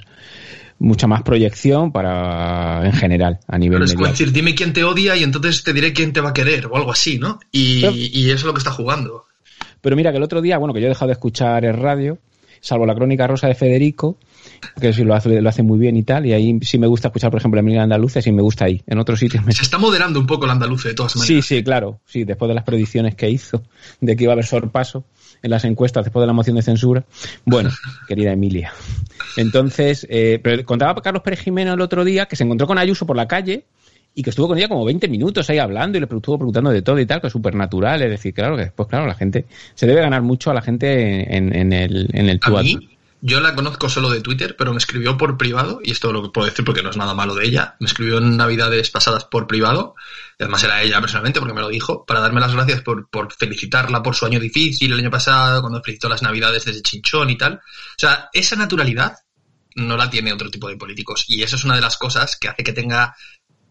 mucha 0.77 1.07
más 1.07 1.23
proyección 1.23 1.91
para 1.93 2.85
en 2.85 2.91
general 2.91 3.39
a 3.47 3.57
nivel 3.57 3.77
Pero 3.77 3.85
es 3.85 3.93
como 3.93 4.07
decir, 4.07 4.31
dime 4.33 4.53
quién 4.53 4.73
te 4.73 4.83
odia 4.83 5.15
y 5.15 5.23
entonces 5.23 5.63
te 5.63 5.71
diré 5.71 5.93
quién 5.93 6.11
te 6.11 6.19
va 6.19 6.31
a 6.31 6.33
querer 6.33 6.65
o 6.67 6.75
algo 6.75 6.91
así, 6.91 7.17
¿no? 7.17 7.39
Y, 7.51 7.79
Pero- 7.81 7.93
y 7.95 8.25
eso 8.25 8.35
es 8.39 8.43
lo 8.43 8.53
que 8.53 8.57
está 8.59 8.71
jugando. 8.71 9.23
Pero 9.81 9.95
mira 9.95 10.11
que 10.11 10.17
el 10.17 10.23
otro 10.23 10.41
día, 10.41 10.57
bueno, 10.57 10.73
que 10.73 10.81
yo 10.81 10.87
he 10.87 10.89
dejado 10.89 11.07
de 11.07 11.13
escuchar 11.13 11.63
el 11.63 11.77
radio, 11.77 12.17
salvo 12.59 12.85
la 12.85 12.93
crónica 12.93 13.25
rosa 13.25 13.47
de 13.47 13.55
Federico, 13.55 14.17
que 14.79 14.93
sí 14.93 15.03
lo 15.03 15.13
hace, 15.13 15.41
lo 15.41 15.49
hace 15.49 15.63
muy 15.63 15.77
bien 15.79 15.95
y 15.97 16.03
tal, 16.03 16.25
y 16.25 16.33
ahí 16.33 16.59
sí 16.61 16.77
me 16.77 16.87
gusta 16.87 17.07
escuchar, 17.09 17.31
por 17.31 17.39
ejemplo, 17.39 17.59
Emilio 17.59 17.81
Andaluces, 17.81 18.23
sí 18.23 18.31
me 18.31 18.41
gusta 18.41 18.65
ahí. 18.65 18.81
En 18.87 18.97
otros 18.99 19.19
sitios 19.19 19.43
me... 19.45 19.51
Se 19.53 19.63
está 19.63 19.77
moderando 19.77 20.19
un 20.19 20.25
poco 20.27 20.45
el 20.45 20.51
andaluz 20.51 20.83
de 20.83 20.93
todas 20.93 21.13
Sí, 21.13 21.19
maneras. 21.19 21.45
sí, 21.45 21.63
claro, 21.63 21.99
sí, 22.05 22.23
después 22.23 22.47
de 22.49 22.55
las 22.55 22.63
predicciones 22.63 23.15
que 23.15 23.29
hizo 23.29 23.63
de 24.01 24.15
que 24.15 24.23
iba 24.23 24.31
a 24.31 24.35
haber 24.35 24.45
sorpaso 24.45 25.05
en 25.43 25.51
las 25.51 25.63
encuestas 25.65 26.03
después 26.05 26.21
de 26.23 26.27
la 26.27 26.33
moción 26.33 26.55
de 26.55 26.61
censura. 26.61 27.03
Bueno, 27.45 27.69
querida 28.07 28.31
Emilia. 28.31 28.73
Entonces, 29.37 30.05
eh, 30.09 30.39
pero 30.41 30.63
contaba 30.65 31.01
Carlos 31.01 31.23
Pérez 31.23 31.41
Jimeno 31.41 31.73
el 31.73 31.81
otro 31.81 32.03
día 32.05 32.25
que 32.25 32.35
se 32.35 32.43
encontró 32.43 32.67
con 32.67 32.77
Ayuso 32.77 33.05
por 33.05 33.15
la 33.15 33.27
calle 33.27 33.65
y 34.17 34.23
que 34.23 34.29
estuvo 34.29 34.47
con 34.47 34.57
ella 34.57 34.69
como 34.69 34.85
20 34.85 35.07
minutos 35.09 35.49
ahí 35.49 35.57
hablando 35.59 35.97
y 35.97 36.01
le 36.01 36.05
estuvo 36.09 36.37
preguntando 36.37 36.69
de 36.69 36.81
todo 36.81 36.99
y 36.99 37.05
tal, 37.05 37.19
que 37.19 37.27
es 37.27 37.33
súper 37.33 37.53
natural. 37.53 38.01
Es 38.01 38.09
decir, 38.09 38.33
claro 38.33 38.55
que 38.55 38.63
después, 38.63 38.87
claro, 38.87 39.05
la 39.07 39.15
gente 39.15 39.45
se 39.73 39.85
debe 39.87 40.01
ganar 40.01 40.21
mucho 40.21 40.51
a 40.51 40.53
la 40.53 40.61
gente 40.61 41.35
en, 41.35 41.53
en 41.53 41.73
el, 41.73 42.07
en 42.13 42.29
el 42.29 42.37
A 42.41 42.47
tú 42.47 42.57
a 42.57 42.61
tú. 42.61 42.65
mí, 42.65 42.94
yo 43.25 43.39
la 43.39 43.55
conozco 43.55 43.89
solo 43.89 44.11
de 44.11 44.21
Twitter, 44.21 44.55
pero 44.55 44.71
me 44.71 44.77
escribió 44.77 45.17
por 45.17 45.35
privado, 45.35 45.79
y 45.83 45.89
esto 45.89 46.13
lo 46.13 46.21
que 46.21 46.29
puedo 46.29 46.45
decir 46.45 46.63
porque 46.63 46.83
no 46.83 46.91
es 46.91 46.97
nada 46.97 47.15
malo 47.15 47.33
de 47.33 47.43
ella, 47.43 47.75
me 47.79 47.87
escribió 47.87 48.19
en 48.19 48.37
navidades 48.37 48.91
pasadas 48.91 49.25
por 49.25 49.47
privado, 49.47 49.95
y 50.37 50.43
además 50.43 50.63
era 50.63 50.83
ella 50.83 51.01
personalmente 51.01 51.39
porque 51.39 51.55
me 51.55 51.61
lo 51.61 51.69
dijo, 51.69 52.05
para 52.05 52.19
darme 52.19 52.39
las 52.39 52.53
gracias 52.53 52.81
por, 52.81 53.09
por 53.09 53.33
felicitarla 53.33 54.03
por 54.03 54.13
su 54.15 54.27
año 54.27 54.39
difícil 54.39 54.93
el 54.93 54.99
año 54.99 55.09
pasado, 55.09 55.61
cuando 55.61 55.81
felicitó 55.81 56.07
las 56.07 56.21
navidades 56.21 56.65
desde 56.65 56.83
Chinchón 56.83 57.31
y 57.31 57.35
tal. 57.35 57.53
O 57.55 57.97
sea, 57.97 58.29
esa 58.31 58.55
naturalidad 58.57 59.17
no 59.73 59.97
la 59.97 60.07
tiene 60.07 60.31
otro 60.31 60.51
tipo 60.51 60.69
de 60.69 60.77
políticos, 60.77 61.25
y 61.27 61.41
eso 61.41 61.55
es 61.55 61.63
una 61.65 61.73
de 61.73 61.81
las 61.81 61.97
cosas 61.97 62.37
que 62.37 62.49
hace 62.49 62.63
que 62.63 62.73
tenga 62.73 63.15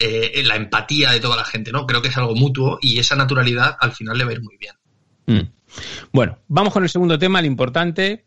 eh, 0.01 0.43
la 0.45 0.57
empatía 0.57 1.13
de 1.13 1.21
toda 1.21 1.37
la 1.37 1.45
gente, 1.45 1.71
¿no? 1.71 1.87
Creo 1.87 2.03
que 2.03 2.09
es 2.09 2.17
algo 2.17 2.35
mutuo, 2.35 2.81
y 2.83 2.99
esa 2.99 3.15
naturalidad 3.15 3.77
al 3.79 3.93
final 3.93 4.19
le 4.19 4.25
va 4.25 4.33
muy 4.43 4.57
bien. 4.59 4.75
Mm. 5.27 5.49
Bueno, 6.13 6.41
vamos 6.49 6.73
con 6.73 6.83
el 6.83 6.91
segundo 6.91 7.17
tema, 7.21 7.39
el 7.39 7.47
importante. 7.47 8.25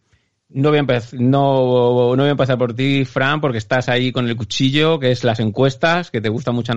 No 0.49 0.69
voy, 0.69 0.77
a 0.77 0.81
empez- 0.81 1.13
no, 1.13 2.15
no 2.15 2.23
voy 2.23 2.27
a 2.27 2.31
empezar 2.31 2.57
por 2.57 2.73
ti, 2.73 3.03
Fran, 3.03 3.41
porque 3.41 3.57
estás 3.57 3.89
ahí 3.89 4.13
con 4.13 4.29
el 4.29 4.37
cuchillo, 4.37 4.97
que 4.97 5.11
es 5.11 5.25
las 5.25 5.41
encuestas, 5.41 6.09
que 6.09 6.21
te 6.21 6.29
gusta 6.29 6.51
mucho 6.53 6.71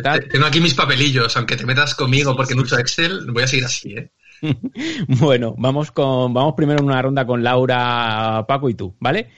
tal. 0.00 0.28
Tengo 0.28 0.46
aquí 0.46 0.60
mis 0.60 0.74
papelillos, 0.74 1.36
aunque 1.36 1.56
te 1.56 1.66
metas 1.66 1.96
conmigo 1.96 2.36
porque 2.36 2.54
no 2.54 2.62
uso 2.62 2.78
Excel, 2.78 3.26
voy 3.32 3.42
a 3.42 3.46
seguir 3.48 3.64
así, 3.64 3.94
¿eh? 3.94 4.10
Bueno, 5.08 5.54
vamos 5.58 5.90
con, 5.90 6.32
vamos 6.32 6.54
primero 6.56 6.80
en 6.80 6.86
una 6.86 7.02
ronda 7.02 7.26
con 7.26 7.42
Laura, 7.42 8.44
Paco 8.46 8.68
y 8.68 8.74
tú, 8.74 8.94
¿vale? 9.00 9.30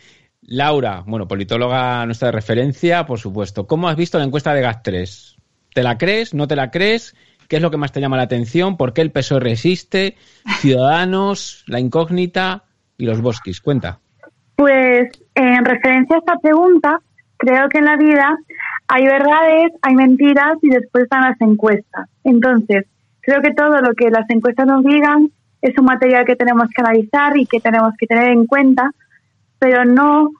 Laura, 0.42 1.02
bueno, 1.06 1.26
politóloga 1.26 2.04
nuestra 2.04 2.28
de 2.28 2.32
referencia, 2.32 3.06
por 3.06 3.18
supuesto. 3.18 3.66
¿Cómo 3.66 3.88
has 3.88 3.96
visto 3.96 4.18
la 4.18 4.24
encuesta 4.24 4.52
de 4.52 4.64
GAS3? 4.64 5.36
¿Te 5.72 5.82
la 5.82 5.96
crees? 5.96 6.34
¿No 6.34 6.46
te 6.46 6.56
la 6.56 6.70
crees? 6.70 7.14
¿Qué 7.48 7.56
es 7.56 7.62
lo 7.62 7.70
que 7.70 7.76
más 7.78 7.92
te 7.92 8.00
llama 8.00 8.16
la 8.18 8.24
atención? 8.24 8.76
¿Por 8.76 8.92
qué 8.92 9.00
el 9.00 9.12
PSOE 9.12 9.40
resiste? 9.40 10.16
¿Ciudadanos? 10.60 11.64
¿La 11.66 11.80
incógnita? 11.80 12.64
Y 12.98 13.06
los 13.06 13.22
bosquis, 13.22 13.60
cuenta. 13.60 14.00
Pues 14.56 15.10
en 15.34 15.64
referencia 15.64 16.16
a 16.16 16.18
esta 16.18 16.36
pregunta, 16.36 17.00
creo 17.36 17.68
que 17.68 17.78
en 17.78 17.84
la 17.84 17.96
vida 17.96 18.36
hay 18.88 19.06
verdades, 19.06 19.72
hay 19.82 19.94
mentiras 19.94 20.58
y 20.62 20.68
después 20.70 21.04
están 21.04 21.22
las 21.22 21.40
encuestas. 21.40 22.08
Entonces, 22.24 22.86
creo 23.20 23.40
que 23.40 23.54
todo 23.54 23.80
lo 23.80 23.94
que 23.94 24.10
las 24.10 24.28
encuestas 24.28 24.66
nos 24.66 24.82
digan 24.84 25.30
es 25.62 25.78
un 25.78 25.84
material 25.84 26.24
que 26.24 26.36
tenemos 26.36 26.68
que 26.74 26.82
analizar 26.82 27.36
y 27.36 27.46
que 27.46 27.60
tenemos 27.60 27.92
que 27.98 28.06
tener 28.06 28.30
en 28.30 28.46
cuenta, 28.46 28.90
pero 29.58 29.84
no 29.84 30.30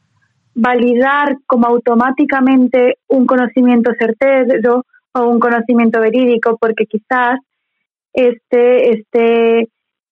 validar 0.55 1.37
como 1.47 1.67
automáticamente 1.67 2.99
un 3.07 3.27
conocimiento 3.27 3.93
certero 3.99 4.85
o 5.13 5.23
un 5.23 5.39
conocimiento 5.39 6.01
verídico, 6.01 6.57
porque 6.61 6.87
quizás 6.87 7.39
este 8.13 8.99
esté 8.99 9.69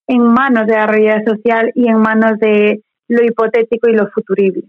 en 0.07 0.23
manos 0.23 0.67
de 0.67 0.75
la 0.75 0.87
realidad 0.87 1.25
social 1.27 1.73
y 1.75 1.89
en 1.89 1.99
manos 1.99 2.39
de 2.39 2.83
lo 3.09 3.25
hipotético 3.25 3.89
y 3.89 3.95
lo 3.95 4.09
futurible. 4.09 4.63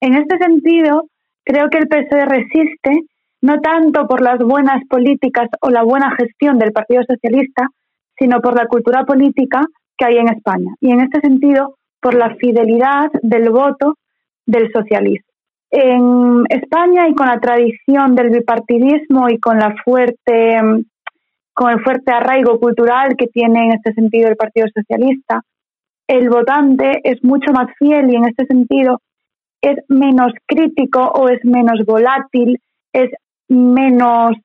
En 0.00 0.14
este 0.14 0.38
sentido, 0.38 1.04
creo 1.44 1.68
que 1.70 1.78
el 1.78 1.88
PSOE 1.88 2.24
resiste 2.26 3.04
no 3.42 3.60
tanto 3.60 4.06
por 4.06 4.22
las 4.22 4.38
buenas 4.38 4.82
políticas 4.88 5.48
o 5.60 5.68
la 5.68 5.82
buena 5.82 6.14
gestión 6.16 6.58
del 6.58 6.72
Partido 6.72 7.02
Socialista, 7.06 7.68
sino 8.18 8.40
por 8.40 8.56
la 8.56 8.66
cultura 8.66 9.04
política 9.04 9.60
que 9.98 10.06
hay 10.06 10.16
en 10.16 10.28
España. 10.28 10.74
Y 10.80 10.90
en 10.92 11.00
este 11.00 11.20
sentido, 11.20 11.76
por 12.00 12.14
la 12.14 12.34
fidelidad 12.36 13.10
del 13.22 13.50
voto 13.50 13.96
del 14.46 14.70
socialismo. 14.72 15.26
En 15.70 16.44
España 16.48 17.08
y 17.08 17.14
con 17.14 17.26
la 17.26 17.40
tradición 17.40 18.14
del 18.14 18.30
bipartidismo 18.30 19.28
y 19.28 19.38
con 19.38 19.58
la 19.58 19.74
fuerte 19.84 20.58
con 21.54 21.70
el 21.70 21.80
fuerte 21.82 22.12
arraigo 22.12 22.58
cultural 22.58 23.16
que 23.16 23.28
tiene 23.28 23.66
en 23.66 23.72
este 23.72 23.94
sentido 23.94 24.28
el 24.28 24.36
Partido 24.36 24.66
Socialista, 24.74 25.42
el 26.06 26.28
votante 26.28 27.00
es 27.04 27.22
mucho 27.24 27.52
más 27.52 27.68
fiel 27.78 28.10
y 28.10 28.16
en 28.16 28.26
este 28.26 28.44
sentido 28.46 29.00
es 29.62 29.78
menos 29.88 30.32
crítico 30.46 31.00
o 31.00 31.28
es 31.28 31.42
menos 31.44 31.86
volátil, 31.86 32.60
es 32.92 33.10
menos 33.48 34.36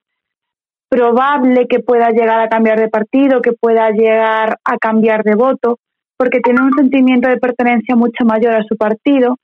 probable 0.88 1.68
que 1.68 1.80
pueda 1.80 2.10
llegar 2.10 2.40
a 2.40 2.48
cambiar 2.48 2.80
de 2.80 2.90
partido, 2.90 3.42
que 3.42 3.52
pueda 3.54 3.90
llegar 3.92 4.58
a 4.64 4.78
cambiar 4.78 5.24
de 5.24 5.36
voto, 5.36 5.80
porque 6.18 6.40
tiene 6.40 6.62
un 6.62 6.74
sentimiento 6.74 7.30
de 7.30 7.38
pertenencia 7.38 7.96
mucho 7.96 8.24
mayor 8.26 8.56
a 8.56 8.64
su 8.64 8.78
partido. 8.78 9.38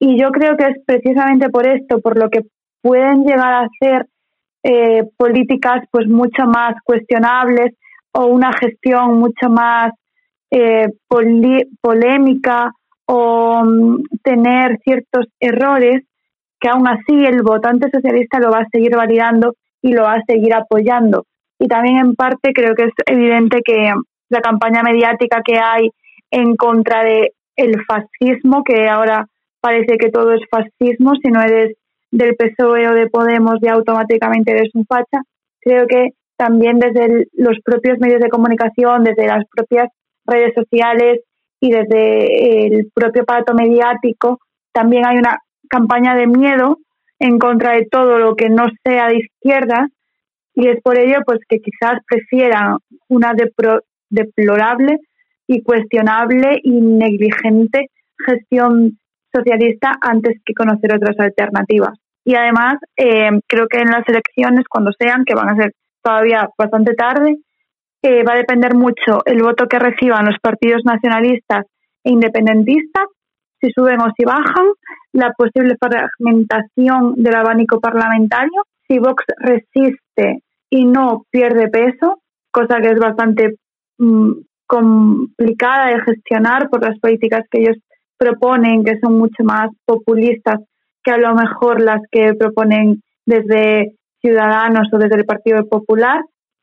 Y 0.00 0.18
yo 0.20 0.30
creo 0.30 0.56
que 0.56 0.64
es 0.64 0.76
precisamente 0.84 1.48
por 1.50 1.66
esto, 1.66 2.00
por 2.00 2.18
lo 2.18 2.28
que 2.30 2.42
pueden 2.82 3.24
llegar 3.24 3.64
a 3.64 3.68
ser 3.80 4.06
eh, 4.66 5.04
políticas 5.18 5.84
pues 5.90 6.08
mucho 6.08 6.46
más 6.46 6.74
cuestionables 6.84 7.74
o 8.12 8.26
una 8.26 8.50
gestión 8.54 9.18
mucho 9.18 9.50
más 9.50 9.92
eh, 10.50 10.88
polémica 11.80 12.72
o 13.06 13.60
um, 13.60 14.02
tener 14.22 14.78
ciertos 14.82 15.26
errores 15.38 16.04
que 16.58 16.68
aún 16.70 16.88
así 16.88 17.26
el 17.26 17.42
votante 17.42 17.90
socialista 17.92 18.38
lo 18.38 18.50
va 18.50 18.60
a 18.60 18.68
seguir 18.72 18.96
validando 18.96 19.52
y 19.82 19.92
lo 19.92 20.04
va 20.04 20.14
a 20.14 20.24
seguir 20.26 20.54
apoyando. 20.54 21.26
Y 21.58 21.68
también 21.68 21.98
en 21.98 22.14
parte 22.14 22.54
creo 22.54 22.74
que 22.74 22.84
es 22.84 22.92
evidente 23.04 23.60
que 23.62 23.92
la 24.30 24.40
campaña 24.40 24.82
mediática 24.82 25.42
que 25.44 25.58
hay 25.58 25.90
en 26.30 26.56
contra 26.56 27.04
de 27.04 27.32
fascismo, 27.86 28.64
que 28.64 28.88
ahora 28.88 29.26
parece 29.60 29.98
que 29.98 30.10
todo 30.10 30.32
es 30.32 30.40
fascismo, 30.50 31.12
si 31.22 31.30
no 31.30 31.42
eres 31.42 31.76
del 32.14 32.36
PSOE 32.36 32.88
o 32.88 32.94
de 32.94 33.08
Podemos 33.08 33.56
ya 33.60 33.72
automáticamente 33.72 34.52
eres 34.52 34.70
un 34.74 34.86
facha. 34.86 35.22
Creo 35.60 35.86
que 35.86 36.10
también 36.36 36.78
desde 36.78 37.26
los 37.32 37.58
propios 37.64 37.98
medios 37.98 38.20
de 38.20 38.28
comunicación, 38.28 39.02
desde 39.02 39.26
las 39.26 39.44
propias 39.50 39.88
redes 40.24 40.54
sociales 40.54 41.20
y 41.60 41.70
desde 41.70 42.66
el 42.66 42.90
propio 42.94 43.22
aparato 43.22 43.52
mediático 43.54 44.38
también 44.72 45.06
hay 45.06 45.16
una 45.16 45.38
campaña 45.68 46.14
de 46.14 46.26
miedo 46.28 46.78
en 47.18 47.38
contra 47.38 47.72
de 47.72 47.86
todo 47.90 48.18
lo 48.18 48.36
que 48.36 48.48
no 48.48 48.66
sea 48.84 49.08
de 49.08 49.18
izquierda 49.18 49.88
y 50.54 50.68
es 50.68 50.80
por 50.82 50.98
ello 50.98 51.18
pues 51.26 51.40
que 51.48 51.58
quizás 51.58 51.98
prefieran 52.08 52.78
una 53.08 53.32
deplorable 54.08 54.98
y 55.48 55.62
cuestionable 55.62 56.60
y 56.62 56.80
negligente 56.80 57.86
gestión 58.24 58.98
socialista 59.34 59.92
antes 60.00 60.40
que 60.44 60.54
conocer 60.54 60.94
otras 60.94 61.18
alternativas. 61.18 62.03
Y 62.24 62.34
además, 62.34 62.76
eh, 62.96 63.30
creo 63.46 63.66
que 63.68 63.80
en 63.80 63.90
las 63.90 64.08
elecciones, 64.08 64.64
cuando 64.68 64.90
sean, 64.98 65.24
que 65.24 65.34
van 65.34 65.50
a 65.50 65.56
ser 65.56 65.72
todavía 66.02 66.48
bastante 66.56 66.94
tarde, 66.94 67.36
eh, 68.02 68.22
va 68.22 68.34
a 68.34 68.38
depender 68.38 68.74
mucho 68.74 69.24
el 69.24 69.42
voto 69.42 69.66
que 69.66 69.78
reciban 69.78 70.26
los 70.26 70.36
partidos 70.40 70.82
nacionalistas 70.84 71.66
e 72.02 72.10
independentistas, 72.10 73.04
si 73.60 73.70
suben 73.70 74.00
o 74.00 74.12
si 74.16 74.24
bajan, 74.24 74.66
la 75.12 75.32
posible 75.32 75.76
fragmentación 75.78 77.14
del 77.16 77.34
abanico 77.34 77.80
parlamentario, 77.80 78.64
si 78.86 78.98
Vox 78.98 79.24
resiste 79.38 80.42
y 80.68 80.84
no 80.84 81.24
pierde 81.30 81.68
peso, 81.68 82.20
cosa 82.50 82.78
que 82.80 82.90
es 82.90 82.98
bastante 82.98 83.56
mm, 83.98 84.32
complicada 84.66 85.88
de 85.88 86.02
gestionar 86.02 86.68
por 86.68 86.82
las 86.82 86.98
políticas 86.98 87.44
que 87.50 87.60
ellos 87.60 87.76
proponen, 88.18 88.84
que 88.84 88.98
son 89.00 89.18
mucho 89.18 89.44
más 89.44 89.70
populistas 89.84 90.60
que 91.04 91.10
a 91.10 91.18
lo 91.18 91.34
mejor 91.34 91.80
las 91.80 92.00
que 92.10 92.34
proponen 92.34 93.02
desde 93.26 93.94
Ciudadanos 94.20 94.88
o 94.92 94.98
desde 94.98 95.16
el 95.16 95.26
Partido 95.26 95.66
Popular. 95.68 96.22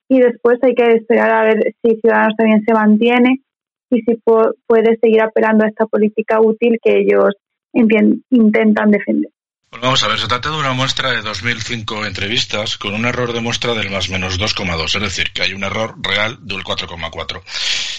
Y 0.09 0.19
después 0.19 0.59
hay 0.63 0.75
que 0.75 0.93
esperar 0.93 1.31
a 1.31 1.43
ver 1.43 1.75
si 1.81 1.95
Ciudadanos 2.01 2.35
también 2.35 2.63
se 2.65 2.73
mantiene 2.73 3.41
y 3.89 4.01
si 4.01 4.15
puede 4.15 4.97
seguir 4.99 5.21
apelando 5.21 5.63
a 5.63 5.67
esta 5.67 5.85
política 5.85 6.41
útil 6.41 6.79
que 6.81 6.99
ellos 6.99 7.35
intentan 7.73 8.91
defender. 8.91 9.31
Bueno, 9.69 9.85
vamos 9.85 10.03
a 10.03 10.09
ver, 10.09 10.19
se 10.19 10.27
trata 10.27 10.49
de 10.49 10.57
una 10.57 10.73
muestra 10.73 11.11
de 11.11 11.21
2005 11.21 12.05
entrevistas 12.05 12.77
con 12.77 12.93
un 12.93 13.05
error 13.05 13.31
de 13.31 13.39
muestra 13.39 13.73
del 13.73 13.89
más 13.89 14.09
menos 14.09 14.37
2,2, 14.37 14.95
es 14.95 15.01
decir, 15.01 15.31
que 15.33 15.43
hay 15.43 15.53
un 15.53 15.63
error 15.63 15.95
real 16.01 16.39
del 16.41 16.63
4,4. 16.63 17.41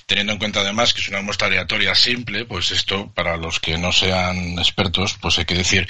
Teniendo 0.07 0.33
en 0.33 0.39
cuenta 0.39 0.61
además 0.61 0.95
que 0.95 1.01
es 1.01 1.09
una 1.09 1.23
muestra 1.23 1.49
aleatoria 1.49 1.95
simple, 1.95 2.45
pues 2.45 2.71
esto 2.71 3.11
para 3.15 3.37
los 3.37 3.61
que 3.61 3.79
no 3.79 3.93
sean 3.93 4.59
expertos, 4.59 5.17
pues 5.21 5.39
hay 5.39 5.45
que 5.45 5.55
decir, 5.55 5.89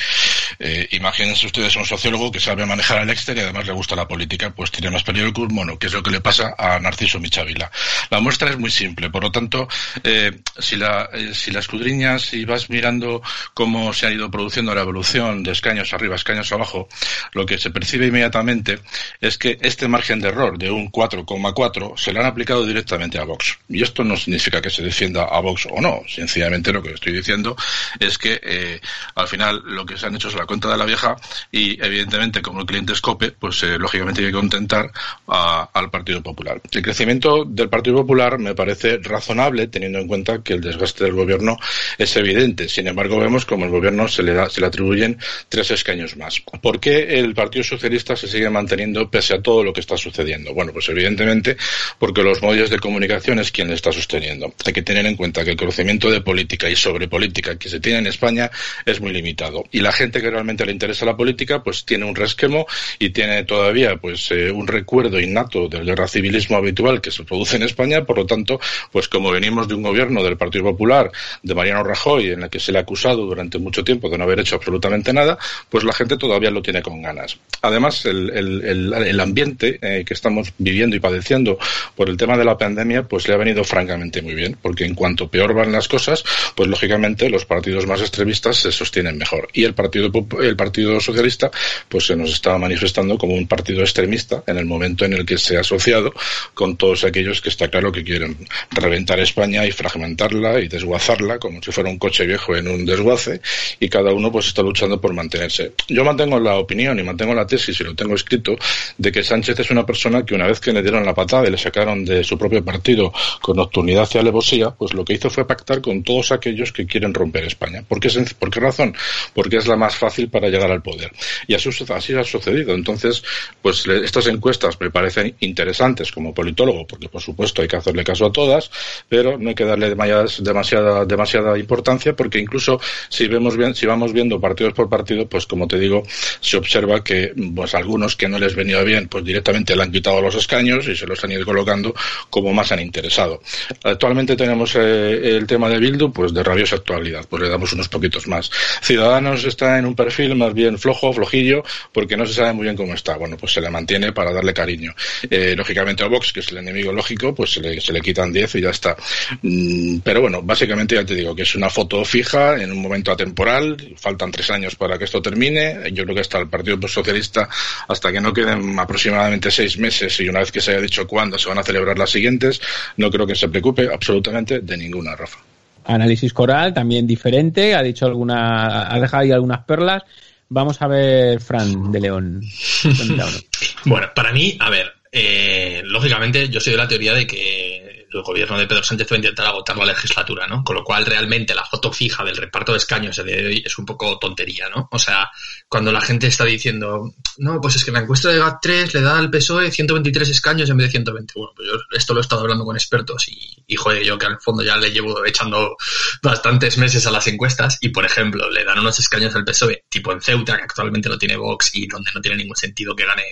eh, 0.59 0.89
imagínense 0.93 1.47
ustedes 1.47 1.77
a 1.77 1.81
un 1.81 1.87
sociólogo 1.87 2.31
que 2.31 2.41
sabe 2.41 2.67
manejar 2.67 3.03
el 3.03 3.11
Excel 3.11 3.39
y 3.39 3.41
además 3.41 3.67
le 3.67 3.73
gusta 3.73 3.97
la 3.97 4.09
política, 4.09 4.51
pues 4.55 4.71
tiene 4.71 4.91
más 4.91 5.03
peligro 5.03 5.33
que 5.33 5.41
un 5.41 5.55
mono, 5.55 5.79
que 5.79 5.87
es 5.87 5.93
lo 5.93 6.03
que 6.03 6.11
le 6.11 6.21
pasa 6.21 6.55
a 6.59 6.79
Narciso 6.79 7.21
Michavila. 7.21 7.71
La 8.11 8.21
muestra 8.21 8.51
es 8.51 8.59
muy 8.59 8.71
simple, 8.71 9.11
por 9.11 9.23
lo 9.23 9.33
tanto, 9.33 9.69
eh, 10.05 10.41
si, 10.59 10.77
la, 10.77 11.09
eh, 11.13 11.33
si 11.35 11.51
la 11.51 11.61
escudriñas 11.61 12.33
y 12.35 12.45
vas 12.45 12.71
mirando 12.71 13.23
cómo 13.55 13.93
se 13.93 14.07
ha 14.07 14.13
ido 14.13 14.31
produciendo 14.31 14.75
la 14.75 14.83
evolución 14.83 15.43
de 15.43 15.53
escaños 15.53 15.93
arriba, 15.93 16.17
escaños 16.17 16.53
abajo, 16.53 16.89
lo 17.33 17.47
que 17.47 17.59
se 17.59 17.71
percibe 17.71 18.07
inmediatamente 18.07 18.81
es 19.21 19.39
que 19.39 19.59
este 19.63 19.89
margen 19.89 20.21
de 20.21 20.29
error 20.29 20.59
de 20.59 20.71
un 20.71 20.91
4,4 20.91 21.97
se 21.97 22.13
le 22.13 22.21
han 22.21 22.27
aplicado 22.27 22.67
directamente 22.67 23.19
a 23.19 23.25
Vox. 23.25 23.59
Y 23.69 23.83
esto 23.83 24.02
no 24.05 24.17
significa 24.17 24.61
que 24.61 24.71
se 24.71 24.83
defienda 24.83 25.25
a 25.25 25.41
Vox 25.41 25.67
o 25.71 25.81
no. 25.81 26.03
Sencillamente 26.09 26.73
lo 26.73 26.83
que 26.83 26.93
estoy 26.93 27.13
diciendo 27.13 27.57
es 27.99 28.19
que 28.19 28.41
eh, 28.43 28.81
al 29.15 29.29
final 29.29 29.63
lo 29.65 29.85
que 29.85 29.97
se 29.97 30.07
han 30.07 30.15
hecho 30.15 30.29
es 30.29 30.35
la 30.35 30.47
cuenta 30.47 30.71
de 30.71 30.77
la 30.77 30.85
vieja 30.85 31.17
y 31.51 31.83
evidentemente 31.85 32.43
como 32.43 32.61
el 32.61 32.67
cliente 32.67 32.93
escope, 32.93 33.33
pues 33.33 33.63
eh, 33.63 33.79
lógicamente 33.79 34.21
hay 34.21 34.29
que 34.29 34.33
contentar 34.33 34.91
al 35.27 35.91
Partido 35.91 36.23
Popular. 36.23 36.61
El 36.71 36.83
crecimiento 36.83 37.45
del 37.45 37.69
Partido 37.69 37.97
Popular 37.97 38.39
me 38.39 38.55
parece 38.55 38.99
razonable 38.99 39.69
teniendo 39.69 39.99
en 39.99 40.09
cuenta 40.09 40.43
que 40.43 40.55
el 40.55 40.61
desgaste 40.61 41.05
del 41.05 41.15
gobierno 41.15 41.57
es 41.99 42.17
evidente. 42.17 42.69
Sin 42.69 42.87
embargo, 42.89 43.19
vemos 43.19 43.45
como 43.45 43.65
el 43.65 43.71
gobierno 43.71 44.09
se 44.09 44.23
le, 44.23 44.35
da, 44.35 44.49
se 44.49 44.61
le 44.61 44.67
atribuyen 44.67 45.19
tres 45.49 45.71
escaños 45.71 46.17
más. 46.17 46.41
¿Por 46.41 46.81
qué 46.81 47.19
el 47.19 47.35
Partido 47.35 47.65
Socialista 47.65 48.17
se 48.17 48.29
sigue 48.29 48.51
manteniendo 48.51 49.11
pese 49.11 49.35
a 49.35 49.43
todo 49.43 49.65
lo 49.65 49.73
que 49.73 49.81
está 49.81 49.97
sucediendo? 49.97 50.55
Bueno, 50.55 50.73
pues 50.73 50.89
evidentemente 50.89 51.57
porque 51.99 52.23
los 52.23 52.43
medios 52.43 52.71
de 52.71 52.79
comunicación 52.79 53.39
es 53.39 53.51
quien 53.51 53.69
le 53.69 53.75
está 53.75 53.92
sosteniendo. 53.93 54.53
Hay 54.65 54.73
que 54.73 54.83
tener 54.83 55.07
en 55.07 55.17
cuenta 55.17 55.45
que 55.45 55.51
el 55.51 55.57
conocimiento 55.57 56.11
de 56.11 56.21
política 56.21 56.69
y 56.69 56.77
sobre 56.77 57.09
política 57.09 57.59
que 57.59 57.69
se 57.69 57.81
tiene 57.81 57.99
en 57.99 58.07
España 58.07 58.51
es 58.85 59.01
muy 59.01 59.13
limitado. 59.13 59.65
Y 59.71 59.81
la 59.81 59.93
gente 59.93 60.21
que 60.21 60.31
realmente 60.31 60.65
le 60.67 60.73
interesa 60.73 61.05
la 61.05 61.17
política, 61.17 61.63
pues 61.63 61.85
tiene 61.85 62.05
un 62.05 62.15
resquemo 62.15 62.67
y 62.99 63.11
tiene 63.11 63.45
todavía 63.45 63.97
pues 63.97 64.31
eh, 64.31 64.51
un 64.51 64.67
recuerdo 64.67 65.21
innato 65.21 65.69
del 65.69 65.85
guerra 65.85 66.09
civilismo 66.09 66.57
habitual 66.57 67.01
que 67.01 67.11
se 67.11 67.25
produce 67.25 67.57
en 67.57 67.63
España. 67.63 68.05
Por 68.05 68.19
lo 68.19 68.27
tanto, 68.27 68.61
pues 68.91 69.09
como 69.09 69.31
venimos 69.31 69.69
de 69.69 69.75
un 69.75 69.83
gobierno 69.83 70.23
del 70.23 70.37
Partido 70.37 70.65
Popular, 70.65 71.11
de 71.43 71.55
Mariano 71.55 71.85
Rajoy, 71.85 72.31
en 72.31 72.43
el 72.45 72.51
que 72.51 72.61
se 72.61 72.73
le 72.73 72.79
ha 72.79 72.83
acusado 72.83 73.27
durante 73.27 73.59
mucho 73.59 73.85
tiempo 73.85 74.09
de 74.09 74.19
no 74.19 74.25
haber 74.25 74.41
hecho 74.41 74.57
absolutamente 74.57 75.13
nada, 75.13 75.39
pues 75.69 75.85
la 75.85 75.93
gente 75.93 76.17
todavía 76.17 76.51
lo 76.51 76.63
tiene 76.63 76.83
con 76.83 77.03
ganas. 77.03 77.39
Además, 77.61 78.05
el, 78.07 78.31
el, 78.31 79.21
ambiente 79.21 79.79
eh, 79.81 80.05
que 80.05 80.15
estamos 80.15 80.53
viviendo 80.59 80.97
y 80.97 81.01
padeciendo 81.01 81.59
por 81.95 82.09
el 82.09 82.17
tema 82.17 82.37
de 82.37 82.45
la 82.45 82.59
pandemia, 82.59 83.05
pues 83.05 83.29
le 83.29 83.35
ha 83.35 83.37
venido 83.37 83.63
francamente 83.63 83.82
muy 84.23 84.35
bien, 84.35 84.57
porque 84.61 84.85
en 84.85 84.95
cuanto 84.95 85.29
peor 85.29 85.55
van 85.55 85.73
las 85.73 85.89
cosas, 85.89 86.25
pues 86.55 86.69
lógicamente 86.69 87.29
los 87.29 87.45
partidos 87.45 87.87
más 87.87 88.01
extremistas 88.01 88.57
se 88.57 88.73
sostienen 88.73 89.19
mejor. 89.19 89.49
Y 89.53 89.65
el 89.65 89.75
Partido, 89.75 90.11
el 90.41 90.57
partido 90.57 91.01
Socialista, 91.01 91.51
pues 91.89 92.07
se 92.07 92.17
nos 92.17 92.33
está 92.33 92.57
manifestando 92.59 93.19
como 93.19 93.35
un 93.35 93.47
partido 93.47 93.81
extremista 93.81 94.43
en 94.47 94.59
el 94.59 94.65
momento 94.65 95.05
en 95.05 95.13
el 95.13 95.27
que 95.27 95.39
se 95.39 95.57
ha 95.57 95.61
asociado 95.61 96.13
con 96.55 96.77
todos 96.77 97.05
aquellos 97.05 97.41
que 97.41 97.49
está 97.49 97.69
claro 97.69 97.93
que 97.93 98.05
quieren 98.05 98.37
reventar 98.71 99.21
España 99.21 99.67
y 99.67 99.73
fragmentarla 99.73 100.61
y 100.61 100.69
desguazarla 100.69 101.39
como 101.39 101.63
si 101.63 101.73
fuera 101.73 101.91
un 101.91 101.99
coche 101.99 102.27
viejo 102.27 102.57
en 102.57 102.69
un 102.69 102.85
desguace 102.85 103.41
y 103.81 103.89
cada 103.89 104.13
uno 104.13 104.31
pues 104.31 104.47
está 104.47 104.63
luchando 104.63 105.01
por 105.01 105.13
mantener 105.13 105.43
yo 105.89 106.05
mantengo 106.05 106.39
la 106.39 106.57
opinión 106.57 106.99
y 106.99 107.03
mantengo 107.03 107.35
la 107.35 107.47
tesis 107.47 107.81
y 107.81 107.85
lo 107.85 107.95
tengo 107.95 108.15
escrito 108.15 108.57
de 108.99 109.13
que 109.13 109.23
Sánchez 109.23 109.59
es 109.59 109.71
una 109.71 109.85
persona 109.85 110.25
que 110.25 110.35
una 110.35 110.47
vez 110.47 110.61
que 110.61 110.73
le 110.73 110.83
dieron 110.83 111.05
la 111.05 111.15
patada 111.15 111.49
y 111.49 111.51
le 111.51 111.59
sacaron 111.59 112.05
de 112.05 112.23
su 112.23 112.39
propio 112.39 112.65
partido 112.65 113.13
con 113.41 113.59
nocturnidad 113.73 114.09
y 114.13 114.19
alevosía, 114.19 114.71
pues 114.71 114.93
lo 114.93 115.05
que 115.05 115.15
hizo 115.15 115.31
fue 115.31 115.47
pactar 115.47 115.81
con 115.81 116.03
todos 116.03 116.31
aquellos 116.31 116.73
que 116.73 116.87
quieren 116.87 117.15
romper 117.15 117.45
España. 117.45 117.83
¿Por 117.89 118.01
qué, 118.01 118.11
¿Por 118.39 118.51
qué 118.51 118.61
razón? 118.61 118.95
Porque 119.35 119.57
es 119.57 119.67
la 119.67 119.77
más 119.77 119.97
fácil 119.97 120.29
para 120.29 120.49
llegar 120.49 120.71
al 120.71 120.83
poder. 120.83 121.11
Y 121.47 121.55
así, 121.55 121.71
así 121.89 122.15
ha 122.15 122.25
sucedido. 122.25 122.75
Entonces, 122.75 123.23
pues 123.63 123.87
estas 123.87 124.27
encuestas 124.27 124.79
me 124.79 124.91
parecen 124.91 125.35
interesantes 125.41 126.13
como 126.13 126.35
politólogo, 126.35 126.87
porque 126.87 127.09
por 127.09 127.23
supuesto 127.23 127.63
hay 127.63 127.69
que 127.69 127.77
hacerle 127.77 128.05
caso 128.05 128.27
a 128.27 128.33
todas, 128.33 128.71
pero 129.09 129.39
no 129.39 129.49
hay 129.49 129.55
que 129.55 129.65
darle 129.65 129.95
demasiada, 129.95 131.05
demasiada 131.07 131.59
importancia 131.59 132.15
porque 132.15 132.39
incluso 132.39 132.79
si 133.09 133.27
vemos 133.27 133.57
bien, 133.57 133.75
si 133.75 133.87
vamos 133.87 134.13
viendo 134.13 134.39
partidos 134.39 134.75
por 134.75 134.89
partido, 134.89 135.27
pues 135.27 135.47
como 135.47 135.67
te 135.67 135.79
digo, 135.79 136.03
se 136.41 136.59
observa 136.59 137.03
que 137.03 137.33
pues 137.55 137.75
algunos 137.75 138.17
que 138.17 138.29
no 138.29 138.39
les 138.39 138.55
venía 138.55 138.83
bien, 138.83 139.09
pues 139.09 139.25
directamente 139.25 139.75
le 139.75 139.83
han 139.83 139.93
quitado 139.93 140.21
los 140.21 140.35
escaños 140.35 140.87
y 140.89 140.95
se 140.95 141.07
los 141.07 141.23
han 141.25 141.33
ido 141.33 141.45
colocando 141.45 141.95
como 142.29 142.53
más 142.53 142.71
han 142.73 142.81
interesado. 142.81 143.41
Actualmente 143.85 144.37
tenemos 144.37 144.75
eh, 144.77 145.37
el 145.37 145.47
tema 145.47 145.69
de 145.69 145.79
Bildu, 145.79 146.13
pues 146.13 146.33
de 146.33 146.43
rabiosa 146.43 146.77
actualidad, 146.77 147.27
pues 147.29 147.43
le 147.43 147.49
damos 147.49 147.73
unos 147.73 147.89
poquitos 147.89 148.27
más. 148.27 148.51
Ciudadanos 148.83 149.45
está 149.45 149.79
en 149.79 149.87
un 149.87 149.95
perfil 149.95 150.35
más 150.35 150.55
bien 150.55 150.79
flojo, 150.79 151.13
flojillo, 151.13 151.63
porque 151.93 152.17
no 152.17 152.27
se 152.27 152.35
sabe 152.35 152.53
muy 152.53 152.65
bien 152.65 152.77
cómo 152.77 152.95
está. 152.95 153.17
Bueno, 153.17 153.37
pues 153.37 153.53
se 153.53 153.61
le 153.61 153.71
mantiene 153.71 154.13
para 154.13 154.33
darle 154.33 154.53
cariño. 154.53 154.95
Eh, 155.31 155.55
lógicamente 155.57 156.05
a 156.05 156.09
Vox, 156.09 156.33
que 156.33 156.41
es 156.41 156.49
el 156.51 156.59
enemigo 156.59 156.93
lógico, 156.93 157.35
pues 157.35 157.53
se 157.53 157.61
le, 157.61 157.81
se 157.81 157.93
le 157.93 158.01
quitan 158.01 158.33
10 158.33 158.55
y 158.57 158.61
ya 158.61 158.71
está. 158.71 158.97
Mm, 159.43 159.99
pero 159.99 160.21
bueno, 160.21 160.43
básicamente 160.43 160.95
ya 160.95 161.05
te 161.05 161.15
digo 161.15 161.35
que 161.35 161.43
es 161.43 161.55
una 161.55 161.71
foto 161.71 162.05
fija 162.05 162.63
en 162.63 162.73
un 162.73 162.81
momento 162.81 163.13
atemporal, 163.13 163.95
faltan 163.97 164.31
tres 164.31 164.51
años 164.51 164.77
para 164.77 164.99
que 164.99 165.05
esto 165.05 165.23
termine. 165.23 165.91
Yo 165.93 166.05
creo 166.05 166.15
que 166.15 166.21
hasta 166.21 166.39
el 166.39 166.49
Partido 166.49 166.77
Socialista, 166.89 167.49
hasta 167.89 168.13
que 168.13 168.21
no 168.21 168.33
queden 168.33 168.79
aproximadamente 168.79 169.51
seis 169.51 169.79
meses 169.79 170.19
y 170.21 170.29
una 170.29 170.41
vez 170.41 170.53
que 170.53 170.61
se 170.61 170.73
haya 170.73 170.81
dicho 170.81 171.07
cuándo 171.07 171.39
se 171.39 171.49
van 171.49 171.59
a 171.59 171.63
celebrar 171.63 171.99
las 171.99 172.11
siguientes, 172.11 172.61
no 172.97 173.11
creo 173.11 173.27
que 173.27 173.35
se 173.35 173.49
preocupe 173.53 173.89
absolutamente 173.93 174.61
de 174.61 174.77
ninguna, 174.77 175.15
Rafa. 175.15 175.39
Análisis 175.85 176.33
coral, 176.33 176.75
también 176.75 177.07
diferente, 177.07 177.75
ha 177.75 177.83
dicho 177.83 178.07
alguna, 178.07 178.93
ha 178.93 178.99
dejado 178.99 179.23
ahí 179.23 179.31
algunas 179.31 179.65
perlas. 179.65 180.03
Vamos 180.49 180.81
a 180.83 180.87
ver, 180.87 181.41
Fran 181.41 181.91
de 181.93 182.01
León. 182.01 182.43
bueno, 183.87 184.09
para 184.15 184.33
mí, 184.33 184.57
a 184.61 184.71
ver, 184.71 184.93
eh, 185.11 185.83
lógicamente 185.85 186.49
yo 186.49 186.61
soy 186.61 186.73
de 186.73 186.79
la 186.79 186.89
teoría 186.89 187.15
de 187.15 187.27
que 187.27 187.82
el 188.13 188.23
gobierno 188.23 188.59
de 188.59 188.67
Pedro 188.67 188.83
Sánchez 188.83 189.09
va 189.11 189.15
a 189.15 189.19
intentar 189.19 189.47
agotar 189.47 189.77
la 189.77 189.87
legislatura, 189.87 190.47
¿no? 190.47 190.63
Con 190.65 190.77
lo 190.77 190.85
cual 190.85 191.07
realmente 191.07 191.55
la 191.55 191.65
foto 191.65 191.93
fija 191.93 192.25
del 192.25 192.37
reparto 192.37 192.73
de 192.73 192.79
escaños 192.79 193.17
de 193.17 193.47
hoy 193.47 193.63
es 193.65 193.79
un 193.79 193.87
poco 193.87 194.19
tontería, 194.19 194.69
¿no? 194.69 194.89
O 194.91 194.99
sea, 194.99 195.31
cuando 195.69 195.93
la 195.93 196.01
gente 196.01 196.27
está 196.27 196.45
diciendo, 196.45 197.15
no, 197.39 197.61
pues 197.61 197.77
es 197.77 197.85
que 197.85 197.93
la 197.93 198.01
encuesta 198.01 198.29
de 198.29 198.41
GAT3 198.41 198.93
le 198.95 199.01
da 199.01 199.19
al 199.19 199.31
PSOE 199.31 199.71
123 199.71 200.29
escaños 200.29 200.69
en 200.71 200.77
vez 200.77 200.87
de 200.89 200.93
120. 200.93 201.33
Bueno, 201.37 201.53
pues 201.57 201.69
yo 201.69 201.75
esto 201.91 202.15
lo 202.15 202.21
he 202.21 202.23
estado 202.23 202.43
hablando 202.43 202.65
con 202.65 202.77
expertos 202.77 203.29
y, 203.29 203.65
y 203.67 203.77
joder, 203.77 204.03
yo 204.05 204.19
que 204.19 204.27
al 204.27 204.41
fondo 204.41 204.63
ya 204.63 204.77
le 204.77 204.91
llevo 204.91 205.25
echando 205.25 205.77
bastantes 206.23 206.79
meses 206.79 207.07
a 207.07 207.11
las 207.11 207.27
encuestas 207.27 207.79
y, 207.81 207.89
por 207.91 208.05
ejemplo, 208.05 208.51
le 208.51 208.65
dan 208.65 208.79
unos 208.79 208.99
escaños 208.99 209.35
al 209.35 209.45
PSOE, 209.45 209.85
tipo 209.89 210.13
en 210.13 210.21
Ceuta, 210.21 210.57
que 210.57 210.65
actualmente 210.65 211.09
no 211.09 211.19
tiene 211.19 211.37
Vox 211.37 211.75
y 211.75 211.87
donde 211.87 212.11
no 212.15 212.21
tiene 212.21 212.37
ningún 212.37 212.57
sentido 212.57 212.95
que 212.95 213.07
gane 213.07 213.23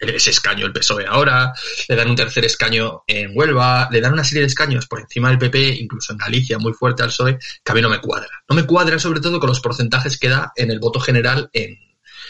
ese 0.00 0.30
escaño 0.30 0.66
el 0.66 0.72
PSOE 0.72 1.06
ahora, 1.06 1.52
le 1.88 1.96
dan 1.96 2.10
un 2.10 2.16
tercer 2.16 2.44
escaño 2.44 3.04
en 3.06 3.32
Huelva, 3.34 3.88
le 3.90 4.00
dan 4.00 4.12
una 4.12 4.24
serie 4.24 4.42
de 4.42 4.48
escaños 4.48 4.86
por 4.86 5.00
encima 5.00 5.28
del 5.28 5.38
PP, 5.38 5.76
incluso 5.80 6.12
en 6.12 6.18
Galicia, 6.18 6.58
muy 6.58 6.72
fuerte 6.72 7.02
al 7.02 7.08
PSOE, 7.08 7.38
que 7.64 7.72
a 7.72 7.74
mí 7.74 7.80
no 7.80 7.90
me 7.90 8.00
cuadra. 8.00 8.30
No 8.48 8.56
me 8.56 8.64
cuadra 8.64 8.98
sobre 8.98 9.20
todo 9.20 9.40
con 9.40 9.48
los 9.48 9.60
porcentajes 9.60 10.18
que 10.18 10.28
da 10.28 10.52
en 10.56 10.70
el 10.70 10.78
voto 10.78 11.00
general 11.00 11.50
en, 11.52 11.78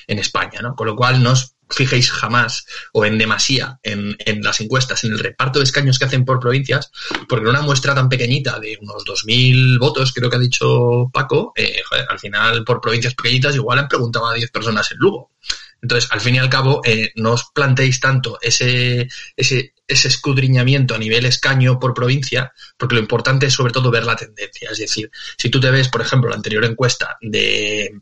en 0.06 0.18
España, 0.18 0.60
¿no? 0.62 0.74
Con 0.74 0.86
lo 0.86 0.96
cual 0.96 1.22
no 1.22 1.32
os 1.32 1.54
fijéis 1.70 2.10
jamás 2.10 2.66
o 2.92 3.04
en 3.04 3.18
demasía 3.18 3.78
en, 3.82 4.16
en, 4.20 4.42
las 4.42 4.60
encuestas, 4.60 5.04
en 5.04 5.12
el 5.12 5.18
reparto 5.18 5.58
de 5.58 5.64
escaños 5.64 5.98
que 5.98 6.06
hacen 6.06 6.24
por 6.24 6.40
provincias, 6.40 6.90
porque 7.28 7.44
en 7.44 7.50
una 7.50 7.62
muestra 7.62 7.94
tan 7.94 8.08
pequeñita 8.08 8.58
de 8.58 8.78
unos 8.80 9.04
2.000 9.04 9.78
votos, 9.78 10.12
creo 10.12 10.30
que 10.30 10.36
ha 10.36 10.40
dicho 10.40 11.10
Paco, 11.12 11.52
eh, 11.56 11.82
joder, 11.88 12.06
al 12.08 12.18
final 12.18 12.64
por 12.64 12.80
provincias 12.80 13.14
pequeñitas 13.14 13.54
igual 13.54 13.78
han 13.78 13.88
preguntado 13.88 14.28
a 14.28 14.34
10 14.34 14.50
personas 14.50 14.90
en 14.92 14.98
Lugo. 14.98 15.30
Entonces, 15.80 16.10
al 16.10 16.20
fin 16.20 16.34
y 16.34 16.38
al 16.38 16.50
cabo, 16.50 16.80
eh, 16.84 17.12
no 17.16 17.32
os 17.32 17.50
planteéis 17.54 18.00
tanto 18.00 18.38
ese, 18.40 19.08
ese, 19.36 19.74
ese 19.86 20.08
escudriñamiento 20.08 20.94
a 20.94 20.98
nivel 20.98 21.24
escaño 21.26 21.78
por 21.78 21.94
provincia, 21.94 22.52
porque 22.76 22.96
lo 22.96 23.00
importante 23.00 23.46
es 23.46 23.54
sobre 23.54 23.72
todo 23.72 23.90
ver 23.90 24.04
la 24.04 24.16
tendencia. 24.16 24.70
Es 24.70 24.78
decir, 24.78 25.10
si 25.36 25.48
tú 25.50 25.60
te 25.60 25.70
ves, 25.70 25.88
por 25.88 26.00
ejemplo, 26.00 26.30
la 26.30 26.36
anterior 26.36 26.64
encuesta 26.64 27.16
de, 27.20 28.00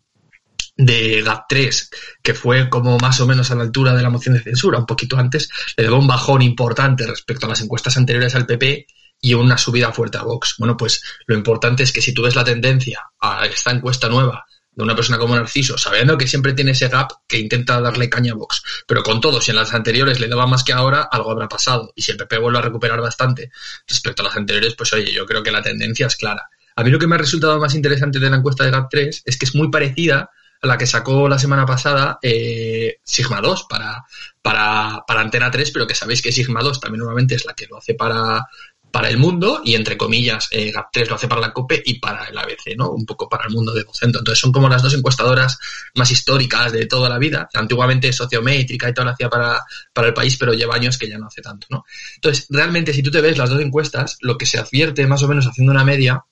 de 0.77 1.25
GAP3, 1.25 1.89
que 2.23 2.35
fue 2.35 2.69
como 2.71 2.99
más 2.99 3.21
o 3.21 3.27
menos 3.27 3.51
a 3.51 3.55
la 3.55 3.63
altura 3.63 3.95
de 3.95 4.03
la 4.03 4.11
moción 4.11 4.35
de 4.35 4.43
censura, 4.43 4.79
un 4.79 4.87
poquito 4.87 5.19
antes, 5.19 5.51
le 5.77 5.85
dio 5.85 5.97
un 5.97 6.07
bajón 6.07 6.43
importante 6.43 7.07
respecto 7.07 7.47
a 7.47 7.51
las 7.51 7.61
encuestas 7.61 7.97
anteriores 7.97 8.35
al 8.35 8.47
PP 8.47 8.87
y 9.21 9.35
una 9.35 9.59
subida 9.59 9.93
fuerte 9.93 10.19
a 10.19 10.23
Vox. 10.23 10.57
Bueno, 10.59 10.77
pues 10.77 11.03
lo 11.27 11.35
importante 11.35 11.83
es 11.83 11.93
que 11.93 12.03
si 12.03 12.13
tú 12.13 12.23
ves 12.23 12.37
la 12.37 12.45
tendencia 12.45 13.01
a 13.21 13.47
esta 13.47 13.71
encuesta 13.71 14.09
nueva 14.09 14.47
de 14.77 14.85
una 14.85 14.95
persona 14.95 15.19
como 15.19 15.35
Narciso, 15.35 15.79
sabiendo 15.79 16.19
que 16.19 16.29
siempre 16.29 16.53
tiene 16.53 16.73
ese 16.73 16.89
gap 16.89 17.11
que 17.27 17.39
intenta 17.39 17.81
darle 17.81 18.11
caña 18.11 18.33
a 18.33 18.35
Vox, 18.37 18.63
pero 18.87 19.03
con 19.03 19.23
todo, 19.23 19.41
si 19.41 19.51
en 19.51 19.57
las 19.57 19.73
anteriores 19.73 20.21
le 20.21 20.29
daba 20.29 20.47
más 20.47 20.63
que 20.63 20.75
ahora, 20.75 21.09
algo 21.11 21.31
habrá 21.31 21.49
pasado. 21.49 21.93
Y 21.97 22.03
si 22.03 22.13
el 22.13 22.19
PP 22.19 22.39
vuelve 22.39 22.59
a 22.59 22.63
recuperar 22.63 23.01
bastante 23.01 23.51
respecto 23.89 24.23
a 24.23 24.27
las 24.27 24.37
anteriores, 24.37 24.75
pues 24.75 24.93
oye, 24.93 25.13
yo 25.13 25.25
creo 25.25 25.43
que 25.43 25.51
la 25.51 25.63
tendencia 25.63 26.07
es 26.07 26.17
clara. 26.17 26.51
A 26.77 26.85
mí 26.85 26.91
lo 26.91 26.99
que 26.99 27.07
me 27.07 27.15
ha 27.15 27.19
resultado 27.19 27.59
más 27.59 27.75
interesante 27.75 28.19
de 28.19 28.29
la 28.29 28.37
encuesta 28.37 28.65
de 28.65 28.73
GAP3 28.73 29.23
es 29.25 29.39
que 29.39 29.47
es 29.47 29.55
muy 29.55 29.71
parecida 29.71 30.31
a 30.61 30.67
la 30.67 30.77
que 30.77 30.87
sacó 30.87 31.27
la 31.27 31.39
semana 31.39 31.65
pasada 31.65 32.19
eh, 32.21 32.99
Sigma 33.03 33.41
2 33.41 33.67
para, 33.69 34.05
para, 34.43 35.05
para 35.07 35.21
Antena 35.23 35.51
3, 35.51 35.71
pero 35.71 35.87
que 35.87 35.95
sabéis 35.95 36.21
que 36.21 36.33
Sigma 36.33 36.63
2 36.63 36.81
también 36.81 37.01
nuevamente 37.01 37.35
es 37.35 37.47
la 37.47 37.55
que 37.55 37.67
lo 37.67 37.79
hace 37.79 37.95
para, 37.95 38.47
para 38.91 39.09
el 39.09 39.19
mundo 39.19 39.61
y 39.65 39.75
entre 39.75 39.97
comillas 39.97 40.49
eh, 40.51 40.73
GAP3 40.73 41.09
lo 41.09 41.15
hace 41.17 41.29
para 41.29 41.41
la 41.41 41.53
COPE 41.53 41.83
y 41.85 41.99
para 41.99 42.25
el 42.25 42.39
ABC, 42.39 42.77
¿no? 42.77 42.91
Un 42.91 43.05
poco 43.05 43.29
para 43.29 43.45
el 43.47 43.53
mundo 43.53 43.73
de 43.75 43.85
Vocento. 43.85 44.21
Entonces 44.21 44.41
son 44.41 44.53
como 44.53 44.69
las 44.69 44.83
dos 44.83 44.95
encuestadoras 44.95 45.59
más 45.95 46.11
históricas 46.11 46.73
de 46.73 46.87
toda 46.87 47.09
la 47.09 47.19
vida. 47.19 47.49
Antiguamente 47.55 48.13
sociométrica 48.13 48.89
y 48.89 48.95
todo 48.95 49.05
lo 49.05 49.11
hacía 49.11 49.29
para, 49.29 49.63
para 49.93 50.09
el 50.09 50.15
país, 50.15 50.37
pero 50.37 50.55
lleva 50.55 50.77
años 50.77 50.97
que 50.97 51.09
ya 51.09 51.19
no 51.19 51.27
hace 51.27 51.43
tanto, 51.43 51.67
¿no? 51.71 51.85
Entonces, 52.15 52.47
realmente 52.49 52.93
si 52.93 53.03
tú 53.03 53.11
te 53.11 53.21
ves 53.21 53.37
las 53.37 53.51
dos 53.51 53.61
encuestas, 53.61 54.17
lo 54.21 54.39
que 54.39 54.47
se 54.47 54.59
advierte 54.59 55.07
más 55.07 55.23
o 55.23 55.29
menos 55.29 55.47
haciendo 55.47 55.73
una 55.73 55.85
media 55.85 56.25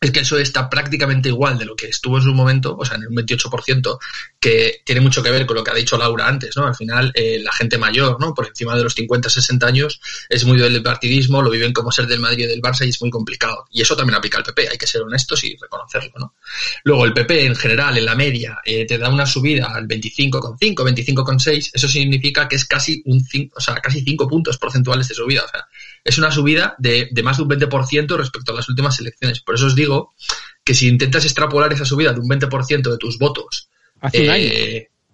es 0.00 0.12
que 0.12 0.20
eso 0.20 0.38
está 0.38 0.70
prácticamente 0.70 1.28
igual 1.28 1.58
de 1.58 1.66
lo 1.66 1.76
que 1.76 1.86
estuvo 1.86 2.16
en 2.16 2.22
su 2.22 2.32
momento, 2.32 2.74
o 2.74 2.84
sea, 2.86 2.96
en 2.96 3.06
un 3.06 3.16
28%, 3.16 3.98
que 4.40 4.80
tiene 4.82 5.02
mucho 5.02 5.22
que 5.22 5.30
ver 5.30 5.44
con 5.44 5.56
lo 5.56 5.62
que 5.62 5.72
ha 5.72 5.74
dicho 5.74 5.98
Laura 5.98 6.26
antes, 6.26 6.56
¿no? 6.56 6.66
Al 6.66 6.74
final, 6.74 7.12
eh, 7.14 7.38
la 7.42 7.52
gente 7.52 7.76
mayor, 7.76 8.18
¿no? 8.18 8.32
Por 8.32 8.46
encima 8.46 8.74
de 8.74 8.82
los 8.82 8.94
50, 8.94 9.28
60 9.28 9.66
años, 9.66 10.00
es 10.30 10.46
muy 10.46 10.56
del 10.58 10.82
partidismo, 10.82 11.42
lo 11.42 11.50
viven 11.50 11.74
como 11.74 11.92
ser 11.92 12.06
del 12.06 12.18
Madrid 12.18 12.44
y 12.44 12.46
del 12.46 12.62
Barça 12.62 12.86
y 12.86 12.88
es 12.88 13.00
muy 13.02 13.10
complicado. 13.10 13.66
Y 13.70 13.82
eso 13.82 13.94
también 13.94 14.16
aplica 14.16 14.38
al 14.38 14.44
PP, 14.44 14.70
hay 14.70 14.78
que 14.78 14.86
ser 14.86 15.02
honestos 15.02 15.44
y 15.44 15.54
reconocerlo, 15.56 16.12
¿no? 16.16 16.34
Luego, 16.84 17.04
el 17.04 17.12
PP, 17.12 17.44
en 17.44 17.56
general, 17.56 17.98
en 17.98 18.06
la 18.06 18.14
media, 18.14 18.58
eh, 18.64 18.86
te 18.86 18.96
da 18.96 19.10
una 19.10 19.26
subida 19.26 19.66
al 19.66 19.86
25,5, 19.86 20.82
25,6, 20.82 21.72
eso 21.74 21.88
significa 21.88 22.48
que 22.48 22.56
es 22.56 22.64
casi 22.64 23.02
un 23.04 23.20
5, 23.20 23.54
o 23.54 23.60
sea, 23.60 23.74
casi 23.74 24.00
5 24.00 24.26
puntos 24.26 24.56
porcentuales 24.56 25.08
de 25.08 25.14
subida, 25.14 25.44
o 25.44 25.48
sea, 25.48 25.68
es 26.04 26.18
una 26.18 26.30
subida 26.30 26.74
de, 26.78 27.08
de 27.10 27.22
más 27.22 27.36
de 27.36 27.42
un 27.42 27.50
20% 27.50 28.16
respecto 28.16 28.52
a 28.52 28.54
las 28.56 28.68
últimas 28.68 28.98
elecciones. 29.00 29.40
Por 29.40 29.54
eso 29.54 29.66
os 29.66 29.74
digo 29.74 30.14
que 30.64 30.74
si 30.74 30.88
intentas 30.88 31.24
extrapolar 31.24 31.72
esa 31.72 31.84
subida 31.84 32.12
de 32.12 32.20
un 32.20 32.28
20% 32.28 32.90
de 32.90 32.98
tus 32.98 33.18
votos. 33.18 33.68
Hace 34.00 34.24
un 34.24 34.30
año. 34.30 34.50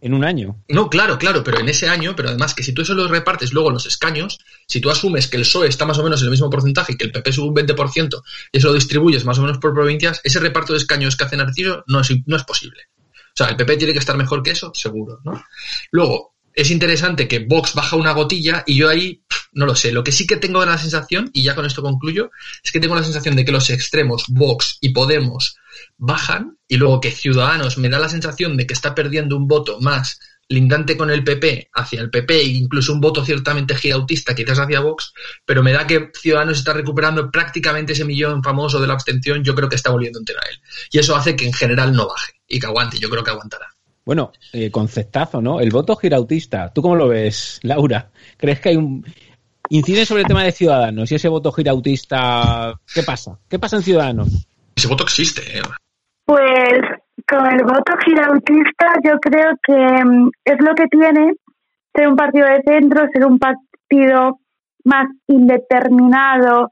En 0.00 0.12
un 0.12 0.24
año. 0.24 0.62
No, 0.68 0.90
claro, 0.90 1.18
claro, 1.18 1.42
pero 1.42 1.58
en 1.58 1.68
ese 1.68 1.88
año, 1.88 2.14
pero 2.14 2.28
además 2.28 2.54
que 2.54 2.62
si 2.62 2.72
tú 2.72 2.82
eso 2.82 2.94
lo 2.94 3.08
repartes 3.08 3.52
luego 3.52 3.70
los 3.70 3.86
escaños, 3.86 4.38
si 4.68 4.80
tú 4.80 4.90
asumes 4.90 5.26
que 5.26 5.36
el 5.36 5.42
PSOE 5.42 5.68
está 5.68 5.86
más 5.86 5.98
o 5.98 6.04
menos 6.04 6.20
en 6.20 6.26
el 6.26 6.30
mismo 6.32 6.50
porcentaje 6.50 6.92
y 6.92 6.96
que 6.96 7.06
el 7.06 7.12
PP 7.12 7.32
sube 7.32 7.48
un 7.48 7.54
20% 7.54 8.22
y 8.52 8.58
eso 8.58 8.68
lo 8.68 8.74
distribuyes 8.74 9.24
más 9.24 9.38
o 9.38 9.42
menos 9.42 9.58
por 9.58 9.72
provincias, 9.72 10.20
ese 10.22 10.38
reparto 10.38 10.74
de 10.74 10.78
escaños 10.78 11.16
que 11.16 11.24
hace 11.24 11.36
Narciso 11.36 11.82
no 11.86 12.00
es, 12.00 12.10
no 12.26 12.36
es 12.36 12.44
posible. 12.44 12.82
O 13.08 13.36
sea, 13.36 13.48
el 13.48 13.56
PP 13.56 13.78
tiene 13.78 13.92
que 13.94 13.98
estar 13.98 14.16
mejor 14.16 14.42
que 14.42 14.50
eso, 14.50 14.70
seguro, 14.74 15.20
¿no? 15.24 15.42
Luego, 15.90 16.35
es 16.56 16.70
interesante 16.70 17.28
que 17.28 17.40
Vox 17.40 17.74
baja 17.74 17.96
una 17.96 18.12
gotilla 18.12 18.64
y 18.66 18.76
yo 18.76 18.88
ahí 18.88 19.22
no 19.52 19.66
lo 19.66 19.76
sé. 19.76 19.92
Lo 19.92 20.02
que 20.02 20.10
sí 20.10 20.26
que 20.26 20.36
tengo 20.36 20.64
la 20.64 20.78
sensación, 20.78 21.30
y 21.34 21.42
ya 21.42 21.54
con 21.54 21.66
esto 21.66 21.82
concluyo, 21.82 22.30
es 22.64 22.72
que 22.72 22.80
tengo 22.80 22.94
la 22.94 23.04
sensación 23.04 23.36
de 23.36 23.44
que 23.44 23.52
los 23.52 23.68
extremos, 23.68 24.24
Vox 24.28 24.78
y 24.80 24.88
Podemos, 24.88 25.56
bajan 25.98 26.56
y 26.66 26.78
luego 26.78 27.00
que 27.00 27.10
Ciudadanos 27.10 27.76
me 27.76 27.90
da 27.90 27.98
la 27.98 28.08
sensación 28.08 28.56
de 28.56 28.66
que 28.66 28.72
está 28.72 28.94
perdiendo 28.94 29.36
un 29.36 29.46
voto 29.46 29.78
más 29.80 30.18
lindante 30.48 30.96
con 30.96 31.10
el 31.10 31.24
PP 31.24 31.68
hacia 31.74 32.00
el 32.00 32.08
PP 32.08 32.40
e 32.40 32.44
incluso 32.44 32.92
un 32.92 33.00
voto 33.00 33.22
ciertamente 33.22 33.74
girautista 33.74 34.34
quizás 34.34 34.58
hacia 34.58 34.80
Vox, 34.80 35.12
pero 35.44 35.62
me 35.62 35.72
da 35.72 35.86
que 35.86 36.10
Ciudadanos 36.14 36.58
está 36.58 36.72
recuperando 36.72 37.30
prácticamente 37.30 37.92
ese 37.92 38.06
millón 38.06 38.42
famoso 38.42 38.80
de 38.80 38.86
la 38.86 38.94
abstención, 38.94 39.44
yo 39.44 39.54
creo 39.54 39.68
que 39.68 39.76
está 39.76 39.90
volviendo 39.90 40.20
entera 40.20 40.40
a 40.42 40.48
él. 40.48 40.58
Y 40.90 41.00
eso 41.00 41.14
hace 41.14 41.36
que 41.36 41.44
en 41.44 41.52
general 41.52 41.92
no 41.92 42.08
baje 42.08 42.32
y 42.48 42.58
que 42.58 42.66
aguante, 42.66 42.98
yo 42.98 43.10
creo 43.10 43.22
que 43.22 43.30
aguantará. 43.30 43.75
Bueno, 44.06 44.30
eh, 44.52 44.70
conceptazo, 44.70 45.42
¿no? 45.42 45.58
El 45.58 45.70
voto 45.70 45.96
girautista, 45.96 46.72
¿tú 46.72 46.80
cómo 46.80 46.94
lo 46.94 47.08
ves, 47.08 47.58
Laura? 47.64 48.06
¿Crees 48.36 48.60
que 48.60 48.68
hay 48.68 48.76
un... 48.76 49.04
Incide 49.68 50.06
sobre 50.06 50.22
el 50.22 50.28
tema 50.28 50.44
de 50.44 50.52
Ciudadanos 50.52 51.10
y 51.10 51.16
ese 51.16 51.28
voto 51.28 51.50
girautista, 51.50 52.72
¿qué 52.94 53.02
pasa? 53.02 53.36
¿Qué 53.50 53.58
pasa 53.58 53.74
en 53.76 53.82
Ciudadanos? 53.82 54.46
Ese 54.76 54.86
voto 54.86 55.02
existe, 55.02 55.40
¿eh? 55.42 55.62
Pues 56.24 56.80
con 57.28 57.46
el 57.52 57.64
voto 57.64 57.94
girautista 58.04 58.94
yo 59.04 59.18
creo 59.18 59.50
que 59.60 60.04
mm, 60.04 60.30
es 60.44 60.56
lo 60.60 60.72
que 60.76 60.86
tiene 60.86 61.34
ser 61.92 62.06
un 62.06 62.14
partido 62.14 62.46
de 62.46 62.62
centro, 62.62 63.08
ser 63.12 63.26
un 63.26 63.40
partido 63.40 64.38
más 64.84 65.08
indeterminado 65.26 66.70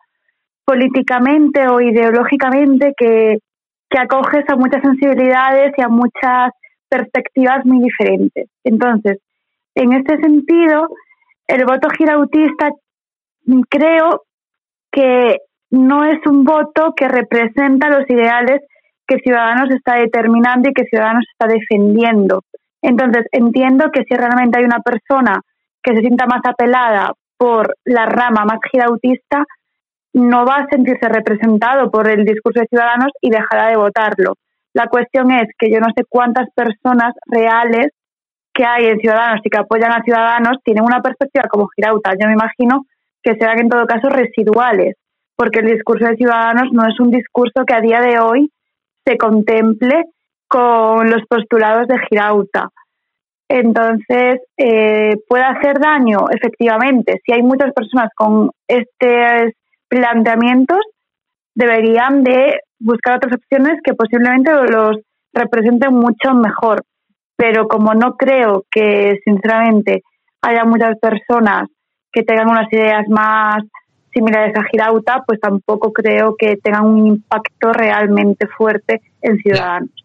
políticamente 0.65 1.67
o 1.67 1.81
ideológicamente 1.81 2.95
que, 2.97 3.39
que 3.91 3.99
acoges 3.99 4.45
a 4.49 4.55
muchas 4.55 4.83
sensibilidades 4.83 5.73
y 5.77 5.83
a 5.83 5.89
muchas 5.89 6.53
perspectivas 6.95 7.67
muy 7.67 7.81
diferentes. 7.83 8.49
Entonces, 8.63 9.19
en 9.75 9.93
este 9.93 10.17
sentido, 10.19 10.89
el 11.49 11.65
voto 11.65 11.89
girautista 11.91 12.71
creo 13.69 14.23
que 14.93 15.39
no 15.71 16.05
es 16.05 16.25
un 16.27 16.45
voto 16.45 16.95
que 16.97 17.09
representa 17.09 17.89
los 17.89 18.09
ideales 18.09 18.61
que 19.09 19.19
Ciudadanos 19.19 19.71
está 19.71 19.97
determinando 19.97 20.71
y 20.71 20.73
que 20.73 20.85
Ciudadanos 20.85 21.25
está 21.33 21.53
defendiendo. 21.53 22.43
Entonces, 22.81 23.27
entiendo 23.33 23.91
que 23.93 24.05
si 24.05 24.15
realmente 24.15 24.59
hay 24.59 24.65
una 24.65 24.81
persona 24.81 25.41
que 25.83 25.95
se 25.95 26.01
sienta 26.01 26.27
más 26.27 26.43
apelada 26.45 27.13
por 27.37 27.75
la 27.85 28.07
rama 28.07 28.45
más 28.45 28.61
girautista, 28.71 29.45
no 30.13 30.47
va 30.47 30.59
a 30.59 30.69
sentirse 30.69 31.09
representado 31.09 31.91
por 31.91 32.09
el 32.09 32.25
discurso 32.25 32.61
de 32.61 32.69
Ciudadanos 32.69 33.11
y 33.21 33.31
dejará 33.31 33.69
de 33.69 33.77
votarlo. 33.77 34.35
La 34.75 34.89
cuestión 34.89 35.31
es 35.31 35.49
que 35.59 35.71
yo 35.71 35.79
no 35.79 35.87
sé 35.97 36.05
cuántas 36.09 36.49
personas 36.51 37.15
reales 37.27 37.89
que 38.53 38.65
hay 38.65 38.87
en 38.87 38.99
Ciudadanos 38.99 39.41
y 39.45 39.49
que 39.49 39.59
apoyan 39.59 39.93
a 39.93 40.03
Ciudadanos 40.03 40.59
tienen 40.65 40.85
una 40.85 41.01
perspectiva 41.01 41.49
como 41.49 41.69
Girauta. 41.69 42.13
Yo 42.21 42.27
me 42.27 42.35
imagino 42.35 42.85
que 43.23 43.35
serán 43.35 43.61
en 43.61 43.69
todo 43.69 43.87
caso 43.87 44.09
residuales, 44.09 44.97
porque 45.37 45.61
el 45.61 45.67
discurso 45.67 46.07
de 46.07 46.17
Ciudadanos 46.17 46.73
no 46.73 46.87
es 46.87 46.99
un 47.01 47.11
discurso 47.11 47.65
que 47.65 47.75
a 47.75 47.81
día 47.81 48.01
de 48.01 48.19
hoy 48.19 48.51
se 49.05 49.17
contemple 49.17 50.05
con 50.49 51.09
los 51.11 51.23
postulados 51.29 51.87
de 51.89 51.99
Girauta. 52.09 52.69
Entonces, 53.49 54.41
eh, 54.57 55.15
puede 55.29 55.45
hacer 55.45 55.79
daño, 55.79 56.27
efectivamente. 56.31 57.21
Si 57.25 57.33
hay 57.33 57.43
muchas 57.43 57.73
personas 57.73 58.11
con 58.17 58.51
estos 58.67 59.53
planteamientos, 59.89 60.81
deberían 61.55 62.25
de 62.25 62.61
buscar 62.79 63.17
otras 63.17 63.37
opciones 63.37 63.81
que 63.83 63.95
posiblemente 63.95 64.51
los 64.71 64.99
representen 65.33 65.95
mucho 65.95 66.35
mejor. 66.35 66.83
Pero 67.37 67.67
como 67.67 67.95
no 67.95 68.17
creo 68.17 68.65
que, 68.71 69.19
sinceramente, 69.25 70.03
haya 70.41 70.65
muchas 70.65 70.99
personas 70.99 71.69
que 72.13 72.23
tengan 72.23 72.49
unas 72.49 72.73
ideas 72.73 73.09
más 73.09 73.65
similares 74.13 74.57
a 74.57 74.63
Girauta, 74.71 75.25
pues 75.27 75.41
tampoco 75.41 75.93
creo 75.93 76.37
que 76.39 76.57
tengan 76.57 76.87
un 76.87 77.07
impacto 77.09 77.73
realmente 77.73 78.47
fuerte 78.47 79.01
en 79.21 79.37
Ciudadanos. 79.39 80.04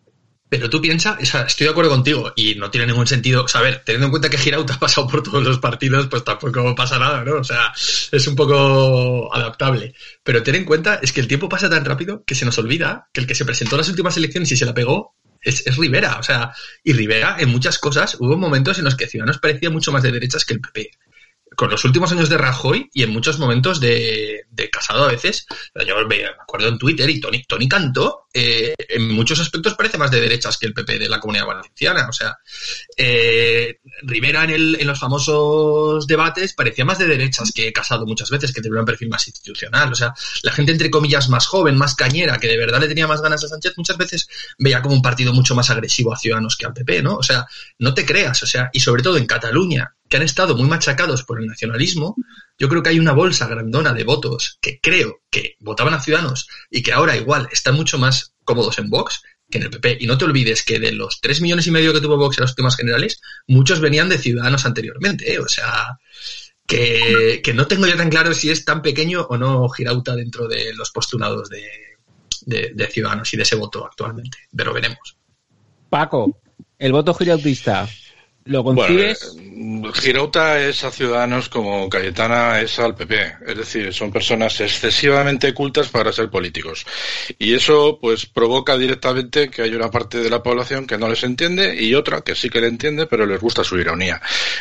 Pero 0.49 0.67
tú 0.67 0.81
piensas, 0.81 1.17
estoy 1.21 1.65
de 1.65 1.71
acuerdo 1.71 1.91
contigo 1.91 2.33
y 2.35 2.55
no 2.55 2.71
tiene 2.71 2.87
ningún 2.87 3.05
sentido. 3.05 3.43
O 3.43 3.47
sea, 3.47 3.61
a 3.61 3.63
ver, 3.63 3.83
teniendo 3.85 4.07
en 4.07 4.11
cuenta 4.11 4.29
que 4.29 4.37
Girauta 4.37 4.73
ha 4.75 4.79
pasado 4.79 5.07
por 5.07 5.21
todos 5.21 5.43
los 5.43 5.59
partidos, 5.59 6.07
pues 6.07 6.23
tampoco 6.23 6.73
pasa 6.75 6.97
nada, 6.97 7.23
¿no? 7.23 7.35
O 7.35 7.43
sea, 7.43 7.71
es 8.11 8.27
un 8.27 8.35
poco 8.35 9.33
adaptable. 9.33 9.93
Pero 10.23 10.41
ten 10.41 10.55
en 10.55 10.65
cuenta, 10.65 10.99
es 11.01 11.13
que 11.13 11.21
el 11.21 11.27
tiempo 11.27 11.47
pasa 11.47 11.69
tan 11.69 11.85
rápido 11.85 12.23
que 12.25 12.35
se 12.35 12.45
nos 12.45 12.57
olvida 12.57 13.09
que 13.13 13.21
el 13.21 13.27
que 13.27 13.35
se 13.35 13.45
presentó 13.45 13.75
en 13.75 13.79
las 13.79 13.89
últimas 13.89 14.17
elecciones 14.17 14.51
y 14.51 14.57
se 14.57 14.65
la 14.65 14.73
pegó 14.73 15.15
es, 15.41 15.65
es 15.65 15.77
Rivera, 15.77 16.17
o 16.19 16.23
sea, 16.23 16.51
y 16.83 16.91
Rivera 16.91 17.37
en 17.39 17.49
muchas 17.49 17.79
cosas 17.79 18.17
hubo 18.19 18.35
momentos 18.35 18.77
en 18.79 18.85
los 18.85 18.95
que 18.95 19.07
Ciudadanos 19.07 19.39
parecía 19.39 19.69
mucho 19.69 19.91
más 19.91 20.03
de 20.03 20.11
derechas 20.11 20.43
que 20.43 20.55
el 20.55 20.59
PP 20.59 20.91
con 21.59 21.69
los 21.69 21.83
últimos 21.83 22.09
años 22.13 22.29
de 22.29 22.37
Rajoy 22.37 22.89
y 22.93 23.03
en 23.03 23.11
muchos 23.11 23.37
momentos 23.37 23.81
de, 23.81 24.45
de 24.49 24.69
Casado 24.69 25.03
a 25.03 25.11
veces, 25.11 25.45
yo 25.85 25.93
me 26.07 26.25
acuerdo 26.25 26.69
en 26.69 26.77
Twitter 26.77 27.09
y 27.09 27.19
Tony, 27.19 27.43
Tony 27.43 27.67
Cantó, 27.67 28.27
eh, 28.33 28.73
en 28.77 29.11
muchos 29.11 29.41
aspectos 29.41 29.73
parece 29.73 29.97
más 29.97 30.09
de 30.09 30.21
derechas 30.21 30.57
que 30.57 30.67
el 30.67 30.73
PP 30.73 30.99
de 30.99 31.09
la 31.09 31.19
Comunidad 31.19 31.47
Valenciana. 31.47 32.07
O 32.07 32.13
sea, 32.13 32.37
eh, 32.95 33.79
Rivera 34.03 34.45
en, 34.45 34.51
el, 34.51 34.77
en 34.79 34.87
los 34.87 34.97
famosos 34.97 36.07
debates 36.07 36.53
parecía 36.53 36.85
más 36.85 36.97
de 36.97 37.07
derechas 37.07 37.51
que 37.53 37.73
Casado 37.73 38.05
muchas 38.05 38.29
veces, 38.29 38.53
que 38.53 38.61
tenía 38.61 38.79
un 38.79 38.85
perfil 38.85 39.09
más 39.09 39.27
institucional. 39.27 39.91
O 39.91 39.95
sea, 39.95 40.13
la 40.43 40.53
gente 40.53 40.71
entre 40.71 40.89
comillas 40.89 41.27
más 41.27 41.45
joven, 41.45 41.77
más 41.77 41.93
cañera, 41.93 42.37
que 42.37 42.47
de 42.47 42.57
verdad 42.57 42.79
le 42.79 42.87
tenía 42.87 43.05
más 43.05 43.21
ganas 43.21 43.43
a 43.43 43.49
Sánchez, 43.49 43.73
muchas 43.75 43.97
veces 43.97 44.29
veía 44.57 44.81
como 44.81 44.95
un 44.95 45.01
partido 45.01 45.33
mucho 45.33 45.55
más 45.55 45.69
agresivo 45.69 46.13
a 46.13 46.17
Ciudadanos 46.17 46.55
que 46.55 46.67
al 46.67 46.73
PP, 46.73 47.01
¿no? 47.01 47.15
O 47.15 47.23
sea, 47.23 47.45
no 47.79 47.93
te 47.93 48.05
creas, 48.05 48.41
o 48.43 48.47
sea, 48.47 48.69
y 48.71 48.79
sobre 48.79 49.03
todo 49.03 49.17
en 49.17 49.25
Cataluña, 49.25 49.93
que 50.09 50.17
han 50.17 50.23
estado 50.23 50.55
muy 50.55 50.67
machacados 50.67 51.23
por 51.23 51.39
el 51.39 51.47
nacionalismo, 51.47 52.15
yo 52.57 52.67
creo 52.67 52.81
que 52.81 52.89
hay 52.89 52.99
una 52.99 53.13
bolsa 53.13 53.47
grandona 53.47 53.93
de 53.93 54.03
votos 54.03 54.57
que 54.59 54.79
creo 54.81 55.21
que 55.29 55.55
votaban 55.59 55.93
a 55.93 56.01
Ciudadanos 56.01 56.47
y 56.69 56.81
que 56.81 56.91
ahora 56.91 57.15
igual 57.15 57.47
están 57.51 57.75
mucho 57.75 57.97
más 57.97 58.33
cómodos 58.43 58.79
en 58.79 58.89
Vox 58.89 59.21
que 59.49 59.59
en 59.59 59.65
el 59.65 59.69
PP. 59.69 59.97
Y 60.01 60.07
no 60.07 60.17
te 60.17 60.25
olvides 60.25 60.63
que 60.63 60.79
de 60.79 60.91
los 60.91 61.21
tres 61.21 61.41
millones 61.41 61.67
y 61.67 61.71
medio 61.71 61.93
que 61.93 62.01
tuvo 62.01 62.17
Vox 62.17 62.37
en 62.37 62.43
los 62.43 62.55
temas 62.55 62.75
generales, 62.75 63.21
muchos 63.47 63.79
venían 63.79 64.09
de 64.09 64.17
Ciudadanos 64.17 64.65
anteriormente. 64.65 65.33
¿eh? 65.33 65.39
O 65.39 65.47
sea, 65.47 65.99
que, 66.67 67.41
que, 67.43 67.53
no 67.53 67.67
tengo 67.67 67.87
ya 67.87 67.97
tan 67.97 68.09
claro 68.09 68.33
si 68.33 68.49
es 68.49 68.65
tan 68.65 68.81
pequeño 68.81 69.21
o 69.21 69.37
no 69.37 69.69
Girauta 69.69 70.15
dentro 70.15 70.47
de 70.47 70.73
los 70.73 70.91
postulados 70.91 71.49
de, 71.49 71.63
de 72.45 72.87
Ciudadanos 72.87 73.33
y 73.33 73.37
de 73.37 73.43
ese 73.43 73.55
voto 73.55 73.85
actualmente. 73.85 74.37
Pero 74.55 74.73
veremos. 74.73 75.15
Paco, 75.89 76.39
el 76.77 76.91
voto 76.91 77.13
girautista. 77.13 77.87
¿Lo 78.49 78.63
concibes? 78.63 79.35
Bueno, 79.35 79.93
Girauta 79.93 80.59
es 80.59 80.83
a 80.83 80.89
Ciudadanos 80.89 81.49
como 81.49 81.87
Cayetana 81.87 82.59
es 82.61 82.79
al 82.79 82.95
PP. 82.95 83.35
Es 83.45 83.57
decir, 83.57 83.93
son 83.93 84.11
personas 84.11 84.59
excesivamente 84.59 85.53
cultas 85.53 85.89
para 85.89 86.11
ser 86.11 86.31
políticos. 86.31 86.83
Y 87.37 87.53
eso, 87.53 87.99
pues, 88.01 88.25
provoca 88.25 88.75
directamente 88.75 89.49
que 89.49 89.61
hay 89.61 89.75
una 89.75 89.91
parte 89.91 90.19
de 90.19 90.29
la 90.31 90.41
población 90.41 90.87
que 90.87 90.97
no 90.97 91.07
les 91.07 91.23
entiende 91.23 91.75
y 91.79 91.93
otra 91.93 92.21
que 92.21 92.33
sí 92.33 92.49
que 92.49 92.59
le 92.59 92.67
entiende, 92.67 93.05
pero 93.05 93.27
les 93.27 93.39
gusta 93.39 93.63
su 93.63 93.77
ironía. 93.77 94.19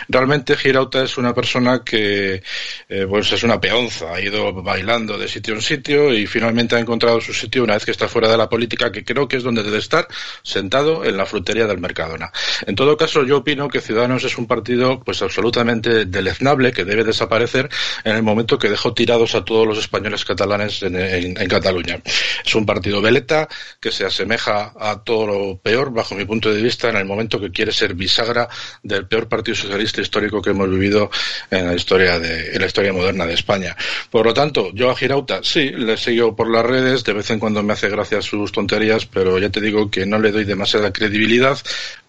Realmente 0.09 0.55
Girauta 0.55 1.03
es 1.03 1.17
una 1.17 1.33
persona 1.33 1.83
que, 1.83 2.43
eh, 2.89 3.07
pues, 3.09 3.33
es 3.33 3.43
una 3.43 3.59
peonza. 3.59 4.13
Ha 4.13 4.21
ido 4.21 4.53
bailando 4.53 5.17
de 5.17 5.29
sitio 5.29 5.55
en 5.55 5.63
sitio 5.63 6.13
y 6.13 6.27
finalmente 6.27 6.77
ha 6.77 6.79
encontrado 6.79 7.23
su 7.23 7.33
sitio 7.33 7.65
una 7.65 7.75
vez 7.75 7.87
que 7.87 7.93
está 7.93 8.07
fuera 8.07 8.29
de 8.29 8.37
la 8.37 8.51
política, 8.51 8.93
que 8.93 9.03
creo 9.03 9.27
que 9.27 9.39
es 9.39 9.43
donde 9.43 9.63
debe 9.63 9.79
estar, 9.79 10.07
sentado 10.43 11.07
en 11.07 11.17
la 11.17 11.25
frutería 11.25 11.67
del 11.67 11.79
Mercadona. 11.79 12.31
En 12.67 12.75
todo 12.75 12.95
caso, 12.95 13.25
yo 13.25 13.39
opino 13.39 13.69
que 13.69 13.78
Ciudadanos 13.81 14.25
es 14.25 14.39
un 14.39 14.47
partido 14.47 15.01
pues 15.01 15.23
absolutamente 15.23 16.07
deleznable 16.07 16.73
que 16.73 16.85
debe 16.85 17.05
desaparecer 17.05 17.69
en 18.05 18.17
el 18.17 18.23
momento 18.23 18.59
que 18.59 18.69
dejó 18.69 18.95
tirados 18.95 19.35
a 19.35 19.45
todos 19.45 19.67
los 19.67 19.79
españoles 19.79 20.25
catalanes 20.25 20.83
en, 20.83 21.35
Cataluña. 21.49 22.01
Es 22.45 22.55
un 22.55 22.67
partido 22.67 23.01
veleta 23.01 23.49
que 23.81 23.91
se 23.91 24.05
asemeja 24.05 24.75
a 24.79 25.03
todo 25.03 25.27
lo 25.27 25.59
peor, 25.59 25.93
bajo 25.93 26.15
mi 26.15 26.25
punto 26.25 26.53
de 26.53 26.61
vista, 26.61 26.91
en 26.91 26.97
el 26.97 27.05
momento 27.05 27.41
que 27.41 27.51
quiere 27.51 27.73
ser 27.73 27.95
bisagra 27.95 28.49
del 28.83 29.07
peor 29.07 29.29
partido 29.29 29.57
socialista 29.57 30.01
histórico 30.01 30.43
que 30.43 30.51
hemos 30.51 30.69
vivido 30.69 31.11
en 31.51 31.67
la 31.67 31.75
historia 31.75 32.19
de 32.19 32.49
en 32.53 32.61
la 32.61 32.67
historia 32.67 32.93
moderna 32.93 33.27
de 33.27 33.35
España. 33.35 33.77
Por 34.11 34.27
lo 34.27 34.35
tanto, 34.35 34.71
yo 34.75 34.91
a 34.91 34.97
Girauta 34.97 35.41
sí 35.43 35.71
le 35.71 35.97
sigo 35.97 36.35
por 36.37 36.51
las 36.51 36.65
redes, 36.65 37.05
de 37.05 37.13
vez 37.13 37.31
en 37.31 37.39
cuando 37.39 37.63
me 37.63 37.73
hace 37.73 37.89
gracia 37.89 38.23
sus 38.23 38.53
tonterías, 38.53 39.07
pero 39.07 39.39
ya 39.39 39.51
te 39.51 39.61
digo 39.61 39.91
que 39.91 40.07
no 40.07 40.19
le 40.19 40.33
doy 40.33 40.45
demasiada 40.45 40.93
credibilidad 40.93 41.59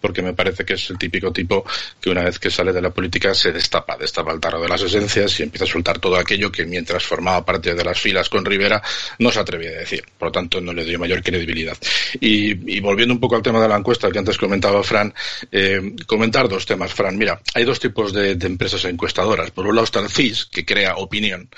porque 0.00 0.22
me 0.22 0.32
parece 0.32 0.64
que 0.64 0.74
es 0.74 0.90
el 0.90 0.98
típico 0.98 1.32
tipo 1.32 1.64
que 2.00 2.10
una 2.10 2.24
vez 2.24 2.38
que 2.38 2.50
sale 2.50 2.72
de 2.72 2.80
la 2.80 2.90
política 2.90 3.34
se 3.34 3.52
destapa, 3.52 3.96
destapa 3.96 4.32
el 4.32 4.40
tarro 4.40 4.60
de 4.60 4.68
las 4.68 4.82
esencias 4.82 5.38
y 5.40 5.44
empieza 5.44 5.64
a 5.64 5.68
soltar 5.68 5.98
todo 5.98 6.16
aquello 6.16 6.50
que 6.50 6.64
mientras 6.64 7.04
formaba 7.04 7.44
parte 7.44 7.74
de 7.74 7.84
las 7.84 8.00
filas 8.00 8.28
con 8.28 8.44
Rivera 8.44 8.82
no 9.18 9.30
se 9.30 9.40
atrevía 9.40 9.70
a 9.70 9.80
decir. 9.80 10.04
Por 10.18 10.28
lo 10.28 10.32
tanto, 10.32 10.60
no 10.60 10.72
le 10.72 10.84
doy 10.84 10.96
mayor 10.98 11.22
credibilidad. 11.22 11.76
Y, 12.20 12.76
y 12.76 12.80
volviendo 12.80 13.14
un 13.14 13.20
poco 13.20 13.36
al 13.36 13.42
tema 13.42 13.60
de 13.60 13.68
la 13.68 13.76
encuesta 13.76 14.10
que 14.10 14.18
antes 14.18 14.38
comentaba 14.38 14.82
Fran, 14.82 15.12
eh, 15.52 15.94
comentar 16.06 16.48
dos 16.48 16.66
temas, 16.66 16.92
Fran. 16.92 17.16
Mira, 17.16 17.40
hay 17.54 17.64
dos 17.64 17.80
tipos 17.80 18.12
de, 18.12 18.32
empresas 18.32 18.84
encuestadoras. 18.84 19.50
Por 19.50 19.66
un 19.66 19.74
lado 19.74 19.84
está 19.84 20.00
el 20.00 20.08
CIS, 20.08 20.46
que 20.46 20.64
crea 20.64 20.96
opinión 20.96 21.48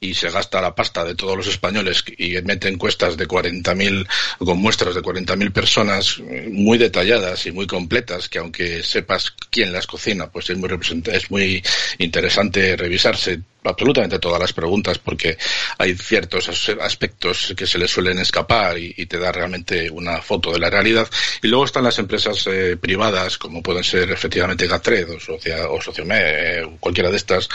y 0.00 0.14
se 0.14 0.30
gasta 0.30 0.60
la 0.60 0.74
pasta 0.74 1.04
de 1.04 1.14
todos 1.14 1.36
los 1.36 1.46
españoles 1.46 2.04
y 2.18 2.40
mete 2.42 2.68
encuestas 2.68 3.16
de 3.16 3.26
40.000, 3.26 4.06
con 4.38 4.58
muestras 4.58 4.94
de 4.94 5.02
40.000 5.02 5.52
personas 5.52 6.20
muy 6.50 6.78
detalladas 6.78 7.46
y 7.46 7.52
muy 7.52 7.66
completas, 7.92 8.30
que 8.30 8.38
aunque 8.38 8.82
sepas 8.82 9.30
quién 9.50 9.70
las 9.70 9.86
cocina, 9.86 10.30
pues 10.30 10.48
es 10.48 10.56
muy, 10.56 10.70
es 11.12 11.30
muy 11.30 11.62
interesante 11.98 12.74
revisarse 12.74 13.42
absolutamente 13.64 14.18
todas 14.18 14.40
las 14.40 14.52
preguntas 14.52 14.98
porque 14.98 15.36
hay 15.78 15.94
ciertos 15.94 16.48
aspectos 16.80 17.54
que 17.56 17.66
se 17.66 17.78
le 17.78 17.88
suelen 17.88 18.18
escapar 18.18 18.78
y, 18.78 18.92
te 19.12 19.18
da 19.18 19.32
realmente 19.32 19.90
una 19.90 20.22
foto 20.22 20.52
de 20.52 20.58
la 20.58 20.70
realidad. 20.70 21.08
Y 21.42 21.48
luego 21.48 21.64
están 21.64 21.84
las 21.84 21.98
empresas 21.98 22.46
eh, 22.46 22.76
privadas, 22.80 23.36
como 23.36 23.62
pueden 23.62 23.84
ser 23.84 24.10
efectivamente 24.10 24.66
Gatred 24.66 25.10
o, 25.10 25.20
Socia, 25.20 25.68
o 25.68 25.80
Sociome, 25.82 26.16
eh, 26.18 26.66
cualquiera 26.80 27.10
de 27.10 27.16
estas, 27.16 27.48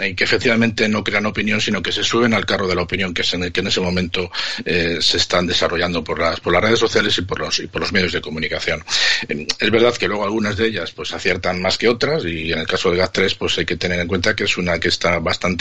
eh, 0.00 0.14
que 0.14 0.24
efectivamente 0.24 0.88
no 0.88 1.04
crean 1.04 1.26
opinión, 1.26 1.60
sino 1.60 1.82
que 1.82 1.92
se 1.92 2.02
suben 2.02 2.34
al 2.34 2.46
carro 2.46 2.66
de 2.66 2.74
la 2.74 2.82
opinión 2.82 3.12
que, 3.12 3.22
es 3.22 3.34
en 3.34 3.42
el 3.42 3.52
que 3.52 3.60
en 3.60 3.66
ese 3.66 3.80
momento 3.80 4.30
eh, 4.64 4.98
se 5.00 5.16
están 5.18 5.46
desarrollando 5.46 6.02
por 6.02 6.18
las, 6.18 6.40
por 6.40 6.52
las 6.52 6.62
redes 6.62 6.78
sociales 6.78 7.18
y 7.18 7.22
por 7.22 7.40
los, 7.40 7.58
y 7.58 7.66
por 7.66 7.82
los 7.82 7.92
medios 7.92 8.12
de 8.12 8.20
comunicación. 8.20 8.82
es 9.28 9.70
verdad 9.70 9.94
que 9.96 10.08
luego 10.08 10.24
algunas 10.24 10.56
de 10.56 10.68
ellas 10.68 10.92
pues 10.92 11.12
aciertan 11.12 11.60
más 11.60 11.76
que 11.76 11.88
otras 11.88 12.24
y 12.24 12.52
en 12.52 12.60
el 12.60 12.66
caso 12.66 12.90
de 12.90 13.02
GAT3 13.02 13.36
pues 13.36 13.58
hay 13.58 13.66
que 13.66 13.76
tener 13.76 14.00
en 14.00 14.08
cuenta 14.08 14.34
que 14.34 14.44
es 14.44 14.56
una 14.56 14.78
que 14.78 14.88
está 14.88 15.18
bastante 15.18 15.51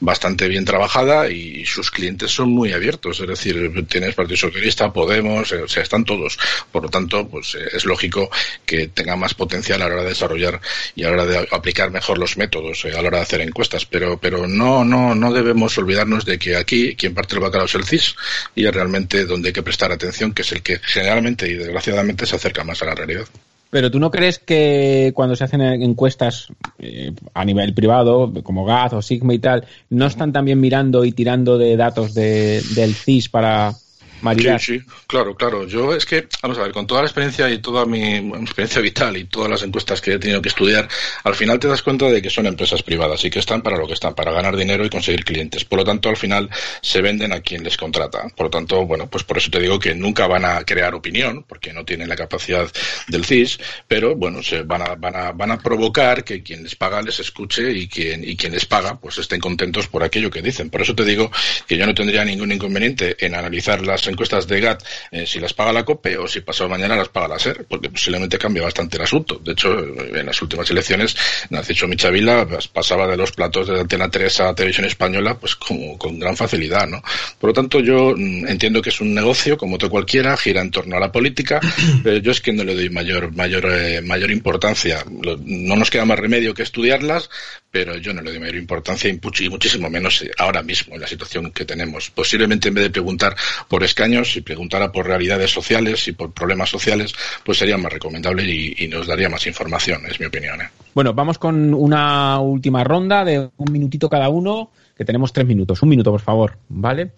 bastante 0.00 0.48
bien 0.48 0.64
trabajada 0.64 1.28
y 1.28 1.64
sus 1.66 1.90
clientes 1.90 2.30
son 2.30 2.50
muy 2.50 2.72
abiertos, 2.72 3.20
es 3.20 3.28
decir, 3.28 3.70
tienes 3.88 4.14
Partido 4.14 4.36
Socialista, 4.36 4.92
Podemos, 4.92 5.50
o 5.52 5.68
sea, 5.68 5.82
están 5.82 6.04
todos. 6.04 6.38
Por 6.70 6.82
lo 6.84 6.88
tanto, 6.88 7.28
pues 7.28 7.54
es 7.54 7.84
lógico 7.84 8.30
que 8.66 8.88
tenga 8.88 9.16
más 9.16 9.34
potencial 9.34 9.82
a 9.82 9.88
la 9.88 9.94
hora 9.94 10.02
de 10.02 10.10
desarrollar 10.10 10.60
y 10.94 11.04
a 11.04 11.08
la 11.08 11.14
hora 11.14 11.26
de 11.26 11.48
aplicar 11.50 11.90
mejor 11.90 12.18
los 12.18 12.36
métodos 12.36 12.84
eh, 12.84 12.92
a 12.96 13.02
la 13.02 13.08
hora 13.08 13.18
de 13.18 13.22
hacer 13.24 13.40
encuestas, 13.40 13.86
pero 13.86 14.18
pero 14.18 14.46
no 14.46 14.84
no 14.84 15.14
no 15.14 15.32
debemos 15.32 15.76
olvidarnos 15.78 16.24
de 16.24 16.38
que 16.38 16.56
aquí 16.56 16.96
quien 16.96 17.14
parte 17.14 17.34
el 17.34 17.40
bacalao 17.40 17.66
es 17.66 17.74
el 17.74 17.84
CIS 17.84 18.16
y 18.54 18.66
es 18.66 18.74
realmente 18.74 19.24
donde 19.24 19.48
hay 19.48 19.52
que 19.52 19.62
prestar 19.62 19.92
atención, 19.92 20.32
que 20.32 20.42
es 20.42 20.52
el 20.52 20.62
que 20.62 20.80
generalmente 20.82 21.48
y 21.48 21.54
desgraciadamente 21.54 22.26
se 22.26 22.36
acerca 22.36 22.64
más 22.64 22.82
a 22.82 22.86
la 22.86 22.94
realidad. 22.94 23.26
Pero 23.70 23.90
tú 23.90 24.00
no 24.00 24.10
crees 24.10 24.38
que 24.38 25.12
cuando 25.14 25.36
se 25.36 25.44
hacen 25.44 25.60
encuestas 25.60 26.48
eh, 26.78 27.12
a 27.34 27.44
nivel 27.44 27.72
privado, 27.72 28.32
como 28.42 28.64
Gaz 28.64 28.92
o 28.94 29.02
Sigma 29.02 29.32
y 29.32 29.38
tal, 29.38 29.64
no 29.90 30.06
están 30.06 30.32
también 30.32 30.60
mirando 30.60 31.04
y 31.04 31.12
tirando 31.12 31.56
de 31.56 31.76
datos 31.76 32.12
de, 32.12 32.62
del 32.74 32.94
CIS 32.94 33.28
para 33.28 33.74
maridar? 34.22 34.60
Sí, 34.60 34.78
sí, 34.78 34.84
claro, 35.06 35.34
claro. 35.34 35.66
Yo 35.66 35.94
es 35.94 36.06
que, 36.06 36.28
vamos 36.42 36.58
a 36.58 36.62
ver, 36.62 36.72
con 36.72 36.86
toda 36.86 37.02
la 37.02 37.06
experiencia 37.06 37.50
y 37.50 37.58
toda 37.58 37.86
mi, 37.86 38.20
mi 38.20 38.38
experiencia 38.38 38.80
vital 38.80 39.16
y 39.16 39.24
todas 39.24 39.50
las 39.50 39.62
encuestas 39.62 40.00
que 40.00 40.14
he 40.14 40.18
tenido 40.18 40.42
que 40.42 40.48
estudiar, 40.48 40.88
al 41.24 41.34
final 41.34 41.58
te 41.58 41.68
das 41.68 41.82
cuenta 41.82 42.06
de 42.06 42.22
que 42.22 42.30
son 42.30 42.46
empresas 42.46 42.82
privadas 42.82 43.24
y 43.24 43.30
que 43.30 43.38
están 43.38 43.62
para 43.62 43.76
lo 43.76 43.86
que 43.86 43.94
están, 43.94 44.14
para 44.14 44.32
ganar 44.32 44.56
dinero 44.56 44.84
y 44.84 44.90
conseguir 44.90 45.24
clientes. 45.24 45.64
Por 45.64 45.78
lo 45.78 45.84
tanto, 45.84 46.08
al 46.08 46.16
final 46.16 46.48
se 46.80 47.00
venden 47.00 47.32
a 47.32 47.40
quien 47.40 47.64
les 47.64 47.76
contrata. 47.76 48.28
Por 48.36 48.46
lo 48.46 48.50
tanto, 48.50 48.86
bueno, 48.86 49.08
pues 49.08 49.24
por 49.24 49.38
eso 49.38 49.50
te 49.50 49.60
digo 49.60 49.78
que 49.78 49.94
nunca 49.94 50.26
van 50.26 50.44
a 50.44 50.62
crear 50.64 50.94
opinión, 50.94 51.44
porque 51.46 51.72
no 51.72 51.84
tienen 51.84 52.08
la 52.08 52.16
capacidad 52.16 52.70
del 53.08 53.24
CIS, 53.24 53.58
pero 53.86 54.14
bueno, 54.16 54.42
se 54.42 54.62
van 54.62 54.82
a, 54.82 54.94
van 54.94 55.16
a, 55.16 55.32
van 55.32 55.50
a 55.50 55.58
provocar 55.58 56.24
que 56.24 56.42
quien 56.42 56.62
les 56.62 56.76
paga 56.76 57.02
les 57.02 57.18
escuche 57.20 57.72
y 57.72 57.88
quien, 57.88 58.22
y 58.24 58.36
quien 58.36 58.52
les 58.52 58.66
paga 58.66 58.98
pues 58.98 59.18
estén 59.18 59.40
contentos 59.40 59.88
por 59.88 60.02
aquello 60.02 60.30
que 60.30 60.42
dicen. 60.42 60.70
Por 60.70 60.82
eso 60.82 60.94
te 60.94 61.04
digo 61.04 61.30
que 61.66 61.76
yo 61.76 61.86
no 61.86 61.94
tendría 61.94 62.24
ningún 62.24 62.52
inconveniente 62.52 63.16
en 63.24 63.34
analizar 63.34 63.84
las 63.84 64.06
encuestas 64.10 64.46
de 64.46 64.60
GAT 64.60 64.82
eh, 65.10 65.26
si 65.26 65.40
las 65.40 65.54
paga 65.54 65.72
la 65.72 65.84
COPE 65.84 66.18
o 66.18 66.28
si 66.28 66.40
pasado 66.40 66.68
mañana 66.68 66.96
las 66.96 67.08
paga 67.08 67.28
la 67.28 67.38
SER, 67.38 67.64
porque 67.68 67.90
posiblemente 67.90 68.38
cambia 68.38 68.62
bastante 68.62 68.96
el 68.96 69.02
asunto. 69.02 69.40
De 69.42 69.52
hecho, 69.52 69.78
en 69.78 70.26
las 70.26 70.40
últimas 70.42 70.70
elecciones, 70.70 71.16
Narciso 71.50 71.88
Michavila 71.88 72.46
pues, 72.46 72.68
pasaba 72.68 73.06
de 73.06 73.16
los 73.16 73.32
platos 73.32 73.68
de 73.68 73.80
Antena 73.80 74.10
3 74.10 74.40
a 74.40 74.54
Televisión 74.54 74.86
Española 74.86 75.38
pues 75.38 75.56
como 75.56 75.96
con 75.98 76.18
gran 76.18 76.36
facilidad, 76.36 76.86
¿no? 76.86 77.02
Por 77.38 77.50
lo 77.50 77.54
tanto, 77.54 77.80
yo 77.80 78.14
mm, 78.16 78.48
entiendo 78.48 78.82
que 78.82 78.90
es 78.90 79.00
un 79.00 79.14
negocio, 79.14 79.56
como 79.56 79.76
otro 79.76 79.90
cualquiera, 79.90 80.36
gira 80.36 80.60
en 80.60 80.70
torno 80.70 80.96
a 80.96 81.00
la 81.00 81.12
política, 81.12 81.60
pero 82.02 82.18
yo 82.18 82.32
es 82.32 82.40
que 82.40 82.52
no 82.52 82.64
le 82.64 82.74
doy 82.74 82.90
mayor, 82.90 83.34
mayor, 83.34 83.66
eh, 83.72 84.00
mayor 84.02 84.30
importancia. 84.30 85.04
No 85.08 85.76
nos 85.76 85.90
queda 85.90 86.04
más 86.04 86.18
remedio 86.18 86.54
que 86.54 86.62
estudiarlas, 86.62 87.30
pero 87.70 87.96
yo 87.96 88.12
no 88.12 88.22
le 88.22 88.30
doy 88.30 88.40
mayor 88.40 88.56
importancia 88.56 89.08
y 89.10 89.48
muchísimo 89.48 89.88
menos 89.88 90.24
ahora 90.38 90.62
mismo 90.62 90.94
en 90.94 91.00
la 91.00 91.06
situación 91.06 91.52
que 91.52 91.64
tenemos. 91.64 92.10
Posiblemente 92.10 92.68
en 92.68 92.74
vez 92.74 92.84
de 92.84 92.90
preguntar 92.90 93.36
por 93.68 93.84
escaños, 94.00 94.32
si 94.32 94.40
preguntara 94.40 94.90
por 94.90 95.06
realidades 95.06 95.50
sociales 95.50 96.08
y 96.08 96.12
por 96.12 96.32
problemas 96.32 96.70
sociales, 96.70 97.12
pues 97.44 97.58
sería 97.58 97.76
más 97.76 97.92
recomendable 97.92 98.44
y, 98.44 98.88
nos 98.88 99.06
daría 99.06 99.28
más 99.28 99.46
información, 99.46 100.00
es 100.06 100.18
mi 100.18 100.24
opinión. 100.24 100.62
¿eh? 100.62 100.70
Bueno, 100.94 101.12
vamos 101.12 101.38
con 101.38 101.74
una 101.74 102.40
última 102.40 102.82
ronda 102.82 103.26
de 103.26 103.50
un 103.58 103.72
minutito 103.72 104.08
cada 104.08 104.30
uno, 104.30 104.70
que 104.96 105.04
tenemos 105.04 105.34
tres 105.34 105.46
minutos. 105.46 105.82
Un 105.82 105.90
minuto, 105.90 106.10
por 106.10 106.22
favor, 106.22 106.56
¿vale? 106.70 107.12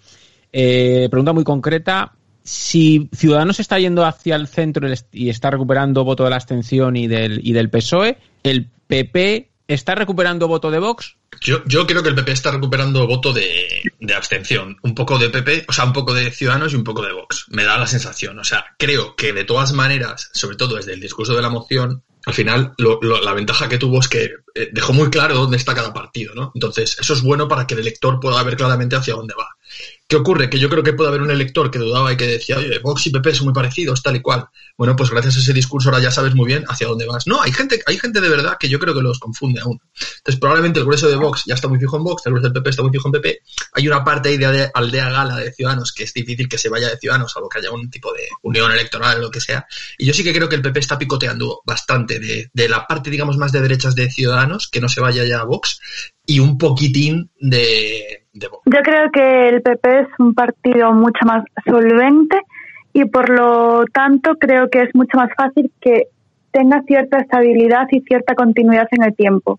Eh, 0.52 1.06
pregunta 1.08 1.32
muy 1.32 1.44
concreta. 1.44 2.12
si 2.42 3.08
Ciudadanos 3.14 3.60
está 3.60 3.78
yendo 3.78 4.04
hacia 4.04 4.34
el 4.34 4.48
centro 4.48 4.88
y 5.12 5.28
está 5.28 5.52
recuperando 5.52 6.04
voto 6.04 6.24
de 6.24 6.30
la 6.30 6.36
abstención 6.36 6.96
y 6.96 7.06
del, 7.06 7.40
y 7.46 7.52
del 7.52 7.70
PSOE, 7.70 8.18
¿el 8.42 8.66
PP 8.88 9.51
está 9.74 9.94
recuperando 9.94 10.48
voto 10.48 10.70
de 10.70 10.78
Vox? 10.78 11.16
Yo, 11.40 11.64
yo 11.66 11.86
creo 11.86 12.02
que 12.02 12.10
el 12.10 12.14
PP 12.14 12.32
está 12.32 12.50
recuperando 12.50 13.06
voto 13.06 13.32
de, 13.32 13.82
de, 14.00 14.14
abstención. 14.14 14.76
Un 14.82 14.94
poco 14.94 15.18
de 15.18 15.30
PP, 15.30 15.66
o 15.68 15.72
sea, 15.72 15.84
un 15.84 15.92
poco 15.92 16.14
de 16.14 16.30
Ciudadanos 16.30 16.72
y 16.72 16.76
un 16.76 16.84
poco 16.84 17.02
de 17.02 17.12
Vox. 17.12 17.46
Me 17.48 17.64
da 17.64 17.78
la 17.78 17.86
sensación. 17.86 18.38
O 18.38 18.44
sea, 18.44 18.64
creo 18.78 19.16
que 19.16 19.32
de 19.32 19.44
todas 19.44 19.72
maneras, 19.72 20.30
sobre 20.34 20.56
todo 20.56 20.76
desde 20.76 20.92
el 20.92 21.00
discurso 21.00 21.34
de 21.34 21.42
la 21.42 21.50
moción, 21.50 22.02
al 22.24 22.34
final 22.34 22.74
lo, 22.78 23.00
la 23.00 23.34
ventaja 23.34 23.68
que 23.68 23.78
tuvo 23.78 23.98
es 23.98 24.08
que 24.08 24.30
eh, 24.54 24.70
dejó 24.72 24.92
muy 24.92 25.10
claro 25.10 25.34
dónde 25.34 25.56
está 25.56 25.74
cada 25.74 25.92
partido, 25.92 26.34
¿no? 26.34 26.52
Entonces, 26.54 26.96
eso 27.00 27.14
es 27.14 27.22
bueno 27.22 27.48
para 27.48 27.66
que 27.66 27.74
el 27.74 27.80
elector 27.80 28.20
pueda 28.20 28.42
ver 28.42 28.56
claramente 28.56 28.96
hacia 28.96 29.14
dónde 29.14 29.34
va. 29.36 29.48
¿Qué 30.12 30.16
ocurre? 30.16 30.50
Que 30.50 30.58
yo 30.58 30.68
creo 30.68 30.82
que 30.82 30.92
puede 30.92 31.08
haber 31.08 31.22
un 31.22 31.30
elector 31.30 31.70
que 31.70 31.78
dudaba 31.78 32.12
y 32.12 32.18
que 32.18 32.26
decía, 32.26 32.58
oye, 32.58 32.78
Vox 32.80 33.06
y 33.06 33.10
PP 33.10 33.34
son 33.34 33.46
muy 33.46 33.54
parecidos, 33.54 34.02
tal 34.02 34.16
y 34.16 34.20
cual. 34.20 34.46
Bueno, 34.76 34.94
pues 34.94 35.08
gracias 35.08 35.36
a 35.36 35.40
ese 35.40 35.54
discurso 35.54 35.88
ahora 35.88 36.02
ya 36.02 36.10
sabes 36.10 36.34
muy 36.34 36.46
bien 36.46 36.64
hacia 36.68 36.86
dónde 36.86 37.06
vas. 37.06 37.26
No, 37.26 37.40
hay 37.40 37.50
gente, 37.50 37.82
hay 37.86 37.96
gente 37.96 38.20
de 38.20 38.28
verdad 38.28 38.58
que 38.60 38.68
yo 38.68 38.78
creo 38.78 38.92
que 38.94 39.00
los 39.00 39.18
confunde 39.18 39.62
aún. 39.62 39.80
Entonces, 40.18 40.38
probablemente 40.38 40.80
el 40.80 40.84
grueso 40.84 41.08
de 41.08 41.16
Vox 41.16 41.44
ya 41.46 41.54
está 41.54 41.66
muy 41.66 41.78
fijo 41.78 41.96
en 41.96 42.04
Vox, 42.04 42.26
el 42.26 42.32
grueso 42.32 42.48
del 42.48 42.52
PP 42.52 42.68
está 42.68 42.82
muy 42.82 42.92
fijo 42.92 43.08
en 43.08 43.12
PP. 43.12 43.38
Hay 43.72 43.88
una 43.88 44.04
parte 44.04 44.28
ahí 44.28 44.36
de 44.36 44.70
aldea 44.74 45.08
gala 45.08 45.36
de 45.36 45.50
Ciudadanos 45.50 45.92
que 45.92 46.04
es 46.04 46.12
difícil 46.12 46.46
que 46.46 46.58
se 46.58 46.68
vaya 46.68 46.90
de 46.90 46.98
Ciudadanos, 46.98 47.32
salvo 47.32 47.48
que 47.48 47.60
haya 47.60 47.70
un 47.70 47.88
tipo 47.88 48.12
de 48.12 48.28
unión 48.42 48.70
electoral 48.70 49.16
o 49.16 49.20
lo 49.22 49.30
que 49.30 49.40
sea. 49.40 49.66
Y 49.96 50.04
yo 50.04 50.12
sí 50.12 50.22
que 50.22 50.34
creo 50.34 50.46
que 50.46 50.56
el 50.56 50.62
PP 50.62 50.78
está 50.78 50.98
picoteando 50.98 51.62
bastante 51.64 52.20
de, 52.20 52.50
de 52.52 52.68
la 52.68 52.86
parte, 52.86 53.08
digamos, 53.08 53.38
más 53.38 53.50
de 53.50 53.62
derechas 53.62 53.94
de 53.94 54.10
Ciudadanos, 54.10 54.68
que 54.68 54.82
no 54.82 54.90
se 54.90 55.00
vaya 55.00 55.24
ya 55.24 55.40
a 55.40 55.44
Vox, 55.44 55.80
y 56.26 56.38
un 56.38 56.58
poquitín 56.58 57.30
de, 57.40 58.21
Yo 58.34 58.48
creo 58.82 59.10
que 59.12 59.48
el 59.48 59.62
PP 59.62 60.00
es 60.00 60.08
un 60.18 60.34
partido 60.34 60.92
mucho 60.92 61.24
más 61.26 61.44
solvente 61.66 62.40
y 62.92 63.04
por 63.04 63.28
lo 63.28 63.84
tanto 63.92 64.36
creo 64.36 64.68
que 64.70 64.82
es 64.82 64.94
mucho 64.94 65.18
más 65.18 65.30
fácil 65.36 65.70
que 65.80 66.04
tenga 66.50 66.82
cierta 66.82 67.18
estabilidad 67.18 67.86
y 67.90 68.00
cierta 68.00 68.34
continuidad 68.34 68.86
en 68.90 69.04
el 69.04 69.14
tiempo. 69.14 69.58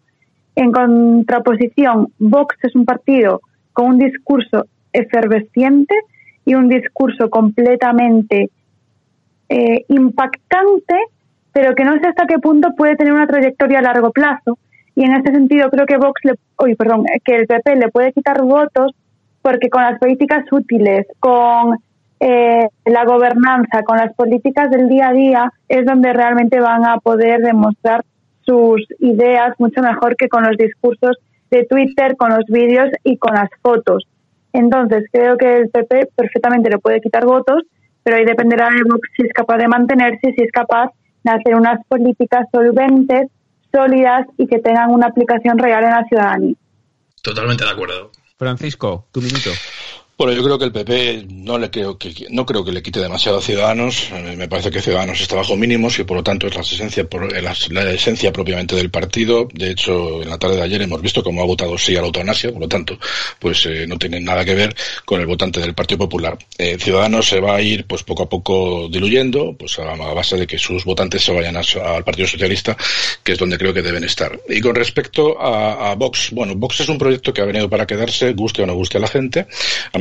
En 0.56 0.72
contraposición, 0.72 2.14
Vox 2.20 2.56
es 2.64 2.76
un 2.76 2.86
partido 2.86 3.42
con 3.74 3.88
un 3.88 3.98
discurso 4.00 4.66
efervesciente 4.92 5.96
y 6.46 6.54
un 6.56 6.70
discurso 6.70 7.30
completamente 7.30 8.50
eh, 9.50 9.86
impactante, 9.88 10.96
pero 11.52 11.74
que 11.76 11.84
no 11.84 12.00
sé 12.00 12.08
hasta 12.08 12.28
qué 12.28 12.38
punto 12.40 12.70
puede 12.76 12.96
tener 12.96 13.14
una 13.14 13.28
trayectoria 13.28 13.80
a 13.80 13.84
largo 13.84 14.12
plazo. 14.12 14.58
Y 14.96 15.04
en 15.04 15.14
ese 15.14 15.32
sentido 15.32 15.70
creo 15.70 15.86
que 15.86 15.98
Vox, 15.98 16.22
le, 16.24 16.34
uy, 16.60 16.76
perdón, 16.76 17.06
que 17.24 17.36
el 17.36 17.48
PP 17.48 17.76
le 17.76 17.90
puede 17.90 18.14
quitar 18.14 18.42
votos 18.44 18.94
porque 19.42 19.70
con 19.70 19.82
las 19.82 20.00
políticas 20.00 20.46
útiles, 20.52 21.06
con 21.20 21.78
eh, 22.20 22.68
la 22.86 23.04
gobernanza, 23.04 23.84
con 23.84 23.98
las 23.98 24.14
políticas 24.14 24.70
del 24.72 24.88
día 24.88 25.10
a 25.10 25.14
día, 25.14 25.54
es 25.68 25.86
donde 25.86 26.14
realmente 26.14 26.60
van 26.60 26.86
a 26.86 26.98
poder 26.98 27.42
demostrar 27.42 28.06
sus 28.46 28.86
ideas 29.00 29.54
mucho 29.60 29.82
mejor 29.82 30.16
que 30.16 30.30
con 30.30 30.44
los 30.44 30.56
discursos 30.58 31.18
de 31.52 31.66
Twitter, 31.66 32.16
con 32.16 32.30
los 32.30 32.46
vídeos 32.48 32.90
y 33.04 33.18
con 33.18 33.36
las 33.36 33.50
fotos. 33.62 34.08
Entonces, 34.54 35.06
creo 35.12 35.38
que 35.38 35.58
el 35.58 35.70
PP 35.70 36.10
perfectamente 36.16 36.70
le 36.70 36.78
puede 36.78 37.02
quitar 37.02 37.26
votos, 37.26 37.64
pero 38.04 38.18
ahí 38.18 38.26
dependerá 38.26 38.70
de 38.70 38.84
Vox 38.90 39.10
si 39.16 39.26
es 39.26 39.34
capaz 39.34 39.58
de 39.58 39.68
mantenerse, 39.68 40.34
si 40.36 40.44
es 40.44 40.52
capaz 40.52 40.92
de 41.24 41.32
hacer 41.32 41.56
unas 41.56 41.86
políticas 41.88 42.48
solventes, 42.52 43.30
sólidas 43.74 44.28
y 44.38 44.48
que 44.48 44.60
tengan 44.60 44.92
una 44.92 45.08
aplicación 45.08 45.58
real 45.58 45.84
en 45.84 45.90
la 45.90 46.04
ciudadanía. 46.06 46.56
Totalmente 47.22 47.64
de 47.64 47.72
acuerdo. 47.72 48.12
Francisco, 48.38 49.08
tu 49.12 49.22
minuto. 49.22 49.50
Bueno, 50.16 50.34
yo 50.34 50.44
creo 50.44 50.60
que 50.60 50.66
el 50.66 50.72
PP 50.72 51.26
no 51.28 51.58
le 51.58 51.72
creo 51.72 51.98
que 51.98 52.14
no 52.30 52.46
creo 52.46 52.64
que 52.64 52.72
le 52.72 52.84
quite 52.84 53.00
demasiado 53.00 53.40
a 53.40 53.42
Ciudadanos. 53.42 54.10
Eh, 54.12 54.36
me 54.38 54.48
parece 54.48 54.70
que 54.70 54.80
Ciudadanos 54.80 55.20
está 55.20 55.36
bajo 55.36 55.58
mínimos 55.58 55.98
y 55.98 56.04
por 56.04 56.18
lo 56.18 56.24
tanto 56.24 56.46
es 56.46 56.54
la 56.54 56.62
esencia, 56.62 57.08
la, 57.42 57.56
la, 57.72 57.92
esencia 57.92 58.32
propiamente 58.32 58.76
del 58.76 58.92
partido. 58.92 59.48
De 59.52 59.72
hecho, 59.72 60.22
en 60.22 60.30
la 60.30 60.38
tarde 60.38 60.58
de 60.58 60.62
ayer 60.62 60.84
hemos 60.84 61.02
visto 61.02 61.24
cómo 61.24 61.42
ha 61.42 61.46
votado 61.46 61.80
sí 61.80 61.96
a 61.96 62.02
la 62.02 62.06
eutanasia, 62.06 62.52
por 62.52 62.62
lo 62.62 62.68
tanto, 62.68 62.96
pues 63.40 63.66
eh, 63.66 63.88
no 63.88 63.98
tiene 63.98 64.20
nada 64.20 64.46
que 64.46 64.54
ver 64.54 64.76
con 65.04 65.20
el 65.20 65.26
votante 65.26 65.60
del 65.60 65.74
Partido 65.74 65.98
Popular. 65.98 66.38
Eh, 66.60 66.78
Ciudadanos 66.80 67.28
se 67.28 67.40
va 67.40 67.56
a 67.56 67.62
ir, 67.62 67.88
pues 67.88 68.04
poco 68.04 68.22
a 68.22 68.30
poco 68.30 68.88
diluyendo, 68.90 69.56
pues 69.58 69.80
a, 69.80 69.96
base 69.96 70.38
de 70.38 70.46
que 70.46 70.60
sus 70.60 70.86
votantes 70.86 71.24
se 71.24 71.34
vayan 71.34 71.58
a, 71.58 71.62
al 71.62 72.04
Partido 72.04 72.28
Socialista, 72.28 72.78
que 73.24 73.32
es 73.32 73.40
donde 73.40 73.58
creo 73.58 73.74
que 73.74 73.82
deben 73.82 74.04
estar. 74.04 74.40
Y 74.48 74.62
con 74.62 74.76
respecto 74.76 75.42
a, 75.42 75.96
Vox, 75.96 76.30
bueno, 76.32 76.54
Vox 76.56 76.82
es 76.82 76.90
un 76.90 77.00
proyecto 77.00 77.34
que 77.34 77.42
ha 77.42 77.46
venido 77.46 77.68
para 77.68 77.88
quedarse, 77.88 78.34
guste 78.34 78.62
o 78.62 78.68
no 78.68 78.76
guste 78.76 79.00
a 79.00 79.02
la 79.02 79.08
gente. 79.08 79.48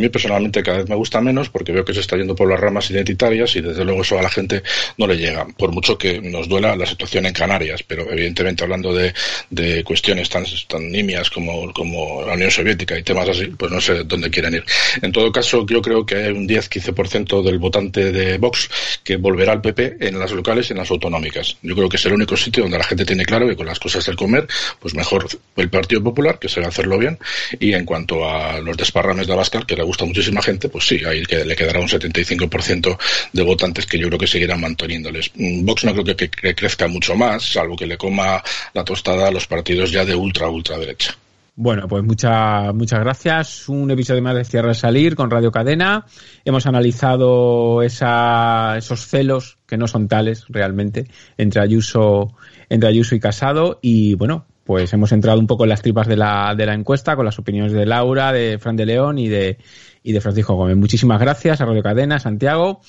Mí 0.02 0.08
personalmente 0.08 0.62
cada 0.62 0.78
vez 0.78 0.88
me 0.88 0.96
gusta 0.96 1.20
menos 1.20 1.48
porque 1.48 1.72
veo 1.72 1.84
que 1.84 1.94
se 1.94 2.00
está 2.00 2.16
yendo 2.16 2.34
por 2.34 2.48
las 2.48 2.60
ramas 2.60 2.90
identitarias 2.90 3.56
y 3.56 3.60
desde 3.60 3.84
luego 3.84 4.02
eso 4.02 4.18
a 4.18 4.22
la 4.22 4.28
gente 4.28 4.62
no 4.98 5.06
le 5.06 5.16
llega, 5.16 5.46
por 5.56 5.72
mucho 5.72 5.96
que 5.96 6.20
nos 6.20 6.48
duela 6.48 6.76
la 6.76 6.86
situación 6.86 7.26
en 7.26 7.32
Canarias, 7.32 7.82
pero 7.82 8.10
evidentemente 8.10 8.64
hablando 8.64 8.92
de, 8.94 9.14
de 9.50 9.84
cuestiones 9.84 10.28
tan, 10.28 10.44
tan 10.68 10.90
nimias 10.90 11.30
como, 11.30 11.72
como 11.72 12.24
la 12.26 12.34
Unión 12.34 12.50
Soviética 12.50 12.98
y 12.98 13.02
temas 13.02 13.28
así, 13.28 13.46
pues 13.46 13.70
no 13.70 13.80
sé 13.80 14.04
dónde 14.04 14.30
quieren 14.30 14.54
ir. 14.54 14.64
En 15.00 15.12
todo 15.12 15.30
caso, 15.30 15.64
yo 15.66 15.80
creo 15.80 16.04
que 16.04 16.16
hay 16.16 16.32
un 16.32 16.48
10-15% 16.48 17.42
del 17.42 17.58
votante 17.58 18.12
de 18.12 18.38
Vox 18.38 18.68
que 19.04 19.16
volverá 19.16 19.52
al 19.52 19.60
PP 19.60 19.96
en 20.00 20.18
las 20.18 20.32
locales 20.32 20.68
y 20.68 20.72
en 20.72 20.78
las 20.78 20.90
autonómicas. 20.90 21.56
Yo 21.62 21.74
creo 21.74 21.88
que 21.88 21.96
es 21.96 22.06
el 22.06 22.12
único 22.12 22.36
sitio 22.36 22.64
donde 22.64 22.78
la 22.78 22.84
gente 22.84 23.04
tiene 23.04 23.24
claro 23.24 23.46
que 23.48 23.56
con 23.56 23.66
las 23.66 23.78
cosas 23.78 24.04
del 24.06 24.16
comer, 24.16 24.46
pues 24.80 24.94
mejor 24.94 25.26
el 25.56 25.70
Partido 25.70 26.02
Popular, 26.02 26.38
que 26.38 26.48
a 26.60 26.68
hacerlo 26.68 26.98
bien, 26.98 27.18
y 27.58 27.72
en 27.74 27.84
cuanto 27.84 28.28
a 28.28 28.60
los 28.60 28.76
desparrames 28.76 29.26
de 29.26 29.32
Abascal, 29.32 29.66
que 29.66 29.76
le 29.76 29.82
muchísima 30.01 30.43
gente, 30.43 30.69
pues 30.69 30.86
sí, 30.86 31.01
ahí 31.05 31.23
le 31.24 31.56
quedará 31.56 31.81
un 31.81 31.89
75% 31.89 32.98
de 33.32 33.43
votantes 33.43 33.86
que 33.86 33.98
yo 33.98 34.09
creo 34.09 34.19
que 34.19 34.27
seguirán 34.27 34.60
manteniéndoles. 34.60 35.31
Vox 35.35 35.85
no 35.85 35.93
creo 35.93 36.16
que, 36.16 36.31
crezca 36.31 36.89
mucho 36.89 37.14
más, 37.14 37.52
salvo 37.52 37.77
que 37.77 37.86
le 37.86 37.97
coma 37.97 38.43
la 38.74 38.85
tostada 38.85 39.28
a 39.28 39.31
los 39.31 39.47
partidos 39.47 39.90
ya 39.90 40.05
de 40.05 40.14
ultra, 40.14 40.48
ultra 40.48 40.78
derecha. 40.78 41.16
Bueno, 41.55 41.86
pues 41.86 42.02
muchas 42.02 42.74
muchas 42.74 43.01
gracias. 43.01 43.69
Un 43.69 43.90
episodio 43.90 44.23
más 44.23 44.35
de 44.35 44.44
Cierre 44.44 44.74
Salir 44.74 45.14
con 45.14 45.31
Radio 45.31 45.52
Cadena. 45.52 46.06
Hemos 46.47 46.66
analizado 46.66 47.82
esa, 47.82 48.78
esos 48.78 49.06
celos, 49.06 49.59
que 49.66 49.77
no 49.77 49.86
son 49.86 50.09
tales 50.09 50.47
realmente, 50.48 51.09
entre 51.36 51.60
Ayuso, 51.60 52.35
entre 52.70 52.89
Ayuso 52.89 53.14
y 53.14 53.20
Casado. 53.20 53.78
Y 53.82 54.14
bueno, 54.14 54.47
pues 54.64 54.93
hemos 54.93 55.12
entrado 55.12 55.39
un 55.39 55.47
poco 55.47 55.64
en 55.64 55.70
las 55.70 55.82
tripas 55.82 56.06
de 56.06 56.16
la, 56.16 56.55
de 56.56 56.66
la 56.66 56.74
encuesta 56.74 57.16
con 57.16 57.24
las 57.24 57.39
opiniones 57.39 57.72
de 57.72 57.86
Laura, 57.86 58.32
de 58.32 58.59
Fran 58.59 58.76
de 58.76 58.86
León 58.86 59.18
y 59.18 59.28
de, 59.28 59.59
y 60.02 60.12
de 60.12 60.20
Francisco 60.20 60.55
Gómez. 60.55 60.76
Muchísimas 60.76 61.20
gracias 61.20 61.60
a 61.60 61.64
Radio 61.64 61.82
Cadena, 61.82 62.18
Santiago. 62.18 62.80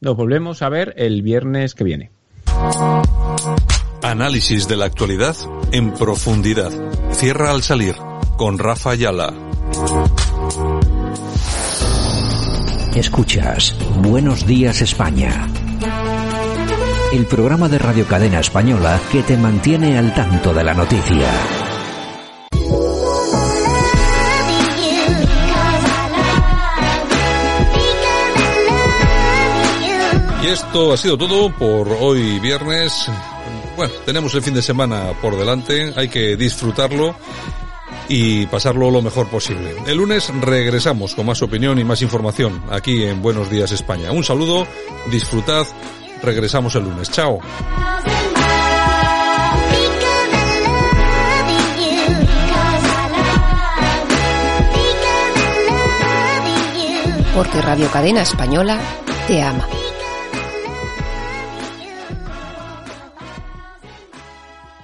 Nos 0.00 0.16
volvemos 0.16 0.62
a 0.62 0.68
ver 0.68 0.94
el 0.96 1.22
viernes 1.22 1.74
que 1.74 1.84
viene. 1.84 2.10
Análisis 4.02 4.68
de 4.68 4.76
la 4.76 4.84
actualidad 4.84 5.34
en 5.72 5.92
profundidad. 5.92 6.70
Cierra 7.12 7.50
al 7.50 7.62
salir 7.62 7.94
con 8.36 8.58
Rafa 8.58 8.90
Ayala. 8.90 9.32
Escuchas 12.94 13.76
Buenos 14.02 14.46
Días 14.46 14.82
España. 14.82 15.48
El 17.14 17.26
programa 17.26 17.68
de 17.68 17.78
Radio 17.78 18.04
Cadena 18.08 18.40
Española 18.40 19.00
que 19.12 19.22
te 19.22 19.36
mantiene 19.36 19.96
al 19.96 20.12
tanto 20.12 20.52
de 20.52 20.64
la 20.64 20.74
noticia. 20.74 21.30
Y 30.42 30.46
esto 30.48 30.92
ha 30.92 30.96
sido 30.96 31.16
todo 31.16 31.52
por 31.56 31.86
hoy 32.00 32.40
viernes. 32.40 33.08
Bueno, 33.76 33.92
tenemos 34.04 34.34
el 34.34 34.42
fin 34.42 34.54
de 34.54 34.62
semana 34.62 35.12
por 35.22 35.36
delante, 35.36 35.92
hay 35.94 36.08
que 36.08 36.36
disfrutarlo 36.36 37.14
y 38.08 38.46
pasarlo 38.46 38.90
lo 38.90 39.02
mejor 39.02 39.28
posible. 39.28 39.72
El 39.86 39.98
lunes 39.98 40.32
regresamos 40.40 41.14
con 41.14 41.26
más 41.26 41.40
opinión 41.42 41.78
y 41.78 41.84
más 41.84 42.02
información 42.02 42.60
aquí 42.72 43.04
en 43.04 43.22
Buenos 43.22 43.50
Días 43.50 43.70
España. 43.70 44.10
Un 44.10 44.24
saludo, 44.24 44.66
disfrutad, 45.12 45.64
regresamos 46.24 46.74
el 46.74 46.84
lunes. 46.84 47.10
Chao. 47.10 47.40
Porque 57.34 57.60
Radio 57.62 57.90
Cadena 57.90 58.22
Española 58.22 58.78
te 59.26 59.42
ama. 59.42 59.66